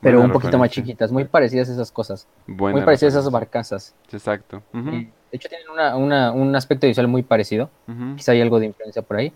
Pero 0.00 0.20
un 0.20 0.32
poquito 0.32 0.58
más 0.58 0.70
chiquitas, 0.70 1.12
muy 1.12 1.24
parecidas 1.24 1.68
a 1.68 1.72
esas 1.72 1.92
cosas. 1.92 2.26
muy 2.46 2.82
parecidas 2.82 3.14
a 3.14 3.20
esas 3.20 3.30
barcazas. 3.30 3.94
Exacto. 4.10 4.62
De 4.72 5.08
hecho, 5.32 5.48
tienen 5.48 5.68
una, 5.70 6.32
un 6.32 6.56
aspecto 6.56 6.86
visual 6.86 7.08
muy 7.08 7.22
parecido. 7.22 7.70
Quizá 8.16 8.32
hay 8.32 8.40
algo 8.40 8.58
de 8.58 8.66
influencia 8.66 9.02
por 9.02 9.18
ahí. 9.18 9.32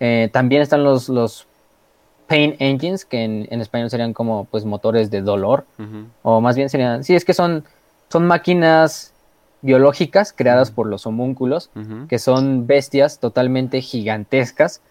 Eh, 0.00 0.30
también 0.32 0.62
están 0.62 0.82
los, 0.82 1.08
los 1.08 1.46
pain 2.26 2.56
engines, 2.58 3.04
que 3.04 3.24
en, 3.24 3.60
español 3.60 3.90
serían 3.90 4.12
como 4.12 4.44
pues 4.46 4.64
motores 4.64 5.10
de 5.10 5.20
dolor. 5.20 5.64
O 6.22 6.40
más 6.40 6.56
bien 6.56 6.68
serían. 6.68 7.04
Sí, 7.04 7.14
es 7.14 7.24
que 7.24 7.34
son, 7.34 7.64
son 8.08 8.26
máquinas 8.26 9.12
biológicas 9.60 10.32
creadas 10.32 10.70
por 10.70 10.86
los 10.86 11.06
homúnculos, 11.06 11.70
que 12.08 12.18
son 12.18 12.66
bestias 12.66 13.18
totalmente 13.18 13.80
gigantescas. 13.80 14.82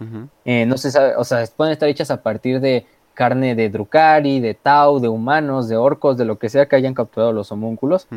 Eh, 0.45 0.65
no 0.65 0.77
se 0.77 0.91
sabe, 0.91 1.15
o 1.15 1.23
sea, 1.23 1.43
pueden 1.55 1.73
estar 1.73 1.89
hechas 1.89 2.11
a 2.11 2.21
partir 2.21 2.59
de 2.59 2.85
carne 3.13 3.55
de 3.55 3.69
Drukari, 3.69 4.39
de 4.39 4.53
Tau, 4.53 4.99
de 4.99 5.07
humanos, 5.07 5.67
de 5.67 5.77
orcos, 5.77 6.17
de 6.17 6.25
lo 6.25 6.37
que 6.37 6.49
sea 6.49 6.67
que 6.67 6.75
hayan 6.75 6.93
capturado 6.93 7.31
los 7.33 7.51
homúnculos. 7.51 8.07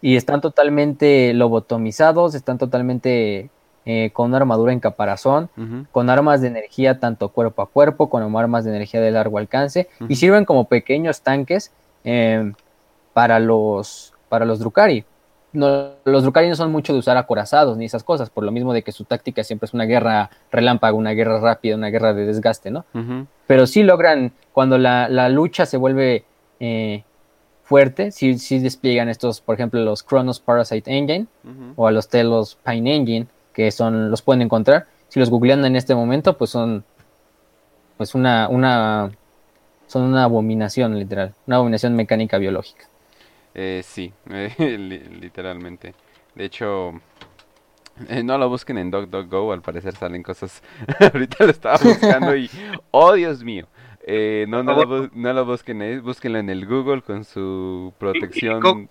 Y 0.00 0.16
están 0.16 0.40
totalmente 0.40 1.34
lobotomizados, 1.34 2.34
están 2.34 2.56
totalmente 2.56 3.50
eh, 3.84 4.10
con 4.12 4.28
una 4.28 4.38
armadura 4.38 4.72
en 4.72 4.80
caparazón, 4.80 5.50
con 5.90 6.08
armas 6.08 6.40
de 6.40 6.48
energía 6.48 7.00
tanto 7.00 7.30
cuerpo 7.30 7.62
a 7.62 7.66
cuerpo, 7.66 8.08
con 8.08 8.22
armas 8.36 8.64
de 8.64 8.70
energía 8.70 9.00
de 9.00 9.10
largo 9.10 9.38
alcance, 9.38 9.88
y 10.08 10.16
sirven 10.16 10.44
como 10.44 10.66
pequeños 10.66 11.22
tanques 11.22 11.72
eh, 12.04 12.52
para 13.12 13.40
los 13.40 14.14
para 14.28 14.44
los 14.44 14.60
Drukari 14.60 15.04
no, 15.52 15.90
los 16.04 16.22
Drukari 16.22 16.48
no 16.48 16.56
son 16.56 16.70
mucho 16.70 16.92
de 16.92 16.98
usar 16.98 17.16
acorazados 17.16 17.76
ni 17.76 17.84
esas 17.84 18.04
cosas, 18.04 18.30
por 18.30 18.44
lo 18.44 18.52
mismo 18.52 18.72
de 18.72 18.82
que 18.82 18.92
su 18.92 19.04
táctica 19.04 19.42
siempre 19.44 19.66
es 19.66 19.74
una 19.74 19.84
guerra 19.84 20.30
relámpago, 20.50 20.96
una 20.96 21.12
guerra 21.12 21.40
rápida, 21.40 21.76
una 21.76 21.88
guerra 21.88 22.14
de 22.14 22.26
desgaste, 22.26 22.70
¿no? 22.70 22.84
Pero 23.46 23.66
sí 23.66 23.82
logran, 23.82 24.32
cuando 24.52 24.78
la, 24.78 25.28
lucha 25.28 25.66
se 25.66 25.76
vuelve 25.76 26.24
eh, 26.60 27.02
fuerte, 27.64 28.10
sí, 28.10 28.38
sí, 28.38 28.58
despliegan 28.58 29.08
estos, 29.08 29.40
por 29.40 29.54
ejemplo, 29.54 29.80
los 29.80 30.06
Chronos 30.06 30.40
Parasite 30.40 30.90
Engine 30.96 31.26
o 31.76 31.86
a 31.86 31.90
los 31.90 32.08
Telos 32.08 32.58
Pine 32.64 32.94
Engine, 32.94 33.26
que 33.52 33.70
son, 33.70 34.10
los 34.10 34.22
pueden 34.22 34.42
encontrar. 34.42 34.86
Si 35.08 35.18
los 35.18 35.30
googlean 35.30 35.64
en 35.64 35.74
este 35.74 35.94
momento, 35.94 36.36
pues 36.36 36.50
son 36.50 36.84
pues 37.96 38.14
una, 38.14 38.48
una, 38.48 39.10
son 39.86 40.02
una 40.04 40.24
abominación 40.24 40.98
literal, 40.98 41.34
una 41.46 41.56
abominación 41.56 41.94
mecánica 41.94 42.38
biológica. 42.38 42.89
Eh, 43.54 43.82
sí, 43.84 44.12
literalmente. 44.58 45.94
De 46.34 46.44
hecho, 46.44 46.92
eh, 48.08 48.22
no 48.22 48.38
lo 48.38 48.48
busquen 48.48 48.78
en 48.78 48.90
DuckDuckGo, 48.90 49.52
al 49.52 49.62
parecer 49.62 49.94
salen 49.94 50.22
cosas. 50.22 50.62
Ahorita 51.00 51.44
lo 51.44 51.50
estaba 51.50 51.78
buscando 51.82 52.36
y, 52.36 52.50
oh 52.90 53.12
Dios 53.14 53.44
mío. 53.44 53.66
Eh, 54.06 54.46
no, 54.48 54.62
no, 54.62 54.84
lo, 54.84 55.10
no 55.12 55.32
lo 55.32 55.44
busquen, 55.44 55.82
eh, 55.82 56.00
búsquenlo 56.00 56.38
en 56.38 56.48
el 56.48 56.66
Google 56.66 57.02
con 57.02 57.24
su 57.24 57.92
protección 57.98 58.88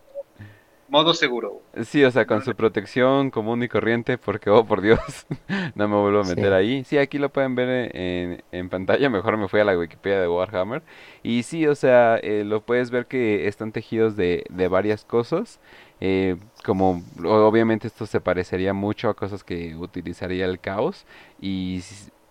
modo 0.90 1.14
seguro. 1.14 1.62
Sí, 1.84 2.04
o 2.04 2.12
sea, 2.12 2.26
con 2.26 2.44
su 2.44 2.56
protección 2.56 3.32
común 3.32 3.64
y 3.64 3.68
corriente, 3.68 4.18
porque, 4.18 4.50
oh, 4.50 4.66
por 4.66 4.82
Dios, 4.82 5.00
no 5.76 5.88
me 5.88 5.96
vuelvo 5.96 6.22
a 6.22 6.24
meter 6.24 6.54
ahí. 6.54 6.84
Sí, 6.84 6.98
aquí 6.98 7.18
lo 7.18 7.30
pueden 7.30 7.56
ver 7.56 7.92
en, 7.96 8.44
en, 8.52 8.70
pantalla, 8.70 9.10
mejor 9.10 9.38
me 9.38 9.48
fui 9.48 9.60
a 9.60 9.66
la 9.66 9.78
Wikipedia 9.78 10.22
de 10.22 10.28
Warhammer. 10.28 10.82
Y 11.24 11.44
sí, 11.44 11.68
o 11.68 11.76
sea, 11.76 12.18
eh, 12.18 12.44
lo 12.46 12.62
puedes 12.62 12.92
ver 12.92 13.06
que 13.06 13.48
están 13.48 13.72
tejidos 13.72 14.16
de, 14.16 14.46
de 14.50 14.68
varias 14.68 15.06
cosas. 15.06 15.60
Eh, 16.02 16.38
como 16.64 17.04
obviamente 17.26 17.88
esto 17.88 18.06
se 18.06 18.22
parecería 18.22 18.74
mucho 18.74 19.10
a 19.10 19.16
cosas 19.16 19.44
que 19.44 19.76
utilizaría 19.76 20.46
el 20.46 20.60
caos 20.60 21.06
y 21.42 21.82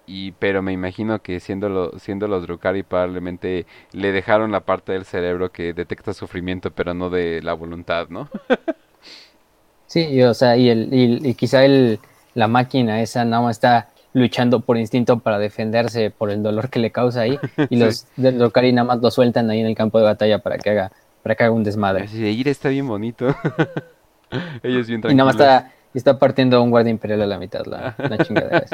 y 0.09 0.33
pero 0.33 0.63
me 0.63 0.73
imagino 0.73 1.21
que 1.21 1.39
siendo, 1.39 1.69
lo, 1.69 1.99
siendo 1.99 2.27
los 2.27 2.43
Drukari 2.45 2.83
probablemente 2.83 3.67
le 3.93 4.11
dejaron 4.11 4.51
la 4.51 4.61
parte 4.61 4.93
del 4.93 5.05
cerebro 5.05 5.53
que 5.53 5.75
detecta 5.75 6.15
sufrimiento 6.15 6.71
pero 6.71 6.95
no 6.95 7.11
de 7.11 7.43
la 7.43 7.53
voluntad, 7.53 8.09
¿no? 8.09 8.29
sí, 9.87 10.07
y, 10.09 10.23
o 10.23 10.33
sea, 10.33 10.57
y, 10.57 10.71
el, 10.71 10.89
y, 10.93 11.35
quizá 11.35 11.65
el, 11.65 12.01
la 12.35 12.49
máquina 12.49 13.03
esa 13.03 13.25
nada 13.27 13.43
más 13.43 13.57
está 13.57 13.91
luchando 14.15 14.61
por 14.61 14.79
instinto 14.79 15.19
para 15.19 15.39
defenderse 15.39 16.11
por 16.11 16.31
el 16.31 16.43
dolor 16.43 16.71
que 16.71 16.79
le 16.79 16.91
causa 16.91 17.21
ahí 17.21 17.39
y 17.69 17.77
los 17.79 18.07
Drukari 18.17 18.73
nada 18.73 18.87
más 18.87 19.03
lo 19.03 19.11
sueltan 19.11 19.51
ahí 19.51 19.61
en 19.61 19.67
el 19.67 19.77
campo 19.77 19.99
de 19.99 20.05
batalla 20.05 20.39
para 20.39 20.57
que 20.57 20.71
haga 20.71 20.93
para 21.23 21.35
que 21.35 21.45
haga 21.45 21.53
un 21.53 21.65
desmadre. 21.65 22.07
De 22.07 22.31
ir 22.31 22.49
está 22.49 22.71
bien 22.71 22.89
bonito. 22.89 23.27
Ellos 24.63 24.87
bien 24.87 25.03
tranquilos. 25.03 25.13
Y 25.13 25.15
nada 25.15 25.25
más 25.25 25.35
está 25.35 25.73
está 25.99 26.19
partiendo 26.19 26.57
a 26.57 26.61
un 26.61 26.71
guardia 26.71 26.91
imperial 26.91 27.23
a 27.23 27.27
la 27.27 27.39
mitad, 27.39 27.67
la, 27.67 27.95
la 27.99 28.19
chingada 28.25 28.65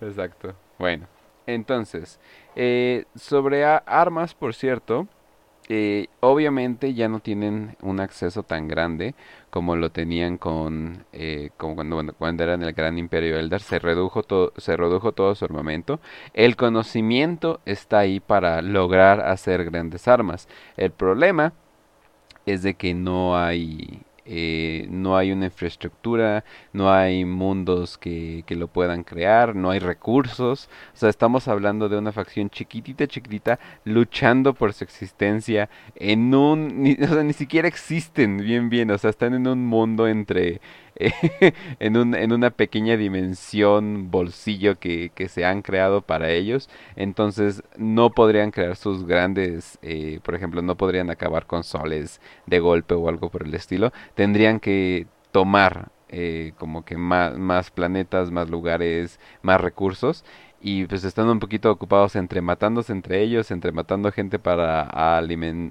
exacto. 0.00 0.54
Bueno, 0.78 1.06
entonces, 1.46 2.20
eh, 2.56 3.04
sobre 3.14 3.64
armas, 3.64 4.34
por 4.34 4.54
cierto, 4.54 5.06
eh, 5.70 6.06
obviamente 6.20 6.94
ya 6.94 7.08
no 7.08 7.20
tienen 7.20 7.76
un 7.82 8.00
acceso 8.00 8.42
tan 8.42 8.68
grande 8.68 9.14
como 9.50 9.76
lo 9.76 9.90
tenían 9.90 10.38
con 10.38 11.04
eh, 11.12 11.50
como 11.58 11.74
cuando, 11.74 12.14
cuando 12.14 12.42
eran 12.42 12.62
el 12.62 12.72
gran 12.72 12.98
imperio 12.98 13.38
Eldar. 13.38 13.60
Se 13.60 13.78
redujo 13.78 14.22
todo 14.22 14.52
se 14.56 14.76
redujo 14.76 15.12
todo 15.12 15.34
su 15.34 15.44
armamento. 15.44 16.00
El 16.32 16.56
conocimiento 16.56 17.60
está 17.66 17.98
ahí 17.98 18.20
para 18.20 18.62
lograr 18.62 19.20
hacer 19.20 19.64
grandes 19.64 20.08
armas. 20.08 20.48
El 20.76 20.90
problema 20.90 21.52
es 22.46 22.62
de 22.62 22.74
que 22.74 22.94
no 22.94 23.36
hay 23.38 24.02
eh, 24.30 24.86
no 24.90 25.16
hay 25.16 25.32
una 25.32 25.46
infraestructura, 25.46 26.44
no 26.74 26.92
hay 26.92 27.24
mundos 27.24 27.96
que, 27.96 28.44
que, 28.46 28.56
lo 28.56 28.68
puedan 28.68 29.02
crear, 29.02 29.56
no 29.56 29.70
hay 29.70 29.78
recursos. 29.78 30.68
O 30.92 30.96
sea, 30.96 31.08
estamos 31.08 31.48
hablando 31.48 31.88
de 31.88 31.96
una 31.96 32.12
facción 32.12 32.50
chiquitita, 32.50 33.06
chiquitita, 33.06 33.58
luchando 33.84 34.52
por 34.52 34.74
su 34.74 34.84
existencia 34.84 35.70
en 35.94 36.34
un... 36.34 36.82
Ni, 36.82 36.92
o 37.02 37.06
sea, 37.06 37.22
ni 37.22 37.32
siquiera 37.32 37.68
existen 37.68 38.36
bien, 38.36 38.68
bien. 38.68 38.90
O 38.90 38.98
sea, 38.98 39.08
están 39.08 39.32
en 39.32 39.48
un 39.48 39.64
mundo 39.64 40.06
entre 40.06 40.60
en, 41.78 41.96
un, 41.96 42.14
en 42.14 42.32
una 42.32 42.50
pequeña 42.50 42.96
dimensión 42.96 44.10
bolsillo 44.10 44.78
que, 44.78 45.10
que, 45.14 45.28
se 45.28 45.44
han 45.44 45.62
creado 45.62 46.02
para 46.02 46.30
ellos. 46.30 46.68
Entonces 46.96 47.62
no 47.76 48.10
podrían 48.10 48.50
crear 48.50 48.76
sus 48.76 49.06
grandes, 49.06 49.78
eh, 49.82 50.20
por 50.22 50.34
ejemplo, 50.34 50.62
no 50.62 50.76
podrían 50.76 51.10
acabar 51.10 51.46
con 51.46 51.64
soles 51.64 52.20
de 52.46 52.58
golpe 52.60 52.94
o 52.94 53.08
algo 53.08 53.30
por 53.30 53.44
el 53.44 53.54
estilo. 53.54 53.92
Tendrían 54.14 54.60
que 54.60 55.06
tomar 55.32 55.90
eh, 56.08 56.52
como 56.58 56.84
que 56.84 56.96
más, 56.96 57.36
más 57.38 57.70
planetas, 57.70 58.30
más 58.30 58.50
lugares, 58.50 59.20
más 59.42 59.60
recursos 59.60 60.24
y 60.60 60.86
pues 60.86 61.04
están 61.04 61.28
un 61.28 61.38
poquito 61.38 61.70
ocupados 61.70 62.16
entre 62.16 62.40
matándose 62.40 62.92
entre 62.92 63.22
ellos, 63.22 63.50
entre 63.50 63.72
matando 63.72 64.10
gente 64.10 64.38
para 64.38 64.88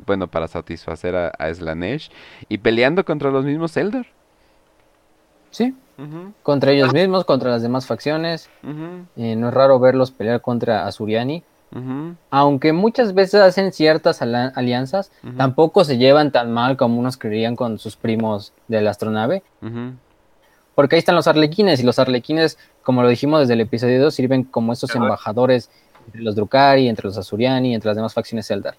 bueno, 0.06 0.28
para 0.28 0.48
satisfacer 0.48 1.16
a, 1.16 1.28
a, 1.30 1.54
Slanesh 1.54 2.10
y 2.48 2.60
peleando 2.60 3.04
contra 3.04 3.32
los 3.32 3.46
mismos 3.46 3.76
Eldar. 3.76 4.08
Sí. 5.52 5.76
Contra 6.44 6.72
ellos 6.72 6.94
mismos, 6.94 7.26
contra 7.26 7.50
las 7.50 7.62
demás 7.62 7.88
facciones. 7.88 8.50
Eh, 9.16 9.36
no 9.36 9.50
es 9.50 9.54
raro 9.54 9.80
verlos 9.80 10.12
pelear 10.12 10.42
contra 10.42 10.86
Azuriani. 10.86 11.44
Aunque 12.30 12.72
muchas 12.72 13.14
veces 13.14 13.42
hacen 13.42 13.74
ciertas 13.74 14.22
alianzas, 14.22 15.12
tampoco 15.36 15.84
se 15.84 15.98
llevan 15.98 16.32
tan 16.32 16.52
mal 16.52 16.78
como 16.78 17.00
unos 17.00 17.18
creerían 17.18 17.56
con 17.56 17.80
sus 17.80 17.96
primos 17.96 18.54
de 18.68 18.82
la 18.82 18.92
astronave. 18.92 19.44
Porque 20.76 20.96
ahí 20.96 21.00
están 21.00 21.16
los 21.16 21.28
arlequines, 21.28 21.80
y 21.80 21.84
los 21.84 21.98
arlequines, 21.98 22.60
como 22.84 23.02
lo 23.02 23.10
dijimos 23.10 23.40
desde 23.40 23.54
el 23.54 23.62
episodio 23.62 24.00
2, 24.00 24.14
sirven 24.14 24.44
como 24.44 24.74
esos 24.74 24.94
embajadores 24.96 25.72
entre 26.06 26.22
los 26.22 26.36
Drukari, 26.36 26.88
entre 26.88 27.08
los 27.08 27.18
Azuriani, 27.18 27.74
entre 27.74 27.90
las 27.90 27.96
demás 27.96 28.14
facciones 28.14 28.50
Eldar. 28.52 28.76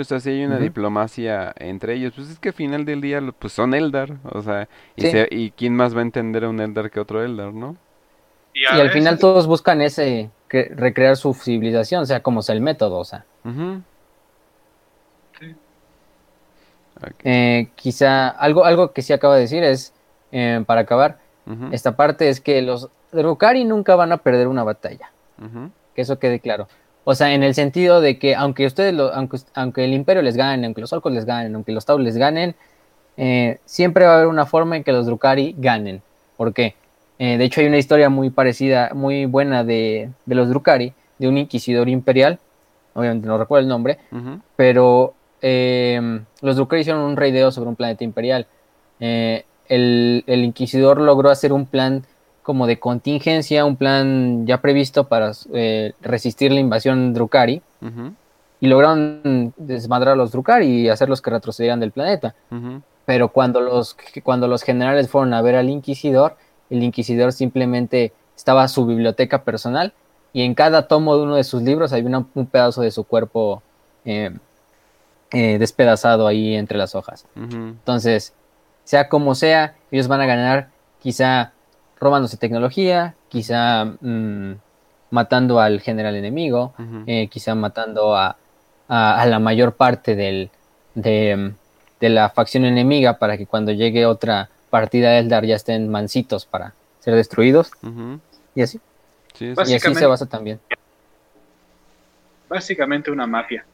O 0.00 0.04
sea, 0.04 0.20
si 0.20 0.30
hay 0.30 0.44
una 0.44 0.58
diplomacia 0.58 1.52
entre 1.58 1.94
ellos, 1.94 2.12
pues 2.16 2.30
es 2.30 2.38
que 2.38 2.48
al 2.50 2.54
final 2.54 2.84
del 2.84 3.00
día, 3.00 3.20
pues 3.38 3.52
son 3.52 3.74
Eldar, 3.74 4.16
o 4.24 4.42
sea, 4.42 4.68
y, 4.96 5.06
y 5.30 5.50
quién 5.50 5.76
más 5.76 5.94
va 5.94 6.00
a 6.00 6.02
entender 6.02 6.44
a 6.44 6.48
un 6.48 6.60
Eldar 6.60 6.90
que 6.90 7.00
otro 7.00 7.22
Eldar, 7.22 7.52
¿no? 7.52 7.76
Y, 8.54 8.66
al 8.66 8.90
final 8.90 9.18
todos 9.18 9.46
buscan 9.46 9.80
ese, 9.80 10.30
recrear 10.50 11.16
su 11.16 11.32
civilización, 11.32 12.06
sea 12.06 12.22
como 12.22 12.42
sea 12.42 12.54
el 12.54 12.60
método, 12.60 12.98
o 12.98 13.04
sea. 13.04 13.24
Eh, 17.24 17.68
quizá 17.74 18.28
algo, 18.28 18.64
algo 18.64 18.92
que 18.92 19.02
sí 19.02 19.12
acaba 19.12 19.36
de 19.36 19.42
decir 19.42 19.64
es, 19.64 19.92
eh, 20.32 20.62
para 20.66 20.82
acabar, 20.82 21.18
esta 21.72 21.96
parte 21.96 22.28
es 22.28 22.40
que 22.40 22.62
los 22.62 22.88
Drukari 23.10 23.64
nunca 23.64 23.96
van 23.96 24.12
a 24.12 24.18
perder 24.18 24.48
una 24.48 24.62
batalla. 24.62 25.10
Que 25.94 26.02
eso 26.02 26.18
quede 26.18 26.40
claro. 26.40 26.68
O 27.04 27.14
sea, 27.14 27.34
en 27.34 27.42
el 27.42 27.54
sentido 27.54 28.00
de 28.00 28.18
que 28.18 28.34
aunque 28.34 28.66
ustedes, 28.66 28.94
lo, 28.94 29.12
aunque, 29.12 29.38
aunque 29.54 29.84
el 29.84 29.92
imperio 29.92 30.22
les 30.22 30.36
gane, 30.36 30.66
aunque 30.66 30.80
los 30.80 30.92
orcos 30.92 31.12
les 31.12 31.24
ganen, 31.24 31.54
aunque 31.54 31.72
los 31.72 31.84
tau 31.84 31.98
les 31.98 32.16
ganen, 32.16 32.54
eh, 33.16 33.58
siempre 33.64 34.04
va 34.04 34.12
a 34.12 34.16
haber 34.16 34.28
una 34.28 34.46
forma 34.46 34.76
en 34.76 34.84
que 34.84 34.92
los 34.92 35.06
Drukari 35.06 35.54
ganen. 35.58 36.02
¿Por 36.36 36.54
qué? 36.54 36.74
Eh, 37.18 37.38
de 37.38 37.44
hecho, 37.44 37.60
hay 37.60 37.66
una 37.66 37.78
historia 37.78 38.08
muy 38.08 38.30
parecida, 38.30 38.90
muy 38.94 39.26
buena 39.26 39.64
de, 39.64 40.10
de, 40.26 40.34
los 40.34 40.48
Drukari, 40.48 40.92
de 41.18 41.28
un 41.28 41.38
inquisidor 41.38 41.88
imperial, 41.88 42.38
obviamente 42.94 43.26
no 43.26 43.38
recuerdo 43.38 43.62
el 43.62 43.68
nombre, 43.68 43.98
pero 44.56 45.14
eh, 45.40 46.20
los 46.40 46.56
Drukari 46.56 46.82
hicieron 46.82 47.02
un 47.02 47.16
raideo 47.16 47.50
sobre 47.50 47.68
un 47.68 47.76
planeta 47.76 48.04
imperial. 48.04 48.46
el, 49.00 49.44
el 50.26 50.44
inquisidor 50.44 51.00
logró 51.00 51.30
hacer 51.30 51.52
un 51.52 51.66
plan 51.66 52.04
como 52.42 52.66
de 52.66 52.78
contingencia, 52.78 53.64
un 53.64 53.76
plan 53.76 54.46
ya 54.46 54.60
previsto 54.60 55.08
para 55.08 55.32
eh, 55.52 55.92
resistir 56.00 56.52
la 56.52 56.60
invasión 56.60 57.14
Drukari. 57.14 57.62
Y 58.60 58.68
lograron 58.68 59.52
desmadrar 59.56 60.14
a 60.14 60.16
los 60.16 60.30
Drukari 60.30 60.66
y 60.66 60.88
hacerlos 60.88 61.20
que 61.20 61.30
retrocedieran 61.30 61.80
del 61.80 61.90
planeta. 61.90 62.34
Pero 63.04 63.28
cuando 63.28 63.60
los, 63.60 63.96
cuando 64.22 64.46
los 64.46 64.62
generales 64.62 65.08
fueron 65.08 65.34
a 65.34 65.42
ver 65.42 65.56
al 65.56 65.68
Inquisidor, 65.68 66.36
el 66.70 66.82
Inquisidor 66.82 67.32
simplemente 67.32 68.12
estaba 68.36 68.68
su 68.68 68.86
biblioteca 68.86 69.42
personal 69.42 69.92
y 70.32 70.42
en 70.42 70.54
cada 70.54 70.88
tomo 70.88 71.16
de 71.16 71.22
uno 71.22 71.36
de 71.36 71.44
sus 71.44 71.62
libros 71.62 71.92
hay 71.92 72.02
un 72.02 72.46
pedazo 72.46 72.82
de 72.82 72.90
su 72.90 73.04
cuerpo 73.04 73.62
eh, 74.04 74.30
eh, 75.30 75.58
despedazado 75.58 76.26
ahí 76.26 76.54
entre 76.54 76.78
las 76.78 76.94
hojas. 76.94 77.26
Entonces, 77.36 78.32
sea 78.84 79.08
como 79.08 79.34
sea, 79.34 79.76
ellos 79.90 80.08
van 80.08 80.20
a 80.20 80.26
ganar 80.26 80.70
quizá 81.00 81.52
robándose 82.02 82.36
tecnología, 82.36 83.14
quizá 83.28 83.84
mm, 83.84 84.54
matando 85.10 85.60
al 85.60 85.80
general 85.80 86.16
enemigo, 86.16 86.74
eh, 87.06 87.28
quizá 87.28 87.54
matando 87.54 88.16
a, 88.16 88.36
la 88.88 89.38
mayor 89.38 89.74
parte 89.74 90.16
del, 90.16 90.50
de, 90.94 91.54
la 92.00 92.28
facción 92.30 92.64
enemiga 92.64 93.18
para 93.18 93.38
que 93.38 93.46
cuando 93.46 93.70
llegue 93.72 94.04
otra 94.04 94.50
partida 94.68 95.10
de 95.10 95.18
Eldar 95.20 95.46
ya 95.46 95.54
estén 95.54 95.88
mansitos 95.88 96.44
para 96.44 96.74
ser 96.98 97.14
destruidos. 97.14 97.70
Y 98.54 98.62
así. 98.62 98.80
y 99.38 99.52
así 99.74 99.94
se 99.94 100.06
basa 100.06 100.26
también. 100.26 100.60
Básicamente 102.48 103.10
una 103.10 103.26
mafia. 103.26 103.64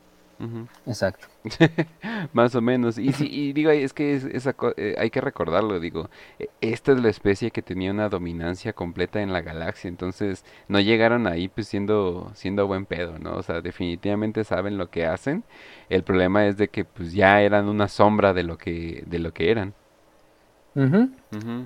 Exacto. 0.86 1.26
Más 2.32 2.54
o 2.54 2.60
menos. 2.60 2.98
Y, 2.98 3.12
y 3.18 3.52
digo, 3.52 3.70
es 3.70 3.92
que 3.92 4.14
esa, 4.14 4.54
eh, 4.76 4.94
hay 4.98 5.10
que 5.10 5.20
recordarlo, 5.20 5.80
digo, 5.80 6.10
e, 6.38 6.48
esta 6.60 6.92
es 6.92 7.00
la 7.02 7.08
especie 7.08 7.50
que 7.50 7.62
tenía 7.62 7.90
una 7.90 8.08
dominancia 8.08 8.72
completa 8.72 9.20
en 9.20 9.32
la 9.32 9.40
galaxia, 9.42 9.88
entonces 9.88 10.44
no 10.68 10.80
llegaron 10.80 11.26
ahí 11.26 11.48
pues 11.48 11.66
siendo, 11.68 12.30
siendo 12.34 12.66
buen 12.66 12.86
pedo, 12.86 13.18
¿no? 13.18 13.34
O 13.36 13.42
sea, 13.42 13.60
definitivamente 13.60 14.44
saben 14.44 14.78
lo 14.78 14.90
que 14.90 15.06
hacen. 15.06 15.44
El 15.88 16.02
problema 16.04 16.46
es 16.46 16.56
de 16.56 16.68
que 16.68 16.84
pues 16.84 17.12
ya 17.12 17.40
eran 17.42 17.68
una 17.68 17.88
sombra 17.88 18.32
de 18.32 18.44
lo 18.44 18.58
que, 18.58 19.02
de 19.06 19.18
lo 19.18 19.32
que 19.32 19.50
eran. 19.50 19.74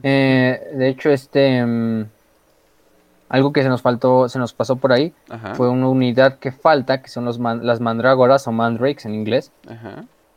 Eh, 0.02 0.60
de 0.74 0.88
hecho, 0.88 1.10
este... 1.10 1.64
Mm, 1.64 2.06
algo 3.32 3.50
que 3.50 3.62
se 3.62 3.70
nos 3.70 3.80
faltó, 3.80 4.28
se 4.28 4.38
nos 4.38 4.52
pasó 4.52 4.76
por 4.76 4.92
ahí, 4.92 5.14
fue 5.54 5.70
una 5.70 5.88
unidad 5.88 6.38
que 6.38 6.52
falta, 6.52 7.00
que 7.00 7.08
son 7.08 7.24
los 7.24 7.38
las 7.38 7.80
mandrágoras 7.80 8.46
o 8.46 8.52
mandrakes 8.52 9.06
en 9.06 9.14
inglés. 9.14 9.50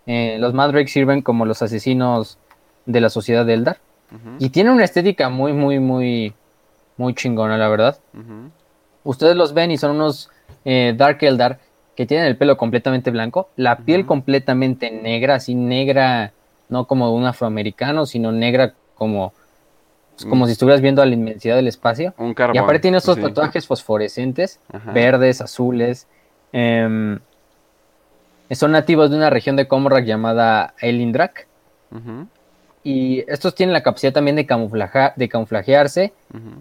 Eh, 0.05 0.37
los 0.39 0.53
mandrakes 0.53 0.93
sirven 0.93 1.21
como 1.21 1.45
los 1.45 1.61
asesinos 1.61 2.37
de 2.85 3.01
la 3.01 3.09
sociedad 3.09 3.45
de 3.45 3.53
Eldar. 3.53 3.79
Y 4.39 4.49
tienen 4.49 4.71
una 4.71 4.85
estética 4.85 5.27
muy, 5.27 5.51
muy, 5.51 5.79
muy, 5.79 6.33
muy 6.95 7.13
chingona, 7.13 7.57
la 7.57 7.67
verdad. 7.67 7.97
Ustedes 9.03 9.35
los 9.35 9.53
ven 9.53 9.71
y 9.71 9.77
son 9.77 9.91
unos 9.91 10.29
eh, 10.63 10.93
Dark 10.95 11.17
Eldar 11.19 11.59
que 11.97 12.05
tienen 12.05 12.27
el 12.27 12.37
pelo 12.37 12.55
completamente 12.55 13.11
blanco, 13.11 13.49
la 13.57 13.79
piel 13.79 14.05
completamente 14.05 14.89
negra, 14.89 15.35
así 15.35 15.53
negra, 15.53 16.31
no 16.69 16.85
como 16.85 17.13
un 17.13 17.25
afroamericano, 17.25 18.05
sino 18.05 18.31
negra 18.31 18.73
como 18.95 19.33
como 20.23 20.45
si 20.45 20.53
estuvieras 20.53 20.81
viendo 20.81 21.01
a 21.01 21.05
la 21.05 21.13
inmensidad 21.13 21.55
del 21.55 21.67
espacio. 21.67 22.13
y 22.53 22.57
aparte 22.57 22.79
tiene 22.79 22.97
estos 22.97 23.19
tatuajes 23.19 23.67
fosforescentes, 23.67 24.59
verdes, 24.93 25.41
azules. 25.41 26.07
Em, 26.53 27.19
son 28.51 28.71
nativos 28.71 29.09
de 29.09 29.17
una 29.17 29.29
región 29.29 29.55
de 29.55 29.67
Comorrak 29.67 30.05
llamada 30.05 30.73
Elindrak. 30.79 31.47
Y 32.83 33.23
estos 33.27 33.55
tienen 33.55 33.73
la 33.73 33.81
capacidad 33.83 34.13
también 34.13 34.35
de, 34.35 34.47
de 35.15 35.29
camuflajearse. 35.29 36.13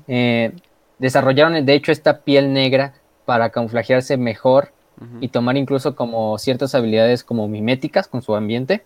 Eh, 0.09 0.53
desarrollaron, 0.99 1.65
de 1.65 1.75
hecho, 1.75 1.93
esta 1.93 2.21
piel 2.21 2.53
negra 2.53 2.95
para 3.25 3.51
camuflajearse 3.51 4.17
mejor 4.17 4.73
y 5.21 5.29
tomar 5.29 5.57
incluso 5.57 5.97
como 5.97 6.39
ciertas 6.39 6.75
habilidades 6.75 7.25
como 7.25 7.49
miméticas 7.49 8.09
con 8.09 8.23
su 8.23 8.35
ambiente. 8.35 8.85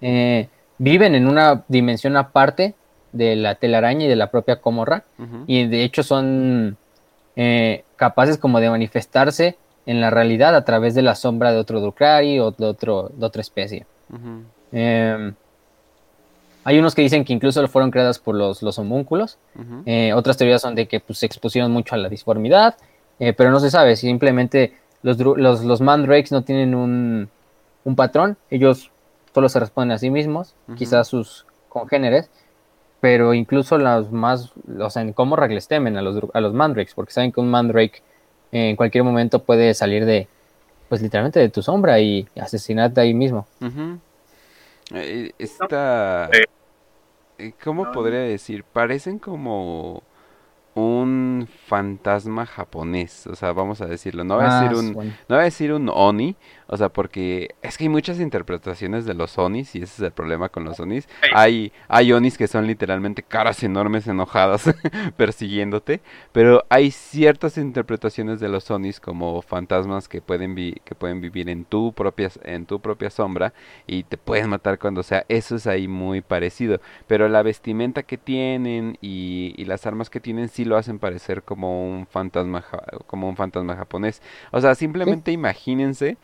Eh, 0.00 0.48
viven 0.78 1.14
en 1.14 1.28
una 1.28 1.64
dimensión 1.68 2.16
aparte 2.16 2.74
de 3.12 3.36
la 3.36 3.56
telaraña 3.56 4.06
y 4.06 4.08
de 4.08 4.16
la 4.16 4.30
propia 4.30 4.60
Comorra. 4.60 5.04
Y 5.46 5.66
de 5.66 5.84
hecho 5.84 6.02
son 6.02 6.76
eh, 7.36 7.84
capaces 7.96 8.38
como 8.38 8.60
de 8.60 8.70
manifestarse 8.70 9.56
en 9.86 10.00
la 10.00 10.10
realidad 10.10 10.54
a 10.54 10.64
través 10.64 10.94
de 10.94 11.02
la 11.02 11.14
sombra 11.14 11.52
de 11.52 11.58
otro 11.58 11.80
Drukhari 11.80 12.38
o 12.38 12.50
de, 12.52 12.66
otro, 12.66 13.10
de 13.14 13.26
otra 13.26 13.40
especie. 13.40 13.86
Em, 14.72 15.34
hay 16.64 16.78
unos 16.78 16.94
que 16.94 17.02
dicen 17.02 17.24
que 17.24 17.32
incluso 17.32 17.66
fueron 17.68 17.90
creadas 17.90 18.18
por 18.18 18.34
los, 18.34 18.62
los 18.62 18.78
homúnculos. 18.78 19.38
Eh, 19.86 20.12
otras 20.14 20.36
teorías 20.36 20.62
son 20.62 20.74
de 20.74 20.86
que 20.86 21.00
pues, 21.00 21.18
se 21.18 21.26
expusieron 21.26 21.72
mucho 21.72 21.94
a 21.94 21.98
la 21.98 22.08
disformidad. 22.08 22.76
Eh, 23.18 23.34
pero 23.34 23.50
no 23.50 23.60
se 23.60 23.70
sabe, 23.70 23.96
simplemente 23.96 24.72
los, 25.02 25.18
los, 25.18 25.62
los 25.62 25.80
mandrakes 25.82 26.32
no 26.32 26.42
tienen 26.42 26.74
un, 26.74 27.28
un 27.84 27.96
patrón. 27.96 28.36
Ellos 28.50 28.90
solo 29.34 29.48
se 29.48 29.60
responden 29.60 29.92
a 29.92 29.98
sí 29.98 30.10
mismos, 30.10 30.54
quizás 30.76 31.08
sus 31.08 31.46
congéneres 31.68 32.30
pero 33.00 33.34
incluso 33.34 33.78
los 33.78 34.12
más, 34.12 34.52
o 34.78 34.90
sea, 34.90 35.02
en 35.02 35.12
cómo 35.12 35.36
les 35.36 35.68
temen 35.68 35.96
a 35.96 36.02
los, 36.02 36.22
a 36.34 36.40
los 36.40 36.52
mandrakes, 36.52 36.94
porque 36.94 37.12
saben 37.12 37.32
que 37.32 37.40
un 37.40 37.50
mandrake 37.50 38.02
en 38.52 38.76
cualquier 38.76 39.04
momento 39.04 39.42
puede 39.42 39.72
salir 39.74 40.04
de, 40.04 40.28
pues 40.88 41.00
literalmente 41.00 41.40
de 41.40 41.48
tu 41.48 41.62
sombra 41.62 41.98
y 42.00 42.28
asesinarte 42.38 43.00
ahí 43.00 43.14
mismo. 43.14 43.46
Eh, 44.92 45.32
esta, 45.38 46.28
eh, 47.38 47.52
¿cómo 47.62 47.90
podría 47.92 48.20
decir? 48.20 48.64
Parecen 48.64 49.18
como 49.18 50.02
un 50.74 51.48
fantasma 51.66 52.46
japonés, 52.46 53.26
o 53.26 53.34
sea, 53.34 53.52
vamos 53.52 53.80
a 53.80 53.86
decirlo, 53.86 54.24
no 54.24 54.36
va 54.36 54.58
a 54.58 54.62
decir 54.62 54.76
ah, 54.76 54.80
un, 54.80 55.14
no 55.28 55.36
va 55.36 55.40
a 55.40 55.44
decir 55.44 55.72
un 55.72 55.88
oni, 55.88 56.36
o 56.72 56.76
sea, 56.76 56.88
porque 56.88 57.56
es 57.62 57.76
que 57.76 57.84
hay 57.84 57.88
muchas 57.88 58.20
interpretaciones 58.20 59.04
de 59.04 59.14
los 59.14 59.36
Onis 59.38 59.74
y 59.74 59.78
ese 59.78 59.92
es 59.92 60.00
el 60.00 60.12
problema 60.12 60.50
con 60.50 60.62
los 60.62 60.78
Onis. 60.78 61.08
Hay, 61.34 61.72
hay 61.88 62.12
Onis 62.12 62.38
que 62.38 62.46
son 62.46 62.64
literalmente 62.68 63.24
caras 63.24 63.60
enormes 63.64 64.06
enojadas 64.06 64.72
persiguiéndote, 65.16 66.00
pero 66.30 66.64
hay 66.68 66.92
ciertas 66.92 67.58
interpretaciones 67.58 68.38
de 68.38 68.48
los 68.48 68.70
Onis 68.70 69.00
como 69.00 69.42
fantasmas 69.42 70.08
que 70.08 70.22
pueden, 70.22 70.54
que 70.54 70.94
pueden 70.94 71.20
vivir 71.20 71.48
en 71.48 71.64
tu, 71.64 71.92
propia, 71.92 72.30
en 72.44 72.66
tu 72.66 72.78
propia 72.78 73.10
sombra 73.10 73.52
y 73.88 74.04
te 74.04 74.16
pueden 74.16 74.50
matar 74.50 74.78
cuando 74.78 75.02
sea. 75.02 75.24
Eso 75.28 75.56
es 75.56 75.66
ahí 75.66 75.88
muy 75.88 76.20
parecido, 76.20 76.80
pero 77.08 77.28
la 77.28 77.42
vestimenta 77.42 78.04
que 78.04 78.16
tienen 78.16 78.96
y, 79.00 79.54
y 79.56 79.64
las 79.64 79.86
armas 79.86 80.08
que 80.08 80.20
tienen 80.20 80.48
sí 80.48 80.64
lo 80.64 80.76
hacen 80.76 81.00
parecer 81.00 81.42
como 81.42 81.90
un 81.90 82.06
fantasma, 82.06 82.64
como 83.08 83.28
un 83.28 83.34
fantasma 83.34 83.74
japonés. 83.74 84.22
O 84.52 84.60
sea, 84.60 84.76
simplemente 84.76 85.32
imagínense 85.32 86.16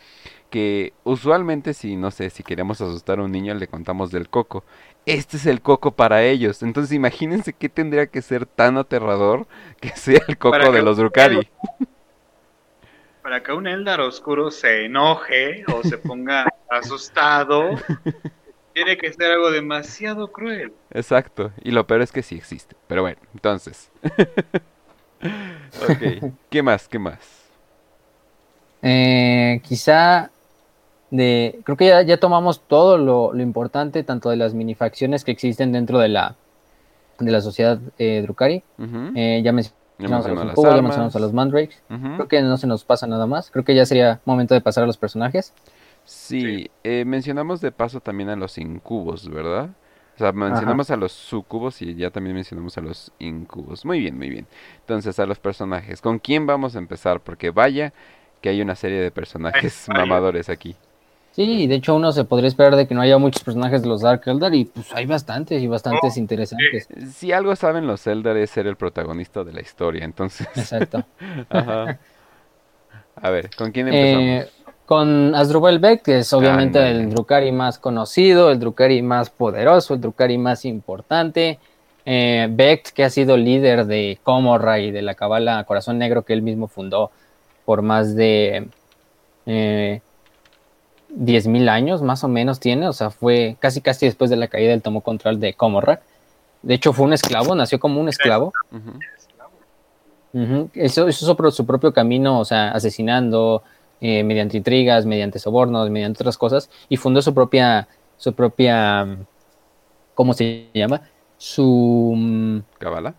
que 0.51 0.93
usualmente 1.05 1.75
si, 1.75 1.97
no 1.97 2.11
sé, 2.11 2.31
si 2.31 2.43
queremos 2.43 2.81
asustar 2.81 3.19
a 3.19 3.23
un 3.23 3.33
niño 3.33 3.55
le 3.55 3.69
contamos 3.69 4.11
del 4.11 4.29
coco. 4.29 4.65
Este 5.05 5.37
es 5.37 5.47
el 5.47 5.61
coco 5.61 5.93
para 5.93 6.23
ellos. 6.23 6.63
Entonces 6.63 6.93
imagínense 6.93 7.53
qué 7.53 7.69
tendría 7.69 8.07
que 8.07 8.23
ser 8.23 8.47
tan 8.47 8.77
aterrador 8.77 9.47
que 9.81 9.91
sea 9.91 10.21
el 10.29 10.39
coco 10.39 10.73
de 10.73 10.83
los 10.83 10.97
Drukari. 10.97 11.49
Para 13.23 13.43
que 13.43 13.53
un 13.53 13.67
Eldar 13.67 14.01
oscuro 14.01 14.51
se 14.51 14.85
enoje 14.85 15.65
o 15.73 15.83
se 15.83 15.99
ponga 15.99 16.47
asustado, 16.71 17.71
tiene 18.73 18.97
que 18.97 19.13
ser 19.13 19.33
algo 19.33 19.51
demasiado 19.51 20.31
cruel. 20.31 20.73
Exacto. 20.91 21.53
Y 21.63 21.73
lo 21.73 21.87
peor 21.87 22.03
es 22.03 22.13
que 22.13 22.23
sí 22.23 22.37
existe. 22.37 22.77
Pero 22.87 23.03
bueno, 23.03 23.19
entonces. 23.35 23.91
ok. 25.89 26.31
¿Qué 26.51 26.63
más? 26.63 26.87
¿Qué 26.87 26.99
más? 26.99 27.47
Eh, 28.83 29.61
quizá 29.65 30.31
de, 31.11 31.61
creo 31.65 31.77
que 31.77 31.87
ya, 32.07 32.17
tomamos 32.19 32.61
todo 32.61 32.99
lo, 32.99 33.39
importante, 33.41 34.03
tanto 34.03 34.31
de 34.31 34.37
las 34.37 34.55
minifacciones 34.55 35.25
que 35.25 35.33
existen 35.33 35.73
dentro 35.73 35.99
de 35.99 36.09
la, 36.09 36.35
de 37.19 37.31
la 37.31 37.41
sociedad 37.41 37.79
eh, 37.99 38.23
Drukari. 38.23 38.63
Eh, 39.15 39.41
ya 39.45 39.53
mencionamos 39.53 40.27
a 40.27 40.29
los 40.31 40.57
ya 40.57 40.83
mencionamos 40.83 41.17
a 41.17 41.19
los 41.19 41.33
Mandrakes. 41.33 41.83
Creo 41.89 42.29
que 42.29 42.43
no 42.43 42.57
se 42.57 42.67
nos 42.67 42.85
pasa 42.85 43.07
nada 43.07 43.27
más. 43.27 43.51
Creo 43.51 43.65
que 43.65 43.75
ya 43.75 43.87
sería 43.87 44.21
momento 44.25 44.55
de 44.55 44.61
pasar 44.61 44.85
a 44.85 44.87
los 44.87 44.97
personajes. 44.97 45.53
Sí, 46.05 46.71
Eh, 46.85 47.05
mencionamos 47.05 47.61
de 47.61 47.73
paso 47.73 48.01
también 48.01 48.29
a 48.29 48.37
los 48.37 48.59
incubos, 48.59 49.29
¿verdad? 49.29 49.71
O 50.15 50.19
sea, 50.19 50.33
mencionamos 50.33 50.91
a 50.91 50.97
los 50.97 51.13
sucubos 51.13 51.83
y 51.83 51.95
ya 51.95 52.11
también 52.11 52.35
mencionamos 52.35 52.79
a 52.79 52.81
los 52.81 53.13
incubos. 53.19 53.85
Muy 53.85 54.01
bien, 54.01 54.17
muy 54.17 54.31
bien. 54.31 54.47
Entonces, 54.81 55.19
a 55.19 55.27
los 55.27 55.39
personajes. 55.39 56.01
¿Con 56.01 56.21
quién 56.21 56.47
vamos 56.47 56.75
a 56.75 56.79
empezar? 56.79 57.21
Porque 57.21 57.51
vaya 57.51 57.93
que 58.41 58.49
hay 58.49 58.63
una 58.63 58.77
serie 58.77 58.99
de 58.99 59.11
personajes 59.11 59.87
mamadores 59.95 60.49
aquí. 60.49 60.75
Sí, 61.37 61.67
de 61.67 61.75
hecho 61.75 61.95
uno 61.95 62.13
se 62.13 62.25
podría 62.25 62.49
esperar 62.49 62.77
de 62.77 62.89
que 62.89 62.95
no 62.95 63.03
haya 63.03 63.19
muchos 63.19 63.45
personajes 63.45 63.83
de 63.83 63.89
los 63.89 64.01
Dark 64.01 64.23
Eldar 64.25 64.55
y 64.55 64.65
pues 64.65 64.91
hay 64.95 65.05
bastantes 65.05 65.63
y 65.63 65.67
bastantes 65.67 66.17
interesantes. 66.17 66.89
Si 67.13 67.31
algo 67.31 67.55
saben 67.55 67.87
los 67.87 68.07
Eldar 68.07 68.39
es 68.39 68.49
ser 68.49 68.67
el 68.67 68.77
protagonista 68.77 69.45
de 69.45 69.53
la 69.53 69.61
historia, 69.61 70.07
entonces. 70.07 70.49
Exacto. 70.57 71.05
A 71.51 73.31
ver, 73.31 73.51
¿con 73.55 73.71
quién 73.71 73.89
empezamos? 73.89 74.25
Eh, 74.25 74.49
con 74.87 75.35
Asdrubal 75.35 75.79
Beck, 75.79 76.05
que 76.05 76.21
es 76.21 76.33
obviamente 76.33 76.79
el 76.91 77.11
Drukari 77.11 77.53
más 77.53 77.79
conocido, 77.79 78.51
el 78.51 78.59
Drukari 78.59 79.03
más 79.03 79.29
poderoso, 79.29 79.93
el 79.93 80.01
Drukari 80.01 80.39
más 80.39 80.65
importante. 80.65 81.59
eh, 82.07 82.49
Becht, 82.51 82.95
que 82.95 83.05
ha 83.05 83.11
sido 83.11 83.37
líder 83.37 83.85
de 83.85 84.19
Comorra 84.23 84.79
y 84.79 84.91
de 84.91 85.03
la 85.03 85.15
Cabala 85.15 85.63
Corazón 85.65 85.99
Negro 85.99 86.23
que 86.23 86.33
él 86.33 86.41
mismo 86.41 86.67
fundó 86.67 87.11
por 87.67 87.83
más 87.83 88.17
de 88.17 88.69
eh, 89.45 90.01
10.000 91.17 91.69
años, 91.69 92.03
más 92.03 92.25
o 92.25 92.29
menos 92.29 92.61
tiene, 92.61 92.89
o 92.89 92.93
sea, 92.93 93.11
fue 93.11 93.57
casi 93.59 93.81
casi 93.81 94.07
después 94.07 94.31
de 94.31 94.37
la 94.37 94.49
caída 94.49 94.71
del 94.71 94.83
tomó 94.83 95.01
control 95.01 95.41
de 95.41 95.55
Comorra. 95.55 96.01
De 96.63 96.75
hecho, 96.75 96.93
fue 96.93 97.07
un 97.07 97.13
esclavo, 97.13 97.55
nació 97.55 97.81
como 97.81 98.01
un 98.01 98.09
esclavo. 98.09 98.53
Eso 100.75 101.09
hizo 101.09 101.51
su 101.51 101.67
propio 101.67 101.93
camino, 101.93 102.39
o 102.39 102.45
sea, 102.45 102.71
asesinando 102.71 103.63
eh, 104.01 104.23
mediante 104.25 104.59
intrigas, 104.59 105.07
mediante 105.07 105.39
sobornos, 105.39 105.89
mediante 105.89 106.23
otras 106.23 106.37
cosas, 106.37 106.69
y 106.89 106.99
fundó 106.99 107.23
su 107.23 107.33
propia, 107.33 107.89
su 108.19 108.35
propia, 108.35 109.17
¿cómo 110.15 110.35
se 110.35 110.69
llama? 110.75 111.03
Su... 111.39 112.63
¿Cabala? 112.79 113.15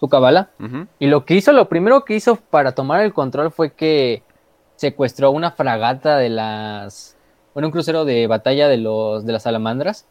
Su 0.00 0.08
cabala. 0.08 0.50
Y 0.98 1.06
lo 1.06 1.24
que 1.24 1.34
hizo, 1.34 1.52
lo 1.52 1.68
primero 1.68 2.04
que 2.04 2.16
hizo 2.16 2.36
para 2.36 2.72
tomar 2.72 3.02
el 3.02 3.12
control 3.12 3.52
fue 3.52 3.72
que 3.72 4.22
secuestró 4.76 5.30
una 5.30 5.50
fragata 5.50 6.16
de 6.18 6.30
las... 6.30 7.16
Bueno, 7.52 7.68
un 7.68 7.72
crucero 7.72 8.04
de 8.04 8.26
batalla 8.26 8.68
de, 8.68 8.78
los, 8.78 9.24
de 9.24 9.32
las 9.32 9.44
salamandras. 9.44 10.06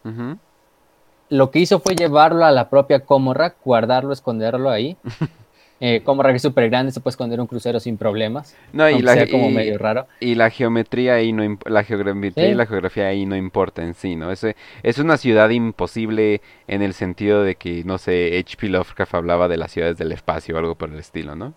Lo 1.29 1.51
que 1.51 1.59
hizo 1.59 1.79
fue 1.79 1.95
llevarlo 1.95 2.45
a 2.45 2.51
la 2.51 2.69
propia 2.69 3.01
Comorra, 3.01 3.55
guardarlo, 3.63 4.13
esconderlo 4.13 4.69
ahí. 4.69 4.97
Eh, 5.85 6.01
como 6.01 6.23
es 6.23 6.41
súper 6.41 6.69
grande, 6.69 6.93
se 6.93 7.01
puede 7.01 7.11
esconder 7.11 7.41
un 7.41 7.47
crucero 7.47 7.77
sin 7.77 7.97
problemas. 7.97 8.55
No, 8.71 8.89
y 8.89 9.01
la, 9.01 9.15
sea 9.15 9.29
como 9.29 9.49
medio 9.49 9.77
raro. 9.77 10.07
Y 10.21 10.35
la 10.35 10.49
geometría 10.49 11.15
ahí 11.15 11.33
no 11.33 11.57
la 11.65 11.83
geometría 11.83 12.47
y 12.47 12.53
la 12.53 12.65
geografía 12.65 13.07
ahí 13.07 13.25
no 13.25 13.35
importa 13.35 13.83
en 13.83 13.93
sí, 13.93 14.15
¿no? 14.15 14.31
Es, 14.31 14.45
es 14.81 14.97
una 14.97 15.17
ciudad 15.17 15.49
imposible 15.49 16.39
en 16.67 16.83
el 16.83 16.93
sentido 16.93 17.43
de 17.43 17.55
que, 17.55 17.83
no 17.83 17.97
sé, 17.97 18.37
H.P. 18.39 18.69
Lovecraft 18.69 19.13
hablaba 19.13 19.49
de 19.49 19.57
las 19.57 19.71
ciudades 19.71 19.97
del 19.97 20.13
espacio 20.13 20.55
o 20.55 20.57
algo 20.57 20.75
por 20.75 20.89
el 20.89 20.99
estilo, 20.99 21.35
¿no? 21.35 21.53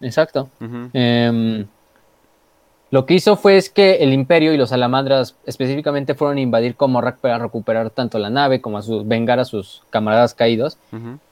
Exacto. 0.00 0.50
Lo 2.94 3.06
que 3.06 3.14
hizo 3.14 3.34
fue 3.34 3.56
es 3.56 3.70
que 3.70 3.96
el 3.96 4.12
imperio 4.12 4.52
y 4.52 4.56
los 4.56 4.68
salamandras 4.68 5.34
específicamente 5.46 6.14
fueron 6.14 6.38
a 6.38 6.42
invadir 6.42 6.76
Comorrak 6.76 7.18
para 7.18 7.38
recuperar 7.38 7.90
tanto 7.90 8.20
la 8.20 8.30
nave 8.30 8.60
como 8.60 8.78
a 8.78 8.82
sus, 8.82 9.08
vengar 9.08 9.40
a 9.40 9.44
sus 9.44 9.82
camaradas 9.90 10.32
caídos. 10.32 10.78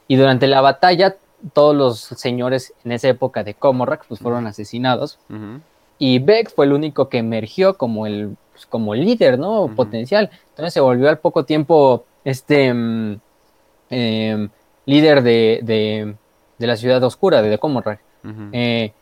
Y 0.08 0.16
durante 0.16 0.48
la 0.48 0.60
batalla 0.60 1.14
todos 1.52 1.76
los 1.76 2.00
señores 2.00 2.74
en 2.84 2.90
esa 2.90 3.10
época 3.10 3.44
de 3.44 3.54
Comorrak 3.54 4.04
pues 4.08 4.18
fueron 4.18 4.48
asesinados. 4.48 5.20
Y 6.00 6.18
Beck 6.18 6.52
fue 6.52 6.66
el 6.66 6.72
único 6.72 7.08
que 7.08 7.18
emergió 7.18 7.74
como 7.74 8.08
el, 8.08 8.36
pues, 8.50 8.66
como 8.66 8.96
líder, 8.96 9.38
¿no? 9.38 9.70
Potencial. 9.76 10.30
Entonces 10.48 10.74
se 10.74 10.80
volvió 10.80 11.08
al 11.08 11.20
poco 11.20 11.44
tiempo 11.44 12.06
este 12.24 12.64
em, 12.64 13.20
líder 14.84 15.22
de, 15.22 16.16
la 16.58 16.76
ciudad 16.76 17.04
oscura, 17.04 17.40
de 17.40 17.56
Comorrak. 17.56 18.00
Eh, 18.50 18.92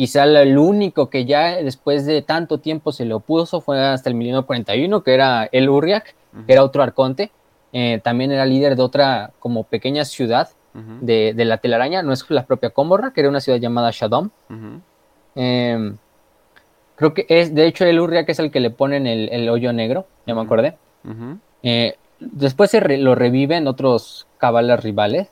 quizá 0.00 0.24
el 0.24 0.56
único 0.56 1.10
que 1.10 1.26
ya 1.26 1.56
después 1.56 2.06
de 2.06 2.22
tanto 2.22 2.56
tiempo 2.56 2.90
se 2.90 3.04
le 3.04 3.12
opuso 3.12 3.60
fue 3.60 3.78
hasta 3.78 4.08
el 4.08 4.14
milenio 4.14 4.46
41, 4.46 5.02
que 5.02 5.12
era 5.12 5.46
el 5.52 5.68
Urriak, 5.68 6.14
que 6.46 6.52
era 6.54 6.64
otro 6.64 6.82
arconte. 6.82 7.30
Eh, 7.74 8.00
también 8.02 8.32
era 8.32 8.46
líder 8.46 8.76
de 8.76 8.82
otra 8.82 9.32
como 9.40 9.64
pequeña 9.64 10.06
ciudad 10.06 10.48
de, 10.72 11.34
la 11.36 11.58
telaraña, 11.58 12.02
no 12.02 12.14
es 12.14 12.24
la 12.30 12.46
propia 12.46 12.70
Comorra, 12.70 13.12
que 13.12 13.20
era 13.20 13.28
una 13.28 13.42
ciudad 13.42 13.58
llamada 13.58 13.90
Shadom. 13.92 14.30
Em, 15.34 15.98
creo 16.96 17.12
que 17.12 17.26
es, 17.28 17.54
de 17.54 17.66
hecho, 17.66 17.84
el 17.84 18.00
Urria 18.00 18.24
que 18.24 18.32
es 18.32 18.38
el 18.38 18.50
que 18.50 18.60
le 18.60 18.70
ponen 18.70 19.06
el, 19.06 19.48
hoyo 19.50 19.70
negro, 19.74 20.06
ya 20.26 20.34
me 20.34 20.40
acordé. 20.40 20.78
Eh, 21.62 21.96
después 22.20 22.70
se 22.70 22.96
lo 22.96 23.14
reviven 23.14 23.66
otros 23.66 24.26
cabalas 24.38 24.82
rivales. 24.82 25.28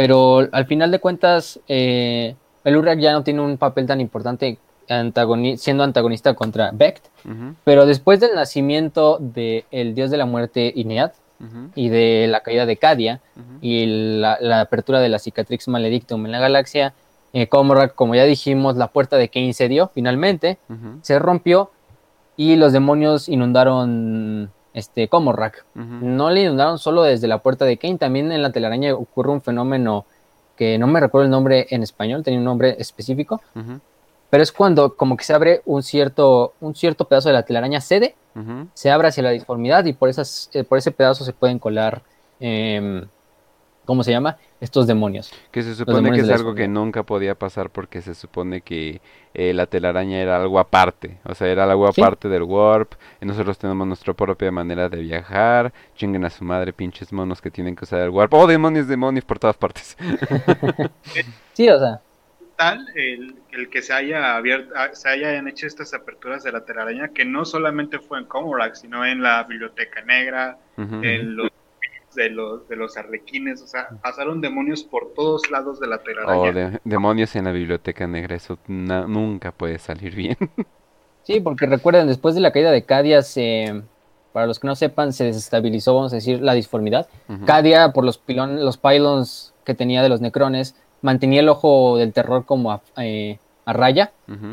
Pero 0.00 0.48
al 0.50 0.64
final 0.64 0.90
de 0.90 0.98
cuentas, 0.98 1.60
eh, 1.68 2.34
el 2.64 2.76
Urriak 2.78 3.00
ya 3.00 3.12
no 3.12 3.22
tiene 3.22 3.42
un 3.42 3.58
papel 3.58 3.84
tan 3.84 4.00
importante 4.00 4.56
siendo 5.58 5.84
antagonista 5.84 6.32
contra 6.32 6.70
Becht. 6.72 7.04
Pero 7.64 7.84
después 7.84 8.18
del 8.18 8.34
nacimiento 8.34 9.18
del 9.20 9.94
dios 9.94 10.10
de 10.10 10.16
la 10.16 10.24
muerte 10.24 10.72
Inead, 10.74 11.12
y 11.74 11.90
de 11.90 12.28
la 12.30 12.40
caída 12.40 12.64
de 12.64 12.78
Cadia 12.78 13.20
y 13.60 13.84
la, 14.20 14.62
apertura 14.62 15.00
de 15.00 15.10
la 15.10 15.18
Cicatrix 15.18 15.68
Maledictum 15.68 16.24
en 16.24 16.32
la 16.32 16.40
galaxia, 16.40 16.94
eh, 17.34 17.48
como, 17.48 17.74
como, 17.94 18.14
ya 18.14 18.24
dijimos, 18.24 18.78
la 18.78 18.88
puerta 18.88 19.18
de 19.18 19.28
Kane 19.28 19.52
se 19.52 19.68
dio 19.68 19.90
finalmente, 19.92 20.56
se 21.02 21.18
rompió 21.18 21.72
y 22.38 22.56
los 22.56 22.72
demonios 22.72 23.28
inundaron 23.28 24.50
este 24.74 25.08
Comorrak. 25.08 25.64
No 25.74 26.30
le 26.30 26.42
inundaron 26.42 26.78
solo 26.78 27.02
desde 27.02 27.28
la 27.28 27.38
puerta 27.38 27.64
de 27.64 27.76
Kane, 27.76 27.98
también 27.98 28.30
en 28.32 28.42
la 28.42 28.52
telaraña 28.52 28.94
ocurre 28.94 29.30
un 29.30 29.42
fenómeno 29.42 30.04
que 30.56 30.78
no 30.78 30.86
me 30.86 31.00
recuerdo 31.00 31.24
el 31.24 31.30
nombre 31.30 31.66
en 31.70 31.82
español, 31.82 32.22
tenía 32.22 32.38
un 32.38 32.44
nombre 32.44 32.76
específico, 32.78 33.40
pero 34.28 34.42
es 34.42 34.52
cuando 34.52 34.94
como 34.94 35.16
que 35.16 35.24
se 35.24 35.32
abre 35.32 35.62
un 35.64 35.82
cierto, 35.82 36.52
un 36.60 36.74
cierto 36.74 37.06
pedazo 37.06 37.30
de 37.30 37.34
la 37.34 37.44
telaraña 37.44 37.80
cede, 37.80 38.14
se 38.74 38.90
abre 38.90 39.08
hacia 39.08 39.22
la 39.22 39.30
disformidad 39.30 39.84
y 39.86 39.92
por, 39.92 40.08
esas, 40.08 40.50
eh, 40.52 40.64
por 40.64 40.78
ese 40.78 40.92
pedazo 40.92 41.24
se 41.24 41.32
pueden 41.32 41.58
colar, 41.58 42.02
eh, 42.38 43.04
¿cómo 43.90 44.04
se 44.04 44.12
llama? 44.12 44.36
Estos 44.60 44.86
demonios. 44.86 45.32
Que 45.50 45.64
se 45.64 45.74
supone 45.74 46.12
que 46.12 46.20
es 46.20 46.30
algo 46.30 46.54
que 46.54 46.68
nunca 46.68 47.02
podía 47.02 47.34
pasar 47.34 47.70
porque 47.70 48.00
se 48.02 48.14
supone 48.14 48.60
que 48.60 49.00
eh, 49.34 49.52
la 49.52 49.66
telaraña 49.66 50.20
era 50.20 50.36
algo 50.36 50.60
aparte, 50.60 51.18
o 51.24 51.34
sea, 51.34 51.48
era 51.48 51.64
algo 51.64 51.88
aparte 51.88 52.28
del 52.28 52.44
warp, 52.44 52.92
y 53.20 53.26
nosotros 53.26 53.58
tenemos 53.58 53.88
nuestra 53.88 54.14
propia 54.14 54.52
manera 54.52 54.88
de 54.88 54.98
viajar, 54.98 55.72
chinguen 55.96 56.24
a 56.24 56.30
su 56.30 56.44
madre 56.44 56.72
pinches 56.72 57.12
monos 57.12 57.42
que 57.42 57.50
tienen 57.50 57.74
que 57.74 57.82
usar 57.82 57.98
el 57.98 58.10
warp, 58.10 58.32
oh 58.32 58.46
demonios, 58.46 58.86
demonios 58.86 59.24
por 59.24 59.40
todas 59.40 59.56
partes. 59.56 59.96
sí, 61.52 61.68
o 61.68 61.76
sea. 61.76 62.00
El, 62.94 63.34
el 63.50 63.70
que 63.70 63.82
se 63.82 63.92
haya 63.92 64.36
abierto, 64.36 64.72
se 64.92 65.08
hayan 65.08 65.48
hecho 65.48 65.66
estas 65.66 65.94
aperturas 65.94 66.44
de 66.44 66.52
la 66.52 66.64
telaraña, 66.64 67.08
que 67.08 67.24
no 67.24 67.44
solamente 67.44 67.98
fue 67.98 68.20
en 68.20 68.26
Comorac, 68.26 68.76
sino 68.76 69.04
en 69.04 69.20
la 69.20 69.42
Biblioteca 69.42 70.02
Negra, 70.02 70.58
en 70.76 71.36
los 71.36 71.50
de 72.14 72.30
los, 72.30 72.68
de 72.68 72.76
los 72.76 72.96
arlequines, 72.96 73.62
o 73.62 73.66
sea, 73.66 73.88
pasaron 74.02 74.40
demonios 74.40 74.82
por 74.82 75.12
todos 75.14 75.50
lados 75.50 75.80
de 75.80 75.86
la 75.86 75.98
telaraña. 75.98 76.72
Oh, 76.74 76.78
demonios 76.84 77.34
en 77.36 77.44
la 77.44 77.52
Biblioteca 77.52 78.06
Negra, 78.06 78.36
eso 78.36 78.58
nunca 78.66 79.52
puede 79.52 79.78
salir 79.78 80.14
bien. 80.14 80.36
Sí, 81.22 81.38
porque 81.38 81.66
recuerden, 81.66 82.06
después 82.06 82.34
de 82.34 82.40
la 82.40 82.50
caída 82.50 82.72
de 82.72 82.82
Cadia, 82.82 83.22
se, 83.22 83.82
para 84.32 84.46
los 84.46 84.58
que 84.58 84.66
no 84.66 84.74
sepan, 84.74 85.12
se 85.12 85.24
desestabilizó, 85.24 85.94
vamos 85.94 86.12
a 86.12 86.16
decir, 86.16 86.40
la 86.40 86.54
disformidad. 86.54 87.08
Cadia, 87.44 87.92
por 87.92 88.04
los, 88.04 88.18
pilón, 88.18 88.64
los 88.64 88.78
pylons 88.78 89.52
que 89.64 89.74
tenía 89.74 90.02
de 90.02 90.08
los 90.08 90.20
necrones, 90.20 90.74
mantenía 91.02 91.40
el 91.40 91.48
ojo 91.48 91.98
del 91.98 92.12
terror 92.12 92.44
como 92.46 92.72
a, 92.72 92.82
eh, 92.96 93.38
raya, 93.66 94.10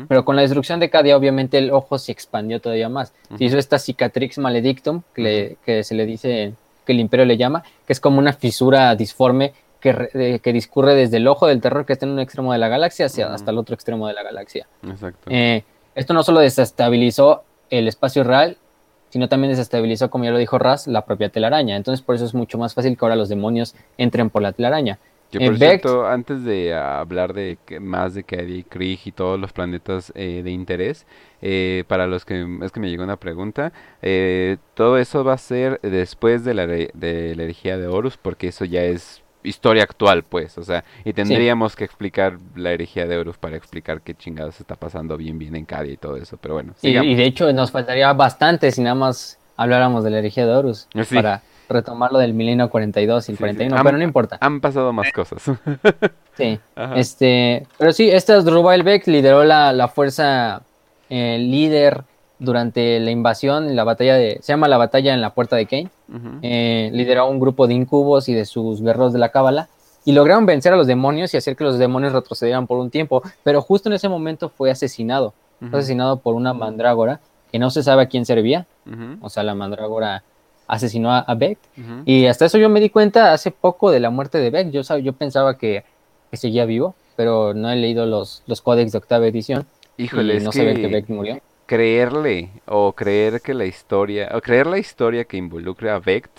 pero 0.08 0.24
con 0.24 0.36
la 0.36 0.42
destrucción 0.42 0.78
de 0.78 0.90
Cadia 0.90 1.16
obviamente 1.16 1.58
el 1.58 1.72
ojo 1.72 1.98
se 1.98 2.12
expandió 2.12 2.60
todavía 2.60 2.88
más. 2.88 3.12
Se 3.36 3.44
hizo 3.44 3.58
esta 3.58 3.78
cicatrix 3.78 4.38
maledictum, 4.38 5.02
que, 5.14 5.56
se 5.82 5.94
le 5.94 6.06
dice, 6.06 6.54
que 6.88 6.92
el 6.92 7.00
imperio 7.00 7.26
le 7.26 7.36
llama, 7.36 7.62
que 7.86 7.92
es 7.92 8.00
como 8.00 8.18
una 8.18 8.32
fisura 8.32 8.96
disforme 8.96 9.52
que, 9.78 10.40
que, 10.42 10.52
discurre 10.54 10.94
desde 10.94 11.18
el 11.18 11.28
ojo 11.28 11.46
del 11.46 11.60
terror 11.60 11.84
que 11.84 11.92
está 11.92 12.06
en 12.06 12.12
un 12.12 12.18
extremo 12.18 12.50
de 12.50 12.58
la 12.58 12.68
galaxia 12.68 13.06
hacia 13.06 13.30
hasta 13.30 13.50
el 13.50 13.58
otro 13.58 13.74
extremo 13.74 14.08
de 14.08 14.14
la 14.14 14.22
galaxia. 14.22 14.66
Eh, 15.26 15.64
esto 15.94 16.14
no 16.14 16.22
solo 16.22 16.40
desestabilizó 16.40 17.44
el 17.68 17.88
espacio 17.88 18.24
real, 18.24 18.56
sino 19.10 19.28
también 19.28 19.50
desestabilizó, 19.50 20.08
como 20.08 20.24
ya 20.24 20.30
lo 20.30 20.38
dijo 20.38 20.58
Raz, 20.58 20.86
la 20.86 21.04
propia 21.04 21.28
telaraña. 21.28 21.76
Entonces 21.76 22.02
por 22.02 22.14
eso 22.14 22.24
es 22.24 22.32
mucho 22.32 22.56
más 22.56 22.72
fácil 22.72 22.96
que 22.96 23.04
ahora 23.04 23.16
los 23.16 23.28
demonios 23.28 23.74
entren 23.98 24.30
por 24.30 24.40
la 24.40 24.52
telaraña. 24.52 24.98
Que 25.30 25.40
por 25.40 25.58
cierto, 25.58 26.06
antes 26.06 26.44
de 26.44 26.74
hablar 26.74 27.34
de 27.34 27.58
más 27.80 28.14
de 28.14 28.24
Caddy, 28.24 28.64
Krieg 28.64 29.00
y 29.04 29.12
todos 29.12 29.38
los 29.38 29.52
planetas 29.52 30.10
eh, 30.14 30.40
de 30.42 30.50
interés, 30.50 31.06
eh, 31.42 31.84
para 31.86 32.06
los 32.06 32.24
que 32.24 32.46
es 32.62 32.72
que 32.72 32.80
me 32.80 32.88
llegó 32.88 33.04
una 33.04 33.16
pregunta, 33.16 33.72
eh, 34.00 34.56
todo 34.74 34.96
eso 34.96 35.24
va 35.24 35.34
a 35.34 35.38
ser 35.38 35.80
después 35.82 36.44
de 36.44 36.54
la, 36.54 36.66
de 36.66 37.34
la 37.36 37.42
herejía 37.42 37.76
de 37.76 37.88
Horus, 37.88 38.16
porque 38.16 38.48
eso 38.48 38.64
ya 38.64 38.82
es 38.84 39.22
historia 39.42 39.82
actual, 39.82 40.24
pues, 40.24 40.56
o 40.58 40.62
sea, 40.62 40.84
y 41.04 41.12
tendríamos 41.12 41.76
que 41.76 41.84
explicar 41.84 42.38
la 42.56 42.72
herejía 42.72 43.06
de 43.06 43.18
Horus 43.18 43.36
para 43.36 43.56
explicar 43.56 44.00
qué 44.00 44.14
chingados 44.14 44.60
está 44.60 44.76
pasando 44.76 45.16
bien 45.16 45.38
bien 45.38 45.54
en 45.56 45.64
Cadia 45.64 45.92
y 45.92 45.96
todo 45.96 46.16
eso, 46.16 46.38
pero 46.38 46.54
bueno. 46.54 46.74
Y, 46.82 46.96
y, 46.96 47.14
de 47.14 47.24
hecho 47.24 47.52
nos 47.52 47.70
faltaría 47.70 48.12
bastante 48.14 48.70
si 48.72 48.80
nada 48.82 48.94
más 48.94 49.38
habláramos 49.56 50.04
de 50.04 50.10
la 50.10 50.18
herejía 50.18 50.46
de 50.46 50.54
Horus 50.54 50.88
para 51.12 51.42
retomar 51.68 52.12
lo 52.12 52.18
del 52.18 52.34
milenio 52.34 52.70
42 52.70 53.28
y 53.28 53.32
el 53.32 53.38
41, 53.38 53.76
pero 53.82 53.98
no 53.98 54.04
importa. 54.04 54.38
Han 54.40 54.60
pasado 54.60 54.92
más 54.92 55.12
cosas. 55.12 55.42
sí, 56.36 56.58
este, 56.94 57.66
pero 57.76 57.92
sí, 57.92 58.08
este 58.10 58.40
Rubail 58.40 58.82
Beck 58.82 59.06
lideró 59.06 59.44
la, 59.44 59.72
la 59.72 59.88
fuerza 59.88 60.62
eh, 61.10 61.38
líder 61.38 62.04
durante 62.38 63.00
la 63.00 63.10
invasión, 63.10 63.74
la 63.74 63.84
batalla 63.84 64.14
de, 64.14 64.38
se 64.42 64.52
llama 64.52 64.68
la 64.68 64.76
batalla 64.76 65.12
en 65.12 65.20
la 65.20 65.34
puerta 65.34 65.56
de 65.56 65.66
Kane, 65.66 65.88
eh, 66.42 66.90
lideró 66.92 67.28
un 67.28 67.40
grupo 67.40 67.66
de 67.66 67.74
incubos 67.74 68.28
y 68.28 68.34
de 68.34 68.44
sus 68.44 68.80
guerreros 68.80 69.12
de 69.12 69.18
la 69.18 69.30
cábala, 69.30 69.68
y 70.04 70.12
lograron 70.12 70.46
vencer 70.46 70.72
a 70.72 70.76
los 70.76 70.86
demonios 70.86 71.34
y 71.34 71.36
hacer 71.36 71.56
que 71.56 71.64
los 71.64 71.78
demonios 71.78 72.12
retrocedieran 72.12 72.66
por 72.66 72.78
un 72.78 72.90
tiempo, 72.90 73.22
pero 73.42 73.60
justo 73.60 73.88
en 73.88 73.94
ese 73.94 74.08
momento 74.08 74.48
fue 74.48 74.70
asesinado, 74.70 75.34
fue 75.58 75.80
asesinado 75.80 76.18
por 76.20 76.34
una 76.34 76.54
mandrágora 76.54 77.20
que 77.50 77.58
no 77.58 77.70
se 77.70 77.82
sabe 77.82 78.02
a 78.02 78.06
quién 78.06 78.24
servía, 78.24 78.66
o 79.20 79.28
sea, 79.28 79.42
la 79.42 79.54
mandrágora 79.54 80.22
asesinó 80.68 81.12
a, 81.12 81.34
Beck. 81.34 81.58
Y 82.04 82.26
hasta 82.26 82.44
eso 82.44 82.58
yo 82.58 82.68
me 82.68 82.80
di 82.80 82.90
cuenta 82.90 83.32
hace 83.32 83.50
poco 83.50 83.90
de 83.90 84.00
la 84.00 84.10
muerte 84.10 84.38
de 84.38 84.50
Beck. 84.50 84.70
Yo, 84.70 84.82
yo 84.98 85.12
pensaba 85.14 85.58
que, 85.58 85.84
seguía 86.32 86.66
vivo, 86.66 86.94
pero 87.16 87.54
no 87.54 87.70
he 87.70 87.76
leído 87.76 88.06
los, 88.06 88.42
los 88.46 88.60
códex 88.60 88.92
de 88.92 88.98
octava 88.98 89.26
edición. 89.26 89.66
Híjole, 89.96 90.36
y 90.36 90.40
no 90.40 90.52
sabía 90.52 90.74
que 90.74 90.86
Beck 90.86 91.08
murió. 91.08 91.40
Creerle 91.66 92.50
o 92.66 92.92
creer 92.92 93.40
que 93.40 93.54
la 93.54 93.64
historia, 93.64 94.30
o 94.34 94.40
creer 94.40 94.66
la 94.66 94.78
historia 94.78 95.24
que 95.24 95.36
involucra 95.36 95.96
a 95.96 95.98
Beck 95.98 96.30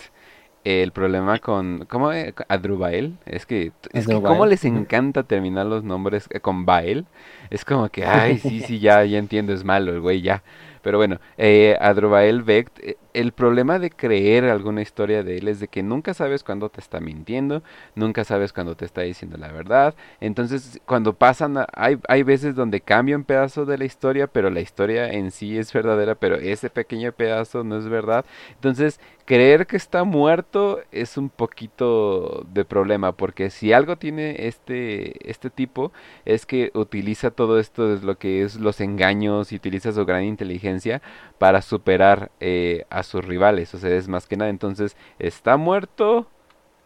el 0.64 0.92
problema 0.92 1.38
con 1.38 1.86
¿cómo 1.88 2.10
Adrubael 2.48 3.16
es 3.24 3.46
que 3.46 3.72
es 3.92 4.06
que 4.06 4.20
cómo 4.20 4.44
les 4.44 4.64
encanta 4.64 5.22
terminar 5.22 5.66
los 5.66 5.84
nombres 5.84 6.26
eh, 6.30 6.40
con 6.40 6.66
Bael 6.66 7.06
es 7.48 7.64
como 7.64 7.88
que 7.88 8.04
ay 8.04 8.38
sí 8.38 8.60
sí 8.60 8.78
ya 8.78 9.04
ya 9.04 9.18
entiendo 9.18 9.54
es 9.54 9.64
malo 9.64 9.92
el 9.92 10.00
güey 10.00 10.20
ya 10.20 10.42
pero 10.82 10.98
bueno 10.98 11.18
eh, 11.38 11.76
Adrubael 11.80 12.42
Beck 12.42 12.70
eh, 12.82 12.96
el 13.12 13.32
problema 13.32 13.78
de 13.78 13.90
creer 13.90 14.44
alguna 14.44 14.82
historia 14.82 15.22
de 15.22 15.38
él 15.38 15.48
es 15.48 15.60
de 15.60 15.68
que 15.68 15.82
nunca 15.82 16.14
sabes 16.14 16.44
cuándo 16.44 16.68
te 16.68 16.80
está 16.80 17.00
mintiendo, 17.00 17.62
nunca 17.94 18.24
sabes 18.24 18.52
cuándo 18.52 18.76
te 18.76 18.84
está 18.84 19.02
diciendo 19.02 19.36
la 19.36 19.50
verdad. 19.52 19.94
Entonces, 20.20 20.80
cuando 20.86 21.14
pasan, 21.14 21.56
hay, 21.74 21.98
hay 22.08 22.22
veces 22.22 22.54
donde 22.54 22.80
cambia 22.80 23.16
un 23.16 23.24
pedazo 23.24 23.64
de 23.64 23.78
la 23.78 23.84
historia, 23.84 24.26
pero 24.26 24.50
la 24.50 24.60
historia 24.60 25.10
en 25.12 25.30
sí 25.30 25.58
es 25.58 25.72
verdadera, 25.72 26.14
pero 26.14 26.36
ese 26.36 26.70
pequeño 26.70 27.12
pedazo 27.12 27.64
no 27.64 27.78
es 27.78 27.88
verdad. 27.88 28.24
Entonces, 28.54 29.00
creer 29.24 29.66
que 29.66 29.76
está 29.76 30.04
muerto 30.04 30.80
es 30.92 31.16
un 31.16 31.28
poquito 31.30 32.44
de 32.52 32.64
problema, 32.64 33.12
porque 33.12 33.50
si 33.50 33.72
algo 33.72 33.96
tiene 33.96 34.46
este, 34.46 35.30
este 35.30 35.50
tipo, 35.50 35.92
es 36.24 36.46
que 36.46 36.70
utiliza 36.74 37.30
todo 37.30 37.58
esto, 37.58 37.94
es 37.94 38.02
lo 38.02 38.18
que 38.18 38.42
es 38.42 38.56
los 38.56 38.80
engaños 38.80 39.52
y 39.52 39.56
utiliza 39.56 39.92
su 39.92 40.04
gran 40.04 40.24
inteligencia 40.24 41.02
para 41.38 41.62
superar 41.62 42.30
eh, 42.40 42.84
a 42.90 43.02
sus 43.02 43.24
rivales. 43.24 43.74
O 43.74 43.78
sea, 43.78 43.90
es 43.90 44.08
más 44.08 44.26
que 44.26 44.36
nada. 44.36 44.50
Entonces, 44.50 44.96
¿está 45.18 45.56
muerto? 45.56 46.26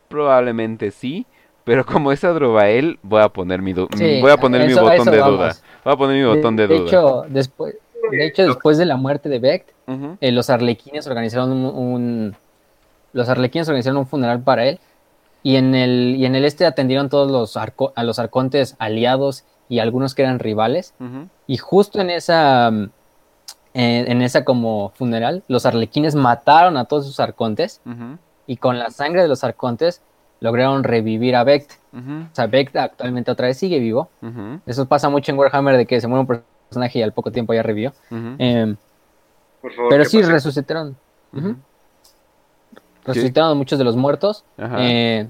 Probablemente 0.08 0.90
sí. 0.90 1.26
Pero 1.64 1.86
como 1.86 2.12
es 2.12 2.22
Adrobael, 2.24 2.98
voy 3.02 3.22
a 3.22 3.28
poner 3.30 3.62
mi, 3.62 3.72
voy 3.72 4.30
a 4.30 4.36
poner 4.36 4.66
mi 4.66 4.74
botón 4.74 5.06
de 5.06 5.16
duda. 5.16 5.56
Voy 5.82 5.92
a 5.92 5.96
poner 5.96 6.16
mi 6.16 6.24
botón 6.24 6.56
de, 6.56 6.66
duda. 6.66 6.86
Hecho, 6.86 7.24
después, 7.28 7.74
de 8.10 8.26
hecho, 8.26 8.46
después 8.46 8.76
de 8.76 8.84
la 8.84 8.96
muerte 8.96 9.30
de 9.30 9.38
Beck, 9.38 9.73
eh, 9.86 10.32
los 10.32 10.50
arlequines 10.50 11.06
organizaron 11.06 11.52
un, 11.52 12.36
los 13.12 13.28
arlequines 13.28 13.68
organizaron 13.68 13.98
un 13.98 14.06
funeral 14.06 14.42
para 14.42 14.66
él. 14.66 14.78
Y 15.42 15.56
en 15.56 15.74
el, 15.74 16.16
y 16.16 16.24
en 16.24 16.34
el 16.36 16.44
este 16.46 16.64
atendieron 16.64 17.10
todos 17.10 17.30
los 17.30 17.56
a 17.56 18.02
los 18.02 18.18
arcontes 18.18 18.76
aliados 18.78 19.44
y 19.68 19.78
algunos 19.78 20.14
que 20.14 20.22
eran 20.22 20.38
rivales. 20.38 20.94
Y 21.46 21.58
justo 21.58 22.00
en 22.00 22.10
esa 22.10 22.72
en, 23.74 24.22
esa 24.22 24.44
como 24.44 24.90
funeral, 24.94 25.42
los 25.48 25.66
arlequines 25.66 26.14
mataron 26.14 26.76
a 26.76 26.84
todos 26.84 27.06
sus 27.06 27.20
arcontes 27.20 27.80
y 28.46 28.56
con 28.56 28.78
la 28.78 28.90
sangre 28.90 29.22
de 29.22 29.28
los 29.28 29.44
arcontes 29.44 30.00
lograron 30.40 30.84
revivir 30.84 31.36
a 31.36 31.44
Vect. 31.44 31.72
O 31.92 32.34
sea, 32.34 32.46
Vect 32.46 32.76
actualmente 32.76 33.30
otra 33.30 33.48
vez 33.48 33.58
sigue 33.58 33.80
vivo. 33.80 34.08
Eso 34.66 34.86
pasa 34.86 35.08
mucho 35.08 35.32
en 35.32 35.38
Warhammer 35.38 35.76
de 35.76 35.86
que 35.86 36.00
se 36.00 36.06
muere 36.06 36.20
un 36.20 36.42
personaje 36.68 37.00
y 37.00 37.02
al 37.02 37.12
poco 37.12 37.32
tiempo 37.32 37.52
ya 37.52 37.62
revivió. 37.62 37.92
Pero 39.88 40.04
sí, 40.04 40.22
resucitaron. 40.22 40.96
Resucitaron 43.04 43.58
muchos 43.58 43.78
de 43.78 43.84
los 43.84 43.96
muertos. 43.96 44.44
Eh, 44.58 45.28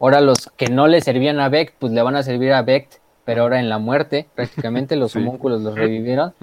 ahora 0.00 0.20
los 0.20 0.50
que 0.56 0.68
no 0.68 0.86
le 0.86 1.00
servían 1.00 1.40
a 1.40 1.48
Vect, 1.48 1.74
pues 1.78 1.92
le 1.92 2.02
van 2.02 2.16
a 2.16 2.22
servir 2.22 2.52
a 2.52 2.62
Vect, 2.62 2.94
pero 3.24 3.42
ahora 3.42 3.60
en 3.60 3.68
la 3.68 3.78
muerte, 3.78 4.28
prácticamente 4.34 4.96
los 4.96 5.14
homúnculos 5.16 5.62
los 5.62 5.74
revivieron. 5.74 6.34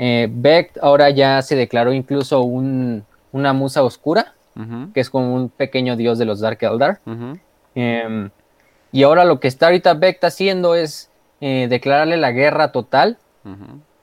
Eh, 0.00 0.28
Beck 0.30 0.78
ahora 0.80 1.10
ya 1.10 1.42
se 1.42 1.56
declaró 1.56 1.92
incluso 1.92 2.42
un, 2.42 3.04
una 3.32 3.52
musa 3.52 3.82
oscura, 3.82 4.34
que 4.92 5.00
es 5.00 5.08
como 5.08 5.34
un 5.34 5.50
pequeño 5.50 5.96
dios 5.96 6.18
de 6.18 6.24
los 6.24 6.40
Dark 6.40 6.58
Eldar. 6.62 7.00
Em, 7.74 8.30
y 8.90 9.02
ahora 9.02 9.24
lo 9.24 9.38
que 9.38 9.48
está 9.48 9.66
ahorita 9.66 9.94
Beck 9.94 10.22
haciendo 10.24 10.74
es 10.74 11.10
eh, 11.40 11.66
declararle 11.68 12.16
la 12.16 12.32
guerra 12.32 12.72
total 12.72 13.18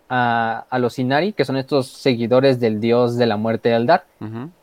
a, 0.09 0.65
los 0.79 0.99
Inari, 0.99 1.33
que 1.33 1.45
son 1.45 1.57
estos 1.57 1.87
seguidores 1.87 2.59
del 2.59 2.79
dios 2.79 3.17
de 3.17 3.25
la 3.25 3.37
muerte 3.37 3.73
Eldar. 3.73 4.05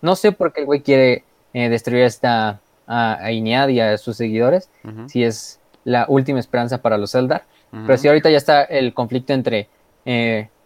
No 0.01 0.17
sé 0.17 0.33
por 0.33 0.53
qué 0.53 0.61
el 0.61 0.67
güey 0.67 0.83
quiere 0.83 1.25
eh, 1.53 1.69
destruir 1.69 2.03
esta, 2.03 2.61
a, 2.87 3.15
a 3.15 3.33
Inead 3.33 3.69
y 3.69 3.81
a 3.81 3.99
sus 3.99 4.17
seguidores, 4.17 4.71
si 5.07 5.25
es 5.25 5.61
la 5.85 6.07
última 6.09 6.41
esperanza 6.41 6.79
para 6.79 6.99
los 6.99 7.15
Eldar. 7.15 7.45
Pero 7.71 7.97
si 7.97 8.07
ahorita 8.07 8.29
ya 8.31 8.37
está 8.37 8.63
el 8.63 8.93
conflicto 8.93 9.33
entre 9.33 9.69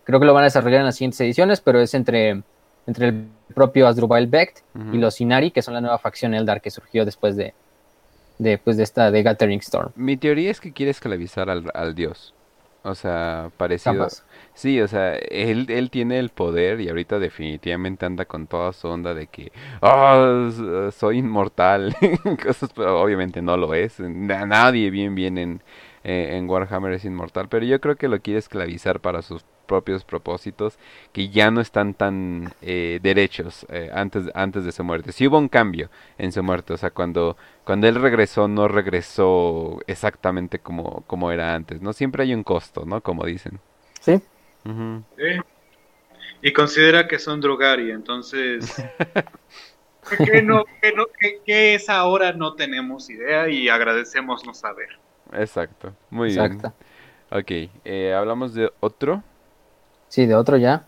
Creo 0.06 0.20
que 0.20 0.26
lo 0.26 0.34
van 0.34 0.42
a 0.42 0.46
desarrollar 0.46 0.78
en 0.78 0.86
las 0.86 0.94
siguientes 0.94 1.20
ediciones, 1.20 1.60
pero 1.60 1.80
es 1.80 1.92
entre, 1.92 2.42
entre 2.86 3.08
el 3.08 3.26
propio 3.52 3.88
Asdrubal 3.88 4.28
Becht 4.28 4.58
y 4.92 4.98
los 4.98 5.20
Inari, 5.20 5.50
que 5.50 5.62
son 5.62 5.74
la 5.74 5.80
nueva 5.80 5.98
facción 5.98 6.32
Eldar 6.32 6.60
que 6.60 6.70
surgió 6.70 7.04
después 7.04 7.34
de, 7.34 7.54
de, 8.38 8.56
pues, 8.56 8.76
de 8.76 8.84
esta 8.84 9.10
de 9.10 9.24
Gathering 9.24 9.58
Storm. 9.58 9.90
Mi 9.96 10.16
teoría 10.16 10.52
es 10.52 10.60
que 10.60 10.72
quiere 10.72 10.92
esclavizar 10.92 11.50
al, 11.50 11.94
dios. 11.96 12.34
O 12.84 12.94
sea, 12.94 13.50
parecido. 13.56 14.06
Sí, 14.56 14.80
o 14.80 14.88
sea, 14.88 15.16
él, 15.16 15.66
él 15.68 15.90
tiene 15.90 16.18
el 16.18 16.30
poder 16.30 16.80
y 16.80 16.88
ahorita 16.88 17.18
definitivamente 17.18 18.06
anda 18.06 18.24
con 18.24 18.46
toda 18.46 18.72
su 18.72 18.88
onda 18.88 19.12
de 19.12 19.26
que, 19.26 19.52
oh, 19.82 20.50
soy 20.92 21.18
inmortal. 21.18 21.94
Cosas, 22.42 22.70
pero 22.74 23.02
obviamente 23.02 23.42
no 23.42 23.58
lo 23.58 23.74
es. 23.74 24.00
Nadie 24.00 24.88
bien, 24.90 25.14
bien 25.14 25.36
en, 25.36 25.62
eh, 26.04 26.30
en 26.38 26.48
Warhammer 26.48 26.92
es 26.94 27.04
inmortal, 27.04 27.48
pero 27.50 27.66
yo 27.66 27.78
creo 27.82 27.96
que 27.96 28.08
lo 28.08 28.18
quiere 28.20 28.38
esclavizar 28.38 29.00
para 29.00 29.20
sus 29.20 29.44
propios 29.66 30.04
propósitos 30.04 30.78
que 31.12 31.28
ya 31.28 31.50
no 31.50 31.60
están 31.60 31.92
tan 31.92 32.54
eh, 32.62 32.98
derechos 33.02 33.66
eh, 33.68 33.90
antes, 33.92 34.24
antes 34.34 34.64
de 34.64 34.72
su 34.72 34.82
muerte. 34.84 35.12
Sí 35.12 35.26
hubo 35.26 35.36
un 35.38 35.48
cambio 35.50 35.90
en 36.16 36.32
su 36.32 36.42
muerte, 36.42 36.72
o 36.72 36.76
sea, 36.78 36.90
cuando, 36.92 37.36
cuando 37.64 37.88
él 37.88 37.96
regresó 37.96 38.48
no 38.48 38.68
regresó 38.68 39.80
exactamente 39.86 40.60
como, 40.60 41.02
como 41.06 41.30
era 41.30 41.54
antes, 41.54 41.82
¿no? 41.82 41.92
Siempre 41.92 42.22
hay 42.22 42.32
un 42.32 42.42
costo, 42.42 42.86
¿no? 42.86 43.02
Como 43.02 43.26
dicen. 43.26 43.60
Sí. 44.00 44.22
Y 46.42 46.52
considera 46.52 47.08
que 47.08 47.18
son 47.18 47.40
drogari, 47.40 47.90
entonces... 47.90 48.74
¿Qué, 50.24 50.40
no, 50.40 50.64
qué, 51.44 51.74
es 51.74 51.88
ahora? 51.88 52.32
No 52.32 52.54
tenemos 52.54 53.10
idea 53.10 53.48
y 53.48 53.68
agradecemos 53.68 54.46
no 54.46 54.54
saber. 54.54 54.88
Exacto, 55.32 55.92
muy 56.10 56.28
bien. 56.32 56.62
Ok, 57.30 57.50
eh, 57.84 58.14
hablamos 58.14 58.54
de 58.54 58.70
otro. 58.78 59.22
Sí, 60.08 60.26
de 60.26 60.36
otro 60.36 60.56
ya. 60.56 60.84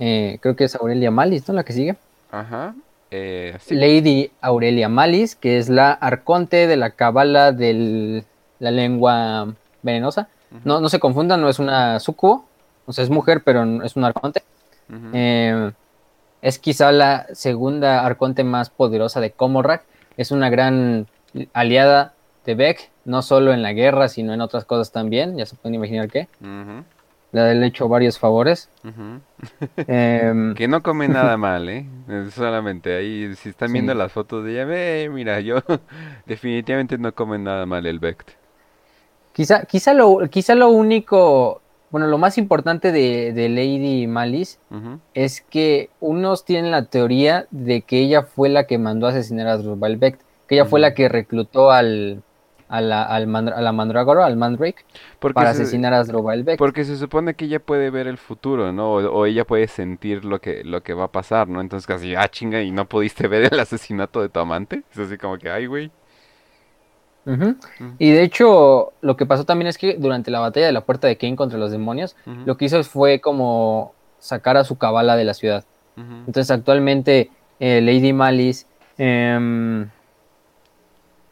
Eh, 0.00 0.38
creo 0.40 0.56
que 0.56 0.64
es 0.64 0.74
Aurelia 0.74 1.12
Malis, 1.12 1.46
¿no? 1.48 1.54
La 1.54 1.64
que 1.64 1.72
sigue. 1.72 1.96
Ajá. 2.32 2.74
Eh, 3.12 3.56
Lady 3.70 4.32
Aurelia 4.40 4.88
Malis, 4.88 5.36
que 5.36 5.58
es 5.58 5.68
la 5.68 5.92
arconte 5.92 6.66
de 6.66 6.76
la 6.76 6.90
cabala 6.90 7.52
de 7.52 8.24
la 8.58 8.70
lengua 8.72 9.54
venenosa. 9.82 10.28
no, 10.64 10.80
no 10.80 10.88
se 10.88 10.98
confundan, 10.98 11.40
no 11.40 11.48
es 11.48 11.60
una 11.60 12.00
sucubo. 12.00 12.46
O 12.86 12.92
sea, 12.92 13.04
es 13.04 13.10
mujer, 13.10 13.42
pero 13.44 13.82
es 13.82 13.96
un 13.96 14.04
arconte. 14.04 14.42
Eh, 15.12 15.72
es 16.42 16.58
quizá 16.58 16.92
la 16.92 17.26
segunda 17.32 18.04
arconte 18.04 18.44
más 18.44 18.70
poderosa 18.70 19.20
de 19.20 19.32
Komorak. 19.32 19.84
Es 20.16 20.30
una 20.30 20.48
gran 20.48 21.06
aliada 21.52 22.14
de 22.44 22.54
Beck, 22.54 22.90
no 23.04 23.22
solo 23.22 23.52
en 23.52 23.62
la 23.62 23.72
guerra, 23.72 24.08
sino 24.08 24.32
en 24.32 24.40
otras 24.40 24.64
cosas 24.64 24.92
también. 24.92 25.36
Ya 25.36 25.46
se 25.46 25.56
pueden 25.56 25.74
imaginar 25.74 26.08
qué 26.08 26.28
le 27.32 27.40
ha 27.40 27.66
hecho 27.66 27.88
varios 27.88 28.18
favores. 28.18 28.68
Em, 29.76 30.54
que 30.54 30.68
no 30.68 30.82
come 30.82 31.08
nada 31.08 31.36
mal, 31.36 31.68
¿eh? 31.68 31.86
Solamente 32.32 32.96
ahí, 32.96 33.34
si 33.36 33.50
están 33.50 33.72
viendo 33.72 33.94
las 33.94 34.12
fotos 34.12 34.44
de 34.44 34.52
ella, 34.52 34.64
ve, 34.64 35.10
mira, 35.12 35.40
yo 35.40 35.56
definitivamente 36.26 36.98
no 36.98 37.12
come 37.14 37.38
nada 37.38 37.66
mal 37.66 37.86
el 37.86 37.98
Vect. 37.98 38.30
Quizá, 39.32 39.64
quizá, 39.64 39.92
lo, 39.92 40.28
quizá 40.30 40.54
lo 40.54 40.70
único, 40.70 41.60
bueno, 41.90 42.06
lo 42.06 42.18
más 42.18 42.38
importante 42.38 42.92
de, 42.92 43.48
Lady 43.48 44.06
Malice 44.06 44.58
es 45.14 45.40
que 45.40 45.90
unos 46.00 46.44
tienen 46.44 46.70
la 46.70 46.86
teoría 46.86 47.46
de 47.50 47.82
que 47.82 48.00
ella 48.00 48.22
fue 48.22 48.48
la 48.48 48.66
que 48.66 48.78
mandó 48.78 49.06
a 49.06 49.10
asesinar 49.10 49.46
a 49.46 49.56
Drubal 49.56 49.98
que 50.00 50.54
ella 50.54 50.64
fue 50.64 50.80
la 50.80 50.94
que 50.94 51.08
reclutó 51.08 51.70
al, 51.70 52.22
a 52.68 52.80
la, 52.80 53.02
al 53.02 53.34
a 53.34 53.60
la 53.60 53.72
Mandragora, 53.72 54.26
al 54.26 54.36
Mandrake, 54.36 54.84
para 55.18 55.50
asesinar 55.50 55.94
a 55.94 56.00
Asdrubal 56.00 56.42
Beck. 56.42 56.58
Porque 56.58 56.84
se 56.84 56.96
supone 56.96 57.34
que 57.34 57.46
ella 57.46 57.60
puede 57.60 57.90
ver 57.90 58.06
el 58.06 58.18
futuro, 58.18 58.72
¿no? 58.72 58.94
O, 58.94 59.26
ella 59.26 59.44
puede 59.44 59.68
sentir 59.68 60.24
lo 60.24 60.40
que, 60.40 60.64
lo 60.64 60.82
que 60.82 60.94
va 60.94 61.04
a 61.04 61.12
pasar, 61.12 61.48
¿no? 61.48 61.60
Entonces 61.60 61.86
casi, 61.86 62.14
ah, 62.14 62.28
chinga, 62.28 62.62
¿y 62.62 62.72
no 62.72 62.88
pudiste 62.88 63.28
ver 63.28 63.52
el 63.52 63.60
asesinato 63.60 64.20
de 64.20 64.28
tu 64.28 64.40
amante? 64.40 64.82
Es 64.90 64.98
así 64.98 65.16
como 65.18 65.38
que, 65.38 65.50
ay, 65.50 65.66
güey. 65.66 65.90
Y 67.98 68.10
de 68.10 68.22
hecho, 68.22 68.92
lo 69.00 69.16
que 69.16 69.26
pasó 69.26 69.44
también 69.44 69.66
es 69.66 69.78
que 69.78 69.94
durante 69.94 70.30
la 70.30 70.40
batalla 70.40 70.66
de 70.66 70.72
la 70.72 70.82
puerta 70.82 71.08
de 71.08 71.16
Kane 71.16 71.36
contra 71.36 71.58
los 71.58 71.72
demonios, 71.72 72.16
lo 72.24 72.56
que 72.56 72.66
hizo 72.66 72.82
fue 72.84 73.20
como 73.20 73.94
sacar 74.18 74.56
a 74.56 74.64
su 74.64 74.76
cabala 74.78 75.16
de 75.16 75.24
la 75.24 75.34
ciudad. 75.34 75.64
Entonces, 75.96 76.50
actualmente, 76.50 77.30
eh, 77.58 77.80
Lady 77.80 78.12
Malice 78.12 78.66
eh, 78.98 79.86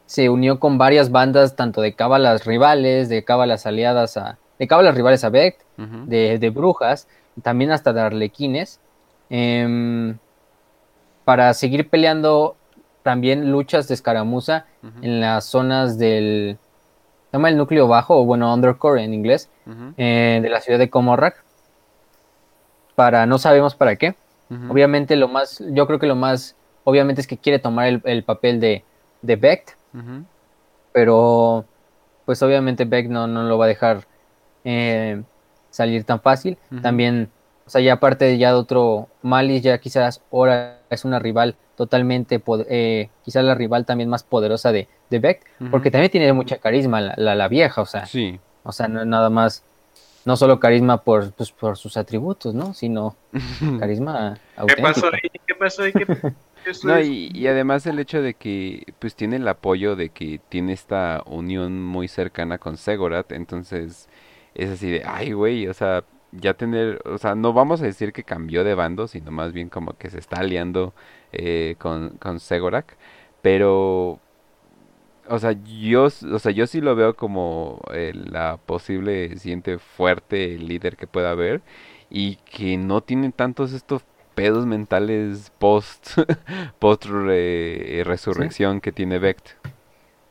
se 0.07 0.29
unió 0.29 0.61
con 0.61 0.79
varias 0.79 1.11
bandas, 1.11 1.57
tanto 1.57 1.81
de 1.81 1.95
cábalas 1.95 2.45
rivales, 2.45 3.09
de 3.09 3.25
cábalas 3.25 3.67
aliadas 3.67 4.17
a. 4.17 4.39
de 4.59 4.69
cábalas 4.69 4.95
rivales 4.95 5.25
a 5.25 5.29
Beck, 5.29 5.59
de, 5.77 6.51
brujas, 6.55 7.09
también 7.43 7.71
hasta 7.73 7.93
de 7.93 8.01
arlequines. 8.01 8.81
Em, 9.31 10.19
para 11.25 11.55
seguir 11.55 11.89
peleando 11.89 12.57
también 13.05 13.53
luchas 13.53 13.87
de 13.87 13.95
escaramuza 13.95 14.67
en 15.01 15.21
las 15.21 15.45
zonas 15.45 15.99
del 15.99 16.59
se 17.31 17.37
llama 17.37 17.51
el 17.51 17.57
núcleo 17.57 17.87
bajo 17.87 18.19
o 18.19 18.25
bueno 18.25 18.53
undercore 18.53 19.05
en 19.05 19.15
inglés 19.15 19.49
eh, 19.97 20.41
de 20.43 20.49
la 20.49 20.61
ciudad 20.61 20.81
de 20.81 20.91
Comorrak 20.91 21.45
para 22.97 23.27
no 23.27 23.39
sabemos 23.39 23.77
para 23.77 23.95
qué. 23.97 24.17
Obviamente 24.69 25.17
lo 25.17 25.29
más 25.29 25.63
yo 25.71 25.87
creo 25.87 25.99
que 25.99 26.07
lo 26.07 26.17
más 26.17 26.57
obviamente 26.85 27.21
es 27.21 27.27
que 27.27 27.39
quiere 27.39 27.59
tomar 27.59 28.01
el, 28.05 28.25
papel 28.25 28.59
de 28.61 28.85
de 29.23 29.37
Beck 29.37 29.77
pero 30.93 31.65
pues 32.25 32.43
obviamente 32.43 32.85
Beck 32.85 33.09
no, 33.09 33.27
no 33.27 33.43
lo 33.43 33.59
va 33.59 33.67
a 33.67 33.69
dejar 33.69 34.07
eh, 34.65 35.23
salir 35.71 36.05
tan 36.05 36.21
fácil. 36.21 36.57
También 36.83 37.29
o 37.67 37.71
sea, 37.71 37.81
ya 37.81 37.95
aparte 37.95 38.37
ya 38.37 38.49
de 38.49 38.55
otro 38.55 39.09
Malis, 39.23 39.63
ya 39.63 39.79
quizás 39.79 40.23
ahora 40.31 40.81
es 40.91 41.05
una 41.05 41.19
rival 41.19 41.57
totalmente, 41.77 42.43
eh, 42.69 43.09
quizás 43.25 43.45
la 43.45 43.55
rival 43.55 43.87
también 43.87 44.09
más 44.09 44.23
poderosa 44.23 44.71
de, 44.71 44.89
de 45.11 45.19
Beck, 45.19 45.47
porque 45.71 45.91
también 45.91 46.11
tiene 46.11 46.33
mucha 46.33 46.59
carisma 46.59 47.01
la, 47.01 47.35
la, 47.35 47.49
vieja, 47.49 47.81
o 47.81 47.87
sea, 47.87 48.07
sí. 48.07 48.39
o 48.63 48.73
sea, 48.73 48.87
no 48.87 49.05
nada 49.05 49.31
más, 49.31 49.65
no 50.25 50.37
solo 50.37 50.61
carisma 50.61 51.03
por, 51.03 51.33
pues, 51.33 51.53
por 51.53 51.77
sus 51.77 51.97
atributos, 51.97 52.55
¿no? 52.55 52.75
Sino 52.75 53.17
carisma 53.81 54.39
auténtico. 54.57 54.77
¿Qué 54.77 54.83
pasó 54.83 55.07
ahí? 55.07 55.31
¿Qué 55.47 55.55
pasó 55.59 55.83
ahí? 55.83 55.93
no, 56.85 57.01
y, 57.01 57.31
y, 57.35 57.47
además 57.47 57.87
el 57.87 57.99
hecho 57.99 58.23
de 58.23 58.35
que 58.35 58.95
pues 58.99 59.15
tiene 59.15 59.37
el 59.37 59.47
apoyo 59.49 59.97
de 59.97 60.11
que 60.11 60.41
tiene 60.49 60.73
esta 60.73 61.23
unión 61.27 61.83
muy 61.83 62.09
cercana 62.09 62.59
con 62.59 62.77
Segorat, 62.77 63.33
entonces 63.33 64.09
es 64.55 64.71
así 64.71 64.91
de, 64.91 65.03
ay 65.05 65.33
güey, 65.33 65.67
o 65.67 65.75
sea, 65.75 66.05
ya 66.41 66.55
tener, 66.55 67.01
o 67.05 67.19
sea, 67.19 67.35
no 67.35 67.53
vamos 67.53 67.83
a 67.83 67.85
decir 67.85 68.13
que 68.13 68.25
cambió 68.25 68.65
de 68.65 68.75
bando, 68.75 69.07
sino 69.09 69.31
más 69.31 69.53
bien 69.53 69.69
como 69.69 69.97
que 69.97 70.11
se 70.11 70.19
está 70.19 70.41
aliando 70.41 70.95
eh, 71.33 71.77
con, 71.79 72.11
con 72.19 72.41
Segorak, 72.41 72.97
pero, 73.43 74.21
o 75.29 75.39
sea, 75.39 75.53
yo, 75.53 76.05
o 76.05 76.39
sea, 76.39 76.53
yo 76.53 76.67
sí 76.67 76.81
lo 76.81 76.97
veo 76.97 77.15
como 77.17 77.81
eh, 77.93 78.13
la 78.15 78.59
posible 78.59 79.37
siguiente 79.39 79.79
fuerte 79.79 80.59
líder 80.59 80.97
que 80.97 81.07
pueda 81.07 81.31
haber 81.31 81.63
y 82.11 82.37
que 82.37 82.77
no 82.77 83.03
tiene 83.03 83.33
tantos 83.33 83.73
estos 83.73 84.03
pedos 84.35 84.67
mentales 84.67 85.53
post, 85.59 86.19
post 86.79 87.05
resurrección 87.07 88.81
que 88.81 88.93
tiene 88.93 89.19
Vect. 89.19 89.51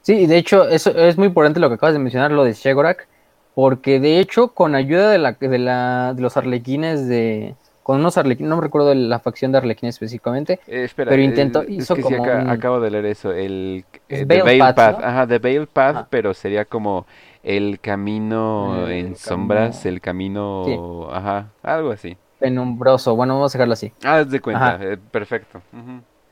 Sí, 0.02 0.28
de 0.28 0.38
hecho, 0.38 0.68
eso 0.68 0.92
es 0.92 1.18
muy 1.18 1.28
importante 1.28 1.62
lo 1.62 1.70
que 1.70 1.76
acabas 1.76 1.94
de 1.94 2.00
mencionar, 2.00 2.32
lo 2.32 2.44
de 2.44 2.54
Shegorak, 2.54 3.08
porque 3.56 4.00
de 4.00 4.20
hecho, 4.20 4.50
con 4.50 4.76
ayuda 4.76 5.12
de, 5.12 5.18
la, 5.18 5.34
de, 5.34 5.60
la, 5.60 6.14
de 6.14 6.22
los 6.22 6.38
arlequines 6.38 7.08
de... 7.08 7.56
Con 7.84 8.00
unos 8.00 8.18
arlequines, 8.18 8.50
no 8.50 8.56
me 8.56 8.62
recuerdo 8.62 8.94
la 8.96 9.20
facción 9.20 9.52
de 9.52 9.58
arlequines 9.58 9.96
específicamente, 9.96 10.62
eh, 10.68 10.88
pero 10.96 11.22
intentó, 11.22 11.64
hizo 11.68 11.98
como 11.98 12.24
acabo 12.24 12.80
de 12.80 12.90
leer 12.90 13.06
eso, 13.08 13.34
el... 13.34 13.84
Eh, 14.08 14.24
Veil 14.24 14.60
Path, 14.60 15.04
ajá, 15.04 15.28
The 15.28 15.40
Veil 15.40 15.68
Path, 15.68 16.08
pero 16.10 16.34
sería 16.34 16.64
como 16.64 17.06
el 17.44 17.82
camino 17.82 18.88
en 18.88 19.18
sombras, 19.18 19.86
el 19.86 20.00
camino... 20.00 21.10
Ajá, 21.12 21.50
algo 21.62 21.92
así. 21.92 22.16
Penumbroso, 22.40 23.18
bueno, 23.18 23.36
vamos 23.36 23.54
a 23.54 23.58
dejarlo 23.58 23.74
así. 23.74 23.92
Ah, 24.04 24.24
de 24.24 24.40
cuenta, 24.40 24.80
eh, 24.82 24.98
perfecto. 25.12 25.62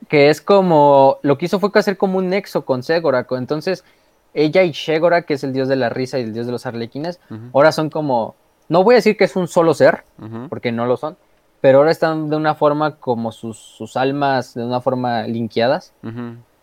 Que 0.08 0.30
es 0.30 0.40
como, 0.40 1.18
lo 1.20 1.36
que 1.36 1.44
hizo 1.44 1.60
fue 1.60 1.70
hacer 1.74 1.98
como 1.98 2.16
un 2.16 2.30
nexo 2.30 2.64
con 2.64 2.82
Segora, 2.82 3.26
entonces 3.30 3.84
ella 4.34 4.62
y 4.62 4.72
Shegora, 4.72 5.22
que 5.22 5.34
es 5.34 5.44
el 5.44 5.52
dios 5.52 5.68
de 5.68 5.76
la 5.76 5.88
risa 5.88 6.18
y 6.18 6.22
el 6.22 6.32
dios 6.32 6.46
de 6.46 6.52
los 6.52 6.66
arlequines, 6.66 7.20
ahora 7.52 7.72
son 7.72 7.90
como, 7.90 8.34
no 8.68 8.82
voy 8.84 8.94
a 8.94 8.96
decir 8.96 9.16
que 9.16 9.24
es 9.24 9.36
un 9.36 9.48
solo 9.48 9.74
ser, 9.74 10.04
porque 10.48 10.72
no 10.72 10.86
lo 10.86 10.96
son, 10.96 11.16
pero 11.60 11.78
ahora 11.78 11.90
están 11.90 12.30
de 12.30 12.36
una 12.36 12.54
forma 12.54 12.96
como 12.96 13.30
sus, 13.32 13.58
sus 13.58 13.96
almas, 13.96 14.54
de 14.54 14.64
una 14.64 14.80
forma 14.80 15.22
linkeadas. 15.26 15.92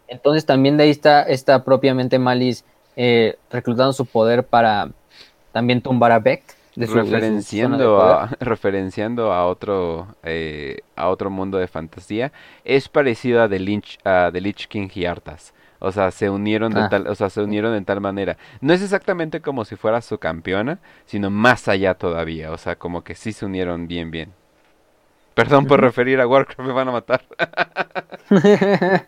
Entonces 0.08 0.46
también 0.46 0.78
de 0.78 0.84
ahí 0.84 0.90
está, 0.90 1.24
está 1.24 1.64
propiamente 1.64 2.18
Malis 2.18 2.66
eh, 2.96 3.38
reclutando 3.52 3.94
su 3.94 4.06
poder 4.06 4.46
para 4.46 4.90
también 5.52 5.82
tumbar 5.82 6.12
a 6.12 6.20
Beck. 6.20 6.44
referenciando, 6.76 8.02
a, 8.02 8.30
referenciando 8.40 9.32
a 9.32 9.46
otro 9.46 10.08
eh, 10.24 10.80
a 10.96 11.10
otro 11.10 11.30
mundo 11.30 11.60
de 11.60 11.68
fantasía. 11.68 12.32
Es 12.66 12.90
parecido 12.90 13.44
a 13.44 13.50
The 13.50 13.60
Lynch, 13.60 14.00
a 14.04 14.32
The 14.34 14.42
Lich 14.42 14.68
King 14.68 14.90
y 14.94 15.06
Arthas 15.06 15.54
o 15.80 15.92
sea, 15.92 16.12
se 16.12 16.30
unieron 16.30 16.74
de 16.74 16.82
ah. 16.82 16.90
tal, 16.90 17.08
o 17.08 17.16
sea, 17.16 17.30
se 17.30 17.42
unieron 17.42 17.74
de 17.74 17.82
tal 17.82 18.02
manera. 18.02 18.38
No 18.62 18.74
es 18.74 18.82
exactamente 18.82 19.42
como 19.42 19.66
si 19.66 19.76
fuera 19.76 20.02
su 20.02 20.18
campeona, 20.20 20.80
sino 21.06 21.30
más 21.30 21.68
allá 21.68 21.96
todavía. 21.96 22.52
O 22.52 22.58
sea, 22.58 22.76
como 22.76 23.04
que 23.04 23.16
sí 23.16 23.32
se 23.32 23.46
unieron 23.46 23.88
bien, 23.88 24.12
bien. 24.12 24.34
Perdón 25.34 25.68
por 25.68 25.80
referir 25.80 26.20
a 26.20 26.28
Warcraft, 26.28 26.60
me 26.60 26.74
van 26.74 26.90
a 26.90 26.92
matar. 26.92 27.24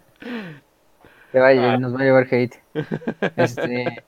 vaya, 1.33 1.73
ah. 1.73 1.77
nos 1.77 1.93
va 1.93 1.99
a 1.99 2.03
llevar 2.03 2.27
hate. 2.31 2.55
Este, 3.35 4.03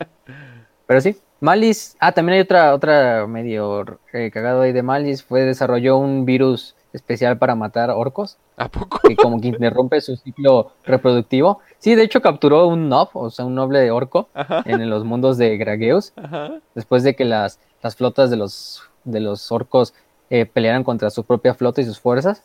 pero 0.88 1.02
sí, 1.02 1.18
Malis. 1.42 1.98
Ah, 2.00 2.14
también 2.14 2.36
hay 2.36 2.42
otra, 2.42 2.74
otra 2.74 3.28
medio 3.28 4.00
eh, 4.14 4.32
cagado 4.32 4.62
ahí 4.62 4.72
de 4.72 4.84
Malis. 4.84 5.22
Fue 5.22 5.42
desarrolló 5.42 5.98
un 5.98 6.26
virus 6.26 6.78
especial 6.94 7.38
para 7.38 7.56
matar 7.56 7.90
orcos. 7.90 8.38
¿A 8.56 8.70
poco? 8.70 9.00
Que 9.06 9.16
como 9.16 9.42
que 9.42 9.50
interrumpe 9.50 10.00
su 10.00 10.16
ciclo 10.16 10.72
reproductivo. 10.86 11.60
Sí, 11.80 11.96
de 11.96 12.04
hecho 12.04 12.22
capturó 12.22 12.68
un 12.68 12.88
nob, 12.88 13.10
o 13.14 13.30
sea, 13.30 13.46
un 13.46 13.56
noble 13.56 13.80
de 13.80 13.92
orco 13.92 14.30
en 14.66 14.90
los 14.90 15.04
mundos 15.04 15.38
de 15.38 15.58
Grageus. 15.58 16.14
Después 16.76 17.04
de 17.04 17.16
que 17.16 17.26
las, 17.26 17.60
las 17.82 17.96
flotas 17.96 18.30
de 18.30 18.38
los, 18.38 18.84
de 19.04 19.20
los 19.20 19.52
orcos 19.52 19.94
eh, 20.30 20.46
pelearan 20.46 20.84
contra 20.84 21.10
su 21.10 21.24
propia 21.24 21.54
flota 21.54 21.82
y 21.82 21.86
sus 21.86 22.00
fuerzas. 22.00 22.44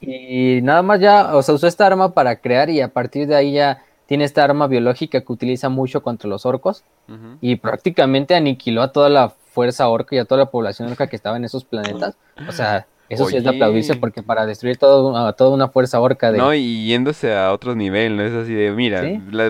Y 0.00 0.60
nada 0.62 0.82
más 0.82 1.00
ya, 1.00 1.34
o 1.34 1.42
sea, 1.42 1.54
usó 1.54 1.66
esta 1.66 1.86
arma 1.86 2.12
para 2.12 2.36
crear 2.36 2.68
y 2.68 2.80
a 2.80 2.92
partir 2.92 3.26
de 3.26 3.36
ahí 3.36 3.52
ya 3.52 3.82
tiene 4.06 4.24
esta 4.24 4.44
arma 4.44 4.66
biológica 4.66 5.20
que 5.20 5.32
utiliza 5.32 5.68
mucho 5.68 6.02
contra 6.02 6.28
los 6.28 6.44
orcos. 6.44 6.84
Y 7.40 7.56
prácticamente 7.56 8.34
aniquiló 8.34 8.82
a 8.82 8.92
toda 8.92 9.08
la 9.08 9.30
fuerza 9.30 9.88
orca 9.88 10.16
y 10.16 10.18
a 10.18 10.24
toda 10.24 10.40
la 10.40 10.50
población 10.50 10.90
orca 10.90 11.06
que 11.06 11.16
estaba 11.16 11.36
en 11.36 11.44
esos 11.44 11.64
planetas. 11.64 12.16
O 12.48 12.52
sea, 12.52 12.86
eso 13.08 13.26
sí 13.26 13.36
es 13.36 13.44
de 13.44 13.50
aplaudirse 13.50 13.96
porque 13.96 14.22
para 14.22 14.46
destruir 14.46 14.76
todo, 14.76 15.16
a 15.16 15.32
toda 15.34 15.54
una 15.54 15.68
fuerza 15.68 16.00
orca 16.00 16.32
de... 16.32 16.38
No, 16.38 16.52
y 16.54 16.86
yéndose 16.86 17.34
a 17.34 17.52
otro 17.52 17.74
nivel, 17.74 18.16
¿no? 18.16 18.22
Es 18.22 18.32
así 18.32 18.54
de, 18.54 18.72
mira, 18.72 19.06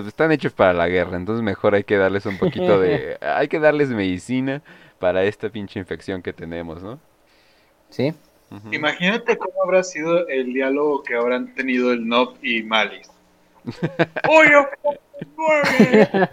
están 0.07 0.31
hechos 0.31 0.53
para 0.53 0.73
la 0.73 0.87
guerra, 0.87 1.17
entonces 1.17 1.43
mejor 1.43 1.75
hay 1.75 1.83
que 1.83 1.97
darles 1.97 2.25
un 2.25 2.37
poquito 2.37 2.79
de... 2.79 3.17
hay 3.21 3.47
que 3.47 3.59
darles 3.59 3.89
medicina 3.89 4.61
para 4.99 5.23
esta 5.23 5.49
pinche 5.49 5.79
infección 5.79 6.21
que 6.21 6.33
tenemos, 6.33 6.83
¿no? 6.83 6.99
Sí. 7.89 8.13
Imagínate 8.71 9.37
cómo 9.37 9.63
habrá 9.63 9.83
sido 9.83 10.27
el 10.27 10.53
diálogo 10.53 11.03
que 11.03 11.15
habrán 11.15 11.53
tenido 11.53 11.91
el 11.91 12.07
Nob 12.07 12.35
y 12.41 12.63
Malis. 12.63 13.09
¡Oye, 14.29 14.53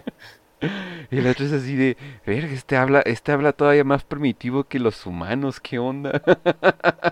Y 1.11 1.19
el 1.19 1.27
otro 1.27 1.45
es 1.45 1.53
así 1.53 1.75
de, 1.75 1.97
verga, 2.25 2.51
este 2.51 2.77
habla, 2.77 3.01
este 3.01 3.31
habla 3.31 3.53
todavía 3.53 3.83
más 3.83 4.03
primitivo 4.03 4.63
que 4.63 4.79
los 4.79 5.05
humanos, 5.05 5.59
¿qué 5.59 5.77
onda? 5.77 6.21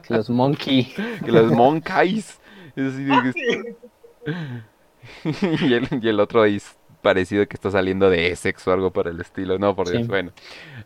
Que 0.08 0.14
los 0.16 0.30
monkey. 0.30 0.94
Que 1.26 1.32
los 1.32 1.52
monkeys. 1.52 2.40
Es 2.76 2.94
así 2.94 3.04
de, 3.04 3.76
y, 5.68 5.74
el, 5.74 5.88
y 6.02 6.10
el 6.10 6.20
otro 6.20 6.42
ahí 6.42 6.56
es 6.56 6.76
parecido 7.02 7.46
que 7.48 7.56
está 7.56 7.70
saliendo 7.70 8.10
de 8.10 8.32
Essex 8.32 8.68
o 8.68 8.74
algo 8.74 8.92
por 8.92 9.08
el 9.08 9.20
estilo. 9.22 9.60
No, 9.60 9.76
por 9.76 9.90
Dios, 9.90 10.08
bueno. 10.08 10.32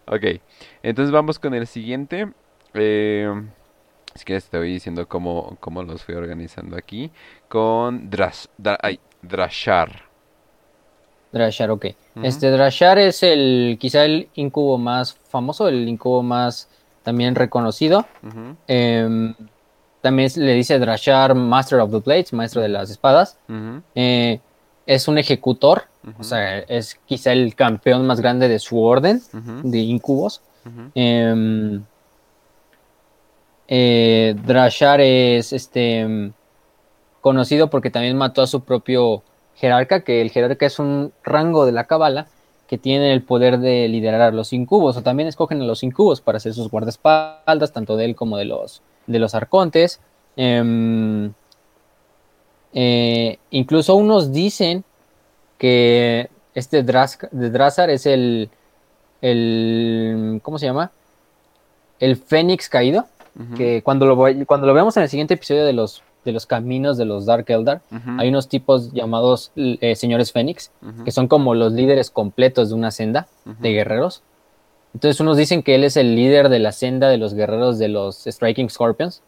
Ok, 0.06 0.42
entonces 0.84 1.12
vamos 1.12 1.40
con 1.40 1.54
el 1.54 1.68
siguiente. 1.68 2.32
Eh, 2.74 3.32
si 4.16 4.26
quieres 4.26 4.50
te 4.50 4.58
voy 4.58 4.74
diciendo 4.74 5.08
cómo, 5.08 5.58
cómo 5.60 5.84
los 5.84 6.04
fui 6.04 6.16
organizando 6.16 6.76
aquí. 6.76 7.12
Con 7.48 8.10
Drash, 8.10 8.48
ay, 8.82 9.00
Drashar. 9.22 10.07
Drashar, 11.32 11.72
ok. 11.72 11.86
Este 12.24 12.50
Drashar 12.50 12.98
es 12.98 13.22
el 13.24 13.78
quizá 13.80 14.06
el 14.06 14.30
incubo 14.36 14.78
más 14.78 15.18
famoso, 15.30 15.68
el 15.68 15.88
incubo 15.88 16.24
más 16.24 16.70
también 17.04 17.36
reconocido. 17.36 18.06
Em, 18.68 19.34
también 20.02 20.32
le 20.36 20.54
dice 20.54 20.80
Drashar 20.80 21.36
Master 21.36 21.80
of 21.80 21.92
the 21.92 22.00
Blades, 22.00 22.34
maestro 22.34 22.62
de 22.62 22.70
las 22.70 22.90
espadas. 22.90 23.38
Eh, 23.96 24.40
es 24.86 25.08
un 25.08 25.18
ejecutor, 25.18 25.84
o 26.18 26.24
sea, 26.24 26.60
es 26.60 27.00
quizá 27.06 27.34
el 27.34 27.56
campeón 27.56 28.08
más 28.08 28.22
grande 28.22 28.48
de 28.48 28.60
su 28.60 28.82
orden 28.82 29.22
de 29.64 29.78
incubos. 29.80 30.42
Em, 30.96 31.84
eh, 33.68 34.36
Drashar 34.46 35.02
es 35.02 35.54
este 35.54 36.32
conocido 37.22 37.70
porque 37.70 37.90
también 37.90 38.18
mató 38.18 38.42
a 38.42 38.48
su 38.48 38.62
propio 38.62 39.24
jerarca, 39.58 40.02
que 40.02 40.22
el 40.22 40.32
jerarca 40.32 40.66
es 40.66 40.80
un 40.80 41.12
rango 41.24 41.66
de 41.66 41.72
la 41.72 41.86
cabala 41.86 42.28
que 42.68 42.78
tiene 42.78 43.14
el 43.14 43.24
poder 43.24 43.60
de 43.60 43.88
liderar 43.88 44.22
a 44.22 44.32
los 44.32 44.54
incubos, 44.54 44.98
o 44.98 45.02
también 45.02 45.28
escogen 45.28 45.62
a 45.62 45.66
los 45.66 45.84
incubos 45.84 46.22
para 46.22 46.40
ser 46.40 46.54
sus 46.54 46.70
guardaespaldas, 46.70 47.72
tanto 47.72 47.96
de 47.96 48.06
él 48.06 48.16
como 48.16 48.38
de 48.38 48.46
los, 48.46 48.82
de 49.08 49.20
los 49.20 49.34
arcontes. 49.36 50.02
Em, 50.36 51.32
eh, 52.74 53.40
incluso 53.52 53.96
unos 53.96 54.34
dicen 54.34 54.84
que 55.58 56.30
este 56.54 56.84
de 56.84 57.50
Drazar 57.50 57.90
es 57.90 58.06
el, 58.06 58.50
el, 59.22 60.40
¿cómo 60.44 60.60
se 60.60 60.66
llama? 60.66 60.92
El 62.00 62.18
Fénix 62.18 62.70
caído, 62.70 63.08
que 63.56 63.84
cuando 63.84 64.08
lo, 64.08 64.18
cuando 64.48 64.66
lo 64.66 64.74
veamos 64.74 64.98
en 64.98 65.04
el 65.04 65.10
siguiente 65.10 65.36
episodio 65.36 65.64
de 65.64 65.74
los 65.74 66.02
de 66.26 66.32
los 66.32 66.46
caminos 66.46 66.98
de 66.98 67.06
los 67.06 67.26
Dark 67.26 67.46
Eldar, 67.48 67.82
hay 68.18 68.30
unos 68.30 68.50
tipos 68.50 68.92
llamados 68.92 69.52
eh, 69.56 69.96
señores 69.96 70.32
Fénix, 70.32 70.72
que 71.06 71.12
son 71.12 71.28
como 71.28 71.56
los 71.56 71.74
líderes 71.74 72.10
completos 72.10 72.70
de 72.70 72.76
una 72.76 72.92
senda 72.92 73.28
de 73.46 73.72
guerreros. 73.72 74.24
Entonces 74.94 75.20
unos 75.20 75.38
dicen 75.38 75.64
que 75.64 75.76
él 75.76 75.84
es 75.84 75.96
el 75.96 76.16
líder 76.16 76.50
de 76.50 76.60
la 76.60 76.72
senda 76.72 77.10
de 77.10 77.18
los 77.18 77.34
guerreros 77.34 77.78
de 77.78 77.88
los 77.88 78.26
Striking 78.26 78.70
Scorpions, 78.70 79.22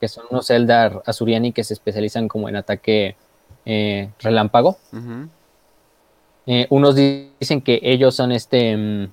que 0.00 0.08
son 0.08 0.24
unos 0.30 0.50
Eldar 0.50 1.02
Azuriani 1.06 1.52
que 1.52 1.64
se 1.64 1.74
especializan 1.74 2.28
como 2.28 2.48
en 2.48 2.56
ataque 2.56 3.16
eh, 3.64 4.10
relámpago. 4.20 4.78
Eh, 6.46 6.66
unos 6.70 6.94
dicen 6.94 7.60
que 7.60 7.80
ellos 7.82 8.14
son 8.14 8.32
este... 8.32 8.76
Mm, 8.76 9.12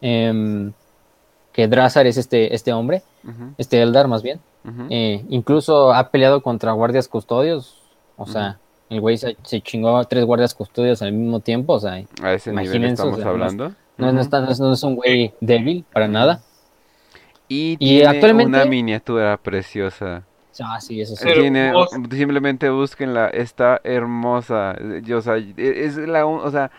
em, 0.00 0.72
que 1.52 1.68
Drazar 1.68 2.06
es 2.06 2.18
este, 2.18 2.54
este 2.54 2.74
hombre, 2.74 3.02
este 3.56 3.80
Eldar 3.80 4.08
más 4.08 4.22
bien. 4.22 4.40
Eh, 4.90 5.24
incluso 5.28 5.92
ha 5.92 6.10
peleado 6.10 6.42
contra 6.42 6.72
guardias 6.72 7.08
custodios. 7.08 7.82
O 8.16 8.26
sea, 8.26 8.58
el 8.88 9.00
güey 9.00 9.16
se, 9.16 9.36
chingó 9.62 9.96
a 9.96 10.04
tres 10.04 10.24
guardias 10.24 10.54
custodios 10.54 11.02
al 11.02 11.12
mismo 11.12 11.40
tiempo. 11.40 11.74
O 11.74 11.80
sea, 11.80 12.02
a 12.22 12.32
ese 12.32 12.52
nivel 12.52 12.84
estamos 12.84 13.22
hablando. 13.22 13.72
No, 13.96 14.12
no, 14.12 14.20
es 14.20 14.82
un 14.82 14.96
güey 14.96 15.32
débil 15.40 15.84
para 15.92 16.08
nada. 16.08 16.42
Y, 17.48 17.76
tiene 17.76 18.06
actualmente... 18.06 18.48
una 18.48 18.64
miniatura 18.64 19.36
preciosa. 19.36 20.24
Ah, 20.60 20.80
sí, 20.80 21.00
eso 21.00 21.16
sí. 21.16 21.28
Tiene, 21.32 21.72
simplemente 22.10 22.68
búsquenla, 22.70 23.28
está 23.28 23.80
hermosa. 23.84 24.76
Yo, 25.02 25.18
o 25.18 25.20
sea, 25.20 25.36
e, 25.36 25.54
es 25.56 25.96
la, 25.96 26.26
o 26.26 26.50
sea, 26.50 26.70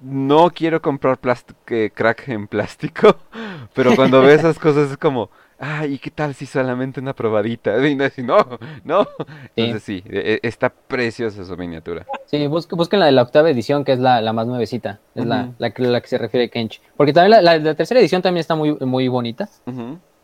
no 0.00 0.50
quiero 0.50 0.80
comprar 0.80 1.18
crack 1.18 2.28
en 2.28 2.46
plástico, 2.46 3.16
pero 3.74 3.94
cuando 3.96 4.20
ves 4.22 4.40
esas 4.40 4.58
cosas 4.58 4.90
es 4.90 4.96
como, 4.96 5.30
ay, 5.62 5.94
¿y 5.94 5.98
qué 5.98 6.10
tal 6.10 6.34
si 6.34 6.44
solamente 6.44 6.98
una 6.98 7.14
probadita? 7.14 7.76
Y 7.86 8.22
no, 8.22 8.36
no, 8.84 9.06
Entonces 9.54 9.82
sí, 9.82 10.02
e, 10.06 10.40
e, 10.42 10.48
está 10.48 10.70
preciosa 10.70 11.44
su 11.44 11.56
miniatura. 11.56 12.04
Sí, 12.26 12.46
busquen, 12.48 12.98
la 12.98 13.06
de 13.06 13.12
la 13.12 13.22
octava 13.22 13.48
edición, 13.48 13.84
que 13.84 13.92
es 13.92 14.00
la, 14.00 14.32
más 14.32 14.46
nuevecita, 14.46 14.98
es 15.14 15.24
la, 15.24 15.52
la, 15.58 15.70
que 15.70 16.08
se 16.08 16.18
refiere 16.18 16.46
a 16.46 16.48
Kench. 16.48 16.80
Porque 16.96 17.12
también 17.12 17.44
la, 17.44 17.58
la, 17.58 17.74
tercera 17.74 18.00
edición 18.00 18.22
también 18.22 18.40
está 18.40 18.56
muy, 18.56 18.74
muy 18.80 19.06
bonita, 19.08 19.48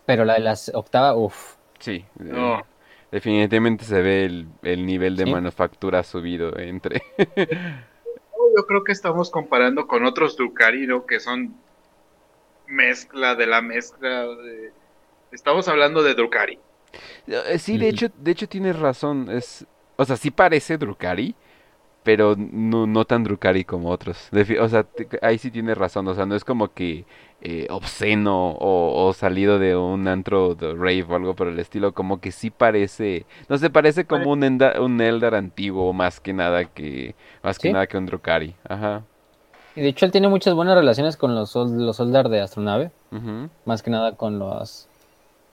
pero 0.04 0.24
la 0.24 0.34
de 0.34 0.40
la 0.40 0.54
octava, 0.74 1.14
uff. 1.14 1.54
Sí, 1.78 2.04
eh, 2.20 2.62
definitivamente 3.12 3.84
se 3.84 4.02
ve 4.02 4.24
el, 4.62 4.86
nivel 4.86 5.16
de 5.16 5.26
manufactura 5.26 6.02
subido 6.02 6.58
entre... 6.58 7.02
Yo 8.56 8.66
creo 8.66 8.82
que 8.82 8.92
estamos 8.92 9.30
comparando 9.30 9.86
con 9.86 10.04
otros 10.04 10.36
Drukhari, 10.36 10.88
Que 11.06 11.20
son 11.20 11.54
mezcla 12.66 13.34
de 13.36 13.46
la 13.46 13.62
mezcla 13.62 14.26
de 14.26 14.72
Estamos 15.32 15.68
hablando 15.68 16.02
de 16.02 16.14
Drukari. 16.14 16.58
Eh, 17.26 17.58
sí, 17.58 17.78
de 17.78 17.88
hecho, 17.88 18.08
de 18.16 18.30
hecho 18.30 18.48
tienes 18.48 18.78
razón. 18.78 19.28
Es, 19.30 19.66
o 19.96 20.04
sea, 20.04 20.16
sí 20.16 20.30
parece 20.30 20.78
Drukari, 20.78 21.34
pero 22.02 22.34
no, 22.36 22.86
no 22.86 23.04
tan 23.04 23.24
Drukari 23.24 23.64
como 23.64 23.90
otros. 23.90 24.30
o 24.60 24.68
sea, 24.68 24.86
ahí 25.22 25.38
sí 25.38 25.50
tienes 25.50 25.76
razón. 25.76 26.08
O 26.08 26.14
sea, 26.14 26.24
no 26.24 26.34
es 26.34 26.44
como 26.44 26.72
que 26.72 27.04
eh, 27.42 27.66
obsceno 27.70 28.56
o, 28.58 29.12
salido 29.12 29.58
de 29.58 29.76
un 29.76 30.08
antro 30.08 30.54
de 30.54 30.74
rave 30.74 31.04
o 31.08 31.14
algo 31.14 31.34
por 31.34 31.48
el 31.48 31.58
estilo. 31.58 31.92
Como 31.92 32.20
que 32.20 32.32
sí 32.32 32.50
parece, 32.50 33.26
no 33.48 33.58
sé, 33.58 33.70
parece 33.70 34.06
como 34.06 34.32
un, 34.32 34.42
un 34.80 35.00
Eldar 35.00 35.34
antiguo 35.34 35.92
más 35.92 36.20
que 36.20 36.32
nada 36.32 36.64
que 36.64 37.14
más 37.42 37.58
que 37.58 37.72
nada 37.72 37.86
que 37.86 37.98
un 37.98 38.06
Drukari. 38.06 38.54
Ajá. 38.68 39.04
Y 39.76 39.82
de 39.82 39.88
hecho 39.88 40.06
él 40.06 40.12
tiene 40.12 40.28
muchas 40.28 40.54
buenas 40.54 40.76
relaciones 40.76 41.16
con 41.16 41.34
los, 41.34 41.54
los 41.54 42.00
Eldar 42.00 42.28
de 42.30 42.40
Astronave. 42.40 42.90
Más 43.64 43.82
que 43.82 43.90
nada 43.90 44.16
con 44.16 44.38
los 44.38 44.87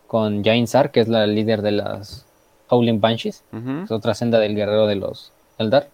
con 0.08 0.44
Jain 0.44 0.68
Sar, 0.68 0.92
que 0.92 1.00
es 1.00 1.08
la 1.08 1.26
líder 1.28 1.62
de 1.62 1.72
las 1.72 2.26
Howling 2.70 3.00
Banshees, 3.00 3.44
es 3.84 3.92
otra 3.92 4.14
senda 4.14 4.40
del 4.40 4.56
guerrero 4.56 4.88
de 4.88 4.96
los 4.96 5.32
Eldar. 5.58 5.88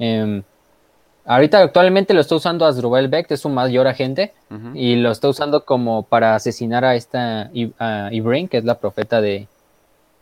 Em, 0.00 0.42
ahorita 1.24 1.60
actualmente 1.60 2.14
lo 2.14 2.20
está 2.20 2.36
usando 2.36 2.66
Asdrubal 2.66 3.08
Beck, 3.08 3.30
es 3.30 3.40
su 3.40 3.48
mayor 3.48 3.86
agente, 3.86 4.32
y 4.74 4.96
lo 4.96 5.10
está 5.10 5.28
usando 5.28 5.64
como 5.64 6.02
para 6.04 6.34
asesinar 6.34 6.84
a 6.84 6.94
esta 6.94 7.50
Ibrain, 7.52 8.48
que 8.48 8.58
es 8.58 8.64
la 8.64 8.78
profeta 8.78 9.20
de, 9.20 9.48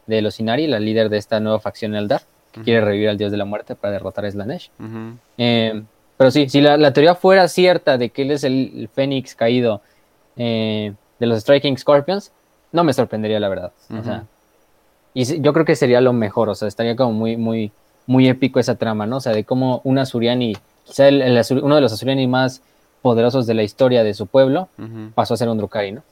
de 0.06 0.22
los 0.22 0.40
Inari, 0.40 0.66
la 0.66 0.80
líder 0.80 1.08
de 1.08 1.18
esta 1.18 1.40
nueva 1.40 1.60
facción 1.60 1.94
Eldar, 1.94 2.22
que 2.52 2.62
quiere 2.62 2.84
revivir 2.84 3.08
al 3.08 3.18
dios 3.18 3.32
de 3.32 3.38
la 3.38 3.44
muerte 3.44 3.74
para 3.74 3.92
derrotar 3.92 4.24
a 4.24 4.30
Slanesh. 4.30 4.70
Em, 5.36 5.86
pero 6.16 6.30
sí, 6.30 6.48
si 6.48 6.60
la, 6.60 6.92
teoría 6.92 7.14
fuera 7.14 7.48
cierta 7.48 7.98
de 7.98 8.10
que 8.10 8.22
él 8.22 8.30
es 8.30 8.44
el, 8.44 8.88
Fénix 8.92 9.34
caído 9.34 9.82
eh, 10.36 10.94
de 11.18 11.26
los 11.26 11.40
Striking 11.40 11.76
Scorpions, 11.76 12.32
no 12.74 12.82
me 12.82 12.92
sorprendería, 12.92 13.38
la 13.38 13.48
verdad. 13.48 13.72
O 13.88 14.02
sea, 14.02 14.24
y 15.14 15.40
yo 15.40 15.52
creo 15.52 15.64
que 15.64 15.76
sería 15.76 16.00
lo 16.00 16.12
mejor, 16.12 16.48
o 16.48 16.56
sea, 16.56 16.66
estaría 16.66 16.96
como 16.96 17.12
muy, 17.12 17.36
muy, 17.36 17.70
muy 18.06 18.28
épico 18.28 18.58
esa 18.58 18.74
trama, 18.74 19.06
¿no? 19.06 19.18
O 19.18 19.20
sea, 19.20 19.32
de 19.32 19.44
cómo 19.44 19.80
un 19.84 19.96
Azuriani, 19.98 20.56
quizá 20.82 21.06
el, 21.06 21.40
uno 21.62 21.76
de 21.76 21.80
los 21.80 21.92
Azuriani 21.92 22.26
más 22.26 22.62
poderosos 23.00 23.46
de 23.46 23.54
la 23.54 23.62
historia 23.62 24.02
de 24.02 24.12
su 24.12 24.26
pueblo, 24.26 24.68
pasó 25.14 25.34
a 25.34 25.36
ser 25.36 25.48
un 25.48 25.56
Drukari, 25.56 25.92
¿no? 25.92 26.02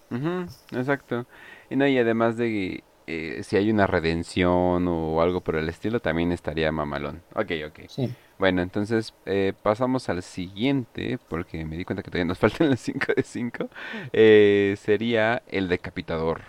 Exacto. 0.71 1.27
Y 1.69 1.75
no, 1.75 1.87
y 1.87 1.99
además 1.99 2.37
de 2.37 2.85
eh, 3.07 3.41
si 3.43 3.57
hay 3.57 3.71
una 3.71 3.87
redención 3.87 4.87
o 4.89 5.21
algo 5.21 5.41
por 5.41 5.57
el 5.57 5.69
estilo, 5.69 6.01
también 6.01 6.33
estaría 6.33 6.71
mamalón. 6.73 7.23
Ok, 7.35 7.53
ok. 7.67 7.81
Sí. 7.89 8.13
Bueno, 8.39 8.61
entonces 8.63 9.15
eh, 9.25 9.53
pasamos 9.63 10.09
al 10.09 10.23
siguiente, 10.23 11.19
porque 11.29 11.65
me 11.65 11.77
di 11.77 11.85
cuenta 11.85 12.03
que 12.03 12.11
todavía 12.11 12.29
nos 12.29 12.39
faltan 12.41 12.71
las 12.71 12.81
5 12.81 13.13
de 13.17 13.23
5. 13.23 13.69
Eh, 14.13 14.77
sería 14.81 15.43
el 15.49 15.69
decapitador. 15.69 16.41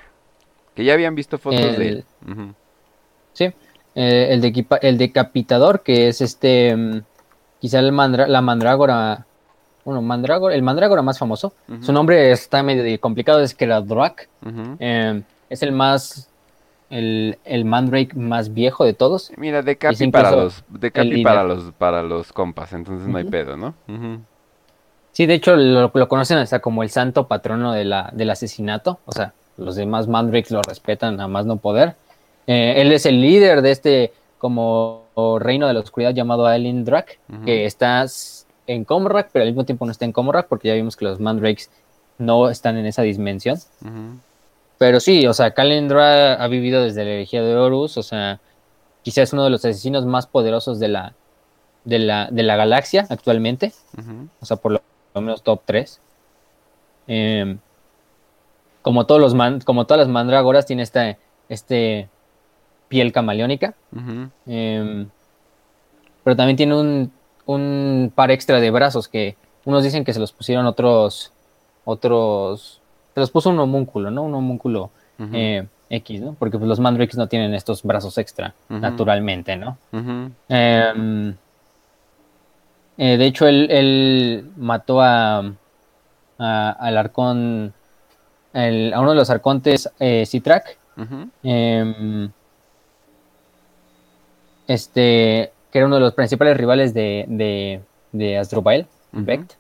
Que 0.76 0.84
ya 0.84 0.94
habían 0.94 1.14
visto 1.14 1.38
fotos 1.38 1.78
de 1.78 1.88
él. 1.88 2.06
Sí, 3.34 3.46
eh, 3.96 4.28
el, 4.32 4.66
el 4.82 4.98
decapitador, 4.98 5.84
que 5.84 6.08
es 6.08 6.22
este, 6.22 6.76
mm, 6.76 7.02
quizá 7.60 7.80
el 7.80 7.96
la 7.96 8.42
mandrágora, 8.42 9.28
bueno, 9.86 10.02
mandrágora, 10.02 10.56
el 10.56 10.64
mandrágora 10.64 11.04
más 11.04 11.20
famoso. 11.20 11.54
Su 11.82 11.94
nombre 11.94 12.32
está 12.32 12.64
medio 12.64 13.00
complicado, 13.00 13.42
es 13.42 13.54
que 13.54 13.66
era 13.66 13.84
es 15.50 15.62
el 15.62 15.72
más 15.72 16.33
el, 16.94 17.40
el, 17.44 17.66
Mandrake 17.66 18.16
más 18.16 18.54
viejo 18.54 18.86
de 18.86 18.94
todos. 18.94 19.32
Mira, 19.38 19.62
de 19.62 19.78
Capi, 19.78 20.12
para 20.12 20.32
los, 20.32 20.64
de 20.70 20.92
Capi 20.92 21.24
para 21.24 21.44
los, 21.44 21.72
para 21.74 22.04
los 22.04 22.32
compas, 22.32 22.72
entonces 22.74 23.08
no 23.08 23.18
hay 23.18 23.24
pedo, 23.24 23.58
¿no? 23.58 23.74
Sí, 25.12 25.26
de 25.26 25.34
hecho 25.34 25.56
lo, 25.56 25.92
conocen 26.08 26.38
hasta 26.38 26.60
como 26.60 26.84
el 26.84 26.90
santo 26.90 27.28
patrono 27.28 27.74
de 27.74 27.86
la, 27.86 28.12
del 28.14 28.30
asesinato, 28.30 29.00
o 29.06 29.12
sea, 29.12 29.34
los 29.58 29.76
demás 29.76 30.08
Mandrakes 30.08 30.52
lo 30.52 30.62
respetan 30.62 31.20
a 31.20 31.28
más 31.28 31.46
no 31.46 31.58
poder. 31.58 31.96
Eh, 32.46 32.76
él 32.78 32.92
es 32.92 33.06
el 33.06 33.22
líder 33.22 33.62
de 33.62 33.72
este 33.72 34.14
como 34.38 35.06
reino 35.40 35.68
de 35.68 35.74
la 35.74 35.80
oscuridad 35.80 36.14
llamado 36.14 36.46
Alien 36.46 36.84
Drak, 36.86 37.20
que 37.46 37.66
está 37.66 38.06
en 38.68 38.84
Comrak, 38.84 39.30
pero 39.32 39.44
al 39.44 39.50
mismo 39.50 39.64
tiempo 39.64 39.86
no 39.86 39.92
está 39.92 40.06
en 40.06 40.12
Comrak, 40.12 40.48
porque 40.48 40.68
ya 40.68 40.74
vimos 40.74 40.96
que 40.96 41.06
los 41.06 41.20
Mandrakes 41.20 41.70
no 42.18 42.50
están 42.50 42.78
en 42.78 42.86
esa 42.86 43.04
dimensión. 43.04 43.58
Pero 44.84 45.00
sí, 45.00 45.26
o 45.28 45.34
sea, 45.34 45.52
Kalendra 45.52 46.34
ha 46.34 46.48
vivido 46.50 46.84
desde 46.84 47.06
la 47.06 47.12
herejía 47.12 47.42
de 47.42 47.56
Horus, 47.56 47.96
o 47.96 48.04
sea, 48.04 48.42
quizás 49.02 49.30
es 49.30 49.32
uno 49.32 49.46
de 49.46 49.50
los 49.50 49.64
asesinos 49.64 50.06
más 50.06 50.28
poderosos 50.28 50.78
de 50.78 50.90
la, 50.90 51.16
de 51.86 52.00
la, 52.00 52.28
de 52.30 52.44
la 52.44 52.58
galaxia 52.58 53.08
actualmente, 53.10 53.72
o 54.42 54.46
sea, 54.46 54.58
por 54.58 54.74
lo 54.74 54.82
menos 55.22 55.42
top 55.42 55.62
3. 55.64 56.02
Em, 57.08 57.60
como, 58.82 59.06
todos 59.06 59.22
los 59.22 59.64
como 59.64 59.86
todas 59.86 60.00
las 60.00 60.10
mandrágoras, 60.10 60.66
tiene 60.66 60.84
esta 60.84 61.18
este 61.48 62.10
piel 62.90 63.14
camaleónica. 63.14 63.76
Em, 64.46 65.10
pero 66.26 66.36
también 66.36 66.58
tiene 66.58 66.76
un, 66.76 67.14
un, 67.46 68.12
par 68.14 68.32
extra 68.32 68.60
de 68.60 68.70
brazos 68.70 69.08
que 69.08 69.38
unos 69.64 69.82
dicen 69.82 70.04
que 70.04 70.12
se 70.12 70.20
los 70.20 70.34
pusieron 70.34 70.66
otros, 70.66 71.32
otros 71.86 72.82
se 73.14 73.20
los 73.20 73.32
puso 73.32 73.50
un 73.50 73.60
homúnculo, 73.60 74.10
¿no? 74.10 74.24
Un 74.24 74.34
homúnculo 74.34 74.90
eh, 75.32 75.66
X, 75.90 76.22
¿no? 76.22 76.34
Porque 76.34 76.58
pues, 76.58 76.68
los 76.68 76.80
Mandrakes 76.80 77.18
no 77.18 77.28
tienen 77.28 77.54
estos 77.54 77.84
brazos 77.84 78.18
extra, 78.18 78.54
naturalmente, 78.70 79.56
¿no? 79.56 79.78
Em, 80.50 81.36
eh, 82.98 83.18
de 83.18 83.26
hecho, 83.26 83.48
él, 83.48 84.50
mató 84.58 85.02
a, 85.02 85.44
al 86.38 86.98
arcón, 86.98 87.74
a 88.54 89.00
uno 89.00 89.10
de 89.12 89.16
los 89.16 89.30
arcontes 89.30 89.92
eh, 90.00 90.26
Citrak, 90.26 90.78
em, 91.44 92.30
este, 94.68 95.52
que 95.72 95.78
era 95.78 95.86
uno 95.86 95.96
de 95.96 96.02
los 96.02 96.14
principales 96.14 96.58
rivales 96.58 96.94
de, 96.94 97.26
de, 97.28 97.82
de 98.12 98.38
Asdrubal, 98.40 98.88
Vect. 99.12 99.54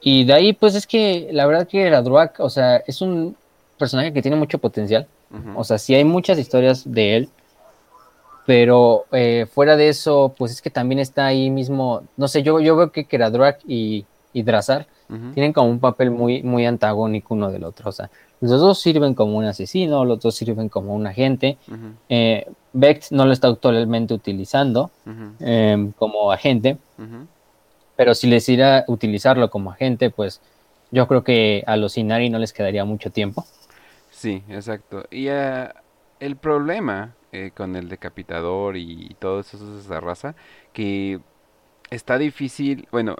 Y 0.00 0.24
de 0.24 0.32
ahí, 0.32 0.52
pues 0.52 0.74
es 0.74 0.86
que 0.86 1.28
la 1.32 1.46
verdad 1.46 1.66
que 1.66 1.90
Radruak, 1.90 2.40
o 2.40 2.50
sea, 2.50 2.76
es 2.86 3.00
un 3.00 3.36
personaje 3.78 4.12
que 4.12 4.22
tiene 4.22 4.36
mucho 4.36 4.58
potencial. 4.58 5.06
O 5.56 5.62
sea, 5.64 5.76
sí 5.76 5.94
hay 5.94 6.04
muchas 6.04 6.38
historias 6.38 6.90
de 6.90 7.16
él, 7.16 7.28
pero 8.46 9.04
eh, 9.12 9.46
fuera 9.52 9.76
de 9.76 9.90
eso, 9.90 10.34
pues 10.38 10.52
es 10.52 10.62
que 10.62 10.70
también 10.70 11.00
está 11.00 11.26
ahí 11.26 11.50
mismo, 11.50 12.02
no 12.16 12.28
sé, 12.28 12.42
yo, 12.42 12.60
yo 12.60 12.76
veo 12.76 12.92
que 12.92 13.04
Keradruak 13.04 13.60
y, 13.68 14.06
y 14.32 14.42
Drazar 14.42 14.86
tienen 15.34 15.52
como 15.54 15.70
un 15.70 15.80
papel 15.80 16.10
muy, 16.10 16.42
muy 16.42 16.66
antagónico 16.66 17.34
uno 17.34 17.50
del 17.50 17.64
otro. 17.64 17.88
O 17.88 17.92
sea, 17.92 18.10
Los 18.40 18.60
dos 18.60 18.78
sirven 18.78 19.14
como 19.14 19.38
un 19.38 19.44
asesino, 19.44 20.04
los 20.04 20.20
dos 20.20 20.34
sirven 20.34 20.68
como 20.68 20.94
un 20.94 21.06
agente. 21.06 21.56
Uh 21.68 22.10
no 23.10 23.26
lo 23.26 23.32
está 23.32 23.48
actualmente 23.48 24.14
utilizando 24.14 24.90
em, 25.40 25.90
como 25.92 26.30
agente, 26.30 26.78
pero 27.98 28.14
si 28.14 28.28
les 28.28 28.48
irá 28.48 28.78
a 28.78 28.84
utilizarlo 28.86 29.50
como 29.50 29.72
agente, 29.72 30.08
pues 30.08 30.40
yo 30.92 31.08
creo 31.08 31.24
que 31.24 31.64
a 31.66 31.76
los 31.76 31.98
Inari 31.98 32.30
no 32.30 32.38
les 32.38 32.52
quedaría 32.52 32.84
mucho 32.84 33.10
tiempo. 33.10 33.44
Sí, 34.08 34.44
exacto. 34.48 35.04
Y 35.10 35.28
uh, 35.30 35.70
el 36.20 36.36
problema 36.36 37.16
eh, 37.32 37.50
con 37.52 37.74
el 37.74 37.88
decapitador 37.88 38.76
y 38.76 39.16
todo 39.18 39.40
eso 39.40 39.58
de 39.58 39.80
esa 39.80 39.98
raza, 39.98 40.36
que 40.72 41.18
está 41.90 42.18
difícil, 42.18 42.86
bueno, 42.92 43.16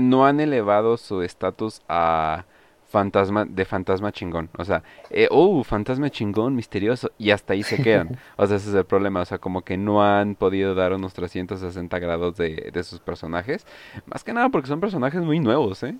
no 0.00 0.26
han 0.26 0.40
elevado 0.40 0.96
su 0.96 1.22
estatus 1.22 1.80
a 1.88 2.44
fantasma 2.92 3.46
de 3.46 3.64
fantasma 3.64 4.12
chingón. 4.12 4.50
O 4.58 4.64
sea, 4.64 4.82
eh, 5.10 5.26
oh, 5.30 5.64
fantasma 5.64 6.10
chingón, 6.10 6.54
misterioso. 6.54 7.10
Y 7.18 7.30
hasta 7.30 7.54
ahí 7.54 7.62
se 7.62 7.82
quedan. 7.82 8.18
o 8.36 8.46
sea, 8.46 8.58
ese 8.58 8.68
es 8.68 8.74
el 8.74 8.84
problema. 8.84 9.22
O 9.22 9.24
sea, 9.24 9.38
como 9.38 9.62
que 9.62 9.76
no 9.76 10.04
han 10.04 10.34
podido 10.34 10.74
dar 10.74 10.92
unos 10.92 11.14
360 11.14 11.98
grados 11.98 12.36
de, 12.36 12.70
de 12.72 12.82
sus 12.84 13.00
personajes. 13.00 13.66
Más 14.06 14.22
que 14.22 14.32
nada 14.32 14.50
porque 14.50 14.68
son 14.68 14.80
personajes 14.80 15.22
muy 15.22 15.40
nuevos, 15.40 15.82
¿eh? 15.82 15.96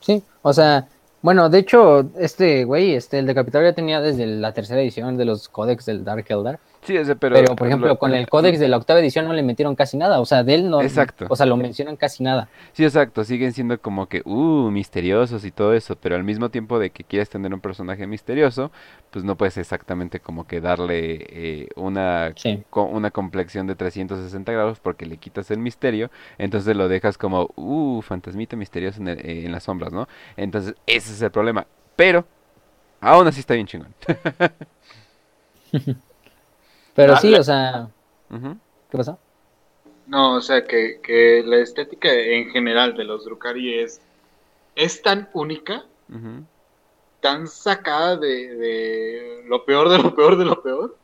Sí, 0.00 0.22
o 0.42 0.52
sea, 0.52 0.88
bueno, 1.22 1.48
de 1.48 1.58
hecho, 1.58 2.10
este 2.18 2.64
güey, 2.64 2.94
este, 2.94 3.18
el 3.18 3.26
decapitador 3.26 3.68
ya 3.68 3.74
tenía 3.74 4.00
desde 4.00 4.26
la 4.26 4.52
tercera 4.52 4.80
edición 4.80 5.16
de 5.16 5.24
los 5.24 5.48
códex 5.48 5.86
del 5.86 6.04
Dark 6.04 6.26
Eldar. 6.28 6.60
Sí, 6.82 6.96
ese, 6.96 7.16
pero, 7.16 7.34
pero 7.34 7.56
por 7.56 7.66
ejemplo, 7.66 7.98
con 7.98 8.14
el 8.14 8.28
códex 8.28 8.58
de 8.58 8.68
la 8.68 8.76
octava 8.76 9.00
edición 9.00 9.26
no 9.26 9.32
le 9.32 9.42
metieron 9.42 9.74
casi 9.74 9.96
nada, 9.96 10.20
o 10.20 10.24
sea, 10.24 10.44
de 10.44 10.54
él 10.54 10.70
no, 10.70 10.80
exacto. 10.80 11.26
o 11.28 11.36
sea, 11.36 11.44
lo 11.44 11.56
mencionan 11.56 11.96
casi 11.96 12.22
nada. 12.22 12.48
Sí, 12.72 12.84
exacto, 12.84 13.24
siguen 13.24 13.52
siendo 13.52 13.80
como 13.80 14.08
que, 14.08 14.22
uh, 14.24 14.70
misteriosos 14.70 15.44
y 15.44 15.50
todo 15.50 15.74
eso, 15.74 15.96
pero 15.96 16.14
al 16.16 16.24
mismo 16.24 16.50
tiempo 16.50 16.78
de 16.78 16.90
que 16.90 17.04
quieres 17.04 17.28
tener 17.28 17.52
un 17.52 17.60
personaje 17.60 18.06
misterioso, 18.06 18.70
pues 19.10 19.24
no 19.24 19.36
puedes 19.36 19.58
exactamente 19.58 20.20
como 20.20 20.46
que 20.46 20.60
darle 20.60 21.26
eh, 21.28 21.68
una, 21.76 22.32
una 22.72 23.10
complexión 23.10 23.66
de 23.66 23.74
360 23.74 24.52
grados 24.52 24.80
porque 24.80 25.04
le 25.04 25.16
quitas 25.16 25.50
el 25.50 25.58
misterio, 25.58 26.10
entonces 26.38 26.76
lo 26.76 26.88
dejas 26.88 27.18
como, 27.18 27.50
uh, 27.56 28.00
fantasmita 28.02 28.56
misterioso 28.56 29.00
en, 29.00 29.08
eh, 29.08 29.44
en 29.44 29.52
las 29.52 29.64
sombras, 29.64 29.92
¿no? 29.92 30.08
Entonces, 30.36 30.74
ese 30.86 31.12
es 31.12 31.22
el 31.22 31.30
problema, 31.30 31.66
pero, 31.96 32.24
aún 33.00 33.26
así 33.26 33.40
está 33.40 33.54
bien 33.54 33.66
chingón. 33.66 33.94
Pero 36.98 37.16
sí, 37.18 37.32
o 37.32 37.44
sea. 37.44 37.88
¿Qué 38.28 38.96
pasa? 38.96 39.16
No, 40.08 40.34
o 40.34 40.40
sea, 40.40 40.64
que, 40.64 41.00
que, 41.00 41.44
la 41.46 41.58
estética 41.58 42.12
en 42.12 42.50
general 42.50 42.96
de 42.96 43.04
los 43.04 43.24
Drukari 43.24 43.78
es, 43.78 44.00
es 44.74 45.00
tan 45.00 45.28
única, 45.32 45.84
tan 47.20 47.46
sacada 47.46 48.16
de, 48.16 48.56
de, 48.56 49.44
lo 49.46 49.64
peor 49.64 49.90
de 49.90 49.98
lo 49.98 50.12
peor 50.16 50.38
de 50.38 50.44
lo 50.44 50.60
peor, 50.60 50.96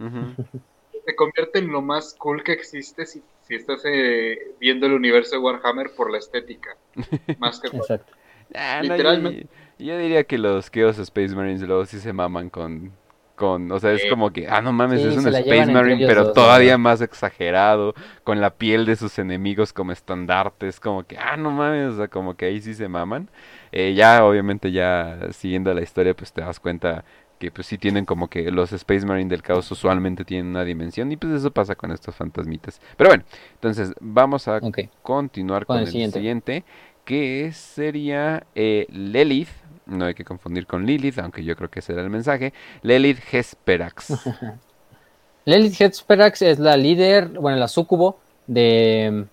que 0.91 1.01
se 1.07 1.15
convierte 1.15 1.61
en 1.61 1.71
lo 1.71 1.81
más 1.81 2.15
cool 2.19 2.43
que 2.43 2.53
existe 2.53 3.07
si, 3.07 3.23
si 3.43 3.55
estás 3.55 3.83
eh, 3.85 4.55
viendo 4.59 4.87
el 4.87 4.95
universo 4.95 5.37
de 5.37 5.43
Warhammer 5.43 5.95
por 5.95 6.11
la 6.11 6.19
estética. 6.19 6.77
más 7.39 7.61
que 7.61 7.69
Exacto. 7.69 8.15
Ah, 8.53 8.81
Literalmente. 8.83 9.47
yo, 9.79 9.97
diría 9.97 10.25
que 10.25 10.39
los 10.39 10.73
Chaos 10.73 10.99
Space 10.99 11.37
Marines 11.37 11.63
luego 11.63 11.87
sí 11.87 12.01
se 12.01 12.13
maman 12.13 12.51
con 12.51 12.93
con, 13.35 13.71
o 13.73 13.81
sea, 13.81 13.93
es 13.93 14.05
como 14.09 14.33
que, 14.33 14.47
ah, 14.49 14.61
no 14.61 14.73
mames, 14.73 15.01
es 15.01 15.17
un 15.17 15.27
Space 15.27 15.73
Marine, 15.73 16.07
pero 16.07 16.33
todavía 16.33 16.79
más 16.79 17.01
exagerado, 17.01 17.95
con 18.23 18.41
la 18.41 18.51
piel 18.51 18.87
de 18.87 18.97
sus 18.97 19.19
enemigos 19.19 19.73
como 19.73 19.93
estandartes, 19.93 20.79
como 20.79 21.05
que, 21.05 21.19
ah, 21.19 21.37
no 21.37 21.51
mames, 21.51 21.95
o 21.95 21.97
sea, 21.97 22.09
como 22.09 22.37
que 22.37 22.47
ahí 22.47 22.61
sí 22.61 22.75
se 22.75 22.89
maman. 22.89 23.29
Eh, 23.73 23.95
ya, 23.95 24.25
obviamente, 24.25 24.71
ya 24.71 25.19
siguiendo 25.33 25.75
la 25.75 25.83
historia, 25.83 26.15
pues 26.15 26.33
te 26.33 26.43
das 26.43 26.61
cuenta 26.61 27.05
que 27.39 27.51
pues 27.51 27.67
sí 27.67 27.79
tienen 27.79 28.05
como 28.05 28.29
que 28.29 28.51
los 28.51 28.73
Space 28.73 29.05
Marine 29.05 29.29
del 29.29 29.43
caos 29.43 29.71
usualmente 29.71 30.25
tienen 30.25 30.47
una 30.47 30.65
dimensión 30.65 31.11
y 31.11 31.17
pues 31.17 31.33
eso 31.35 31.51
pasa 31.51 31.75
con 31.75 31.91
estos 31.91 32.15
fantasmitas. 32.15 32.81
Pero 32.97 33.11
bueno, 33.11 33.25
entonces 33.55 33.93
vamos 34.01 34.47
a 34.47 34.61
continuar 35.03 35.67
con, 35.67 35.79
el, 35.79 35.89
siguiente. 35.89 36.65
que 37.05 37.51
sería 37.53 38.47
eh, 38.55 38.87
Lilith 38.91 39.49
no 39.87 40.07
hay 40.07 40.15
que 40.15 40.25
confundir 40.25 40.67
con 40.67 40.87
Lilith, 40.87 41.19
aunque 41.19 41.45
yo 41.45 41.57
creo 41.57 41.71
que 41.71 41.81
ese 41.81 41.93
era 41.93 42.03
el 42.03 42.11
mensaje. 42.11 42.53
Lilith 42.83 43.21
Hesperax. 43.33 44.27
Lilith 45.45 45.81
Hesperax 45.81 46.43
es 46.43 46.59
la 46.59 46.77
líder, 46.77 47.29
bueno, 47.29 47.59
la 47.59 47.69
sucubo 47.69 48.19
de. 48.47 49.27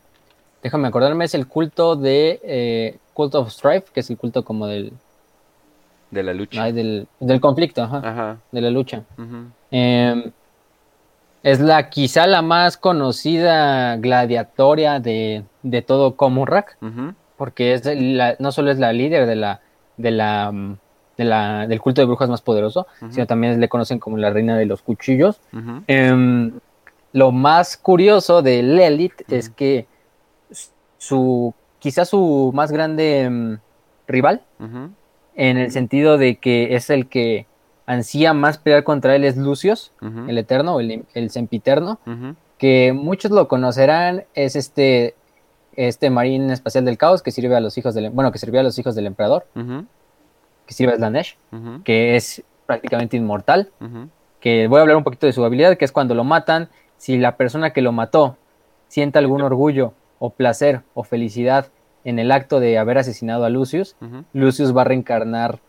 Déjame 0.61 0.87
acordarme, 0.87 1.25
es 1.25 1.33
el 1.33 1.47
culto 1.47 1.95
de 1.95 2.39
eh, 2.43 2.97
Cult 3.13 3.33
of 3.35 3.49
Strife, 3.49 3.87
que 3.93 4.01
es 4.01 4.09
el 4.09 4.17
culto 4.17 4.43
como 4.43 4.67
del. 4.67 4.93
De 6.11 6.23
la 6.23 6.33
lucha. 6.33 6.71
del, 6.71 7.07
conflicto, 7.39 7.83
ajá, 7.83 8.37
De 8.51 8.59
la 8.59 8.69
lucha. 8.69 9.03
Em, 9.71 10.31
es 11.41 11.61
la 11.61 11.89
quizá 11.89 12.27
la 12.27 12.41
más 12.41 12.75
conocida 12.75 13.95
gladiatoria 13.95 14.99
de, 14.99 15.45
de 15.63 15.81
todo 15.81 16.17
Komurrak, 16.17 16.77
porque 17.37 17.73
es 17.73 17.83
no 18.39 18.51
solo 18.51 18.71
es 18.71 18.77
la 18.77 18.91
líder 18.91 19.25
de 19.25 19.35
la 19.37 19.61
de 19.97 20.11
la, 20.11 20.51
de 21.17 21.23
la, 21.23 21.67
del 21.67 21.81
culto 21.81 22.01
de 22.01 22.05
brujas 22.05 22.29
más 22.29 22.41
poderoso, 22.41 22.87
sino 23.09 23.27
también 23.27 23.59
le 23.59 23.69
conocen 23.69 23.99
como 23.99 24.17
la 24.17 24.29
reina 24.29 24.57
de 24.57 24.65
los 24.65 24.81
cuchillos. 24.81 25.39
Em, 25.87 26.51
lo 27.13 27.31
más 27.31 27.77
curioso 27.77 28.41
de 28.41 28.63
Lilith 28.63 29.21
es 29.29 29.49
que 29.49 29.87
su, 30.97 31.53
quizás 31.79 32.09
su 32.09 32.51
más 32.53 32.71
grande 32.71 33.21
em, 33.21 33.57
rival, 34.07 34.41
en 35.35 35.57
el 35.57 35.71
sentido 35.71 36.17
de 36.17 36.37
que 36.37 36.75
es 36.75 36.89
el 36.89 37.07
que 37.07 37.45
ansía 37.85 38.33
más 38.33 38.57
pelear 38.57 38.83
contra 38.83 39.15
él 39.15 39.23
es 39.23 39.37
Lucius, 39.37 39.91
el 40.27 40.37
Eterno, 40.37 40.79
el, 40.79 41.05
el 41.13 41.29
Sempiterno, 41.29 41.99
que 42.57 42.93
muchos 42.93 43.31
lo 43.31 43.47
conocerán, 43.47 44.25
es 44.33 44.55
este 44.55 45.15
este 45.75 46.09
marín 46.09 46.51
espacial 46.51 46.85
del 46.85 46.97
caos 46.97 47.21
que 47.21 47.31
sirve 47.31 47.55
a 47.55 47.59
los 47.59 47.77
hijos 47.77 47.93
del 47.93 48.09
bueno 48.09 48.31
que 48.31 48.39
sirvió 48.39 48.59
a 48.59 48.63
los 48.63 48.77
hijos 48.77 48.95
del 48.95 49.07
emperador 49.07 49.45
que 49.55 50.73
sirve 50.73 50.93
a 50.93 50.97
Slanesh 50.97 51.37
que 51.83 52.15
es 52.15 52.43
prácticamente 52.65 53.17
inmortal 53.17 53.69
que 54.39 54.67
voy 54.67 54.79
a 54.79 54.81
hablar 54.81 54.97
un 54.97 55.03
poquito 55.03 55.27
de 55.27 55.33
su 55.33 55.43
habilidad 55.45 55.77
que 55.77 55.85
es 55.85 55.91
cuando 55.91 56.15
lo 56.15 56.23
matan 56.23 56.69
si 56.97 57.17
la 57.17 57.37
persona 57.37 57.71
que 57.71 57.81
lo 57.81 57.91
mató 57.91 58.37
siente 58.87 59.19
algún 59.19 59.41
orgullo 59.41 59.93
o 60.19 60.29
placer 60.29 60.81
o 60.93 61.03
felicidad 61.03 61.67
en 62.03 62.19
el 62.19 62.31
acto 62.31 62.59
de 62.59 62.77
haber 62.77 62.97
asesinado 62.97 63.45
a 63.45 63.49
Lucius 63.49 63.95
Lucius 64.33 64.75
va 64.75 64.81
a 64.81 64.85
reencarnar 64.85 65.59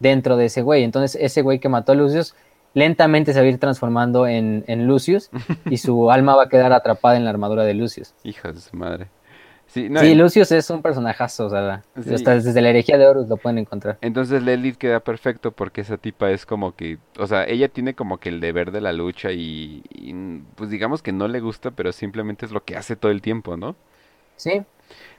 dentro 0.00 0.36
de 0.36 0.46
ese 0.46 0.62
güey. 0.62 0.82
Entonces 0.82 1.16
ese 1.20 1.42
güey 1.42 1.60
que 1.60 1.68
mató 1.68 1.92
a 1.92 1.94
Lucius 1.94 2.34
lentamente 2.74 3.32
se 3.32 3.40
va 3.40 3.46
a 3.46 3.48
ir 3.48 3.58
transformando 3.58 4.26
en, 4.26 4.64
en 4.66 4.86
Lucius 4.86 5.30
y 5.66 5.76
su 5.76 6.10
alma 6.10 6.34
va 6.34 6.44
a 6.44 6.48
quedar 6.48 6.72
atrapada 6.72 7.16
en 7.16 7.24
la 7.24 7.30
armadura 7.30 7.62
de 7.64 7.74
Lucius. 7.74 8.14
Hija 8.24 8.52
de 8.52 8.60
su 8.60 8.76
madre. 8.76 9.06
Sí, 9.72 9.88
Lucius 9.88 10.50
es 10.50 10.68
un 10.70 10.82
personajazo, 10.82 11.46
o 11.46 11.50
sea, 11.50 11.84
desde 11.94 12.60
la 12.60 12.70
herejía 12.70 12.98
de 12.98 13.06
Horus 13.06 13.28
lo 13.28 13.36
pueden 13.36 13.58
encontrar. 13.58 13.98
Entonces 14.00 14.42
Lilith 14.42 14.76
queda 14.76 14.98
perfecto 14.98 15.52
porque 15.52 15.82
esa 15.82 15.96
tipa 15.96 16.32
es 16.32 16.44
como 16.44 16.74
que, 16.74 16.98
o 17.18 17.26
sea, 17.28 17.44
ella 17.44 17.68
tiene 17.68 17.94
como 17.94 18.18
que 18.18 18.30
el 18.30 18.40
deber 18.40 18.72
de 18.72 18.80
la 18.80 18.92
lucha 18.92 19.30
y, 19.30 19.84
pues 20.56 20.70
digamos 20.70 21.02
que 21.02 21.12
no 21.12 21.28
le 21.28 21.38
gusta, 21.38 21.70
pero 21.70 21.92
simplemente 21.92 22.46
es 22.46 22.52
lo 22.52 22.64
que 22.64 22.76
hace 22.76 22.96
todo 22.96 23.12
el 23.12 23.22
tiempo, 23.22 23.56
¿no? 23.56 23.76
Sí, 24.34 24.62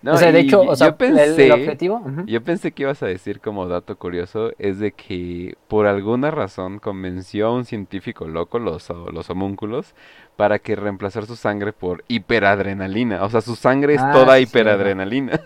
o 0.06 0.18
sea, 0.18 0.32
de 0.32 0.40
hecho, 0.40 0.62
o 0.62 0.76
sea, 0.76 0.88
yo 0.88 0.96
pensé, 0.96 1.46
el, 1.46 1.52
objetivo. 1.52 2.02
Yo 2.26 2.42
pensé 2.42 2.72
que 2.72 2.84
ibas 2.84 3.04
a 3.04 3.08
decir 3.08 3.40
como 3.40 3.68
dato 3.68 3.98
curioso 3.98 4.52
es 4.58 4.80
de 4.80 4.92
que 4.94 5.56
por 5.68 5.86
alguna 5.86 6.32
razón 6.32 6.80
convenció 6.80 7.48
a 7.48 7.54
un 7.54 7.66
científico 7.66 8.28
loco, 8.28 8.60
los, 8.60 8.90
los 8.90 9.30
homúnculos, 9.30 9.94
para 10.36 10.60
que 10.60 10.76
reemplazar 10.76 11.26
su 11.26 11.36
sangre 11.36 11.74
por 11.74 12.04
hiperadrenalina. 12.08 13.24
O 13.24 13.30
sea, 13.30 13.42
su 13.42 13.56
sangre 13.56 13.96
es 13.96 14.02
ah, 14.02 14.12
toda 14.12 14.40
hiperadrenalina. 14.40 15.42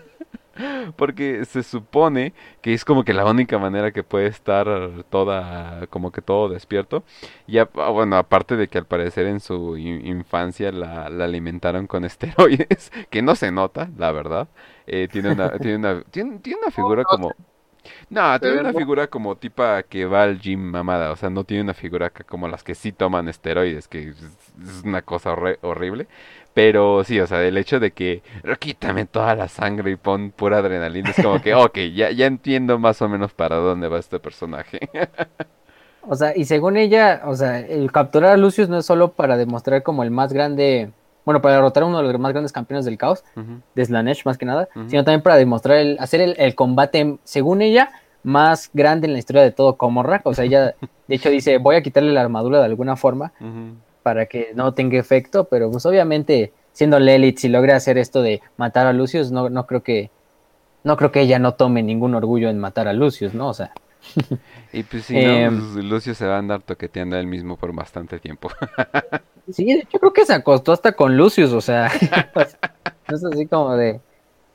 Porque 0.96 1.44
se 1.44 1.62
supone 1.62 2.32
que 2.62 2.72
es 2.72 2.84
como 2.84 3.04
que 3.04 3.12
la 3.12 3.24
única 3.24 3.58
manera 3.58 3.92
que 3.92 4.02
puede 4.02 4.26
estar 4.26 4.66
toda, 5.10 5.86
como 5.88 6.12
que 6.12 6.22
todo 6.22 6.48
despierto. 6.48 7.04
Y 7.46 7.58
ah, 7.58 7.68
bueno, 7.92 8.16
aparte 8.16 8.56
de 8.56 8.68
que 8.68 8.78
al 8.78 8.86
parecer 8.86 9.26
en 9.26 9.40
su 9.40 9.76
infancia 9.76 10.72
la, 10.72 11.06
alimentaron 11.06 11.86
con 11.86 12.04
esteroides, 12.06 12.92
que 13.10 13.22
no 13.22 13.34
se 13.34 13.50
nota, 13.50 13.90
la 13.96 14.12
verdad. 14.12 14.48
Eh, 14.86 15.08
tiene, 15.10 15.32
una, 15.32 15.50
tiene, 15.58 15.76
una, 15.76 16.02
tiene, 16.02 16.40
una 16.60 16.70
figura 16.70 17.04
como... 17.04 17.32
No, 18.10 18.40
tiene 18.40 18.60
una 18.60 18.72
figura 18.72 19.06
como 19.06 19.36
tipa 19.36 19.84
que 19.84 20.06
va 20.06 20.24
al 20.24 20.40
gym 20.40 20.58
mamada, 20.58 21.12
o 21.12 21.16
sea, 21.16 21.30
no 21.30 21.44
tiene 21.44 21.62
una 21.62 21.74
figura 21.74 22.10
como 22.10 22.48
las 22.48 22.64
que 22.64 22.74
sí 22.74 22.90
toman 22.90 23.28
esteroides, 23.28 23.86
que 23.86 24.08
es, 24.08 24.16
una 24.84 25.02
cosa 25.02 25.36
horrible. 25.62 26.08
Pero 26.56 27.04
sí, 27.04 27.20
o 27.20 27.26
sea, 27.26 27.42
el 27.42 27.58
hecho 27.58 27.78
de 27.80 27.90
que 27.90 28.22
quítame 28.58 29.04
toda 29.04 29.34
la 29.34 29.46
sangre 29.46 29.90
y 29.90 29.96
pon 29.96 30.30
pura 30.30 30.56
adrenalina, 30.56 31.10
es 31.10 31.22
como 31.22 31.38
que, 31.42 31.54
ok, 31.54 31.76
ya, 31.94 32.10
ya 32.12 32.24
entiendo 32.24 32.78
más 32.78 33.02
o 33.02 33.10
menos 33.10 33.34
para 33.34 33.56
dónde 33.56 33.88
va 33.88 33.98
este 33.98 34.18
personaje. 34.18 34.88
o 36.00 36.14
sea, 36.14 36.34
y 36.34 36.46
según 36.46 36.78
ella, 36.78 37.20
o 37.26 37.36
sea, 37.36 37.60
el 37.60 37.92
capturar 37.92 38.30
a 38.30 38.36
Lucius 38.38 38.70
no 38.70 38.78
es 38.78 38.86
solo 38.86 39.12
para 39.12 39.36
demostrar 39.36 39.82
como 39.82 40.02
el 40.02 40.10
más 40.10 40.32
grande, 40.32 40.92
bueno, 41.26 41.42
para 41.42 41.56
derrotar 41.56 41.82
a 41.82 41.86
uno 41.86 41.98
de 41.98 42.10
los 42.10 42.18
más 42.18 42.32
grandes 42.32 42.52
campeones 42.52 42.86
del 42.86 42.96
caos, 42.96 43.22
de 43.74 43.84
Slanesh 43.84 44.24
más 44.24 44.38
que 44.38 44.46
nada, 44.46 44.66
sino 44.86 45.04
también 45.04 45.20
para 45.20 45.36
demostrar, 45.36 45.76
el, 45.76 45.98
hacer 46.00 46.36
el, 46.38 46.54
combate, 46.54 47.18
según 47.24 47.60
ella, 47.60 47.90
más 48.22 48.70
grande 48.72 49.08
en 49.08 49.12
la 49.12 49.18
historia 49.18 49.42
de 49.42 49.52
todo 49.52 49.76
Comorra. 49.76 50.22
O 50.24 50.32
sea, 50.32 50.46
ella, 50.46 50.74
de 51.06 51.14
hecho, 51.14 51.28
dice, 51.28 51.58
voy 51.58 51.76
a 51.76 51.82
quitarle 51.82 52.12
la 52.12 52.22
armadura 52.22 52.60
de 52.60 52.64
alguna 52.64 52.96
forma 52.96 53.34
para 54.06 54.26
que 54.26 54.52
no 54.54 54.72
tenga 54.72 55.00
efecto, 55.00 55.48
pero 55.48 55.68
pues 55.68 55.84
obviamente, 55.84 56.52
siendo 56.72 57.00
Lilith, 57.00 57.38
si 57.38 57.48
logra 57.48 57.74
hacer 57.74 57.98
esto 57.98 58.22
de 58.22 58.40
matar 58.56 58.86
a 58.86 58.92
Lucius, 58.92 59.32
no, 59.32 59.50
no 59.50 59.66
creo 59.66 59.82
que 59.82 60.12
no 60.84 60.96
creo 60.96 61.10
que 61.10 61.22
ella 61.22 61.40
no 61.40 61.54
tome 61.54 61.82
ningún 61.82 62.14
orgullo 62.14 62.48
en 62.48 62.60
matar 62.60 62.86
a 62.86 62.92
Lucius, 62.92 63.34
¿no? 63.34 63.48
O 63.48 63.54
sea. 63.54 63.72
Y 64.72 64.84
pues 64.84 65.06
si 65.06 65.14
no, 65.14 65.20
em, 65.20 65.72
pues, 65.72 65.84
Lucius 65.84 66.18
se 66.18 66.26
va 66.26 66.36
a 66.36 66.38
andar 66.38 66.62
toqueteando 66.62 67.16
a 67.16 67.18
él 67.18 67.26
mismo 67.26 67.56
por 67.56 67.74
bastante 67.74 68.20
tiempo. 68.20 68.48
sí, 69.50 69.72
hecho 69.72 69.98
creo 69.98 70.12
que 70.12 70.24
se 70.24 70.34
acostó 70.34 70.70
hasta 70.70 70.92
con 70.92 71.16
Lucius, 71.16 71.50
o 71.52 71.60
sea. 71.60 71.86
es 73.08 73.24
así 73.24 73.46
como 73.46 73.74
de. 73.74 74.00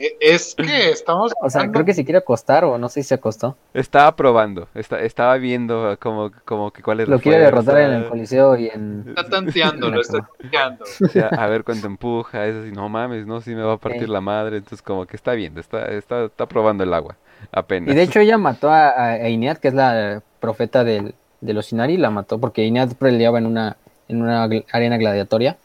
E, 0.02 0.18
es 0.20 0.56
que 0.56 0.90
estamos. 0.92 1.32
O 1.42 1.50
sea, 1.50 1.72
creo 1.72 1.86
que 1.86 1.94
si 1.94 2.04
quiere 2.04 2.18
acostar 2.18 2.66
o 2.66 2.78
no 2.78 2.90
sé 2.90 3.04
si 3.04 3.10
se 3.10 3.16
acostó. 3.16 3.56
Estaba 3.74 4.16
probando, 4.16 4.68
estaba 4.74 5.38
viendo 5.38 5.98
como, 6.00 6.32
como 6.44 6.72
que 6.72 6.82
cuál 6.82 7.02
es 7.02 7.08
Lo 7.08 7.20
quiere 7.20 7.40
derrotar 7.40 7.80
en 7.82 7.92
el 7.92 8.10
Coliseo 8.10 8.58
y 8.58 8.68
en. 8.68 9.06
Está 9.10 9.30
tanteando, 9.30 9.90
lo 9.90 10.02
está 10.02 10.28
tanteando. 10.40 10.86
a 11.38 11.48
ver 11.48 11.64
cuánto 11.64 11.88
empuja, 11.88 12.48
es 12.48 12.56
así, 12.56 12.72
no 12.72 12.90
mames, 12.90 13.28
no, 13.28 13.42
si 13.42 13.54
me 13.54 13.62
va 13.62 13.74
a 13.74 13.78
partir 13.78 14.10
la 14.10 14.22
madre. 14.22 14.58
Entonces, 14.58 14.82
como 14.82 15.06
que 15.06 15.16
está 15.16 15.34
viendo, 15.34 15.60
está, 15.60 15.86
está, 15.86 16.26
está 16.26 16.48
probando 16.48 16.84
el 16.84 16.94
agua, 16.94 17.16
apenas. 17.52 17.94
Y 17.94 17.96
de 17.96 18.04
hecho, 18.04 18.20
ella 18.20 18.38
mató 18.38 18.70
a, 18.70 19.12
a 19.12 19.30
Inead, 19.30 19.58
que 19.58 19.68
es 19.68 19.74
la 19.74 20.24
profeta 20.40 20.84
del, 20.84 21.14
de 21.42 21.54
los 21.54 21.72
Inari, 21.72 21.98
la 21.98 22.10
mató 22.10 22.40
porque 22.40 22.66
Inead 22.66 22.94
peleaba 22.94 23.40
en 23.40 23.46
una, 23.46 23.78
en 24.08 24.22
una 24.22 24.44
arena 24.72 24.98
gladiatoria. 24.98 25.58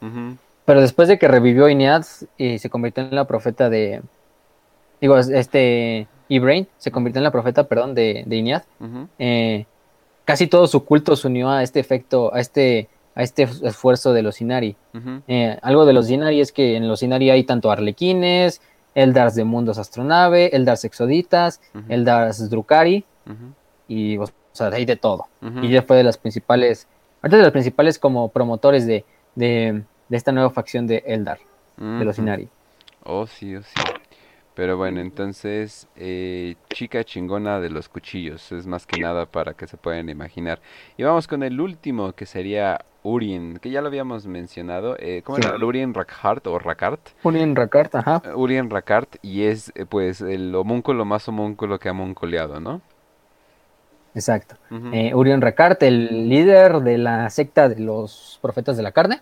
Pero 0.65 0.81
después 0.81 1.07
de 1.07 1.19
que 1.19 1.29
revivió 1.29 1.69
Inead 1.69 2.05
y 2.37 2.59
se 2.59 2.71
convirtió 2.71 3.05
en 3.05 3.15
la 3.15 3.27
profeta 3.27 3.71
de, 3.71 4.03
digo, 5.01 5.19
este 5.19 6.07
Ibrain 6.29 6.67
se 6.79 6.91
convirtió 6.91 7.21
en 7.21 7.25
la 7.25 7.31
profeta, 7.31 7.65
perdón, 7.65 7.95
de, 7.95 8.25
de 8.27 8.37
Iñad. 8.37 8.63
Eh, 9.19 9.67
casi 10.25 10.47
todo 10.47 10.67
su 10.67 10.85
culto 10.85 11.17
se 11.17 11.29
unió 11.29 11.51
a 11.51 11.63
este 11.63 11.81
efecto, 11.81 12.35
a 12.35 12.41
este, 12.41 12.89
a 13.15 13.23
este 13.23 13.45
esfuerzo 13.45 14.13
de 14.13 14.23
los 14.23 14.41
Inari. 14.41 14.77
Eh, 15.29 15.59
algo 15.63 15.87
de 15.87 15.93
los 15.93 16.11
Inari 16.11 16.41
es 16.41 16.53
que 16.53 16.77
en 16.77 16.89
los 16.89 17.03
Inari 17.03 17.31
hay 17.31 17.45
tanto 17.45 17.71
arlequines, 17.71 18.61
Eldars 18.95 19.35
de 19.35 19.45
mundos 19.45 19.79
astronave, 19.79 20.57
Eldars 20.57 20.85
exoditas, 20.85 21.61
Eldars 21.89 22.49
Drukari, 22.51 23.05
y 23.89 24.17
o 24.17 24.27
sea, 24.53 24.69
hay 24.69 24.85
de 24.85 24.97
todo. 24.97 25.27
Y 25.63 25.69
ya 25.69 25.83
fue 25.83 25.99
de 25.99 26.03
las 26.03 26.17
principales, 26.17 26.89
antes 27.23 27.39
de 27.39 27.43
las 27.43 27.53
principales 27.53 27.99
como 27.99 28.31
promotores 28.31 28.87
de, 28.87 29.05
de, 29.35 29.83
de 30.09 30.17
esta 30.17 30.33
nueva 30.33 30.51
facción 30.51 30.87
de 30.87 31.05
Eldar, 31.07 31.39
de 31.77 32.05
los 32.05 32.19
Inari. 32.19 32.49
Oh, 33.05 33.27
sí, 33.27 33.55
oh, 33.55 33.63
sí. 33.63 33.71
Pero 34.57 34.79
bueno, 34.79 35.01
entonces, 35.01 35.87
eh, 35.97 36.55
chica 36.71 37.05
chingona 37.05 37.61
de 37.61 37.69
los 37.69 37.91
cuchillos, 37.91 38.53
es 38.53 38.67
más 38.67 38.87
que 38.87 38.99
nada 38.99 39.27
para 39.27 39.53
que 39.53 39.67
se 39.67 39.77
puedan 39.77 40.09
imaginar. 40.09 40.61
Y 40.97 41.03
vamos 41.03 41.29
con 41.29 41.43
el 41.43 41.61
último, 41.61 42.15
que 42.15 42.25
sería 42.25 42.79
Urien, 43.03 43.59
que 43.59 43.69
ya 43.69 43.83
lo 43.83 43.89
habíamos 43.89 44.27
mencionado. 44.27 44.97
Eh, 44.99 45.21
¿Cómo 45.23 45.37
era? 45.37 45.55
¿Urien 45.63 45.93
Rakart 45.93 46.47
o 46.47 46.59
Rakart? 46.59 47.01
Urien 47.23 47.55
Rakart, 47.55 47.97
ajá. 47.97 48.23
Eh, 48.25 48.35
Urien 48.35 48.71
Rakart, 48.71 49.17
y 49.21 49.43
es 49.43 49.73
eh, 49.75 49.85
pues 49.85 50.23
el 50.23 50.55
homúnculo 50.55 51.05
más 51.05 51.29
homúnculo 51.29 51.79
que 51.79 51.91
ha 51.91 51.93
moncoleado, 51.93 52.59
¿no? 52.59 52.81
Exacto. 54.15 54.57
Urien 54.71 55.43
Rakart, 55.43 55.83
el 55.83 56.31
líder 56.31 56.81
de 56.81 56.97
la 56.97 57.29
secta 57.29 57.69
de 57.69 57.79
los 57.79 58.39
profetas 58.41 58.79
de 58.79 58.83
la 58.83 58.93
carne. 58.93 59.21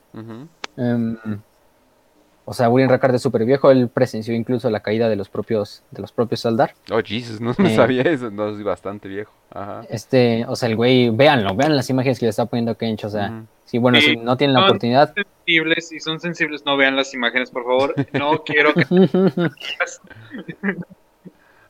O 2.46 2.52
sea, 2.52 2.68
William 2.68 2.90
Rackard 2.90 3.14
es 3.14 3.22
súper 3.22 3.46
viejo, 3.46 3.70
él 3.70 3.88
presenció 3.88 4.34
incluso 4.34 4.68
la 4.68 4.80
caída 4.80 5.08
de 5.08 5.16
los 5.16 5.30
propios, 5.30 5.82
de 5.90 6.02
los 6.02 6.12
propios 6.12 6.40
Saldar. 6.40 6.74
Oh, 6.92 7.00
Jesus, 7.02 7.40
no, 7.40 7.52
eh, 7.52 7.74
sabía 7.74 8.02
eso, 8.02 8.30
no, 8.30 8.50
es 8.50 8.62
bastante 8.62 9.08
viejo. 9.08 9.32
Ajá. 9.50 9.82
Este, 9.88 10.44
o 10.46 10.54
sea, 10.54 10.68
el 10.68 10.76
güey, 10.76 11.08
véanlo, 11.08 11.54
vean 11.54 11.74
las 11.74 11.88
imágenes 11.88 12.18
que 12.18 12.26
le 12.26 12.30
está 12.30 12.44
poniendo 12.44 12.76
Kench, 12.76 13.04
o 13.04 13.08
sea, 13.08 13.44
sí, 13.64 13.78
bueno, 13.78 13.98
si 14.00 14.16
no 14.16 14.36
tienen 14.36 14.54
la 14.54 14.64
oportunidad. 14.64 15.14
Sensibles, 15.14 15.88
si 15.88 16.00
son 16.00 16.20
sensibles, 16.20 16.66
no 16.66 16.76
vean 16.76 16.96
las 16.96 17.14
imágenes, 17.14 17.50
por 17.50 17.64
favor, 17.64 17.94
no 18.12 18.42
quiero 18.44 18.74
que... 18.74 18.84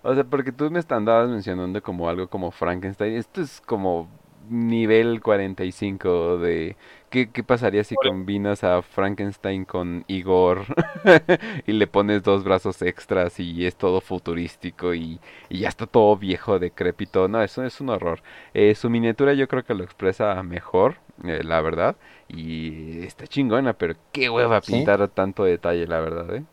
o 0.02 0.14
sea, 0.14 0.24
porque 0.24 0.50
tú 0.50 0.68
me 0.72 0.80
andabas 0.88 1.28
mencionando 1.28 1.80
como 1.80 2.08
algo 2.08 2.26
como 2.26 2.50
Frankenstein, 2.50 3.14
esto 3.14 3.42
es 3.42 3.60
como 3.60 4.08
nivel 4.48 5.20
45 5.20 6.38
de 6.38 6.76
¿qué, 7.10 7.30
qué 7.30 7.42
pasaría 7.44 7.84
si 7.84 7.94
combinas 7.94 8.64
a 8.64 8.82
Frankenstein 8.82 9.64
con 9.64 10.04
Igor 10.08 10.64
y 11.66 11.72
le 11.72 11.86
pones 11.86 12.22
dos 12.22 12.42
brazos 12.42 12.82
extras 12.82 13.38
y 13.38 13.66
es 13.66 13.76
todo 13.76 14.00
futurístico 14.00 14.94
y, 14.94 15.20
ya 15.48 15.68
está 15.68 15.86
todo 15.86 16.16
viejo, 16.16 16.58
decrépito? 16.58 17.28
No, 17.28 17.42
eso 17.42 17.64
es 17.64 17.80
un 17.80 17.90
horror. 17.90 18.20
Eh, 18.52 18.74
su 18.74 18.90
miniatura 18.90 19.32
yo 19.34 19.46
creo 19.46 19.64
que 19.64 19.74
lo 19.74 19.84
expresa 19.84 20.42
mejor, 20.42 20.96
eh, 21.24 21.42
la 21.44 21.60
verdad, 21.60 21.96
y 22.28 23.04
está 23.04 23.26
chingona, 23.26 23.74
pero 23.74 23.94
qué 24.12 24.28
hueva 24.28 24.60
pintar 24.60 25.06
tanto 25.08 25.44
detalle, 25.44 25.86
la 25.86 26.00
verdad, 26.00 26.34
¿eh? 26.34 26.44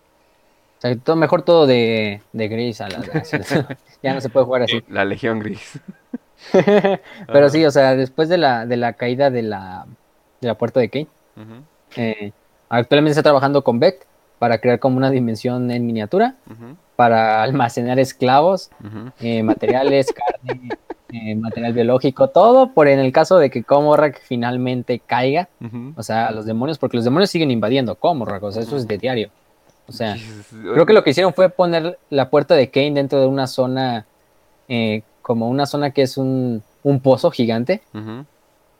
todo, 1.03 1.15
mejor 1.15 1.43
todo 1.43 1.67
de, 1.67 2.21
gris 2.33 2.81
a 2.81 2.89
la, 2.89 3.01
ya 4.03 4.13
no 4.13 4.21
se 4.21 4.29
puede 4.29 4.45
jugar 4.45 4.63
así. 4.63 4.83
La 4.89 5.05
Legión 5.05 5.39
Gris. 5.39 5.79
Pero 7.27 7.49
sí, 7.49 7.65
o 7.65 7.71
sea, 7.71 7.95
después 7.95 8.29
de 8.29 8.37
la, 8.37 8.65
de 8.65 8.77
la 8.77 8.93
caída 8.93 9.29
de 9.29 9.41
la, 9.41 9.85
de 10.39 10.47
la 10.47 10.55
puerta 10.55 10.79
de 10.79 10.89
Kane, 10.89 11.07
eh, 11.95 12.31
actualmente 12.69 13.11
está 13.11 13.23
trabajando 13.23 13.63
con 13.63 13.79
Beck 13.79 14.05
para 14.39 14.59
crear 14.59 14.79
como 14.79 14.97
una 14.97 15.11
dimensión 15.11 15.69
en 15.71 15.85
miniatura, 15.85 16.35
para 16.95 17.43
almacenar 17.43 17.99
esclavos, 17.99 18.71
eh, 19.19 19.43
materiales, 19.43 20.07
carne, 20.43 20.69
eh, 21.13 21.35
material 21.35 21.73
biológico, 21.73 22.29
todo 22.29 22.73
por 22.73 22.87
en 22.87 22.99
el 22.99 23.11
caso 23.11 23.37
de 23.37 23.49
que 23.49 23.63
Comorrak 23.63 24.21
finalmente 24.23 24.99
caiga, 24.99 25.49
o 25.95 26.03
sea, 26.03 26.31
los 26.31 26.45
demonios, 26.45 26.79
porque 26.79 26.97
los 26.97 27.03
demonios 27.05 27.29
siguen 27.29 27.51
invadiendo 27.51 27.95
Comorrak, 27.95 28.43
o 28.43 28.51
sea, 28.51 28.63
eso 28.63 28.77
es 28.77 28.87
de 28.87 28.97
diario. 28.97 29.29
O 29.87 29.93
sea, 29.93 30.15
creo 30.73 30.85
que 30.85 30.93
lo 30.93 31.03
que 31.03 31.09
hicieron 31.09 31.33
fue 31.33 31.49
poner 31.49 31.99
la 32.09 32.29
puerta 32.29 32.55
de 32.55 32.69
Kane 32.69 32.93
dentro 32.93 33.19
de 33.19 33.27
una 33.27 33.45
zona 33.45 34.05
eh, 34.69 35.03
como 35.21 35.49
una 35.49 35.65
zona 35.65 35.91
que 35.91 36.01
es 36.01 36.17
un, 36.17 36.63
pozo 37.03 37.31
gigante. 37.31 37.81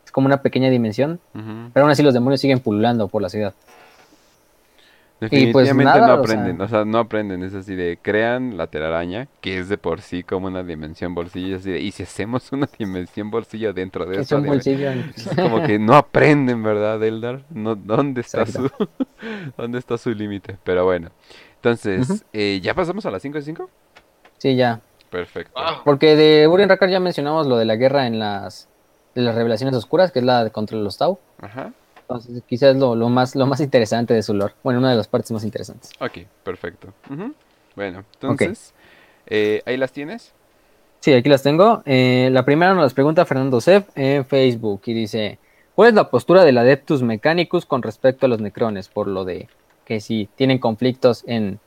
Es 0.06 0.12
como 0.12 0.28
una 0.28 0.42
pequeña 0.42 0.70
dimensión. 0.70 1.20
Pero 1.34 1.86
aún 1.86 1.92
así 1.92 2.04
los 2.04 2.14
demonios 2.14 2.42
siguen 2.42 2.60
pululando 2.60 3.08
por 3.08 3.22
la 3.22 3.30
ciudad. 3.30 3.54
Pues, 5.22 5.30
Definitivamente 5.30 6.00
no 6.00 6.14
aprenden, 6.14 6.62
o 6.62 6.68
sea... 6.68 6.84
no 6.84 6.98
aprenden, 6.98 7.44
es 7.44 7.54
así 7.54 7.76
de, 7.76 8.00
crean 8.02 8.58
la 8.58 8.66
telaraña, 8.66 9.28
que 9.40 9.60
es 9.60 9.70
de 9.70 9.78
por 9.78 10.02
sí 10.02 10.24
como 10.24 10.48
una 10.48 10.64
dimensión 10.64 11.14
bolsillo, 11.14 11.58
así 11.58 11.70
de, 11.70 11.80
y 11.80 11.92
si 11.92 12.02
hacemos 12.02 12.52
una 12.52 12.68
dimensión 12.80 13.30
bolsillo 13.30 13.72
dentro 13.72 14.08
de 14.08 14.22
eso, 14.22 14.38
como 15.36 15.62
que 15.62 15.78
no 15.78 15.94
aprenden, 15.94 16.64
¿verdad, 16.64 17.04
Eldar? 17.04 17.44
No, 17.52 17.76
¿Dónde 17.76 18.22
está 18.22 18.48
su 18.48 18.68
dónde 19.58 19.78
está 19.78 20.00
su 20.00 20.10
límite? 20.10 20.58
Pero 20.64 20.86
bueno, 20.86 21.12
entonces, 21.58 22.26
eh, 22.34 22.60
¿ya 22.64 22.74
pasamos 22.74 23.06
a 23.06 23.12
las 23.12 23.22
5 23.22 23.38
de 23.38 23.44
5? 23.44 23.70
Sí, 24.40 24.56
ya. 24.56 24.82
Perfecto. 25.12 25.62
Porque 25.84 26.16
de 26.16 26.48
Urien 26.48 26.70
Rakar 26.70 26.90
ya 26.90 27.00
mencionamos 27.00 27.46
lo 27.46 27.58
de 27.58 27.66
la 27.66 27.76
guerra 27.76 28.08
en 28.08 28.18
las, 28.18 28.68
las 29.14 29.36
revelaciones 29.36 29.76
oscuras, 29.76 30.12
que 30.12 30.20
es 30.20 30.26
la 30.26 30.50
contra 30.50 30.78
los 30.78 30.98
Tau. 30.98 31.20
Ajá. 31.40 31.74
Entonces, 32.00 32.42
quizás 32.48 32.76
lo, 32.78 32.96
lo, 32.96 33.10
más, 33.10 33.36
lo 33.36 33.46
más 33.46 33.60
interesante 33.60 34.14
de 34.14 34.24
su 34.24 34.34
lore. 34.34 34.54
Bueno, 34.64 34.80
una 34.80 34.90
de 34.90 34.98
las 34.98 35.08
partes 35.08 35.32
más 35.32 35.44
interesantes. 35.44 35.92
Ok, 36.00 36.26
perfecto. 36.44 36.94
Bueno, 37.76 38.04
entonces, 38.14 38.74
eh, 39.28 39.62
¿ahí 39.66 39.78
las 39.78 39.92
tienes? 39.92 40.34
Sí, 41.02 41.14
aquí 41.14 41.30
las 41.30 41.44
tengo. 41.44 41.84
Eh, 41.86 42.30
la 42.32 42.46
primera 42.46 42.74
nos 42.74 42.84
las 42.84 42.94
pregunta 42.94 43.26
Fernando 43.26 43.60
Seff 43.62 43.90
en 43.96 44.26
Facebook 44.26 44.82
y 44.86 44.94
dice: 44.94 45.40
¿Cuál 45.76 45.90
es 45.90 45.96
la 45.96 46.10
postura 46.10 46.44
del 46.44 46.58
Adeptus 46.58 47.02
Mechanicus 47.02 47.66
con 47.66 47.82
respecto 47.82 48.26
a 48.26 48.30
los 48.30 48.40
necrones? 48.40 48.88
Por 48.88 49.08
lo 49.08 49.26
de 49.26 49.50
que 49.86 50.00
si 50.00 50.30
tienen 50.36 50.60
conflictos 50.60 51.24
en, 51.28 51.60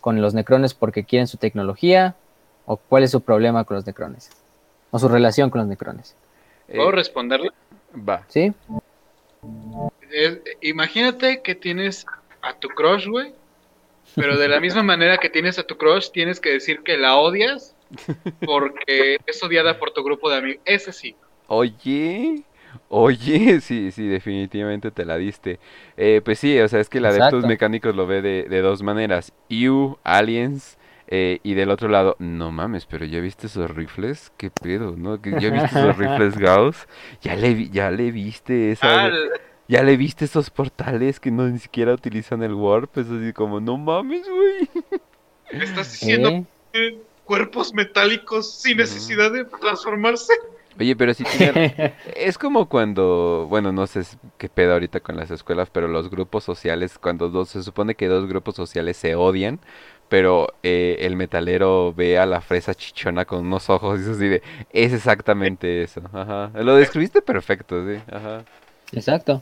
con 0.00 0.20
los 0.20 0.34
necrones 0.34 0.74
porque 0.74 1.04
quieren 1.04 1.26
su 1.26 1.38
tecnología 1.38 2.14
¿O 2.66 2.76
cuál 2.76 3.02
es 3.02 3.10
su 3.10 3.20
problema 3.20 3.64
con 3.64 3.76
los 3.76 3.86
necrones? 3.86 4.30
¿O 4.90 4.98
su 4.98 5.08
relación 5.08 5.50
con 5.50 5.60
los 5.60 5.68
necrones? 5.68 6.16
¿Puedo 6.66 6.90
eh, 6.90 6.92
responderle? 6.92 7.50
Va. 7.96 8.24
¿Sí? 8.28 8.52
Eh, 10.10 10.42
imagínate 10.62 11.42
que 11.42 11.54
tienes 11.54 12.06
a 12.42 12.54
tu 12.54 12.68
crush, 12.68 13.06
güey. 13.06 13.32
Pero 14.14 14.36
de 14.38 14.48
la 14.48 14.60
misma 14.60 14.82
manera 14.84 15.18
que 15.18 15.28
tienes 15.30 15.58
a 15.58 15.64
tu 15.64 15.76
crush, 15.76 16.10
tienes 16.10 16.40
que 16.40 16.50
decir 16.50 16.80
que 16.82 16.96
la 16.96 17.16
odias 17.16 17.74
porque 18.44 19.18
es 19.26 19.42
odiada 19.42 19.78
por 19.78 19.92
tu 19.92 20.02
grupo 20.02 20.30
de 20.30 20.36
amigos. 20.36 20.62
Ese 20.64 20.92
sí. 20.92 21.16
Oye, 21.46 22.42
oye, 22.88 23.60
sí, 23.60 23.90
sí, 23.90 24.06
definitivamente 24.06 24.90
te 24.90 25.04
la 25.04 25.16
diste. 25.16 25.58
Eh, 25.96 26.22
pues 26.24 26.38
sí, 26.38 26.58
o 26.58 26.68
sea, 26.68 26.80
es 26.80 26.88
que 26.88 26.98
el 26.98 27.06
Adeptus 27.06 27.44
Mecánicos 27.44 27.94
lo 27.94 28.06
ve 28.06 28.22
de, 28.22 28.44
de 28.44 28.60
dos 28.60 28.82
maneras. 28.82 29.32
You, 29.48 29.98
Aliens, 30.04 30.78
eh, 31.16 31.38
y 31.44 31.54
del 31.54 31.70
otro 31.70 31.88
lado, 31.88 32.16
no 32.18 32.50
mames, 32.50 32.86
pero 32.86 33.04
ya 33.04 33.20
viste 33.20 33.46
esos 33.46 33.70
rifles, 33.70 34.32
qué 34.36 34.50
pedo, 34.50 34.96
¿no? 34.96 35.22
¿Ya 35.22 35.48
viste 35.48 35.66
esos 35.78 35.96
rifles 35.96 36.36
Gauss? 36.36 36.88
¿Ya 37.22 37.36
le, 37.36 37.68
ya 37.68 37.92
le 37.92 38.10
viste 38.10 38.72
esa... 38.72 39.06
Ah, 39.06 39.12
ya 39.68 39.84
le 39.84 39.96
viste 39.96 40.24
esos 40.24 40.50
portales 40.50 41.20
que 41.20 41.30
no 41.30 41.46
ni 41.46 41.60
siquiera 41.60 41.94
utilizan 41.94 42.42
el 42.42 42.52
Warp, 42.52 42.98
es 42.98 43.08
así 43.08 43.32
como, 43.32 43.60
no 43.60 43.78
mames, 43.78 44.26
güey. 44.28 44.68
estás 45.52 45.92
diciendo? 45.92 46.44
cuerpos 47.22 47.72
metálicos 47.72 48.52
sin 48.52 48.78
necesidad 48.78 49.30
de 49.30 49.44
transformarse. 49.44 50.32
Oye, 50.78 50.96
pero 50.96 51.14
sí 51.14 51.24
tiene... 51.38 51.94
es 52.16 52.36
como 52.36 52.68
cuando, 52.68 53.46
bueno, 53.48 53.72
no 53.72 53.86
sé 53.86 54.02
qué 54.38 54.48
pedo 54.48 54.72
ahorita 54.72 55.00
con 55.00 55.16
las 55.16 55.30
escuelas, 55.30 55.70
pero 55.70 55.86
los 55.86 56.10
grupos 56.10 56.42
sociales, 56.42 56.98
cuando 56.98 57.28
dos, 57.28 57.50
se 57.50 57.62
supone 57.62 57.94
que 57.94 58.08
dos 58.08 58.26
grupos 58.26 58.56
sociales 58.56 58.96
se 58.96 59.14
odian, 59.14 59.60
pero 60.08 60.48
eh, 60.62 60.96
el 61.00 61.16
metalero 61.16 61.92
ve 61.94 62.18
a 62.18 62.26
la 62.26 62.40
fresa 62.40 62.74
chichona 62.74 63.24
con 63.24 63.46
unos 63.46 63.68
ojos 63.70 64.00
y 64.00 64.02
es 64.02 64.08
así 64.08 64.28
de, 64.28 64.42
es 64.72 64.92
exactamente 64.92 65.82
eso. 65.82 66.00
Ajá. 66.12 66.50
Lo 66.54 66.76
describiste 66.76 67.22
perfecto, 67.22 67.84
sí. 67.86 68.00
Ajá. 68.10 68.44
Exacto. 68.92 69.40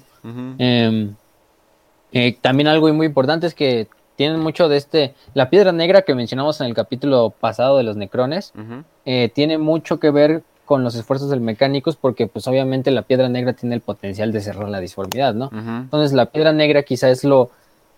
Eh, 0.59 2.37
también 2.41 2.69
algo 2.69 2.93
muy 2.93 3.07
importante 3.07 3.47
es 3.47 3.55
que 3.55 3.89
tienen 4.17 4.41
mucho 4.41 4.69
de 4.69 4.77
este, 4.77 5.15
la 5.35 5.51
piedra 5.51 5.73
negra 5.73 6.03
que 6.03 6.15
mencionamos 6.15 6.61
en 6.61 6.67
el 6.69 6.75
capítulo 6.75 7.31
pasado 7.31 7.79
de 7.79 7.83
los 7.83 7.97
necrones, 7.97 8.53
eh, 9.05 9.31
tiene 9.35 9.59
mucho 9.59 9.99
que 9.99 10.11
ver 10.11 10.43
con 10.65 10.85
los 10.85 10.95
esfuerzos 10.95 11.29
del 11.31 11.41
mecánicos 11.41 11.97
porque 11.97 12.27
pues 12.27 12.47
obviamente 12.47 12.91
la 12.91 13.03
piedra 13.03 13.29
negra 13.29 13.53
tiene 13.53 13.75
el 13.75 13.81
potencial 13.81 14.33
de 14.33 14.41
cerrar 14.41 14.69
la 14.69 14.81
disformidad, 14.81 15.35
¿no? 15.35 15.51
Entonces 15.53 16.13
la 16.13 16.27
piedra 16.27 16.53
negra 16.53 16.83
quizá 16.83 17.11
es 17.11 17.25
lo, 17.25 17.51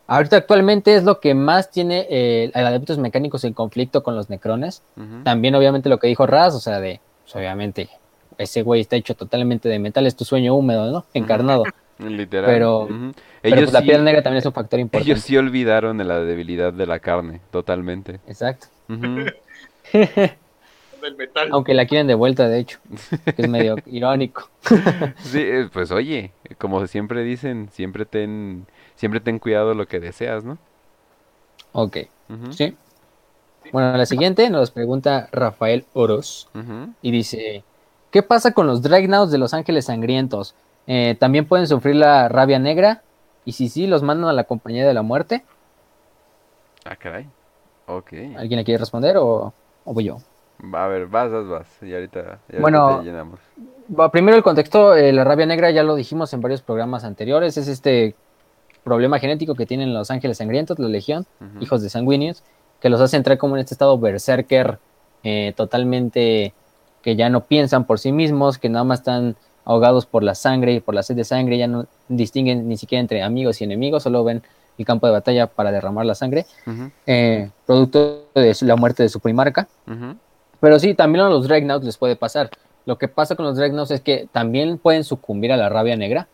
ahorita 0.07 0.37
actualmente 0.37 0.95
es 0.95 1.05
lo 1.05 1.21
que 1.21 1.35
más 1.35 1.71
tiene 1.71 2.07
eh, 2.11 2.51
adeptos 2.55 2.99
mecánicos 2.99 3.45
en 3.45 3.53
conflicto 3.53 4.03
con 4.03 4.17
los 4.17 4.31
necrones. 4.31 4.83
También 5.23 5.55
obviamente 5.55 5.89
lo 5.89 5.99
que 5.99 6.09
dijo 6.09 6.27
Raz, 6.27 6.55
o 6.55 6.61
sea, 6.61 6.81
de, 6.81 7.01
pues, 7.23 7.37
obviamente 7.37 7.89
ese 8.39 8.63
güey 8.63 8.81
está 8.81 8.97
hecho 8.97 9.15
totalmente 9.15 9.69
de 9.69 9.79
metal, 9.79 10.07
es 10.07 10.17
tu 10.17 10.25
sueño 10.25 10.55
húmedo, 10.55 10.91
¿no? 10.91 11.05
Encarnado. 11.15 11.65
Literal. 11.99 12.51
Pero, 12.51 12.89
pues, 13.41 13.73
la 13.73 13.83
piedra 13.83 14.03
negra 14.03 14.23
también 14.23 14.39
es 14.39 14.47
un 14.47 14.53
factor 14.53 14.81
importante. 14.81 15.13
Ellos 15.13 15.23
sí 15.23 15.37
olvidaron 15.37 15.97
de 15.97 16.05
la 16.05 16.19
debilidad 16.21 16.73
de 16.73 16.87
la 16.87 16.99
carne, 16.99 17.41
totalmente. 17.53 18.19
Exacto. 18.27 18.67
Aunque 21.51 21.75
la 21.75 21.87
quieren 21.87 22.07
de 22.07 22.15
vuelta, 22.15 22.49
de 22.49 22.61
hecho. 22.61 22.79
es 23.37 23.49
medio 23.49 23.77
irónico. 23.87 24.49
sí, 25.19 25.41
eh, 25.41 25.69
pues 25.73 25.91
oye, 25.91 26.33
como 26.59 26.87
siempre 26.87 27.23
dicen, 27.23 27.69
siempre 27.73 28.07
ten, 28.07 28.67
siempre 28.97 29.21
ten 29.21 29.39
cuidado 29.39 29.75
lo 29.75 29.87
que 29.87 30.01
deseas, 30.01 30.45
¿no? 30.45 30.59
Ok. 31.73 31.99
Sí. 32.51 32.77
Bueno, 33.73 33.97
la 33.97 34.07
siguiente 34.07 34.51
nos 34.51 34.71
pregunta 34.71 35.29
Rafael 35.33 35.87
Oros 35.93 36.49
y 37.03 37.11
dice, 37.11 37.65
¿qué 38.11 38.23
pasa 38.23 38.53
con 38.53 38.66
los 38.66 38.83
Dragnauts 38.83 39.33
de 39.33 39.39
los 39.39 39.55
Ángeles 39.55 39.87
Sangrientos? 39.87 40.55
Eh, 40.87 41.16
¿También 41.19 41.47
pueden 41.47 41.66
sufrir 41.66 41.97
la 41.97 42.29
rabia 42.29 42.59
negra? 42.59 43.03
Y 43.45 43.53
si 43.53 43.69
sí, 43.69 43.87
¿los 43.87 44.03
mandan 44.03 44.29
a 44.29 44.33
la 44.33 44.45
compañía 44.45 44.87
de 44.87 44.95
la 44.95 45.03
muerte? 45.03 45.45
Ah, 46.85 46.97
caray. 46.97 47.27
Ok. 47.87 48.12
¿Alguien 48.37 48.59
le 48.59 48.65
quiere 48.65 48.79
responder 48.79 49.16
o, 49.16 49.53
o 49.85 49.95
voy 49.95 50.05
yo? 50.05 50.19
A 50.73 50.87
ver, 50.87 51.07
vas, 51.07 51.31
vas, 51.31 51.49
vas. 51.49 51.83
Y 51.83 51.93
ahorita, 51.95 52.39
bueno, 52.61 53.03
llenamos. 53.03 53.41
primero 54.12 54.37
el 54.37 54.43
contexto, 54.43 54.95
eh, 54.95 55.12
la 55.12 55.25
rabia 55.25 55.47
negra 55.47 55.71
ya 55.71 55.83
lo 55.83 55.95
dijimos 55.95 56.33
en 56.33 56.41
varios 56.41 56.62
programas 56.62 57.05
anteriores, 57.05 57.57
es 57.57 57.69
este 57.69 58.15
problema 58.85 59.19
genético 59.19 59.55
que 59.55 59.66
tienen 59.66 59.93
los 59.93 60.11
ángeles 60.11 60.39
sangrientos, 60.39 60.78
la 60.78 60.89
legión, 60.89 61.27
hijos 61.61 61.82
de 61.82 61.90
sanguíneos, 61.90 62.43
que 62.81 62.90
los 62.90 63.01
hace 63.01 63.16
entrar 63.16 63.39
como 63.39 63.56
en 63.56 63.61
este 63.61 63.74
estado 63.74 63.98
berserker, 63.98 64.78
eh, 65.23 65.55
totalmente 65.56 66.52
que 67.02 67.16
ya 67.16 67.28
no 67.28 67.44
piensan 67.44 67.86
por 67.86 67.98
sí 67.98 68.12
mismos, 68.12 68.59
que 68.59 68.69
nada 68.69 68.85
más 68.85 69.01
están 69.01 69.36
ahogados 69.65 70.06
por 70.06 70.23
la 70.23 70.35
sangre 70.35 70.74
y 70.74 70.81
por 70.81 70.94
la 70.94 71.02
sed 71.02 71.16
de 71.16 71.24
sangre, 71.24 71.59
ya 71.59 71.66
no 71.66 71.86
distinguen 72.09 72.69
ni 72.69 72.77
siquiera 72.77 73.01
entre 73.01 73.23
amigos 73.23 73.61
y 73.61 73.65
enemigos, 73.65 74.02
solo 74.02 74.23
ven 74.23 74.43
el 74.78 74.85
campo 74.85 75.06
de 75.06 75.12
batalla 75.12 75.47
para 75.47 75.70
derramar 75.73 76.05
la 76.05 76.15
sangre, 76.15 76.47
eh, 77.06 77.51
producto 77.66 78.27
de 78.35 78.56
la 78.62 78.77
muerte 78.77 79.02
de 79.02 79.09
su 79.09 79.20
primarca. 79.20 79.69
Pero 80.61 80.78
sí, 80.78 80.94
también 80.94 81.24
a 81.24 81.28
los 81.28 81.47
Dreadnoughts 81.47 81.85
les 81.85 81.97
puede 81.97 82.16
pasar. 82.16 82.51
Lo 82.86 82.98
que 82.98 83.09
pasa 83.09 83.35
con 83.35 83.47
los 83.47 83.56
Dreadnoughts 83.56 83.90
es 83.90 84.01
que 84.01 84.28
también 84.31 84.78
pueden 84.78 85.05
sucumbir 85.05 85.52
a 85.52 85.56
la 85.56 85.69
rabia 85.69 85.97
negra. 85.97 86.28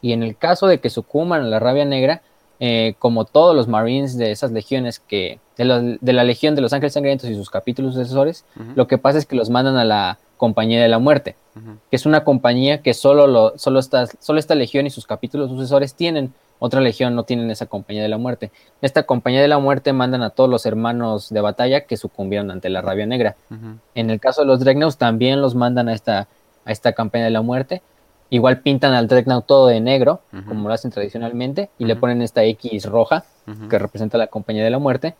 Y 0.00 0.12
en 0.12 0.22
el 0.22 0.36
caso 0.36 0.66
de 0.66 0.80
que 0.80 0.90
sucumban 0.90 1.42
a 1.42 1.46
la 1.46 1.58
rabia 1.58 1.84
negra, 1.84 2.22
eh, 2.58 2.94
como 2.98 3.24
todos 3.24 3.56
los 3.56 3.68
Marines 3.68 4.16
de 4.16 4.30
esas 4.30 4.52
legiones 4.52 5.00
que, 5.00 5.40
de 5.56 5.64
la, 5.64 6.24
Legión 6.24 6.54
de 6.54 6.60
los 6.60 6.72
Ángeles 6.72 6.92
Sangrientos 6.92 7.28
y 7.28 7.34
sus 7.34 7.50
capítulos 7.50 7.94
sucesores, 7.94 8.44
lo 8.74 8.86
que 8.86 8.98
pasa 8.98 9.18
es 9.18 9.26
que 9.26 9.36
los 9.36 9.50
mandan 9.50 9.76
a 9.76 9.84
la 9.84 10.18
Compañía 10.36 10.82
de 10.82 10.88
la 10.88 10.98
Muerte, 10.98 11.36
que 11.54 11.96
es 11.96 12.04
una 12.06 12.24
compañía 12.24 12.82
que 12.82 12.94
solo, 12.94 13.26
lo, 13.28 13.56
solo, 13.58 13.78
esta, 13.78 14.06
solo 14.06 14.40
esta 14.40 14.56
legión 14.56 14.86
y 14.86 14.90
sus 14.90 15.06
capítulos 15.06 15.50
sucesores 15.50 15.94
tienen 15.94 16.32
otra 16.64 16.80
legión 16.80 17.16
no 17.16 17.24
tienen 17.24 17.50
esa 17.50 17.66
compañía 17.66 18.02
de 18.02 18.08
la 18.08 18.18
muerte. 18.18 18.52
Esta 18.82 19.02
compañía 19.02 19.42
de 19.42 19.48
la 19.48 19.58
muerte 19.58 19.92
mandan 19.92 20.22
a 20.22 20.30
todos 20.30 20.48
los 20.48 20.64
hermanos 20.64 21.28
de 21.28 21.40
batalla 21.40 21.86
que 21.86 21.96
sucumbieron 21.96 22.52
ante 22.52 22.70
la 22.70 22.80
rabia 22.80 23.04
negra. 23.04 23.34
En 23.96 24.10
el 24.10 24.20
caso 24.20 24.42
de 24.42 24.46
los 24.46 24.60
Dreadnoughts 24.60 24.96
también 24.96 25.42
los 25.42 25.56
mandan 25.56 25.88
a 25.88 25.92
esta, 25.92 26.28
a 26.64 26.70
esta 26.70 26.92
campaña 26.92 27.24
de 27.24 27.30
la 27.30 27.42
muerte. 27.42 27.82
Igual 28.30 28.60
pintan 28.60 28.94
al 28.94 29.08
Dreadnought 29.08 29.44
todo 29.44 29.66
de 29.66 29.80
negro, 29.80 30.20
como 30.46 30.68
lo 30.68 30.72
hacen 30.72 30.92
tradicionalmente, 30.92 31.68
y 31.80 31.84
le 31.84 31.96
ponen 31.96 32.22
esta 32.22 32.44
X 32.44 32.86
roja, 32.86 33.24
que 33.68 33.78
representa 33.80 34.16
la 34.16 34.28
compañía 34.28 34.62
de 34.62 34.70
la 34.70 34.78
muerte. 34.78 35.16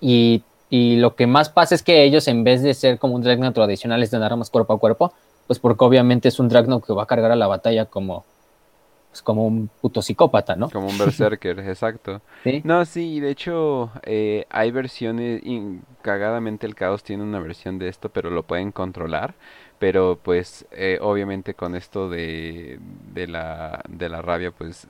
Y, 0.00 0.44
lo 0.70 1.16
que 1.16 1.26
más 1.26 1.48
pasa 1.48 1.74
es 1.74 1.82
que 1.82 2.04
ellos, 2.04 2.28
en 2.28 2.44
vez 2.44 2.62
de 2.62 2.72
ser 2.74 3.00
como 3.00 3.16
un 3.16 3.22
Dreadnought 3.22 3.52
tradicional, 3.52 4.00
es 4.00 4.12
de 4.12 4.24
armas 4.24 4.48
cuerpo 4.48 4.74
a 4.74 4.78
cuerpo, 4.78 5.12
pues 5.48 5.58
porque 5.58 5.84
obviamente 5.84 6.28
es 6.28 6.38
un 6.38 6.48
Dreadnought 6.48 6.86
que 6.86 6.92
va 6.92 7.02
a 7.02 7.06
cargar 7.06 7.32
a 7.32 7.36
la 7.36 7.48
batalla 7.48 7.86
como 7.86 8.24
pues, 9.18 9.22
como 9.22 9.46
un 9.46 9.68
puto 9.80 10.00
psicópata, 10.00 10.54
¿no? 10.54 10.70
Como 10.70 10.88
un 10.88 10.98
berserker, 10.98 11.58
exacto. 11.68 12.20
No, 12.64 12.84
sí, 12.84 13.20
de 13.20 13.30
hecho 13.30 13.90
eh, 14.04 14.46
hay 14.50 14.70
versiones, 14.70 15.42
cagadamente 16.02 16.66
el 16.66 16.74
caos 16.74 17.02
tiene 17.02 17.24
una 17.24 17.40
versión 17.40 17.78
de 17.78 17.88
esto, 17.88 18.10
pero 18.10 18.30
lo 18.30 18.44
pueden 18.44 18.70
controlar. 18.72 19.34
Pero 19.78 20.18
pues 20.22 20.66
eh, 20.72 20.98
obviamente 21.00 21.54
con 21.54 21.76
esto 21.76 22.08
de, 22.08 22.80
de, 23.12 23.28
la, 23.28 23.82
de 23.88 24.08
la 24.08 24.22
rabia, 24.22 24.50
pues 24.50 24.88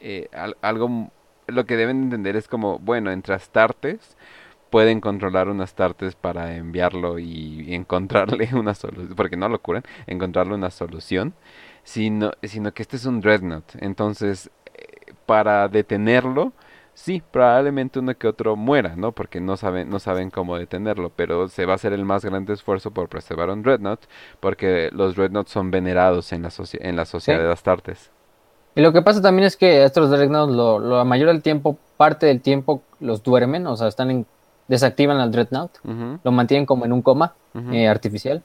eh, 0.00 0.28
algo, 0.62 1.10
lo 1.46 1.64
que 1.64 1.76
deben 1.76 2.02
entender 2.02 2.36
es 2.36 2.48
como, 2.48 2.78
bueno, 2.80 3.12
entre 3.12 3.34
Astartes 3.34 4.16
pueden 4.70 5.00
controlar 5.00 5.48
unas 5.48 5.74
tartes 5.74 6.16
para 6.16 6.56
enviarlo 6.56 7.18
y 7.18 7.72
encontrarle 7.74 8.50
una 8.54 8.74
solución, 8.74 9.14
porque 9.16 9.36
no 9.36 9.48
lo 9.48 9.60
curan, 9.60 9.84
encontrarle 10.06 10.54
una 10.54 10.70
solución 10.70 11.34
sino, 11.86 12.32
sino 12.42 12.74
que 12.74 12.82
este 12.82 12.96
es 12.96 13.06
un 13.06 13.20
dreadnought. 13.20 13.64
Entonces, 13.78 14.50
eh, 14.74 15.12
para 15.24 15.68
detenerlo, 15.68 16.52
sí, 16.94 17.22
probablemente 17.30 18.00
uno 18.00 18.12
que 18.18 18.26
otro 18.26 18.56
muera, 18.56 18.96
¿no? 18.96 19.12
Porque 19.12 19.40
no 19.40 19.56
saben, 19.56 19.88
no 19.88 20.00
saben 20.00 20.30
cómo 20.30 20.58
detenerlo, 20.58 21.12
pero 21.14 21.46
se 21.46 21.64
va 21.64 21.72
a 21.72 21.76
hacer 21.76 21.92
el 21.92 22.04
más 22.04 22.24
grande 22.24 22.52
esfuerzo 22.54 22.90
por 22.90 23.08
preservar 23.08 23.50
un 23.50 23.62
dreadnought, 23.62 24.00
porque 24.40 24.90
los 24.92 25.14
dreadnoughts 25.14 25.52
son 25.52 25.70
venerados 25.70 26.32
en 26.32 26.42
la, 26.42 26.50
en 26.80 26.96
la 26.96 27.04
sociedad 27.04 27.38
de 27.38 27.52
Astartes. 27.52 28.10
Y 28.74 28.80
lo 28.82 28.92
que 28.92 29.00
pasa 29.00 29.22
también 29.22 29.46
es 29.46 29.56
que 29.56 29.84
estos 29.84 30.10
dreadnoughts, 30.10 30.54
lo, 30.54 30.80
lo, 30.80 30.98
la 30.98 31.04
mayoría 31.04 31.32
del 31.32 31.42
tiempo, 31.42 31.78
parte 31.96 32.26
del 32.26 32.42
tiempo, 32.42 32.82
los 32.98 33.22
duermen, 33.22 33.64
o 33.68 33.76
sea, 33.76 33.86
están 33.86 34.10
en, 34.10 34.26
desactivan 34.66 35.18
al 35.18 35.30
dreadnought, 35.30 35.70
lo 36.24 36.32
mantienen 36.32 36.66
como 36.66 36.84
en 36.84 36.92
un 36.92 37.00
coma 37.00 37.34
eh, 37.70 37.86
artificial. 37.86 38.42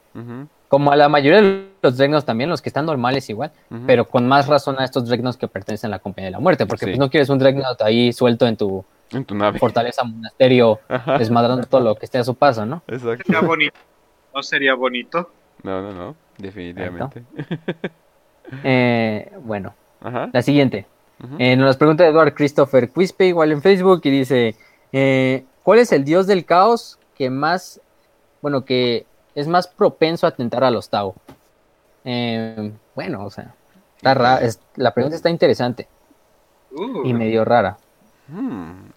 Como 0.71 0.89
a 0.89 0.95
la 0.95 1.09
mayoría 1.09 1.41
de 1.41 1.67
los 1.81 1.97
Dreadnoughts 1.97 2.25
también, 2.25 2.49
los 2.49 2.61
que 2.61 2.69
están 2.69 2.85
normales 2.85 3.29
igual, 3.29 3.51
pero 3.85 4.07
con 4.07 4.25
más 4.25 4.47
razón 4.47 4.79
a 4.79 4.85
estos 4.85 5.05
Dreadnoughts 5.05 5.35
que 5.35 5.49
pertenecen 5.49 5.89
a 5.89 5.97
la 5.97 5.99
compañía 5.99 6.27
de 6.27 6.31
la 6.31 6.39
muerte, 6.39 6.65
porque 6.65 6.85
pues, 6.85 6.97
no 6.97 7.09
quieres 7.09 7.27
un 7.27 7.39
Dreadnought 7.39 7.81
ahí 7.81 8.13
suelto 8.13 8.47
en 8.47 8.55
tu, 8.55 8.85
en 9.11 9.25
tu 9.25 9.35
nave. 9.35 9.59
fortaleza 9.59 10.05
monasterio, 10.05 10.79
desmadrando 11.17 11.67
todo 11.67 11.81
lo 11.81 11.95
que 11.95 12.05
esté 12.05 12.19
a 12.19 12.23
su 12.23 12.35
paso, 12.35 12.65
¿no? 12.65 12.83
Exacto. 12.87 13.21
Sería 13.25 13.41
bonito. 13.41 13.79
¿No 14.33 14.43
sería 14.43 14.73
bonito? 14.75 15.29
No, 15.61 15.81
no, 15.81 15.91
no, 15.91 16.15
definitivamente. 16.37 17.21
eh, 18.63 19.29
bueno, 19.43 19.75
la 20.31 20.41
siguiente. 20.41 20.85
Eh, 21.37 21.57
nos 21.57 21.75
pregunta 21.75 22.07
Eduard 22.07 22.33
Christopher 22.33 22.89
Quispe, 22.89 23.25
igual 23.25 23.51
en 23.51 23.61
Facebook, 23.61 23.99
y 24.05 24.09
dice, 24.09 24.55
eh, 24.93 25.43
¿cuál 25.63 25.79
es 25.79 25.91
el 25.91 26.05
dios 26.05 26.27
del 26.27 26.45
caos 26.45 26.97
que 27.13 27.29
más, 27.29 27.81
bueno, 28.41 28.63
que 28.63 29.05
es 29.35 29.47
más 29.47 29.67
propenso 29.67 30.25
a 30.25 30.29
atentar 30.29 30.63
a 30.63 30.71
los 30.71 30.89
Tau. 30.89 31.15
Eh, 32.03 32.71
bueno, 32.95 33.25
o 33.25 33.29
sea, 33.29 33.53
está 33.97 34.13
rara, 34.13 34.47
la 34.75 34.93
pregunta 34.93 35.15
está 35.15 35.29
interesante 35.29 35.87
uh. 36.71 37.05
y 37.05 37.13
medio 37.13 37.45
rara. 37.45 37.77
Hmm, 38.27 38.91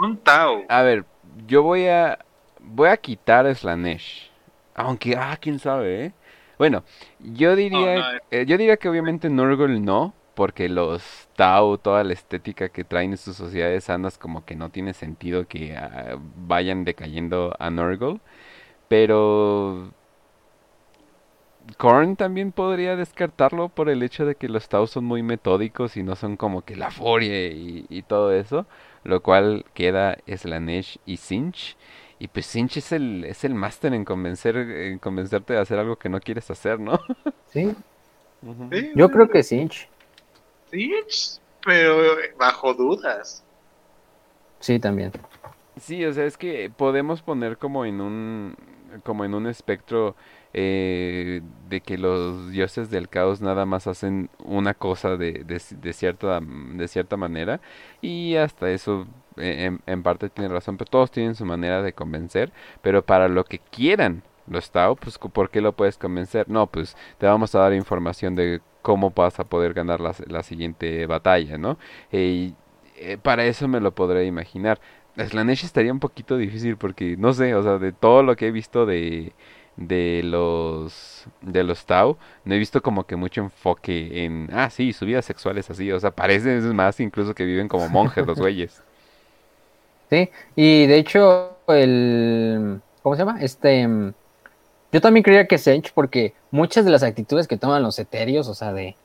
Un 0.00 0.16
Tau. 0.18 0.64
A 0.68 0.82
ver, 0.82 1.04
yo 1.46 1.62
voy 1.62 1.86
a 1.86 2.18
voy 2.60 2.88
a 2.88 2.96
quitar 2.96 3.52
Slanesh. 3.54 4.30
Aunque, 4.74 5.16
ah, 5.16 5.36
quién 5.40 5.58
sabe, 5.58 6.06
¿eh? 6.06 6.12
Bueno, 6.58 6.84
yo 7.20 7.56
diría, 7.56 8.20
eh, 8.30 8.44
yo 8.46 8.56
diría 8.56 8.76
que 8.76 8.88
obviamente 8.88 9.28
Nurgle 9.28 9.80
no, 9.80 10.14
porque 10.34 10.68
los 10.68 11.28
Tau, 11.36 11.78
toda 11.78 12.04
la 12.04 12.12
estética 12.12 12.68
que 12.68 12.84
traen 12.84 13.12
en 13.12 13.16
sus 13.16 13.36
sociedades 13.36 13.84
sanas, 13.84 14.18
como 14.18 14.44
que 14.44 14.54
no 14.56 14.70
tiene 14.70 14.94
sentido 14.94 15.46
que 15.46 15.76
ah, 15.76 16.16
vayan 16.36 16.84
decayendo 16.84 17.54
a 17.58 17.70
Nurgle. 17.70 18.20
Pero 18.88 19.90
Korn 21.78 22.16
también 22.16 22.52
podría 22.52 22.96
descartarlo 22.96 23.68
por 23.68 23.88
el 23.88 24.02
hecho 24.02 24.26
de 24.26 24.34
que 24.34 24.48
los 24.48 24.68
Tau 24.68 24.86
son 24.86 25.04
muy 25.04 25.22
metódicos 25.22 25.96
y 25.96 26.02
no 26.02 26.14
son 26.14 26.36
como 26.36 26.62
que 26.62 26.76
la 26.76 26.90
furia 26.90 27.48
y, 27.48 28.04
todo 28.06 28.32
eso, 28.32 28.66
lo 29.02 29.22
cual 29.22 29.64
queda 29.74 30.18
Slanesh 30.26 30.98
y 31.06 31.16
Sinch. 31.16 31.76
Y 32.18 32.28
pues 32.28 32.46
Sinch 32.46 32.76
es 32.76 32.92
el, 32.92 33.24
es 33.24 33.44
el 33.44 33.54
máster 33.54 33.94
en 33.94 34.04
convencer, 34.04 34.56
en 34.56 34.98
convencerte 34.98 35.54
de 35.54 35.60
hacer 35.60 35.78
algo 35.78 35.96
que 35.96 36.08
no 36.08 36.20
quieres 36.20 36.50
hacer, 36.50 36.78
¿no? 36.78 36.98
Sí. 37.48 37.72
Yo 38.94 39.10
creo 39.10 39.28
que 39.28 39.42
Sinch. 39.42 39.88
Sinch, 40.70 41.40
pero 41.64 42.16
bajo 42.36 42.74
dudas. 42.74 43.44
Sí, 44.58 44.78
también. 44.78 45.12
Sí, 45.80 46.04
o 46.04 46.12
sea, 46.12 46.24
es 46.24 46.36
que 46.36 46.70
podemos 46.76 47.22
poner 47.22 47.58
como 47.58 47.84
en 47.84 48.00
un, 48.00 48.56
como 49.02 49.24
en 49.24 49.34
un 49.34 49.46
espectro 49.46 50.14
eh, 50.52 51.42
de 51.68 51.80
que 51.80 51.98
los 51.98 52.50
dioses 52.50 52.90
del 52.90 53.08
caos 53.08 53.40
nada 53.40 53.66
más 53.66 53.86
hacen 53.86 54.30
una 54.44 54.74
cosa 54.74 55.16
de, 55.16 55.44
de, 55.44 55.92
cierta, 55.92 56.40
de 56.40 56.88
cierta 56.88 57.16
manera 57.16 57.60
y 58.00 58.36
hasta 58.36 58.70
eso 58.70 59.06
en, 59.36 59.80
en, 59.86 60.02
parte 60.02 60.30
tiene 60.30 60.48
razón, 60.48 60.76
pero 60.76 60.90
todos 60.90 61.10
tienen 61.10 61.34
su 61.34 61.44
manera 61.44 61.82
de 61.82 61.92
convencer, 61.92 62.52
pero 62.82 63.04
para 63.04 63.28
lo 63.28 63.44
que 63.44 63.58
quieran 63.58 64.22
los 64.46 64.70
Tao, 64.70 64.96
pues 64.96 65.18
¿por 65.18 65.50
qué 65.50 65.60
lo 65.60 65.72
puedes 65.72 65.98
convencer? 65.98 66.48
No, 66.48 66.66
pues 66.66 66.96
te 67.18 67.26
vamos 67.26 67.54
a 67.54 67.60
dar 67.60 67.72
información 67.72 68.34
de 68.34 68.60
cómo 68.82 69.10
vas 69.10 69.40
a 69.40 69.44
poder 69.44 69.72
ganar 69.74 70.00
la, 70.00 70.14
la 70.26 70.42
siguiente 70.42 71.06
batalla, 71.06 71.56
¿no? 71.58 71.78
Eh, 72.12 72.52
eh, 72.96 73.18
para 73.18 73.44
eso 73.46 73.66
me 73.68 73.80
lo 73.80 73.94
podré 73.94 74.26
imaginar. 74.26 74.80
Slanesh 75.16 75.64
estaría 75.64 75.92
un 75.92 76.00
poquito 76.00 76.36
difícil 76.36 76.76
porque, 76.76 77.16
no 77.16 77.32
sé, 77.32 77.54
o 77.54 77.62
sea, 77.62 77.78
de 77.78 77.92
todo 77.92 78.22
lo 78.22 78.36
que 78.36 78.48
he 78.48 78.50
visto 78.50 78.86
de, 78.86 79.32
de 79.76 80.22
los 80.24 81.26
de 81.40 81.64
los 81.64 81.86
Tau, 81.86 82.16
no 82.44 82.54
he 82.54 82.58
visto 82.58 82.82
como 82.82 83.06
que 83.06 83.16
mucho 83.16 83.40
enfoque 83.40 84.24
en, 84.24 84.48
ah, 84.52 84.70
sí, 84.70 84.92
su 84.92 85.06
vida 85.06 85.22
sexual 85.22 85.58
es 85.58 85.70
así, 85.70 85.90
o 85.92 86.00
sea, 86.00 86.10
parece 86.10 86.60
más 86.60 87.00
incluso 87.00 87.34
que 87.34 87.44
viven 87.44 87.68
como 87.68 87.88
monjes 87.88 88.26
los 88.26 88.38
güeyes. 88.38 88.82
Sí, 90.10 90.30
y 90.54 90.86
de 90.86 90.98
hecho, 90.98 91.56
el, 91.66 92.80
¿cómo 93.02 93.16
se 93.16 93.22
llama? 93.24 93.40
Este, 93.40 93.88
yo 94.92 95.00
también 95.00 95.24
creía 95.24 95.48
que 95.48 95.58
Sench, 95.58 95.92
porque 95.92 96.34
muchas 96.50 96.84
de 96.84 96.90
las 96.90 97.02
actitudes 97.02 97.48
que 97.48 97.56
toman 97.56 97.82
los 97.82 97.98
eterios, 97.98 98.46
o 98.48 98.54
sea, 98.54 98.72
de 98.72 98.96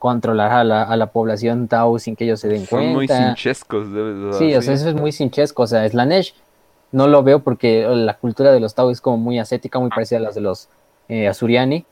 controlar 0.00 0.50
a 0.50 0.64
la, 0.64 0.82
a 0.82 0.96
la 0.96 1.12
población 1.12 1.68
Tau 1.68 1.98
sin 1.98 2.16
que 2.16 2.24
ellos 2.24 2.40
se 2.40 2.48
den 2.48 2.66
cuenta. 2.66 2.86
Son 2.86 2.94
muy 2.94 3.06
sinchescos, 3.06 3.92
de 3.92 4.32
Sí, 4.32 4.54
o 4.56 4.62
sea, 4.62 4.74
eso 4.74 4.88
es 4.88 4.94
muy 4.94 5.12
sinchesco, 5.12 5.62
o 5.62 5.66
sea, 5.68 5.88
Slanesh 5.88 6.34
no 6.90 7.06
lo 7.06 7.22
veo 7.22 7.40
porque 7.40 7.86
la 7.86 8.14
cultura 8.14 8.50
de 8.50 8.60
los 8.60 8.74
Tau 8.74 8.90
es 8.90 9.00
como 9.00 9.18
muy 9.18 9.38
ascética, 9.38 9.78
muy 9.78 9.90
parecida 9.90 10.18
a 10.18 10.22
las 10.22 10.34
de 10.34 10.40
los 10.40 10.68
eh, 11.08 11.28
Asuriani. 11.28 11.84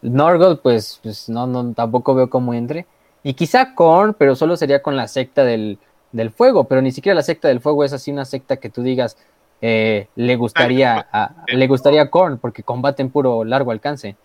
Norgol, 0.00 0.60
pues, 0.60 1.00
pues 1.02 1.28
no, 1.28 1.46
no, 1.46 1.74
tampoco 1.74 2.14
veo 2.14 2.30
cómo 2.30 2.54
entre. 2.54 2.86
Y 3.24 3.34
quizá 3.34 3.74
Korn, 3.74 4.14
pero 4.14 4.36
solo 4.36 4.56
sería 4.56 4.80
con 4.80 4.96
la 4.96 5.08
secta 5.08 5.44
del, 5.44 5.78
del 6.12 6.30
fuego, 6.30 6.64
pero 6.64 6.80
ni 6.80 6.92
siquiera 6.92 7.16
la 7.16 7.22
secta 7.22 7.48
del 7.48 7.60
fuego 7.60 7.84
es 7.84 7.92
así 7.92 8.12
una 8.12 8.24
secta 8.24 8.58
que 8.58 8.70
tú 8.70 8.82
digas 8.82 9.18
eh, 9.60 10.08
le 10.14 10.36
gustaría 10.36 11.06
a, 11.12 11.44
le 11.48 11.66
gustaría 11.66 12.08
Korn 12.10 12.38
porque 12.38 12.62
combaten 12.62 13.10
puro 13.10 13.44
largo 13.44 13.72
alcance. 13.72 14.16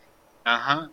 Ajá. 0.46 0.90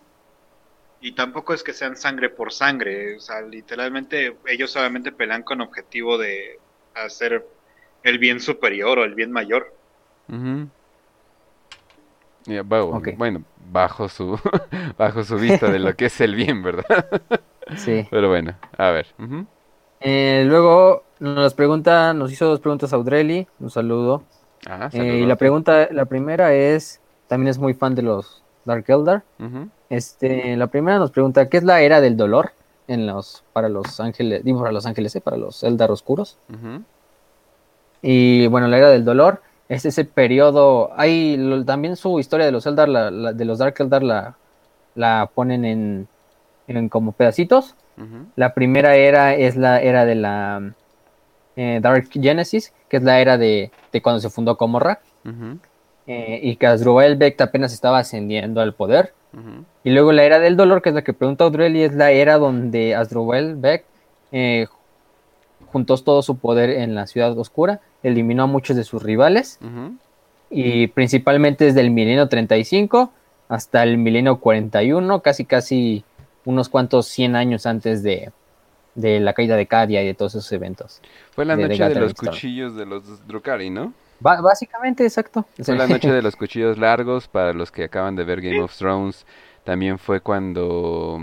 Y 1.04 1.12
tampoco 1.12 1.52
es 1.52 1.64
que 1.64 1.72
sean 1.72 1.96
sangre 1.96 2.30
por 2.30 2.52
sangre, 2.52 3.16
o 3.16 3.20
sea, 3.20 3.42
literalmente 3.42 4.36
ellos 4.46 4.70
solamente 4.70 5.10
pelean 5.10 5.42
con 5.42 5.60
objetivo 5.60 6.16
de 6.16 6.60
hacer 6.94 7.44
el 8.04 8.18
bien 8.18 8.38
superior 8.38 9.00
o 9.00 9.04
el 9.04 9.14
bien 9.16 9.32
mayor. 9.32 9.74
Bueno, 13.16 13.42
bajo 13.70 14.08
su 14.08 14.38
bajo 14.96 15.24
su 15.24 15.36
vista 15.36 15.70
de 15.70 15.80
lo 15.80 15.94
que 15.96 16.06
es 16.06 16.20
el 16.20 16.36
bien, 16.36 16.62
¿verdad? 16.62 17.06
sí. 17.76 18.06
Pero 18.08 18.28
bueno, 18.28 18.54
a 18.78 18.90
ver. 18.90 19.06
Eh, 20.00 20.44
luego 20.46 21.02
nos 21.18 21.52
pregunta, 21.54 22.14
nos 22.14 22.30
hizo 22.30 22.46
dos 22.46 22.60
preguntas 22.60 22.92
Audrelli, 22.92 23.48
un 23.58 23.70
saludo. 23.70 24.22
Ah, 24.66 24.88
eh, 24.92 25.18
y 25.22 25.26
la 25.26 25.34
pregunta, 25.34 25.88
la 25.90 26.04
primera 26.04 26.54
es, 26.54 27.00
también 27.26 27.48
es 27.48 27.58
muy 27.58 27.74
fan 27.74 27.96
de 27.96 28.02
los 28.02 28.44
Dark 28.64 28.84
Eldar. 28.86 29.24
Este, 29.92 30.56
la 30.56 30.68
primera 30.68 30.98
nos 30.98 31.10
pregunta, 31.10 31.48
¿qué 31.50 31.58
es 31.58 31.64
la 31.64 31.82
era 31.82 32.00
del 32.00 32.16
dolor 32.16 32.52
en 32.88 33.06
los, 33.06 33.44
para 33.52 33.68
los 33.68 34.00
ángeles, 34.00 34.42
digo 34.42 34.60
para 34.60 34.72
los 34.72 34.86
ángeles, 34.86 35.14
eh, 35.16 35.20
para 35.20 35.36
los 35.36 35.62
Eldar 35.62 35.90
oscuros? 35.90 36.38
Y 38.00 38.46
bueno, 38.46 38.68
la 38.68 38.78
era 38.78 38.88
del 38.88 39.04
dolor 39.04 39.42
es 39.68 39.84
ese 39.84 40.06
periodo, 40.06 40.90
hay 40.96 41.62
también 41.66 41.96
su 41.96 42.18
historia 42.18 42.46
de 42.46 42.52
los 42.52 42.64
Eldar, 42.66 42.88
de 42.88 43.44
los 43.44 43.58
Dark 43.58 43.74
Eldar 43.78 44.02
la, 44.02 44.36
la 44.94 45.30
ponen 45.34 45.64
en, 45.64 46.08
en 46.68 46.88
como 46.88 47.12
pedacitos 47.12 47.76
la 48.36 48.54
primera 48.54 48.96
era 48.96 49.34
es 49.34 49.56
la 49.56 49.80
era 49.80 50.04
de 50.04 50.14
la 50.14 50.72
eh, 51.56 51.78
Dark 51.82 52.08
Genesis, 52.10 52.72
que 52.88 52.96
es 52.96 53.02
la 53.02 53.20
era 53.20 53.36
de, 53.38 53.70
cuando 54.02 54.20
se 54.20 54.30
fundó 54.30 54.56
Comorra. 54.56 55.00
Eh, 56.06 56.40
y 56.42 56.56
que 56.56 56.66
Asdrubal 56.66 57.16
Beck 57.16 57.40
apenas 57.40 57.72
estaba 57.72 57.98
ascendiendo 57.98 58.60
al 58.60 58.74
poder. 58.74 59.14
Y 59.82 59.90
luego 59.90 60.12
la 60.12 60.24
era 60.24 60.38
del 60.38 60.58
dolor, 60.58 60.82
que 60.82 60.90
es 60.90 60.94
la 60.94 61.02
que 61.02 61.14
pregunta 61.14 61.44
Audrey, 61.44 61.82
es 61.82 61.94
la 61.94 62.10
era 62.10 62.36
donde 62.36 62.94
Asdrubal 62.94 63.56
Beck 63.56 63.84
eh, 64.30 64.66
juntó 65.72 65.96
todo 65.96 66.20
su 66.20 66.36
poder 66.36 66.68
en 66.68 66.94
la 66.94 67.06
ciudad 67.06 67.36
oscura, 67.38 67.80
eliminó 68.02 68.42
a 68.42 68.46
muchos 68.46 68.76
de 68.76 68.84
sus 68.84 69.02
rivales. 69.02 69.58
Y 70.50 70.88
principalmente 70.88 71.64
desde 71.64 71.80
el 71.80 71.90
milenio 71.90 72.28
35 72.28 73.10
hasta 73.48 73.82
el 73.82 73.96
milenio 73.96 74.36
41, 74.38 75.22
casi 75.22 75.46
casi 75.46 76.04
unos 76.44 76.68
cuantos 76.68 77.06
100 77.06 77.36
años 77.36 77.64
antes 77.64 78.02
de, 78.02 78.32
la 78.94 79.32
caída 79.32 79.56
de 79.56 79.66
Cadia 79.66 80.02
y 80.02 80.06
de 80.06 80.14
todos 80.14 80.34
esos 80.34 80.52
eventos. 80.52 81.00
Fue 81.30 81.46
la 81.46 81.56
noche 81.56 81.88
de, 81.88 81.94
los 81.94 82.12
cuchillos 82.12 82.76
de 82.76 82.84
los 82.84 83.26
Drukari, 83.26 83.70
¿no? 83.70 83.94
Básicamente, 84.22 85.04
exacto. 85.04 85.46
Fue 85.62 85.76
la 85.76 85.86
noche 85.86 86.10
de 86.10 86.22
los 86.22 86.36
cuchillos 86.36 86.78
largos 86.78 87.28
para 87.28 87.52
los 87.52 87.70
que 87.70 87.84
acaban 87.84 88.16
de 88.16 88.24
ver 88.24 88.40
Game 88.40 88.60
of 88.60 88.76
Thrones. 88.76 89.26
También 89.64 89.98
fue 89.98 90.20
cuando 90.20 91.18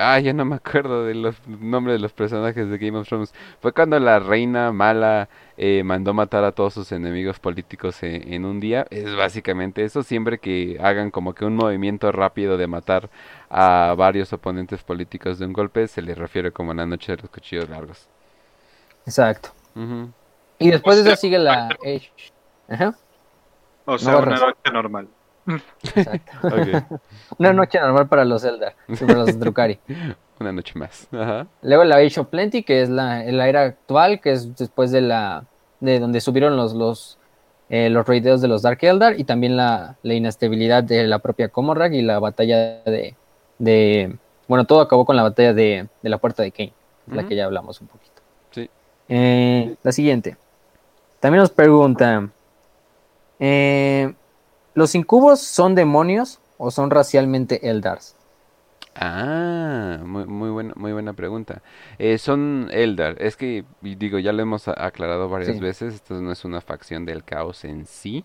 Ah, 0.00 0.20
ya 0.20 0.32
no 0.32 0.44
me 0.44 0.54
acuerdo 0.54 1.04
de 1.04 1.14
los 1.16 1.34
nombres 1.48 1.96
de 1.96 1.98
los 1.98 2.12
personajes 2.12 2.70
de 2.70 2.78
Game 2.78 2.96
of 2.96 3.08
Thrones. 3.08 3.34
Fue 3.60 3.72
cuando 3.72 3.98
la 3.98 4.20
reina 4.20 4.70
mala 4.70 5.28
eh, 5.56 5.82
mandó 5.82 6.14
matar 6.14 6.44
a 6.44 6.52
todos 6.52 6.74
sus 6.74 6.92
enemigos 6.92 7.40
políticos 7.40 7.98
en, 8.04 8.44
un 8.44 8.60
día. 8.60 8.86
Es 8.90 9.16
básicamente 9.16 9.82
eso. 9.82 10.04
Siempre 10.04 10.38
que 10.38 10.78
hagan 10.80 11.10
como 11.10 11.34
que 11.34 11.44
un 11.44 11.56
movimiento 11.56 12.12
rápido 12.12 12.56
de 12.56 12.68
matar 12.68 13.10
a 13.50 13.92
varios 13.98 14.32
oponentes 14.32 14.84
políticos 14.84 15.40
de 15.40 15.46
un 15.46 15.52
golpe, 15.52 15.88
se 15.88 16.00
les 16.00 16.16
refiere 16.16 16.52
como 16.52 16.72
la 16.74 16.86
noche 16.86 17.16
de 17.16 17.22
los 17.22 17.30
cuchillos 17.30 17.68
largos. 17.68 18.06
Exacto. 19.04 19.48
Y 20.60 20.70
después 20.70 21.02
de 21.02 21.10
eso 21.10 21.20
sigue 21.20 21.40
la 21.40 21.76
O 23.84 23.98
sea, 23.98 24.18
una 24.18 24.36
noche 24.36 24.72
normal. 24.72 25.08
Exacto. 25.94 27.00
Una 27.38 27.52
noche 27.52 27.80
normal 27.80 28.08
para 28.08 28.24
los 28.24 28.42
Zelda, 28.42 28.74
para 29.00 29.14
los 29.14 29.38
Drukari. 29.38 29.78
Una 30.40 30.52
noche 30.52 30.78
más. 30.78 31.08
Luego 31.62 31.84
la 31.84 31.96
Age 31.96 32.20
of 32.20 32.28
Plenty, 32.28 32.62
que 32.62 32.82
es 32.82 32.90
la, 32.90 33.24
la, 33.24 33.48
era 33.48 33.62
actual, 33.62 34.20
que 34.20 34.32
es 34.32 34.54
después 34.56 34.92
de 34.92 35.00
la 35.00 35.44
de 35.80 36.00
donde 36.00 36.20
subieron 36.20 36.56
los 36.56 36.74
los 36.74 37.18
eh, 37.70 37.90
los 37.90 38.06
reideos 38.06 38.40
de 38.40 38.48
los 38.48 38.62
Dark 38.62 38.78
Eldar 38.82 39.18
y 39.18 39.24
también 39.24 39.56
la, 39.56 39.96
la, 40.02 40.14
inestabilidad 40.14 40.84
de 40.84 41.06
la 41.06 41.18
propia 41.18 41.48
Comorrag 41.48 41.92
y 41.92 42.02
la 42.02 42.18
batalla 42.18 42.82
de, 42.84 43.14
de 43.58 44.16
bueno, 44.46 44.64
todo 44.64 44.80
acabó 44.80 45.04
con 45.04 45.16
la 45.16 45.22
batalla 45.22 45.52
de, 45.52 45.86
de 46.02 46.08
la 46.08 46.18
puerta 46.18 46.42
de 46.42 46.50
Kane, 46.50 46.72
la 47.06 47.26
que 47.26 47.36
ya 47.36 47.44
hablamos 47.44 47.80
un 47.80 47.88
poquito. 47.88 48.22
Sí. 48.52 48.70
Eh, 49.08 49.74
la 49.82 49.92
siguiente. 49.92 50.36
También 51.20 51.42
nos 51.42 51.50
pregunta, 51.50 52.30
eh, 53.40 54.14
¿Los 54.74 54.94
incubos 54.94 55.40
son 55.40 55.74
demonios 55.74 56.40
o 56.56 56.70
son 56.70 56.90
racialmente 56.90 57.68
Eldars? 57.68 58.14
Ah, 59.00 59.98
muy, 60.04 60.24
muy, 60.26 60.50
buena, 60.50 60.72
muy 60.76 60.92
buena 60.92 61.12
pregunta. 61.12 61.62
Eh, 61.98 62.18
son 62.18 62.68
Eldar. 62.72 63.16
Es 63.22 63.36
que, 63.36 63.64
digo, 63.80 64.18
ya 64.18 64.32
lo 64.32 64.42
hemos 64.42 64.66
aclarado 64.66 65.28
varias 65.28 65.60
veces. 65.60 65.94
Esto 65.94 66.20
no 66.20 66.32
es 66.32 66.44
una 66.44 66.60
facción 66.60 67.04
del 67.04 67.22
caos 67.22 67.64
en 67.64 67.86
sí 67.86 68.24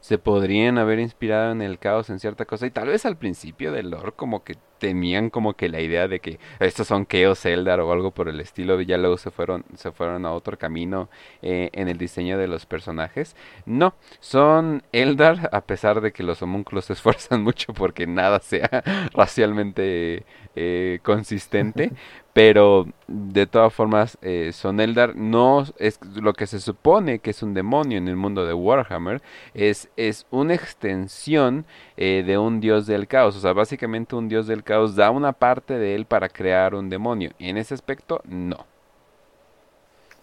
se 0.00 0.18
podrían 0.18 0.78
haber 0.78 0.98
inspirado 0.98 1.52
en 1.52 1.62
el 1.62 1.78
caos 1.78 2.10
en 2.10 2.18
cierta 2.18 2.44
cosa 2.44 2.66
y 2.66 2.70
tal 2.70 2.88
vez 2.88 3.06
al 3.06 3.16
principio 3.16 3.72
del 3.72 3.90
lore 3.90 4.12
como 4.12 4.44
que 4.44 4.56
tenían 4.78 5.30
como 5.30 5.54
que 5.54 5.68
la 5.68 5.80
idea 5.80 6.08
de 6.08 6.20
que 6.20 6.38
estos 6.60 6.86
son 6.86 7.06
Chaos 7.06 7.44
Eldar 7.44 7.80
o 7.80 7.92
algo 7.92 8.12
por 8.12 8.28
el 8.28 8.40
estilo 8.40 8.80
ya 8.80 8.96
luego 8.96 9.18
se 9.18 9.30
fueron 9.30 9.64
se 9.74 9.92
fueron 9.92 10.24
a 10.24 10.32
otro 10.32 10.58
camino 10.58 11.08
eh, 11.42 11.70
en 11.72 11.88
el 11.88 11.98
diseño 11.98 12.38
de 12.38 12.48
los 12.48 12.66
personajes. 12.66 13.36
No 13.66 13.94
son 14.20 14.82
Eldar 14.92 15.50
a 15.52 15.62
pesar 15.62 16.00
de 16.00 16.12
que 16.12 16.22
los 16.22 16.42
homúnculos 16.42 16.86
se 16.86 16.92
esfuerzan 16.98 17.42
mucho 17.42 17.72
porque 17.74 18.06
nada 18.06 18.40
sea 18.40 18.82
racialmente 19.12 20.24
eh, 20.56 21.00
consistente 21.02 21.92
pero 22.38 22.86
de 23.08 23.48
todas 23.48 23.74
formas 23.74 24.16
eh, 24.22 24.52
son 24.54 24.78
Eldar 24.78 25.16
no 25.16 25.64
es 25.76 25.98
lo 26.14 26.34
que 26.34 26.46
se 26.46 26.60
supone 26.60 27.18
que 27.18 27.30
es 27.30 27.42
un 27.42 27.52
demonio 27.52 27.98
en 27.98 28.06
el 28.06 28.14
mundo 28.14 28.46
de 28.46 28.54
Warhammer 28.54 29.20
es, 29.54 29.88
es 29.96 30.24
una 30.30 30.54
extensión 30.54 31.66
eh, 31.96 32.22
de 32.24 32.38
un 32.38 32.60
dios 32.60 32.86
del 32.86 33.08
caos. 33.08 33.34
O 33.34 33.40
sea 33.40 33.54
básicamente 33.54 34.14
un 34.14 34.28
dios 34.28 34.46
del 34.46 34.62
caos 34.62 34.94
da 34.94 35.10
una 35.10 35.32
parte 35.32 35.78
de 35.78 35.96
él 35.96 36.04
para 36.04 36.28
crear 36.28 36.76
un 36.76 36.88
demonio. 36.88 37.32
Y 37.40 37.48
en 37.48 37.56
ese 37.56 37.74
aspecto 37.74 38.20
no. 38.24 38.66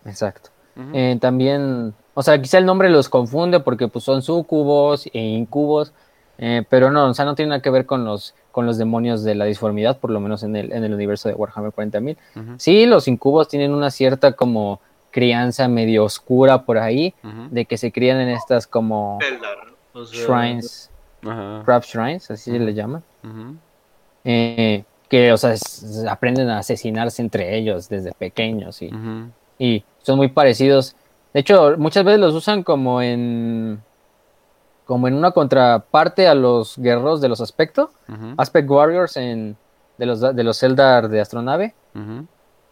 Exacto. 0.06 0.52
Eh, 0.94 1.18
también 1.20 1.94
O 2.14 2.24
sea, 2.24 2.42
quizá 2.42 2.60
el 2.60 2.66
nombre 2.66 2.90
los 2.90 3.10
confunde 3.10 3.60
porque 3.60 3.90
pues 3.90 4.06
son 4.06 4.22
sucubos 4.22 5.06
e 5.08 5.20
incubos, 5.20 5.92
eh, 6.38 6.64
pero 6.70 6.92
no, 6.92 7.10
o 7.10 7.14
sea, 7.14 7.26
no 7.26 7.36
tiene 7.36 7.50
nada 7.50 7.62
que 7.62 7.70
ver 7.70 7.86
con 7.86 8.06
los, 8.06 8.36
con 8.56 8.66
los 8.66 8.78
demonios 8.78 9.22
de 9.26 9.36
la 9.36 9.44
disformidad, 9.44 9.98
por 9.98 10.12
lo 10.12 10.22
menos 10.22 10.42
en 10.44 10.56
el, 10.56 10.72
en 10.72 10.86
el 10.86 10.94
universo 10.94 11.28
de 11.28 11.36
Warhammer 11.36 11.74
40.000. 11.74 12.16
Sí, 12.58 12.86
los 12.86 13.10
incubos 13.10 13.50
tienen 13.50 13.74
una 13.74 13.92
cierta 13.92 14.32
como 14.32 14.80
crianza 15.12 15.68
medio 15.68 16.06
oscura 16.06 16.64
por 16.64 16.78
ahí, 16.78 17.14
de 17.52 17.66
que 17.66 17.76
se 17.76 17.92
crían 17.92 18.18
en 18.22 18.30
estas 18.30 18.66
como 18.66 19.20
shrines, 20.06 20.90
crab 21.66 21.84
shrines, 21.84 22.32
así 22.32 22.50
se 22.50 22.60
le 22.60 22.74
llaman. 22.74 23.04
Eh, 24.24 24.86
que, 25.10 25.34
o 25.34 25.38
sea, 25.38 25.54
aprenden 26.10 26.50
a 26.50 26.60
asesinarse 26.60 27.22
entre 27.22 27.58
ellos 27.58 27.90
desde 27.90 28.14
pequeños 28.14 28.82
y, 28.82 28.90
y 29.60 29.84
son 30.02 30.16
muy 30.16 30.30
parecidos. 30.30 30.96
De 31.34 31.42
hecho, 31.42 31.76
muchas 31.78 32.06
veces 32.06 32.22
los 32.22 32.34
usan 32.34 32.64
como 32.64 33.02
en 33.02 33.82
como 34.86 35.08
en 35.08 35.16
una 35.16 35.32
contraparte 35.32 36.28
a 36.28 36.36
los 36.36 36.78
guerreros 36.78 37.22
de 37.22 37.30
los 37.30 37.42
aspectos, 37.42 37.90
Aspect 38.38 38.70
Warriors 38.70 39.18
en, 39.18 39.58
de 39.98 40.06
los 40.06 40.22
de 40.22 40.44
los 40.44 40.64
Eldar 40.64 41.10
de 41.10 41.22
astronave. 41.22 41.74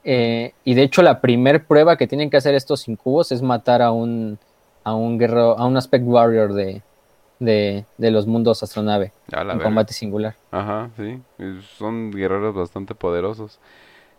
Eh, 0.06 0.54
y 0.64 0.74
de 0.74 0.84
hecho 0.84 1.02
la 1.02 1.22
primer 1.22 1.66
prueba 1.66 1.96
que 1.96 2.08
tienen 2.08 2.30
que 2.30 2.38
hacer 2.38 2.56
estos 2.56 2.88
incubos 2.90 3.32
es 3.32 3.42
matar 3.42 3.82
a 3.82 3.92
un 3.92 4.38
a 4.84 4.96
un 4.96 5.18
guerrero, 5.18 5.58
a 5.58 5.66
un 5.66 5.78
Aspect 5.78 6.06
Warrior 6.06 6.54
de, 6.54 6.82
de, 7.40 8.12
los 8.12 8.28
mundos 8.28 8.64
astronave 8.64 9.14
en 9.32 9.60
combate 9.60 9.94
singular. 9.94 10.36
Ajá, 10.52 10.90
sí. 10.98 11.22
Son 11.78 12.12
guerreros 12.12 12.54
bastante 12.54 12.96
poderosos. 12.96 13.60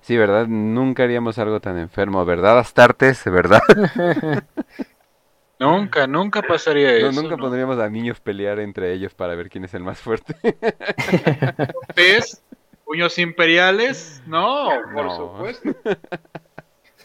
Sí, 0.01 0.17
¿verdad? 0.17 0.47
Nunca 0.47 1.05
haríamos 1.05 1.39
algo 1.39 1.61
tan 1.61 1.79
enfermo, 1.79 2.25
¿verdad, 2.25 2.59
Astartes? 2.59 3.25
¿Verdad? 3.25 3.63
nunca, 5.59 6.07
nunca 6.07 6.43
pasaría 6.43 6.93
eso. 6.97 7.13
Nunca 7.13 7.37
pondríamos 7.37 7.79
a 7.79 7.89
niños 7.89 8.21
pelear 8.21 8.61
entre 8.61 8.93
ellos 8.93 9.15
para 9.15 9.35
ver 9.35 9.49
quién 9.49 9.65
es 9.65 9.75
el 9.75 9.83
más 9.83 9.99
fuerte. 9.99 10.35
¿Ves? 11.97 12.43
¿Puños 12.85 13.19
imperiales? 13.19 14.23
No, 14.27 14.69
por 14.93 15.11
supuesto. 15.11 15.71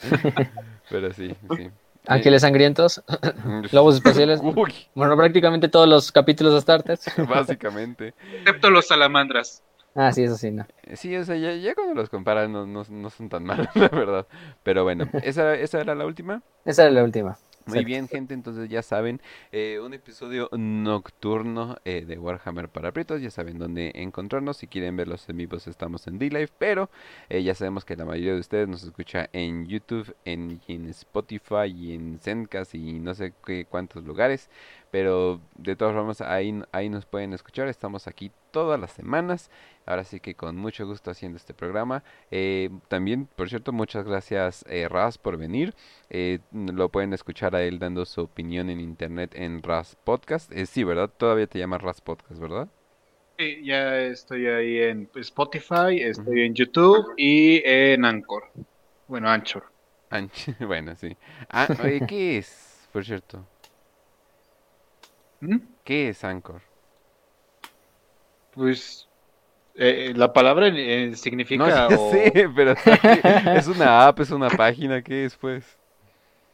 Pero 0.90 1.14
sí, 1.14 1.36
sí. 1.56 1.70
Ángeles 2.08 2.42
sangrientos, 2.42 3.04
lobos 3.72 3.96
espaciales. 3.96 4.42
Bueno, 4.42 5.16
prácticamente 5.16 5.68
todos 5.68 5.88
los 5.88 6.12
capítulos 6.12 6.54
de 6.54 6.60
Astartes. 6.60 7.06
Básicamente. 7.28 8.14
Excepto 8.40 8.70
los 8.72 8.88
salamandras. 8.88 9.64
Ah, 9.96 10.12
sí, 10.12 10.24
eso 10.24 10.38
sí, 10.38 10.52
no. 10.52 10.66
Eh, 10.84 10.96
sí, 10.96 11.16
o 11.16 11.24
sea, 11.24 11.36
ya, 11.36 11.76
cuando 11.76 11.96
los 11.96 12.10
comparas 12.10 12.50
no, 12.50 12.66
no, 12.66 12.84
no, 12.90 13.10
son 13.10 13.30
tan 13.30 13.44
malos, 13.44 13.68
la 13.76 13.90
verdad. 13.90 14.28
Pero 14.64 14.84
bueno, 14.84 15.10
¿esa, 15.24 15.56
¿esa 15.56 15.82
era 15.82 15.96
la 15.96 16.06
última? 16.06 16.42
Esa 16.66 16.84
era 16.84 16.92
la 16.92 17.04
última. 17.04 17.38
Muy 17.70 17.86
bien, 17.86 18.08
gente, 18.08 18.34
entonces 18.34 18.68
ya 18.68 18.82
saben, 18.82 19.22
eh, 19.52 19.80
un 19.84 19.94
episodio 19.94 20.50
nocturno 20.52 21.78
eh, 21.86 22.04
de 22.06 22.18
Warhammer 22.18 22.70
para 22.70 22.92
Prietos, 22.92 23.22
ya 23.22 23.30
saben 23.30 23.60
dónde 23.60 23.92
encontrarnos, 23.96 24.58
si 24.58 24.68
quieren 24.68 24.98
verlos 24.98 25.30
en 25.30 25.38
vivos 25.38 25.68
estamos 25.68 26.08
en 26.08 26.18
D-Live, 26.18 26.50
pero 26.58 26.90
eh, 27.30 27.44
ya 27.44 27.54
sabemos 27.54 27.86
que 27.86 27.96
la 27.96 28.06
mayoría 28.06 28.34
de 28.34 28.40
ustedes 28.40 28.68
nos 28.68 28.84
escucha 28.84 29.30
en 29.34 29.68
YouTube, 29.68 30.16
en, 30.26 30.60
en 30.68 30.90
Spotify 30.90 31.68
y 31.68 31.94
en 31.94 32.20
Zencast 32.20 32.74
y 32.74 33.00
no 33.00 33.14
sé 33.14 33.34
qué 33.46 33.66
cuántos 33.66 34.04
lugares, 34.04 34.50
pero 34.92 35.40
de 35.56 35.76
todas 35.76 35.94
formas 35.94 36.22
ahí, 36.22 36.62
ahí 36.72 36.90
nos 36.90 37.06
pueden 37.06 37.34
escuchar, 37.34 37.68
estamos 37.68 38.08
aquí 38.08 38.32
todas 38.52 38.80
las 38.80 38.92
semanas. 38.92 39.50
Ahora 39.86 40.04
sí 40.04 40.20
que 40.20 40.36
con 40.36 40.56
mucho 40.56 40.86
gusto 40.86 41.12
haciendo 41.12 41.38
este 41.38 41.54
programa. 41.54 42.04
Eh, 42.32 42.70
también, 42.88 43.28
por 43.36 43.50
cierto, 43.50 43.72
muchas 43.72 44.06
gracias 44.06 44.66
eh, 44.68 44.88
Raz 44.88 45.18
por 45.18 45.38
venir. 45.38 45.74
Eh, 46.10 46.40
lo 46.52 46.90
pueden 46.90 47.14
escuchar 47.14 47.56
a 47.56 47.64
él 47.64 47.80
dando 47.80 48.06
su 48.06 48.22
opinión 48.22 48.70
en 48.70 48.80
internet 48.80 49.34
en 49.36 49.64
Raz 49.64 49.96
Podcast. 50.04 50.52
sí, 50.66 50.84
¿verdad? 50.84 51.10
Todavía 51.16 51.48
te 51.48 51.60
llamas 51.60 51.82
Raz 51.82 52.02
Podcast, 52.02 52.40
¿verdad? 52.40 52.68
Sí, 53.38 53.64
ya 53.64 54.02
estoy 54.02 54.48
ahí 54.48 54.78
en 54.80 55.10
Spotify, 55.16 56.02
estoy 56.02 56.42
en 56.42 56.54
YouTube 56.54 57.14
y 57.16 57.62
en 57.64 58.04
Anchor. 58.04 58.44
Bueno, 59.08 59.30
Anchor. 59.30 59.64
bueno, 60.60 60.96
sí. 60.96 61.16
Ah, 61.50 61.68
¿Qué 62.08 62.38
es, 62.38 62.88
por 62.92 63.06
cierto? 63.06 63.46
¿Mm? 65.42 65.58
¿Qué 65.84 66.10
es 66.10 66.24
Anchor? 66.24 66.62
Pues 68.52 69.08
eh, 69.76 70.14
la 70.16 70.34
palabra 70.34 70.68
eh, 70.68 71.16
significa. 71.16 71.88
No 71.90 72.12
sé, 72.12 72.50
pero 72.56 72.74
es 73.56 73.68
una 73.68 74.08
app, 74.08 74.20
es 74.20 74.32
una 74.32 74.50
página, 74.50 75.02
¿qué 75.02 75.26
es 75.26 75.36
pues? 75.36 75.78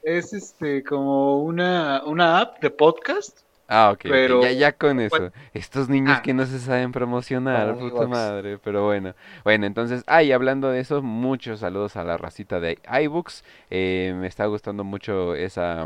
Es 0.04 0.34
este 0.34 0.84
como 0.84 1.40
una, 1.40 2.04
una 2.06 2.40
app 2.40 2.62
de 2.62 2.70
podcast. 2.70 3.40
Ah, 3.68 3.90
ok, 3.92 4.02
pero... 4.04 4.44
Ya, 4.44 4.52
ya 4.52 4.72
con 4.74 5.00
eso. 5.00 5.32
Estos 5.56 5.90
niños 5.90 6.18
ah. 6.20 6.22
que 6.22 6.36
no 6.36 6.46
se 6.46 6.60
saben 6.60 6.92
promocionar, 6.92 7.76
puta 7.76 8.06
madre, 8.06 8.60
pero 8.60 8.86
bueno. 8.86 9.16
Bueno, 9.44 9.66
entonces, 9.66 10.04
ay, 10.06 10.32
hablando 10.32 10.70
de 10.70 10.82
eso, 10.82 11.02
muchos 11.02 11.62
saludos 11.62 11.96
a 11.96 12.04
la 12.04 12.18
racita 12.18 12.60
de 12.60 12.78
iBooks. 13.02 13.44
Eh, 13.72 14.14
me 14.16 14.28
está 14.28 14.46
gustando 14.46 14.84
mucho 14.84 15.34
esa, 15.34 15.84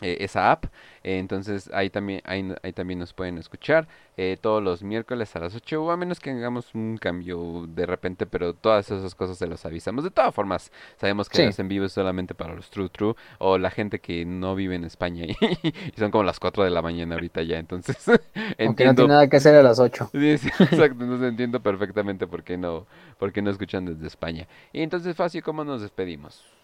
mm, 0.00 0.04
esa 0.04 0.52
app. 0.52 0.66
Eh, 1.02 1.18
entonces 1.18 1.70
ahí 1.72 1.90
también, 1.90 2.20
ahí, 2.24 2.52
ahí, 2.62 2.72
también 2.72 2.98
nos 2.98 3.12
pueden 3.12 3.38
escuchar 3.38 3.86
eh, 4.16 4.36
todos 4.40 4.62
los 4.62 4.82
miércoles 4.82 5.34
a 5.36 5.40
las 5.40 5.54
8 5.54 5.84
o 5.84 5.90
a 5.90 5.96
menos 5.96 6.20
que 6.20 6.30
hagamos 6.30 6.74
un 6.74 6.98
cambio 6.98 7.66
de 7.68 7.86
repente, 7.86 8.26
pero 8.26 8.54
todas 8.54 8.90
esas 8.90 9.14
cosas 9.14 9.38
se 9.38 9.46
los 9.46 9.64
avisamos. 9.64 10.04
De 10.04 10.10
todas 10.10 10.34
formas, 10.34 10.72
sabemos 10.98 11.28
que 11.28 11.52
sí. 11.52 11.62
en 11.62 11.68
vivo 11.68 11.88
solamente 11.88 12.34
para 12.34 12.54
los 12.54 12.70
True 12.70 12.88
True 12.88 13.14
o 13.38 13.58
la 13.58 13.70
gente 13.70 14.00
que 14.00 14.24
no 14.24 14.54
vive 14.54 14.74
en 14.74 14.84
España 14.84 15.26
y, 15.62 15.74
son 15.96 16.10
como 16.10 16.24
las 16.24 16.40
4 16.40 16.64
de 16.64 16.70
la 16.70 16.82
mañana 16.82 17.14
ahorita 17.14 17.42
ya, 17.42 17.58
entonces 17.58 17.96
Aunque 18.58 18.84
no 18.84 18.94
tiene 18.94 19.08
nada 19.08 19.28
que 19.28 19.36
hacer 19.36 19.54
a 19.54 19.62
las 19.62 19.78
8. 19.78 20.10
Sí, 20.16 20.30
exacto, 20.30 21.04
entonces 21.04 21.28
entiendo 21.28 21.60
perfectamente 21.60 22.26
por 22.26 22.42
qué 22.42 22.56
no, 22.56 22.86
por 23.18 23.32
qué 23.32 23.42
no 23.42 23.50
escuchan 23.50 23.84
desde 23.84 24.06
España. 24.06 24.48
Y 24.72 24.82
entonces, 24.82 25.14
Facio, 25.14 25.42
¿cómo 25.42 25.64
nos 25.64 25.82
despedimos? 25.82 26.55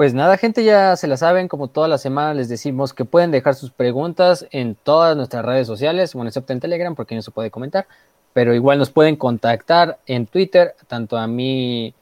Pues 0.00 0.14
nada, 0.14 0.38
gente, 0.38 0.64
ya 0.64 0.96
se 0.96 1.06
la 1.08 1.18
saben, 1.18 1.46
como 1.46 1.68
toda 1.68 1.86
la 1.86 1.98
semana 1.98 2.32
les 2.32 2.48
decimos 2.48 2.94
que 2.94 3.04
pueden 3.04 3.30
dejar 3.30 3.54
sus 3.54 3.70
preguntas 3.70 4.46
en 4.50 4.74
todas 4.74 5.14
nuestras 5.14 5.44
redes 5.44 5.66
sociales, 5.66 6.14
bueno, 6.14 6.28
excepto 6.28 6.54
en 6.54 6.60
Telegram, 6.60 6.94
porque 6.94 7.14
no 7.14 7.20
se 7.20 7.30
puede 7.30 7.50
comentar, 7.50 7.86
pero 8.32 8.54
igual 8.54 8.78
nos 8.78 8.88
pueden 8.88 9.16
contactar 9.16 9.98
en 10.06 10.24
Twitter, 10.24 10.74
tanto 10.88 11.18
a 11.18 11.26
mí, 11.26 11.92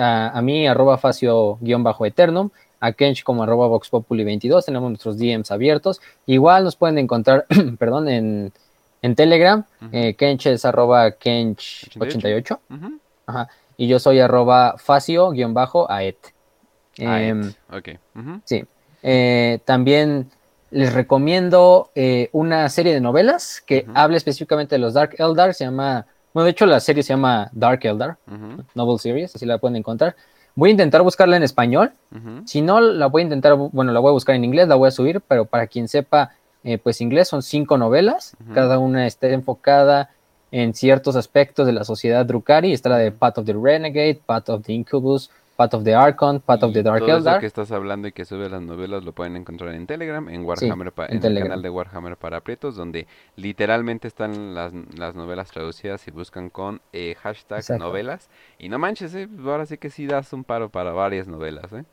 a, 0.00 0.36
a 0.36 0.42
mí, 0.42 0.66
arroba 0.66 0.98
facio-eternum, 0.98 2.50
a 2.80 2.90
Kench 2.90 3.22
como 3.22 3.44
arroba 3.44 3.68
voxpopuli22, 3.68 4.64
tenemos 4.64 4.90
nuestros 4.90 5.16
DMs 5.16 5.52
abiertos, 5.52 6.00
igual 6.26 6.64
nos 6.64 6.74
pueden 6.74 6.98
encontrar, 6.98 7.46
perdón, 7.78 8.08
en, 8.08 8.52
en 9.00 9.14
Telegram, 9.14 9.64
eh, 9.92 10.14
Kench 10.14 10.46
es 10.46 10.64
arroba 10.64 11.08
Kench88, 11.08 12.58
y 13.76 13.86
yo 13.86 14.00
soy 14.00 14.18
arroba 14.18 14.74
facio-aet. 14.76 16.33
Eh, 16.98 17.06
Sí. 18.44 18.64
Eh, 19.02 19.58
también 19.64 20.30
les 20.70 20.92
recomiendo 20.92 21.90
eh, 21.94 22.30
una 22.32 22.68
serie 22.68 22.92
de 22.92 23.00
novelas 23.00 23.62
que 23.64 23.86
habla 23.94 24.16
específicamente 24.16 24.74
de 24.74 24.80
los 24.80 24.94
Dark 24.94 25.14
Eldar. 25.18 25.54
Se 25.54 25.64
llama, 25.64 26.06
bueno, 26.32 26.44
de 26.44 26.50
hecho 26.50 26.66
la 26.66 26.80
serie 26.80 27.02
se 27.02 27.10
llama 27.10 27.48
Dark 27.52 27.80
Eldar, 27.84 28.16
Novel 28.74 28.98
Series, 28.98 29.34
así 29.34 29.46
la 29.46 29.58
pueden 29.58 29.76
encontrar. 29.76 30.16
Voy 30.56 30.70
a 30.70 30.72
intentar 30.72 31.02
buscarla 31.02 31.36
en 31.36 31.42
español. 31.42 31.92
Si 32.44 32.60
no, 32.62 32.80
la 32.80 33.06
voy 33.06 33.22
a 33.22 33.24
intentar, 33.24 33.54
bueno, 33.54 33.92
la 33.92 34.00
voy 34.00 34.10
a 34.10 34.12
buscar 34.12 34.36
en 34.36 34.44
inglés, 34.44 34.68
la 34.68 34.76
voy 34.76 34.88
a 34.88 34.92
subir, 34.92 35.20
pero 35.20 35.44
para 35.44 35.66
quien 35.66 35.88
sepa, 35.88 36.30
eh, 36.62 36.78
pues 36.78 37.00
inglés 37.00 37.28
son 37.28 37.42
cinco 37.42 37.76
novelas. 37.76 38.36
Cada 38.52 38.78
una 38.78 39.06
está 39.06 39.28
enfocada 39.28 40.10
en 40.50 40.72
ciertos 40.74 41.16
aspectos 41.16 41.66
de 41.66 41.72
la 41.72 41.84
sociedad 41.84 42.24
Drukari. 42.24 42.72
Está 42.72 42.88
la 42.88 42.98
de 42.98 43.10
Path 43.10 43.38
of 43.38 43.46
the 43.46 43.52
Renegade, 43.52 44.20
Path 44.24 44.48
of 44.48 44.62
the 44.64 44.72
Incubus, 44.72 45.30
Path 45.56 45.74
of 45.74 45.84
the 45.84 45.94
Archon, 45.94 46.40
Path 46.40 46.62
of 46.64 46.72
the 46.72 46.82
Dark 46.82 47.00
todo 47.00 47.16
Eldar. 47.16 47.34
Eso 47.34 47.40
que 47.40 47.46
estás 47.46 47.70
hablando 47.70 48.08
y 48.08 48.12
que 48.12 48.24
sube 48.24 48.48
las 48.48 48.62
novelas 48.62 49.04
lo 49.04 49.12
pueden 49.12 49.36
encontrar 49.36 49.74
en 49.74 49.86
Telegram, 49.86 50.28
en 50.28 50.44
Warhammer, 50.44 50.92
en, 51.08 51.24
el 51.24 51.42
canal 51.42 51.62
de 51.62 51.70
Warhammer 51.70 52.16
para 52.16 52.40
Prietos, 52.40 52.76
donde 52.76 53.06
literalmente 53.36 54.08
están 54.08 54.54
las, 54.54 54.72
las 54.96 55.14
novelas 55.14 55.50
traducidas 55.50 56.06
y 56.08 56.10
buscan 56.10 56.50
con 56.50 56.80
eh, 56.92 57.14
hashtag 57.22 57.78
novelas. 57.78 58.28
Y 58.58 58.68
no 58.68 58.78
manches, 58.78 59.14
eh, 59.14 59.28
ahora 59.44 59.66
sí 59.66 59.78
que 59.78 59.90
sí 59.90 60.06
das 60.06 60.32
un 60.32 60.44
paro 60.44 60.68
para 60.68 60.92
varias 60.92 61.28
novelas, 61.28 61.72
¿eh? 61.72 61.84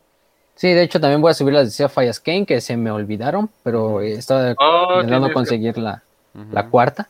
Sí, 0.56 0.74
de 0.74 0.84
hecho 0.84 1.00
también 1.00 1.22
voy 1.22 1.32
a 1.32 1.34
subir 1.34 1.54
las 1.54 1.66
de 1.66 1.72
Sapphire 1.72 2.12
Kane 2.24 2.46
que 2.46 2.62
se 2.62 2.78
me 2.78 2.92
olvidaron, 2.92 3.50
pero 3.64 4.02
estaba 4.02 4.54
oh, 4.60 4.96
intentando 4.96 5.32
conseguir 5.34 5.78
la, 5.78 6.04
la 6.52 6.70
cuarta. 6.70 7.10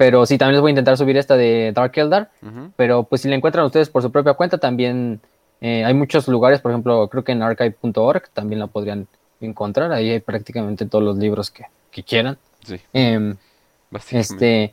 Pero 0.00 0.24
sí, 0.24 0.38
también 0.38 0.54
les 0.54 0.62
voy 0.62 0.70
a 0.70 0.72
intentar 0.72 0.96
subir 0.96 1.18
esta 1.18 1.36
de 1.36 1.72
Dark 1.74 1.92
Eldar. 1.94 2.30
Pero 2.76 3.02
pues 3.02 3.20
si 3.20 3.28
la 3.28 3.36
encuentran 3.36 3.66
ustedes 3.66 3.90
por 3.90 4.00
su 4.00 4.10
propia 4.10 4.32
cuenta, 4.32 4.56
también 4.56 5.20
eh, 5.60 5.84
hay 5.84 5.92
muchos 5.92 6.26
lugares, 6.26 6.62
por 6.62 6.70
ejemplo, 6.70 7.06
creo 7.08 7.22
que 7.22 7.32
en 7.32 7.42
archive.org 7.42 8.30
también 8.32 8.60
la 8.60 8.66
podrían 8.66 9.08
encontrar. 9.42 9.92
Ahí 9.92 10.08
hay 10.08 10.20
prácticamente 10.20 10.86
todos 10.86 11.04
los 11.04 11.18
libros 11.18 11.50
que, 11.50 11.66
quieran. 12.02 12.38
Sí. 12.64 12.80
Em, 12.94 13.36
este, 14.12 14.72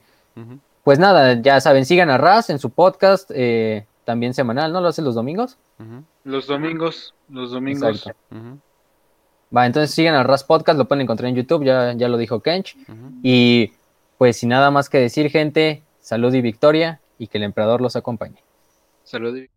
Pues 0.86 0.98
nada, 0.98 1.34
ya 1.42 1.60
saben, 1.60 1.84
sigan 1.84 2.10
a 2.10 2.18
Raz 2.18 2.50
en 2.50 2.58
su 2.58 2.70
podcast, 2.70 3.30
eh, 3.36 3.86
también 4.06 4.34
semanal, 4.34 4.72
¿no? 4.72 4.80
¿Lo 4.80 4.88
hacen 4.88 5.04
los 5.04 5.16
domingos? 5.16 5.58
Los 6.24 6.48
domingos, 6.48 7.14
los 7.28 7.52
domingos. 7.52 8.10
Va, 9.56 9.66
entonces 9.66 9.94
sigan 9.94 10.16
al 10.16 10.24
Ras 10.24 10.46
Podcast, 10.46 10.80
lo 10.80 10.88
pueden 10.88 11.02
encontrar 11.02 11.28
en 11.28 11.36
YouTube, 11.36 11.66
ya, 11.66 11.92
ya 11.92 12.08
lo 12.08 12.16
dijo 12.16 12.40
Kench. 12.40 12.78
Y 13.24 13.74
pues 14.18 14.38
sin 14.38 14.50
nada 14.50 14.72
más 14.72 14.90
que 14.90 14.98
decir, 15.00 15.30
gente, 15.30 15.84
salud 16.00 16.34
y 16.34 16.42
victoria 16.42 17.02
y 17.18 17.28
que 17.28 17.38
el 17.38 17.44
emperador 17.44 17.82
los 17.82 17.96
acompañe. 17.96 18.44
Salud 19.04 19.38
y 19.38 19.50